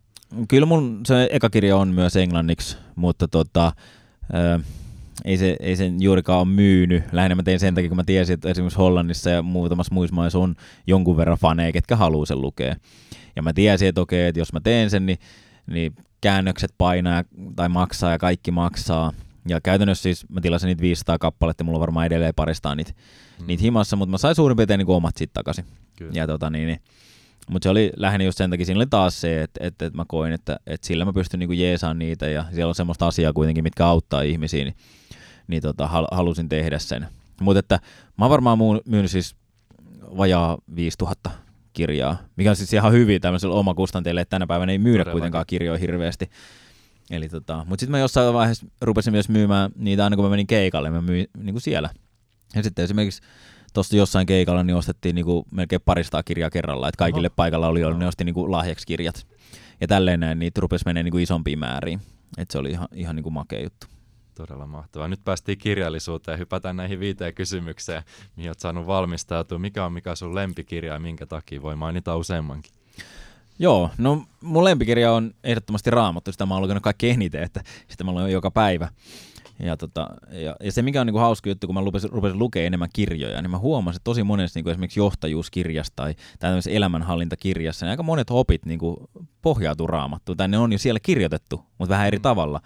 Kyllä 0.49 0.67
mun 0.67 1.01
se 1.07 1.29
eka 1.33 1.51
kirja 1.51 1.77
on 1.77 1.89
myös 1.89 2.17
englanniksi, 2.17 2.77
mutta 2.97 3.29
tota, 3.29 3.73
ää, 4.33 4.61
ei, 5.25 5.37
se, 5.37 5.57
ei 5.61 5.77
sen 5.77 6.03
juurikaan 6.03 6.39
ole 6.39 6.49
myynyt. 6.49 7.03
Lähinnä 7.13 7.35
mä 7.35 7.43
tein 7.43 7.61
sen 7.61 7.75
takia, 7.75 7.89
kun 7.89 7.97
mä 7.97 8.05
tiesin, 8.05 8.35
että 8.35 8.49
esimerkiksi 8.49 8.79
Hollannissa 8.79 9.31
ja 9.31 9.43
muutamassa 9.43 9.95
muissa 9.95 10.15
maissa 10.15 10.39
on 10.39 10.55
jonkun 10.87 11.17
verran 11.17 11.39
faneja, 11.39 11.73
ketkä 11.73 11.97
haluaa 11.97 12.27
sen 12.27 12.41
lukea. 12.41 12.77
Ja 13.37 13.43
mä 13.43 13.53
tiesin, 13.53 13.89
että 13.89 14.01
okei, 14.01 14.27
että 14.27 14.41
jos 14.41 14.53
mä 14.53 14.61
teen 14.61 14.91
sen, 14.91 15.07
niin, 15.07 15.19
niin 15.67 15.95
käännökset 16.21 16.75
painaa 16.79 17.25
tai 17.57 17.69
maksaa 17.69 18.13
ja 18.13 18.19
kaikki 18.19 18.51
maksaa. 18.51 19.13
Ja 19.49 19.61
käytännössä 19.61 20.03
siis 20.03 20.27
mä 20.29 20.41
tilasin 20.41 20.67
niitä 20.67 20.83
500 20.83 21.19
kappaletta 21.19 21.63
ja 21.63 21.65
mulla 21.65 21.81
varmaan 21.81 22.07
edelleen 22.07 22.35
paristaan 22.37 22.77
niitä, 22.77 22.93
mm. 23.41 23.47
niitä 23.47 23.63
himassa, 23.63 23.97
mutta 23.97 24.11
mä 24.11 24.19
sain 24.19 24.35
suurin 24.35 24.57
piirtein 24.57 24.79
niin 24.79 24.89
omat 24.89 25.17
sitten 25.17 25.35
takaisin. 25.35 25.65
Kyllä. 25.99 26.13
Ja 26.15 26.27
tota 26.27 26.51
niin, 26.51 26.67
niin 26.67 26.81
mutta 27.51 27.67
se 27.67 27.71
oli 27.71 27.93
lähinnä 27.97 28.25
just 28.25 28.39
sen 28.39 28.51
takia, 28.51 28.67
siinä 28.67 28.79
oli 28.79 28.87
taas 28.87 29.21
se, 29.21 29.43
että, 29.43 29.67
että, 29.67 29.87
että 29.87 29.97
mä 29.97 30.05
koin, 30.09 30.33
että, 30.33 30.61
että 30.67 30.87
sillä 30.87 31.05
mä 31.05 31.13
pystyn 31.13 31.41
niinku 31.41 31.53
jeesaan 31.53 31.99
niitä 31.99 32.27
ja 32.27 32.45
siellä 32.55 32.69
on 32.69 32.75
semmoista 32.75 33.07
asiaa 33.07 33.33
kuitenkin, 33.33 33.65
mitkä 33.65 33.87
auttaa 33.87 34.23
ihmisiä, 34.23 34.65
niin, 34.65 34.77
niin 35.47 35.63
tota, 35.63 35.89
halusin 36.13 36.49
tehdä 36.49 36.79
sen. 36.79 37.07
Mutta 37.41 37.59
että 37.59 37.81
mä 38.19 38.25
oon 38.25 38.31
varmaan 38.31 38.59
myynyt 38.87 39.11
siis 39.11 39.37
vajaa 40.17 40.59
5000 40.77 41.31
kirjaa, 41.73 42.17
mikä 42.37 42.51
on 42.51 42.57
siis 42.57 42.73
ihan 42.73 42.93
hyvin 42.93 43.21
tämmöisellä 43.21 43.55
omakustanteelle, 43.55 44.21
että 44.21 44.31
tänä 44.31 44.47
päivänä 44.47 44.73
ei 44.73 44.79
myydä 44.79 44.99
Todellakin. 45.05 45.13
kuitenkaan 45.13 45.45
kirjoja 45.47 45.79
hirveästi. 45.79 46.31
Eli 47.11 47.29
tota, 47.29 47.65
mutta 47.69 47.81
sitten 47.81 47.91
mä 47.91 47.99
jossain 47.99 48.35
vaiheessa 48.35 48.67
rupesin 48.81 49.13
myös 49.13 49.29
myymään 49.29 49.71
niitä 49.77 50.05
aina 50.05 50.17
kun 50.17 50.25
mä 50.25 50.31
menin 50.31 50.47
keikalle, 50.47 50.91
mä 50.91 51.01
myin 51.01 51.27
niin 51.39 51.55
kuin 51.55 51.63
siellä. 51.63 51.91
Ja 52.55 52.63
sitten 52.63 52.85
esimerkiksi 52.85 53.23
tuossa 53.75 53.97
jossain 53.97 54.27
keikalla 54.27 54.63
niin 54.63 54.77
ostettiin 54.77 55.15
niin 55.15 55.25
kuin 55.25 55.45
melkein 55.51 55.83
paristaa 55.85 56.23
kirjaa 56.23 56.51
kerralla, 56.51 56.89
että 56.89 56.99
kaikille 56.99 57.27
Oho. 57.27 57.35
paikalla 57.37 57.69
oli, 57.69 57.81
ne 57.95 58.07
osti 58.07 58.25
niin 58.25 58.35
kuin 58.35 58.51
lahjaksi 58.51 58.87
kirjat. 58.87 59.27
Ja 59.81 59.87
tälleen 59.87 60.21
näin, 60.21 60.39
niitä 60.39 60.61
rupesi 60.61 60.85
menemään 60.87 61.05
niin 61.05 61.13
kuin 61.13 61.23
isompiin 61.23 61.59
määriin. 61.59 62.01
Että 62.39 62.53
se 62.53 62.59
oli 62.59 62.71
ihan, 62.71 62.89
ihan 62.93 63.17
niin 63.17 63.23
kuin 63.23 63.33
makea 63.33 63.63
juttu. 63.63 63.87
Todella 64.35 64.67
mahtavaa. 64.67 65.09
Nyt 65.09 65.25
päästiin 65.25 65.59
kirjallisuuteen 65.59 66.35
ja 66.35 66.39
hypätään 66.39 66.77
näihin 66.77 67.01
viiteen 67.01 67.35
kysymykseen, 67.35 68.03
mihin 68.37 68.49
olet 68.49 68.61
saanut 68.61 68.87
valmistautua. 68.87 69.59
Mikä 69.59 69.85
on 69.85 69.93
mikä 69.93 70.15
sun 70.15 70.35
lempikirja 70.35 70.93
ja 70.93 70.99
minkä 70.99 71.27
takia 71.27 71.63
voi 71.63 71.77
mainita 71.77 72.17
useammankin? 72.17 72.73
Joo, 73.59 73.91
no 73.99 74.25
mun 74.41 74.65
lempikirja 74.65 75.13
on 75.13 75.35
ehdottomasti 75.45 75.91
Raamattu, 75.91 76.33
sitä 76.33 76.47
mä 76.47 76.55
oon 76.55 76.63
lukenut 76.63 76.83
kaikki 76.83 77.11
eniten, 77.11 77.43
että 77.43 77.63
sitä 77.89 78.05
mä 78.05 78.13
luen 78.13 78.33
joka 78.33 78.51
päivä. 78.51 78.89
Ja, 79.59 79.77
tota, 79.77 80.09
ja, 80.31 80.57
ja 80.61 80.73
se 80.73 80.83
mikä 80.83 81.01
on 81.01 81.07
niinku 81.07 81.19
hauska 81.19 81.51
juttu, 81.51 81.67
kun 81.67 81.75
mä 81.75 81.81
rupesin, 81.81 82.11
rupesin 82.11 82.39
lukemaan 82.39 82.67
enemmän 82.67 82.89
kirjoja, 82.93 83.43
niin 83.43 83.51
mä 83.51 83.59
huomasin, 83.59 83.97
että 83.97 84.05
tosi 84.05 84.23
monessa 84.23 84.59
niinku 84.59 84.71
esimerkiksi 84.71 85.01
johtajuuskirjassa 85.01 85.93
tai 85.97 86.15
tämmöisessä 86.39 86.71
elämänhallintakirjassa, 86.71 87.87
niin 87.87 87.91
aika 87.91 88.03
monet 88.03 88.31
opit 88.31 88.67
niinku 88.67 89.11
pohjautuu 89.43 89.87
raamattuun, 89.87 90.37
tai 90.37 90.49
ne 90.49 90.59
on 90.59 90.73
jo 90.73 90.79
siellä 90.79 91.01
kirjoitettu, 91.01 91.65
mutta 91.79 91.93
vähän 91.93 92.07
eri 92.07 92.19
mm. 92.19 92.23
tavalla. 92.23 92.61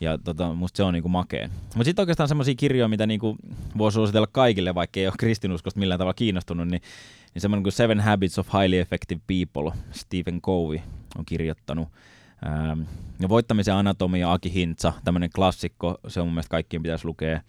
Ja 0.00 0.18
tota, 0.18 0.52
musta 0.54 0.76
se 0.76 0.82
on 0.82 0.94
niinku 0.94 1.08
makea. 1.08 1.48
Mutta 1.48 1.84
sitten 1.84 2.02
oikeastaan 2.02 2.28
semmoisia 2.28 2.54
kirjoja, 2.54 2.88
mitä 2.88 3.06
niinku 3.06 3.36
voi 3.78 3.92
suositella 3.92 4.26
kaikille, 4.26 4.74
vaikka 4.74 5.00
ei 5.00 5.06
ole 5.06 5.14
kristinuskosta 5.18 5.80
millään 5.80 5.98
tavalla 5.98 6.14
kiinnostunut, 6.14 6.68
niin, 6.68 6.82
niin 7.34 7.42
semmoinen 7.42 7.62
kuin 7.62 7.72
Seven 7.72 8.00
Habits 8.00 8.38
of 8.38 8.48
Highly 8.52 8.78
Effective 8.78 9.20
People, 9.26 9.72
Stephen 9.90 10.40
Covey 10.40 10.80
on 11.18 11.24
kirjoittanut. 11.24 11.88
Ähm, 12.46 12.80
ja 13.20 13.28
voittamisen 13.28 13.74
anatomia, 13.74 14.32
Aki 14.32 14.54
Hintsa, 14.54 14.92
tämmöinen 15.04 15.30
klassikko, 15.34 15.98
se 16.08 16.20
on 16.20 16.26
mun 16.26 16.34
mielestä 16.34 16.50
kaikkien 16.50 16.82
pitäisi 16.82 17.04
lukea. 17.04 17.40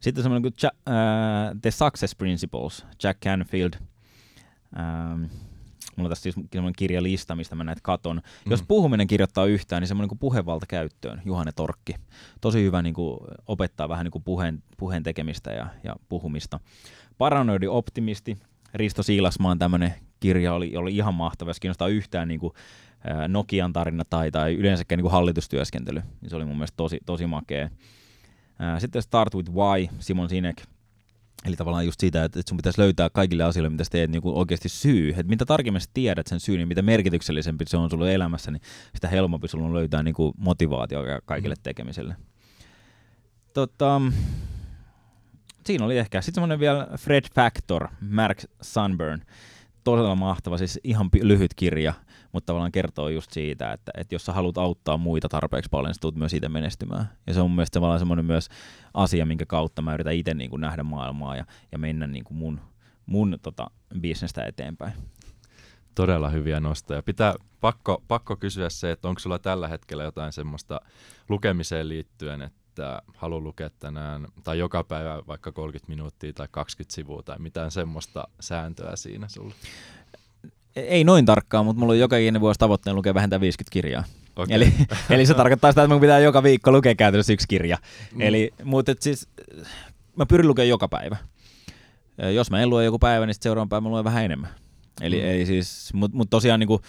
Sitten 0.00 0.22
semmoinen 0.22 0.42
kuin 0.42 0.54
ja- 0.62 0.70
uh, 0.88 1.60
The 1.60 1.70
Success 1.70 2.14
Principles, 2.14 2.86
Jack 3.02 3.20
Canfield. 3.20 3.72
Ähm, 4.78 5.22
mulla 5.96 6.06
on 6.06 6.08
tässä 6.08 6.22
siis 6.22 6.34
semmoinen 6.34 6.74
kirjalista, 6.76 7.36
mistä 7.36 7.54
mä 7.54 7.64
näitä 7.64 7.80
katon. 7.84 8.16
Mm. 8.16 8.50
Jos 8.50 8.62
puhuminen 8.68 9.06
kirjoittaa 9.06 9.46
yhtään, 9.46 9.82
niin 9.82 9.88
semmoinen 9.88 10.08
kuin 10.08 10.18
puhevalta 10.18 10.66
käyttöön, 10.66 11.22
Juhane 11.24 11.52
Torkki. 11.52 11.94
Tosi 12.40 12.62
hyvä 12.62 12.82
niin 12.82 12.94
kuin, 12.94 13.18
opettaa 13.46 13.88
vähän 13.88 14.04
niin 14.04 14.12
kuin 14.12 14.24
puheen, 14.24 14.62
puheen 14.76 15.02
tekemistä 15.02 15.50
ja, 15.50 15.66
ja 15.84 15.96
puhumista. 16.08 16.60
Paranoidi 17.18 17.66
optimisti, 17.66 18.38
Risto 18.74 19.02
Siilasmaan 19.02 19.58
tämmöinen 19.58 19.94
kirja 20.20 20.54
oli, 20.54 20.76
oli 20.76 20.96
ihan 20.96 21.14
mahtava, 21.14 21.50
jos 21.50 21.60
kiinnostaa 21.60 21.88
yhtään 21.88 22.28
niin 22.28 22.40
kuin, 22.40 22.52
Nokian 23.28 23.72
tarina 23.72 24.04
tai, 24.10 24.30
tai 24.30 24.54
yleensäkään 24.54 24.96
niin 24.96 25.02
kuin 25.02 25.12
hallitustyöskentely. 25.12 26.02
Niin 26.20 26.30
se 26.30 26.36
oli 26.36 26.44
mun 26.44 26.56
mielestä 26.56 26.76
tosi, 26.76 26.98
tosi 27.06 27.26
makea. 27.26 27.70
Sitten 28.78 29.02
Start 29.02 29.34
with 29.34 29.52
Why, 29.52 29.86
Simon 29.98 30.28
Sinek. 30.28 30.62
Eli 31.44 31.56
tavallaan 31.56 31.84
just 31.84 32.00
siitä, 32.00 32.24
että 32.24 32.40
sun 32.48 32.56
pitäisi 32.56 32.80
löytää 32.80 33.10
kaikille 33.10 33.44
asioille, 33.44 33.68
mitä 33.68 33.84
sä 33.84 33.90
teet, 33.90 34.10
niin 34.10 34.22
oikeasti 34.24 34.68
syy. 34.68 35.08
Että 35.10 35.22
mitä 35.22 35.44
tarkemmin 35.44 35.80
sä 35.80 35.90
tiedät 35.94 36.26
sen 36.26 36.40
syyn, 36.40 36.58
niin 36.58 36.68
mitä 36.68 36.82
merkityksellisempi 36.82 37.64
se 37.66 37.76
on 37.76 37.90
sulle 37.90 38.14
elämässä, 38.14 38.50
niin 38.50 38.62
sitä 38.94 39.08
helpompi 39.08 39.48
sulla 39.48 39.66
on 39.66 39.74
löytää 39.74 40.02
niin 40.02 40.14
kuin 40.14 40.34
motivaatio 40.38 41.02
kaikille 41.24 41.54
mm. 41.54 41.62
tekemiselle. 41.62 42.16
Tota, 43.54 44.00
siinä 45.66 45.84
oli 45.84 45.98
ehkä. 45.98 46.20
Sitten 46.20 46.34
semmoinen 46.34 46.60
vielä 46.60 46.88
Fred 46.96 47.24
Factor, 47.34 47.88
Mark 48.10 48.38
Sunburn. 48.62 49.22
Todella 49.84 50.14
mahtava, 50.14 50.58
siis 50.58 50.80
ihan 50.84 51.08
lyhyt 51.22 51.54
kirja 51.54 51.94
mutta 52.32 52.46
tavallaan 52.46 52.72
kertoo 52.72 53.08
just 53.08 53.32
siitä, 53.32 53.72
että, 53.72 53.92
että 53.96 54.14
jos 54.14 54.24
sä 54.24 54.32
haluat 54.32 54.58
auttaa 54.58 54.96
muita 54.96 55.28
tarpeeksi 55.28 55.70
paljon, 55.70 55.94
sä 55.94 56.00
tulet 56.00 56.16
myös 56.16 56.30
siitä 56.30 56.48
menestymään. 56.48 57.10
Ja 57.26 57.34
se 57.34 57.40
on 57.40 57.50
mun 57.50 57.56
mielestä 57.56 57.74
tavallaan 57.74 57.98
semmoinen 57.98 58.24
myös 58.24 58.48
asia, 58.94 59.26
minkä 59.26 59.46
kautta 59.46 59.82
mä 59.82 59.94
yritän 59.94 60.14
itse 60.14 60.34
niin 60.34 60.50
kuin 60.50 60.60
nähdä 60.60 60.82
maailmaa 60.82 61.36
ja, 61.36 61.44
ja 61.72 61.78
mennä 61.78 62.06
niin 62.06 62.24
kuin 62.24 62.38
mun, 62.38 62.60
mun 63.06 63.38
tota, 63.42 63.70
bisnestä 64.00 64.44
eteenpäin. 64.44 64.92
Todella 65.94 66.28
hyviä 66.28 66.60
nostoja. 66.60 67.02
Pitää 67.02 67.34
pakko, 67.60 68.02
pakko 68.08 68.36
kysyä 68.36 68.68
se, 68.68 68.90
että 68.90 69.08
onko 69.08 69.18
sulla 69.18 69.38
tällä 69.38 69.68
hetkellä 69.68 70.04
jotain 70.04 70.32
semmoista 70.32 70.80
lukemiseen 71.28 71.88
liittyen, 71.88 72.42
että 72.42 73.02
haluan 73.16 73.44
lukea 73.44 73.70
tänään 73.70 74.26
tai 74.44 74.58
joka 74.58 74.84
päivä 74.84 75.22
vaikka 75.26 75.52
30 75.52 75.88
minuuttia 75.88 76.32
tai 76.32 76.48
20 76.50 76.94
sivua 76.94 77.22
tai 77.22 77.36
mitään 77.38 77.70
semmoista 77.70 78.28
sääntöä 78.40 78.96
siinä 78.96 79.28
sulla? 79.28 79.54
Ei 80.80 81.04
noin 81.04 81.26
tarkkaan, 81.26 81.64
mutta 81.64 81.80
mulla 81.80 81.92
on 81.92 81.98
joka 81.98 82.16
ikinen 82.16 82.40
vuosi 82.40 82.58
tavoitteen 82.58 82.96
lukea 82.96 83.14
vähintään 83.14 83.40
50 83.40 83.72
kirjaa. 83.72 84.04
Okay. 84.36 84.56
Eli, 84.56 84.72
eli 85.10 85.26
se 85.26 85.34
tarkoittaa 85.34 85.72
sitä, 85.72 85.82
että 85.82 85.94
mun 85.94 86.00
pitää 86.00 86.18
joka 86.18 86.42
viikko 86.42 86.72
lukea 86.72 86.94
käytännössä 86.94 87.32
yksi 87.32 87.48
kirja. 87.48 87.78
Mm. 88.14 88.20
Eli, 88.20 88.50
mutta 88.64 88.94
siis, 89.00 89.28
mä 90.16 90.26
pyrin 90.26 90.48
lukemaan 90.48 90.68
joka 90.68 90.88
päivä. 90.88 91.16
Jos 92.34 92.50
mä 92.50 92.62
en 92.62 92.70
lue 92.70 92.84
joku 92.84 92.98
päivä, 92.98 93.26
niin 93.26 93.34
seuraavan 93.40 93.68
päivän 93.68 93.82
mä 93.82 93.88
luen 93.88 94.04
vähän 94.04 94.24
enemmän. 94.24 94.50
Eli, 95.00 95.20
mm. 95.20 95.28
eli 95.28 95.46
siis, 95.46 95.94
mutta 95.94 96.16
mut 96.16 96.30
tosiaan 96.30 96.60
niin 96.60 96.68
kuin, 96.68 96.82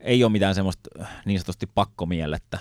ei 0.00 0.24
ole 0.24 0.32
mitään 0.32 0.54
semmoista 0.54 0.90
niin 1.24 1.38
sanotusti 1.38 1.66
pakkomielettä. 1.74 2.58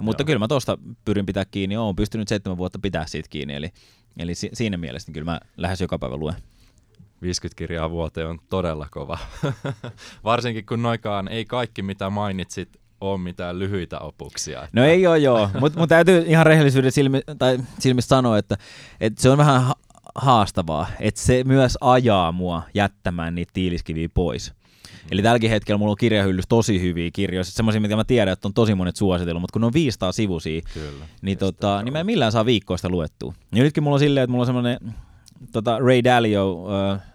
Mutta 0.00 0.22
Joo. 0.22 0.26
kyllä 0.26 0.38
mä 0.38 0.48
tuosta 0.48 0.78
pyrin 1.04 1.26
pitää 1.26 1.44
kiinni. 1.44 1.76
Olen 1.76 1.96
pystynyt 1.96 2.28
seitsemän 2.28 2.58
vuotta 2.58 2.78
pitää 2.78 3.06
siitä 3.06 3.28
kiinni. 3.28 3.54
Eli, 3.54 3.70
eli 4.18 4.34
si- 4.34 4.50
siinä 4.52 4.76
mielessä 4.76 5.08
niin 5.08 5.14
kyllä 5.14 5.32
mä 5.32 5.40
lähes 5.56 5.80
joka 5.80 5.98
päivä 5.98 6.16
luen. 6.16 6.36
50 7.22 7.58
kirjaa 7.58 7.90
vuoteen 7.90 8.26
on 8.26 8.38
todella 8.50 8.86
kova. 8.90 9.18
Varsinkin 10.24 10.66
kun 10.66 10.82
noikaan 10.82 11.28
ei 11.28 11.44
kaikki 11.44 11.82
mitä 11.82 12.10
mainitsit 12.10 12.68
ole 13.00 13.18
mitään 13.18 13.58
lyhyitä 13.58 13.98
opuksia. 13.98 14.58
Että... 14.64 14.80
No 14.80 14.86
ei 14.86 15.06
ole 15.06 15.18
joo, 15.18 15.50
mutta 15.60 15.78
mut 15.78 15.88
täytyy 15.88 16.24
ihan 16.26 16.46
rehellisyyden 16.46 16.92
silmi, 16.92 17.20
tai 17.38 17.58
silmissä 17.78 18.08
sanoa, 18.08 18.38
että, 18.38 18.56
että 19.00 19.22
se 19.22 19.30
on 19.30 19.38
vähän 19.38 19.62
ha- 19.62 19.74
haastavaa, 20.14 20.86
että 21.00 21.20
se 21.20 21.44
myös 21.44 21.78
ajaa 21.80 22.32
mua 22.32 22.62
jättämään 22.74 23.34
niitä 23.34 23.50
tiiliskiviä 23.54 24.08
pois. 24.14 24.52
Mm. 24.52 25.08
Eli 25.10 25.22
tälläkin 25.22 25.50
hetkellä 25.50 25.78
mulla 25.78 25.90
on 25.90 25.96
kirjahyllys 25.96 26.44
tosi 26.48 26.80
hyviä 26.80 27.10
kirjoja, 27.12 27.44
semmoisia, 27.44 27.80
mitä 27.80 27.96
mä 27.96 28.04
tiedän, 28.04 28.32
että 28.32 28.48
on 28.48 28.54
tosi 28.54 28.74
monet 28.74 28.96
suositellut, 28.96 29.40
mutta 29.40 29.52
kun 29.52 29.60
ne 29.60 29.66
on 29.66 29.72
500 29.72 30.12
sivusia, 30.12 30.60
Kyllä, 30.74 31.04
niin, 31.22 31.38
tota, 31.38 31.82
niin 31.82 31.92
mä 31.92 32.00
en 32.00 32.06
millään 32.06 32.32
saa 32.32 32.46
viikkoista 32.46 32.88
luettua. 32.88 33.34
Ja 33.54 33.62
nytkin 33.62 33.82
mulla 33.82 33.94
on 33.94 34.00
silleen, 34.00 34.24
että 34.24 34.30
mulla 34.30 34.42
on 34.42 34.46
semmoinen 34.46 34.78
tota 35.52 35.78
Ray 35.78 36.04
Dalio, 36.04 36.52
uh, 36.52 36.68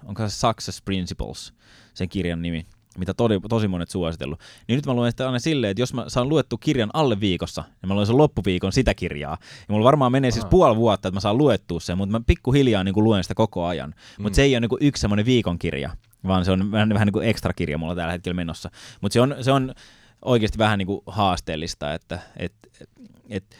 onko 0.05 0.29
se 0.29 0.35
Success 0.35 0.81
Principles, 0.81 1.53
sen 1.93 2.09
kirjan 2.09 2.41
nimi, 2.41 2.65
mitä 2.97 3.13
todi, 3.13 3.39
tosi 3.49 3.67
monet 3.67 3.89
suositellut. 3.89 4.39
Niin 4.67 4.75
nyt 4.75 4.85
mä 4.85 4.93
luen 4.93 5.11
sitä 5.11 5.25
aina 5.25 5.39
silleen, 5.39 5.71
että 5.71 5.81
jos 5.81 5.93
mä 5.93 6.05
saan 6.07 6.29
luettu 6.29 6.57
kirjan 6.57 6.89
alle 6.93 7.19
viikossa, 7.19 7.63
niin 7.81 7.87
mä 7.87 7.93
luen 7.93 8.07
sen 8.07 8.17
loppuviikon 8.17 8.71
sitä 8.71 8.93
kirjaa. 8.93 9.37
Ja 9.41 9.73
mulla 9.73 9.83
varmaan 9.83 10.11
menee 10.11 10.31
siis 10.31 10.45
puoli 10.45 10.75
vuotta, 10.75 11.07
että 11.07 11.15
mä 11.15 11.19
saan 11.19 11.37
luettua 11.37 11.79
sen, 11.79 11.97
mutta 11.97 12.19
mä 12.19 12.21
pikkuhiljaa 12.27 12.83
niin 12.83 12.93
kuin 12.93 13.03
luen 13.03 13.23
sitä 13.23 13.35
koko 13.35 13.65
ajan. 13.65 13.93
Mutta 14.17 14.29
mm. 14.29 14.35
se 14.35 14.41
ei 14.41 14.53
ole 14.53 14.59
niin 14.59 14.69
kuin 14.69 14.83
yksi 14.83 15.01
semmoinen 15.01 15.25
viikon 15.25 15.59
kirja. 15.59 15.89
vaan 16.27 16.45
se 16.45 16.51
on 16.51 16.71
vähän, 16.71 16.89
vähän 16.89 17.05
niin 17.05 17.13
kuin 17.13 17.27
ekstra 17.27 17.53
kirja 17.53 17.77
mulla 17.77 17.95
tällä 17.95 18.11
hetkellä 18.11 18.35
menossa. 18.35 18.69
Mutta 19.01 19.13
se 19.13 19.21
on, 19.21 19.35
se 19.41 19.51
on 19.51 19.73
oikeasti 20.21 20.57
vähän 20.57 20.79
niin 20.79 20.87
kuin 20.87 21.01
haasteellista, 21.07 21.93
että 21.93 22.19
et, 22.37 22.53
et, 22.79 22.89
et 23.29 23.55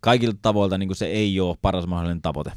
kaikilta 0.00 0.38
tavoilta 0.42 0.78
niin 0.78 0.88
kuin 0.88 0.96
se 0.96 1.06
ei 1.06 1.40
ole 1.40 1.56
paras 1.62 1.86
mahdollinen 1.86 2.22
tavoite. 2.22 2.52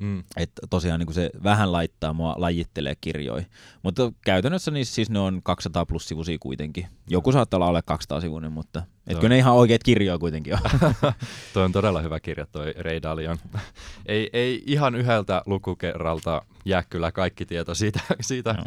Mm. 0.00 0.24
Että 0.36 0.66
tosiaan 0.70 1.00
niin 1.00 1.14
se 1.14 1.30
vähän 1.42 1.72
laittaa 1.72 2.12
mua 2.12 2.34
lajittelee 2.38 2.94
kirjoja. 3.00 3.44
Mutta 3.82 4.12
käytännössä 4.24 4.70
niin 4.70 4.86
siis 4.86 5.10
ne 5.10 5.18
on 5.18 5.40
200 5.42 5.86
plus 5.86 6.08
sivuisia 6.08 6.38
kuitenkin. 6.40 6.86
Joku 7.10 7.32
saattaa 7.32 7.58
olla 7.58 7.68
alle 7.68 7.82
200 7.82 8.20
sivuinen, 8.20 8.52
mutta 8.52 8.82
etkö 9.06 9.28
ne 9.28 9.38
ihan 9.38 9.54
oikeat 9.54 9.82
kirjoja 9.82 10.18
kuitenkin 10.18 10.54
ole. 10.54 10.92
toi 11.52 11.64
on 11.64 11.72
todella 11.72 12.00
hyvä 12.00 12.20
kirja 12.20 12.46
toi 12.46 12.74
Ray 12.78 13.02
Dalion. 13.02 13.38
ei, 14.06 14.30
ei 14.32 14.62
ihan 14.66 14.94
yhdeltä 14.94 15.42
lukukerralta 15.46 16.42
jää 16.64 16.82
kyllä 16.90 17.12
kaikki 17.12 17.46
tieto 17.46 17.74
siitä, 17.74 18.00
siitä 18.20 18.52
no. 18.52 18.64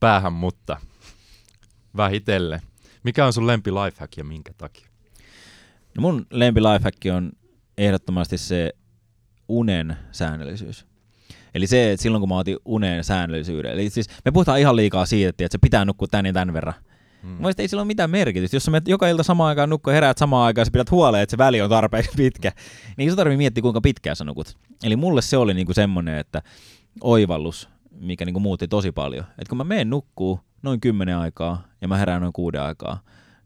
päähän, 0.00 0.32
mutta 0.32 0.76
vähitellen. 1.96 2.60
Mikä 3.02 3.26
on 3.26 3.32
sun 3.32 3.46
lempi 3.46 3.70
lifehack 3.72 4.16
ja 4.16 4.24
minkä 4.24 4.52
takia? 4.58 4.86
No 5.96 6.00
mun 6.00 6.26
lempi 6.30 6.62
lifehack 6.62 6.98
on 7.16 7.32
ehdottomasti 7.78 8.38
se 8.38 8.72
unen 9.52 9.96
säännöllisyys. 10.12 10.86
Eli 11.54 11.66
se, 11.66 11.92
että 11.92 12.02
silloin 12.02 12.20
kun 12.20 12.28
mä 12.28 12.38
otin 12.38 12.56
unen 12.64 13.04
säännöllisyyden, 13.04 13.72
eli 13.72 13.90
siis 13.90 14.06
me 14.24 14.30
puhutaan 14.30 14.60
ihan 14.60 14.76
liikaa 14.76 15.06
siitä, 15.06 15.28
että 15.28 15.48
se 15.50 15.58
pitää 15.58 15.84
nukkua 15.84 16.08
tän 16.10 16.26
ja 16.26 16.32
tän 16.32 16.52
verran. 16.52 16.74
Hmm. 17.22 17.30
Mielestäni 17.30 17.64
ei 17.64 17.68
sillä 17.68 17.80
ole 17.80 17.86
mitään 17.86 18.10
merkitystä. 18.10 18.56
Jos 18.56 18.64
sä 18.64 18.70
menet 18.70 18.88
joka 18.88 19.08
ilta 19.08 19.22
samaan 19.22 19.48
aikaan 19.48 19.70
nukkua, 19.70 19.92
heräät 19.92 20.18
samaan 20.18 20.46
aikaan 20.46 20.60
ja 20.60 20.64
sä 20.64 20.70
pidät 20.70 20.90
huoleen, 20.90 21.22
että 21.22 21.30
se 21.30 21.38
väli 21.38 21.62
on 21.62 21.70
tarpeeksi 21.70 22.10
pitkä, 22.16 22.52
niin 22.96 23.10
se 23.10 23.16
tarvii 23.16 23.36
miettiä, 23.36 23.62
kuinka 23.62 23.80
pitkään 23.80 24.16
sä 24.16 24.24
nukut. 24.24 24.56
Eli 24.84 24.96
mulle 24.96 25.22
se 25.22 25.36
oli 25.36 25.54
niinku 25.54 25.74
semmoinen, 25.74 26.18
että 26.18 26.42
oivallus, 27.00 27.68
mikä 27.90 28.24
niinku 28.24 28.40
muutti 28.40 28.68
tosi 28.68 28.92
paljon. 28.92 29.24
Että 29.24 29.48
kun 29.48 29.58
mä 29.58 29.64
menen 29.64 29.90
nukkuu 29.90 30.40
noin 30.62 30.80
kymmenen 30.80 31.16
aikaa 31.16 31.68
ja 31.80 31.88
mä 31.88 31.96
herään 31.96 32.22
noin 32.22 32.32
kuuden 32.32 32.62
aikaa, 32.62 33.00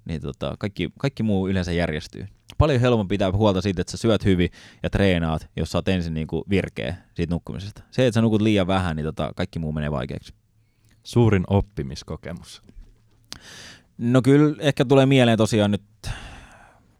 niin 0.05 0.21
tota, 0.21 0.55
kaikki, 0.59 0.91
kaikki 0.99 1.23
muu 1.23 1.49
yleensä 1.49 1.73
järjestyy 1.73 2.27
paljon 2.59 2.81
helpompi 2.81 3.15
pitää 3.15 3.33
huolta 3.33 3.61
siitä, 3.61 3.81
että 3.81 3.91
sä 3.91 3.97
syöt 3.97 4.25
hyvin 4.25 4.51
ja 4.83 4.91
treenaat, 4.91 5.49
jos 5.57 5.71
sä 5.71 5.79
oot 5.79 5.89
ensin 5.89 6.15
niin 6.15 6.27
kuin 6.27 6.43
virkeä 6.51 6.97
siitä 7.15 7.35
nukkumisesta. 7.35 7.83
Se, 7.91 8.07
että 8.07 8.15
sä 8.15 8.23
nukut 8.23 8.43
liian 8.43 8.67
vähän, 8.67 8.97
niin 8.97 9.05
tota, 9.05 9.33
kaikki 9.37 9.59
muu 9.59 9.73
menee 9.73 9.91
vaikeaksi. 9.91 10.35
Suurin 11.03 11.45
oppimiskokemus? 11.51 12.63
No 13.99 14.23
kyllä 14.23 14.57
ehkä 14.59 14.85
tulee 14.85 15.07
mieleen 15.07 15.39
tosiaan 15.39 15.71
nyt 15.71 15.83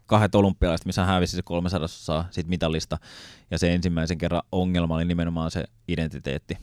kahdet 0.05 0.35
olympialaiset, 0.35 0.85
missä 0.85 1.01
hän 1.01 1.13
hävisi 1.13 1.35
se 1.35 1.41
300 1.43 1.87
siitä 2.31 2.49
mitallista. 2.49 2.97
Ja 3.51 3.59
se 3.59 3.73
ensimmäisen 3.73 4.17
kerran 4.17 4.41
ongelma 4.51 4.95
oli 4.95 5.05
nimenomaan 5.05 5.51
se 5.51 5.63
identiteetti. 5.87 6.57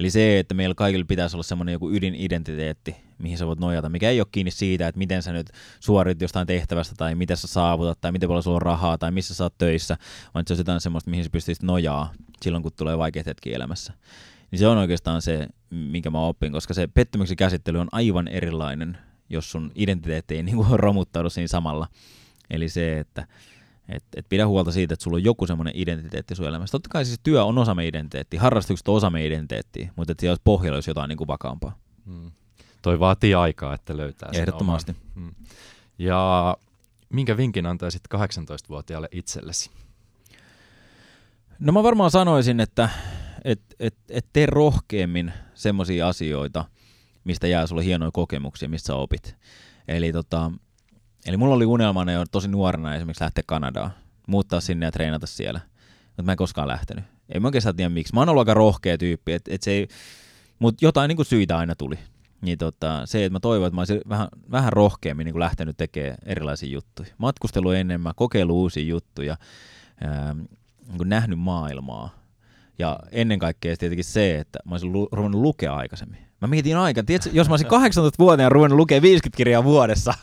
Eli 0.00 0.10
se, 0.10 0.38
että 0.38 0.54
meillä 0.54 0.74
kaikilla 0.74 1.04
pitäisi 1.08 1.36
olla 1.36 1.42
semmoinen 1.42 1.72
joku 1.72 1.90
ydinidentiteetti, 1.90 2.96
mihin 3.18 3.38
sä 3.38 3.46
voit 3.46 3.60
nojata, 3.60 3.88
mikä 3.88 4.10
ei 4.10 4.20
ole 4.20 4.26
kiinni 4.32 4.50
siitä, 4.50 4.88
että 4.88 4.98
miten 4.98 5.22
sä 5.22 5.32
nyt 5.32 5.50
suorit 5.80 6.22
jostain 6.22 6.46
tehtävästä 6.46 6.94
tai 6.98 7.14
miten 7.14 7.36
sä 7.36 7.46
saavutat 7.46 8.00
tai 8.00 8.12
miten 8.12 8.28
paljon 8.28 8.42
sulla 8.42 8.56
on 8.56 8.62
rahaa 8.62 8.98
tai 8.98 9.10
missä 9.10 9.34
sä 9.34 9.44
oot 9.44 9.58
töissä, 9.58 9.96
vaan 10.34 10.44
se 10.46 10.54
on 10.54 10.58
jotain 10.58 10.80
semmoista, 10.80 11.10
mihin 11.10 11.24
sä 11.24 11.30
pystyisit 11.30 11.62
nojaa 11.62 12.12
silloin, 12.42 12.62
kun 12.62 12.72
tulee 12.76 12.98
vaikeat 12.98 13.26
hetki 13.26 13.54
elämässä. 13.54 13.92
Niin 14.50 14.58
se 14.58 14.66
on 14.66 14.78
oikeastaan 14.78 15.22
se, 15.22 15.46
minkä 15.70 16.10
mä 16.10 16.20
opin, 16.26 16.52
koska 16.52 16.74
se 16.74 16.86
pettymyksen 16.86 17.36
käsittely 17.36 17.78
on 17.78 17.88
aivan 17.92 18.28
erilainen, 18.28 18.98
jos 19.30 19.50
sun 19.50 19.72
identiteetti 19.74 20.36
ei 20.36 20.42
niin 20.42 20.56
romuttaudu 20.70 21.30
siinä 21.30 21.48
samalla. 21.48 21.86
Eli 22.50 22.68
se, 22.68 22.98
että 22.98 23.26
et, 23.90 24.04
et 24.16 24.26
pidä 24.28 24.46
huolta 24.46 24.72
siitä, 24.72 24.94
että 24.94 25.04
sulla 25.04 25.16
on 25.16 25.24
joku 25.24 25.46
semmoinen 25.46 25.72
identiteetti 25.76 26.34
sun 26.34 26.46
elämässä. 26.46 26.72
Totta 26.72 26.88
kai 26.88 27.04
siis 27.04 27.20
työ 27.22 27.44
on 27.44 27.58
osa 27.58 27.74
meidän 27.74 27.88
identiteettiä, 27.88 28.40
harrastukset 28.40 28.88
on 28.88 28.94
osa 28.94 29.10
meidän 29.10 29.26
identiteettiä, 29.26 29.92
mutta 29.96 30.12
että 30.12 30.20
siellä 30.20 30.36
pohjalla 30.44 30.76
olisi 30.76 30.90
jotain 30.90 31.08
niin 31.08 31.16
kuin 31.16 31.28
vakaampaa. 31.28 31.78
Hmm. 32.06 32.30
Toi 32.82 33.00
vaatii 33.00 33.34
aikaa, 33.34 33.74
että 33.74 33.96
löytää 33.96 34.32
sen 34.32 34.40
Ehdottomasti. 34.40 34.96
Hmm. 35.14 35.34
Ja 35.98 36.56
minkä 37.08 37.36
vinkin 37.36 37.66
antaisit 37.66 38.02
18-vuotiaalle 38.14 39.08
itsellesi? 39.12 39.70
No 41.58 41.72
mä 41.72 41.82
varmaan 41.82 42.10
sanoisin, 42.10 42.60
että 42.60 42.88
et, 43.44 43.60
et, 43.80 43.94
et 44.08 44.26
tee 44.32 44.46
rohkeammin 44.46 45.32
semmoisia 45.54 46.08
asioita, 46.08 46.64
mistä 47.24 47.46
jää 47.46 47.66
sulle 47.66 47.84
hienoja 47.84 48.10
kokemuksia, 48.10 48.68
mistä 48.68 48.86
sä 48.86 48.94
opit. 48.94 49.36
Eli 49.88 50.12
tota, 50.12 50.52
Eli 51.26 51.36
mulla 51.36 51.54
oli 51.54 51.66
unelmana 51.66 52.12
jo 52.12 52.24
tosi 52.30 52.48
nuorena 52.48 52.94
esimerkiksi 52.94 53.24
lähteä 53.24 53.44
Kanadaan, 53.46 53.90
muuttaa 54.26 54.60
sinne 54.60 54.86
ja 54.86 54.92
treenata 54.92 55.26
siellä. 55.26 55.60
Mutta 56.06 56.22
mä 56.22 56.32
en 56.32 56.38
koskaan 56.38 56.68
lähtenyt. 56.68 57.04
Ei 57.28 57.40
mä 57.40 57.48
oikeastaan 57.48 57.76
tiedä 57.76 57.88
miksi. 57.88 58.14
Mä 58.14 58.20
oon 58.20 58.28
ollut 58.28 58.40
aika 58.40 58.54
rohkea 58.54 58.98
tyyppi, 58.98 59.32
et, 59.32 59.42
et 59.48 59.62
se 59.62 59.70
ei, 59.70 59.88
mutta 60.58 60.84
jotain 60.84 61.08
niin 61.08 61.24
syitä 61.24 61.58
aina 61.58 61.74
tuli. 61.74 61.98
Niin 62.40 62.58
tota, 62.58 63.02
se, 63.06 63.24
että 63.24 63.34
mä 63.34 63.40
toivon, 63.40 63.66
että 63.66 63.74
mä 63.74 63.80
olisin 63.80 64.00
vähän, 64.08 64.28
vähän 64.50 64.72
rohkeammin 64.72 65.24
niin 65.24 65.40
lähtenyt 65.40 65.76
tekemään 65.76 66.16
erilaisia 66.26 66.68
juttuja. 66.68 67.08
Matkustelu 67.18 67.70
enemmän, 67.70 68.12
kokeilu 68.16 68.60
uusia 68.60 68.84
juttuja, 68.84 69.36
ää, 70.00 70.34
niin 70.98 71.08
nähnyt 71.08 71.38
maailmaa. 71.38 72.20
Ja 72.78 72.98
ennen 73.12 73.38
kaikkea 73.38 73.76
tietenkin 73.76 74.04
se, 74.04 74.38
että 74.38 74.58
mä 74.64 74.74
olisin 74.74 74.92
lu- 74.92 75.08
ruvennut 75.12 75.40
lukea 75.40 75.76
aikaisemmin. 75.76 76.18
Mä 76.40 76.48
mietin 76.48 76.76
aika, 76.76 77.02
tiedätkö, 77.02 77.30
jos 77.32 77.48
mä 77.48 77.52
olisin 77.52 77.66
18-vuotiaana 77.66 78.48
ruvennut 78.48 78.76
lukea 78.76 79.02
50 79.02 79.36
kirjaa 79.36 79.64
vuodessa, 79.64 80.14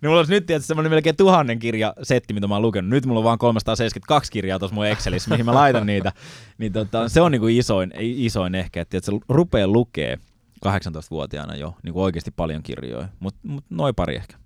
niin 0.00 0.10
mulla 0.10 0.18
olisi 0.18 0.32
nyt 0.32 0.46
tietysti 0.46 0.68
semmoinen 0.68 0.92
melkein 0.92 1.16
tuhannen 1.16 1.58
kirja 1.58 1.94
setti, 2.02 2.34
mitä 2.34 2.46
mä 2.48 2.54
oon 2.54 2.62
lukenut. 2.62 2.90
Nyt 2.90 3.06
mulla 3.06 3.20
on 3.20 3.24
vaan 3.24 3.38
372 3.38 4.32
kirjaa 4.32 4.58
tuossa 4.58 4.74
mun 4.74 4.86
Excelissä, 4.86 5.30
mihin 5.30 5.46
mä 5.46 5.54
laitan 5.54 5.86
niitä. 5.86 6.12
Niin 6.58 6.72
tota, 6.72 7.08
se 7.08 7.20
on 7.20 7.32
niinku 7.32 7.46
isoin, 7.46 7.92
isoin 7.98 8.54
ehkä, 8.54 8.80
että 8.80 9.00
se 9.02 9.12
rupeaa 9.28 9.68
lukee 9.68 10.18
18-vuotiaana 10.66 11.54
jo 11.54 11.74
niin 11.82 11.92
kuin 11.92 12.02
oikeasti 12.04 12.30
paljon 12.30 12.62
kirjoja, 12.62 13.08
mutta 13.20 13.40
mut 13.42 13.64
noin 13.70 13.94
pari 13.94 14.16
ehkä. 14.16 14.36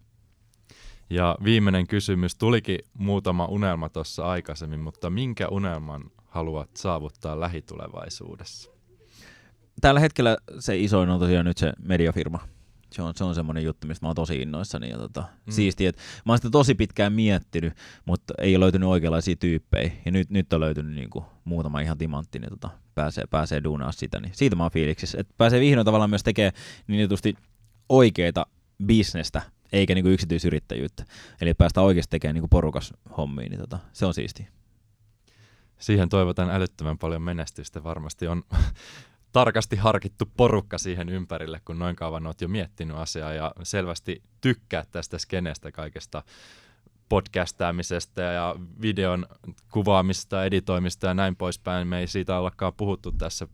Ja 1.11 1.37
viimeinen 1.45 1.87
kysymys, 1.87 2.35
tulikin 2.35 2.79
muutama 2.99 3.47
unelma 3.47 3.89
tuossa 3.89 4.25
aikaisemmin, 4.25 4.81
mutta 4.81 5.11
minkä 5.11 5.49
unelman 5.49 6.11
haluat 6.27 6.71
saavuttaa 6.77 7.41
lähitulevaisuudessa? 7.41 8.71
Tällä 9.81 10.01
hetkellä 10.01 10.37
se 10.59 10.79
isoin 10.79 11.11
on 11.11 11.21
tosiaan 11.21 11.45
nyt 11.45 11.59
se 11.59 11.73
mediafirma, 11.83 12.39
se 12.93 13.03
on, 13.03 13.15
se 13.17 13.25
on 13.25 13.35
semmoinen 13.35 13.65
juttu, 13.65 13.87
mistä 13.87 14.07
mä 14.07 14.09
oon 14.09 14.15
tosi 14.15 14.37
innoissani 14.37 14.91
ja 14.91 14.99
tota, 14.99 15.21
mm. 15.21 15.53
siistiä, 15.53 15.89
että 15.89 16.03
mä 16.25 16.33
oon 16.33 16.39
sitä 16.39 16.51
tosi 16.51 16.75
pitkään 16.75 17.13
miettinyt, 17.13 17.75
mutta 18.05 18.35
ei 18.39 18.57
ole 18.57 18.63
löytynyt 18.63 18.89
oikeanlaisia 18.89 19.37
tyyppejä 19.37 19.93
ja 20.05 20.13
nyt, 20.13 20.31
nyt 20.31 20.53
on 20.53 20.61
löytynyt 20.61 20.95
niinku 20.95 21.25
muutama 21.45 21.81
ihan 21.81 21.99
timantti, 21.99 22.39
niin 22.39 22.51
tota, 22.51 22.71
pääsee, 22.95 23.25
pääsee 23.31 23.65
duunaa 23.65 23.93
sitä, 23.93 24.21
niin 24.21 24.33
siitä 24.35 24.57
mä 24.57 24.63
oon 24.63 24.73
fiiliksissä, 24.73 25.19
että 25.21 25.35
pääsee 25.39 25.61
vihdoin 25.61 25.85
tavallaan 25.85 26.11
myös 26.11 26.23
tekemään 26.23 26.53
niin 26.87 27.01
jutusti 27.01 27.35
oikeita 27.89 28.47
bisnestä, 28.87 29.43
eikä 29.73 29.95
niinku 29.95 30.09
yksityisyrittäjyyttä, 30.09 31.05
eli 31.41 31.55
päästä 31.55 31.81
oikeasti 31.81 32.11
tekemään 32.11 32.35
niinku 32.35 32.49
porukas 32.49 32.95
hommiin, 33.17 33.51
niin 33.51 33.61
tota, 33.61 33.79
se 33.93 34.07
on 34.07 34.15
siistiä 34.15 34.47
siihen 35.83 36.09
toivotan 36.09 36.51
älyttömän 36.51 36.99
paljon 36.99 37.23
menestystä. 37.23 37.85
Varmasti 37.85 38.27
on 38.29 38.43
tarkasti 39.33 39.77
harkittu 39.77 40.25
porukka 40.37 40.79
siihen 40.79 41.09
ympärille, 41.09 41.61
kun 41.65 41.79
noin 41.79 41.97
kauan 41.97 42.27
olet 42.27 42.41
jo 42.41 42.49
miettinyt 42.49 42.97
asiaa 42.97 43.33
ja 43.33 43.53
selvästi 43.63 44.23
tykkää 44.41 44.85
tästä 44.91 45.19
skenestä 45.19 45.73
kaikesta 45.73 46.23
podcastaamisesta 47.09 48.21
ja 48.21 48.57
videon 48.83 49.27
kuvaamista, 49.73 50.45
editoimista 50.45 51.07
ja 51.07 51.15
näin 51.15 51.37
poispäin. 51.37 51.89
Me 51.89 51.99
ei 51.99 52.07
siitä 52.07 52.39
ollakaan 52.39 52.73
puhuttu 52.77 53.13
tässä 53.13 53.49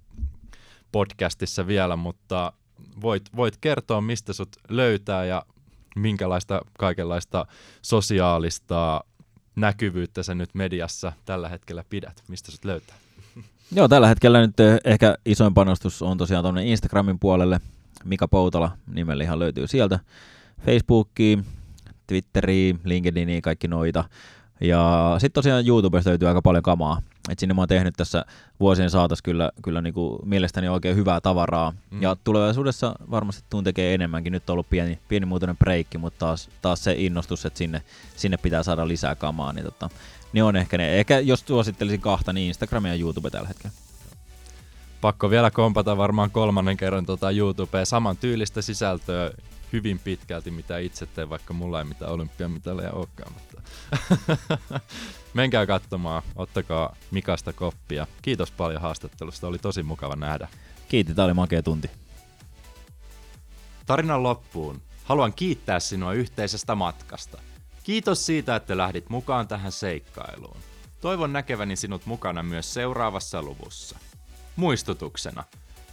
podcastissa 0.93 1.67
vielä, 1.67 1.97
mutta 1.97 2.53
voit, 3.01 3.23
voit 3.37 3.57
kertoa, 3.61 4.01
mistä 4.01 4.33
sut 4.33 4.57
löytää 4.69 5.25
ja 5.25 5.43
minkälaista 5.97 6.61
kaikenlaista 6.79 7.47
sosiaalista 7.83 9.05
näkyvyyttä 9.57 10.23
sä 10.23 10.35
nyt 10.35 10.55
mediassa 10.55 11.13
tällä 11.25 11.49
hetkellä 11.49 11.85
pidät, 11.91 12.23
mistä 12.29 12.51
sut 12.51 12.65
löytää? 12.65 12.97
Joo, 13.73 13.89
tällä 13.89 14.09
hetkellä 14.09 14.41
nyt 14.41 14.61
eh, 14.61 14.79
ehkä 14.85 15.15
isoin 15.27 15.55
panostus 15.55 16.03
on 16.03 16.19
tosiaan 16.19 16.45
tuonne 16.45 16.67
Instagramin 16.67 17.19
puolelle. 17.19 17.61
Mika 18.05 18.29
Poutala 18.29 18.71
nimellä 18.95 19.25
ihan 19.25 19.39
löytyy 19.39 19.67
sieltä. 19.67 19.99
Facebookiin, 20.67 21.45
Twitteriin, 22.07 22.81
LinkedIniin, 22.85 23.43
kaikki 23.43 23.69
noita. 23.69 24.05
Ja 24.61 25.15
sitten 25.19 25.35
tosiaan 25.35 25.67
YouTubesta 25.67 26.11
löytyy 26.11 26.29
aika 26.29 26.43
paljon 26.43 26.63
kamaa. 26.63 27.03
Et 27.29 27.39
sinne 27.39 27.55
mä 27.55 27.61
oon 27.61 27.69
tehnyt 27.69 27.95
tässä 27.97 28.25
vuosien 28.61 28.91
saatossa 28.91 29.23
kyllä, 29.23 29.53
kyllä 29.63 29.81
niinku 29.83 30.19
mielestäni 30.25 30.69
oikein 30.69 30.97
hyvää 30.97 31.21
tavaraa. 31.21 31.73
Mm. 31.91 32.03
Ja 32.03 32.17
tulevaisuudessa 32.25 32.95
varmasti 33.11 33.45
tuun 33.51 33.65
tekee 33.65 33.95
enemmänkin. 33.95 34.33
Nyt 34.33 34.51
on 34.51 34.53
ollut 34.53 34.71
pieni, 34.71 34.99
pieni 35.09 35.27
muutainen 35.27 35.57
breikki, 35.57 35.99
mutta 35.99 36.19
taas, 36.19 36.51
taas 36.63 36.85
se 36.85 36.95
innostus, 36.99 37.47
että 37.47 37.59
sinne, 37.59 37.83
sinne 38.17 38.37
pitää 38.37 38.63
saada 38.63 38.89
lisää 38.89 39.15
kamaa. 39.15 39.53
Niin 39.53 39.65
tota, 39.65 39.91
niin 40.33 40.45
on 40.45 40.57
ehkä 40.57 40.79
ne. 40.79 40.99
Ehkä 40.99 41.19
jos 41.19 41.45
suosittelisin 41.47 42.01
kahta, 42.01 42.33
niin 42.33 42.49
Instagram 42.49 42.87
ja 42.87 42.95
YouTube 42.95 43.31
tällä 43.31 43.49
hetkellä. 43.49 43.77
Pakko 45.01 45.31
vielä 45.31 45.51
kompata 45.51 45.97
varmaan 45.97 46.31
kolmannen 46.31 46.77
kerran 46.77 47.07
tuota 47.07 47.31
YouTubea. 47.31 47.85
Saman 47.85 48.17
tyylistä 48.17 48.63
sisältöä 48.63 49.31
hyvin 49.73 49.99
pitkälti, 49.99 50.51
mitä 50.51 50.79
itse 50.79 51.07
teen, 51.07 51.31
vaikka 51.31 51.55
mulla 51.55 51.79
ei 51.79 51.85
mitään 51.85 52.13
olympiamitaleja 52.13 52.93
olekaan. 52.93 53.33
Mutta 53.33 53.63
Menkää 55.35 55.67
katsomaan, 55.67 56.23
ottakaa 56.37 56.97
Mikasta 57.11 57.53
koppia. 57.53 58.07
Kiitos 58.23 58.51
paljon 58.51 58.83
haastattelusta, 58.83 59.47
oli 59.47 59.59
tosi 59.59 59.83
mukava 59.83 60.17
nähdä. 60.17 60.49
Kiitos, 60.89 61.17
tämä 61.17 61.27
oli 61.27 61.35
makea 61.35 61.63
tunti. 61.63 61.91
Tarinan 63.87 64.23
loppuun 64.23 64.83
haluan 65.05 65.33
kiittää 65.33 65.81
sinua 65.81 66.13
yhteisestä 66.13 66.75
matkasta. 66.75 67.39
Kiitos 67.89 68.27
siitä, 68.27 68.57
että 68.57 68.77
lähdit 68.77 69.11
mukaan 69.11 69.49
tähän 69.49 69.73
seikkailuun. 69.73 70.57
Toivon 71.01 71.33
näkeväni 71.33 71.77
sinut 71.77 72.07
mukana 72.07 72.43
myös 72.43 72.75
seuraavassa 72.75 73.43
luvussa. 73.43 73.99
Muistutuksena, 74.57 75.45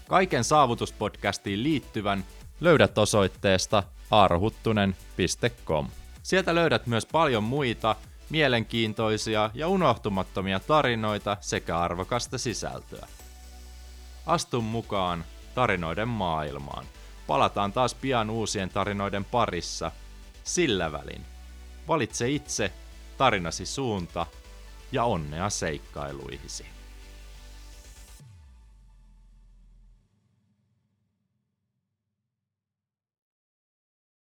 kaiken 0.07 0.43
saavutuspodcastiin 0.43 1.63
liittyvän 1.63 2.25
löydät 2.59 2.97
osoitteesta 2.97 3.83
arhuttunen.com. 4.11 5.87
Sieltä 6.23 6.55
löydät 6.55 6.87
myös 6.87 7.05
paljon 7.05 7.43
muita 7.43 7.95
mielenkiintoisia 8.29 9.49
ja 9.53 9.67
unohtumattomia 9.67 10.59
tarinoita 10.59 11.37
sekä 11.41 11.79
arvokasta 11.79 12.37
sisältöä. 12.37 13.07
Astu 14.25 14.61
mukaan 14.61 15.25
tarinoiden 15.53 16.07
maailmaan. 16.07 16.85
Palataan 17.27 17.73
taas 17.73 17.93
pian 17.93 18.29
uusien 18.29 18.69
tarinoiden 18.69 19.25
parissa. 19.25 19.91
Sillä 20.43 20.91
välin. 20.91 21.34
Valitse 21.87 22.29
itse 22.29 22.71
tarinasi 23.17 23.65
suunta 23.65 24.25
ja 24.91 25.03
onnea 25.03 25.49
seikkailuihisi. 25.49 26.74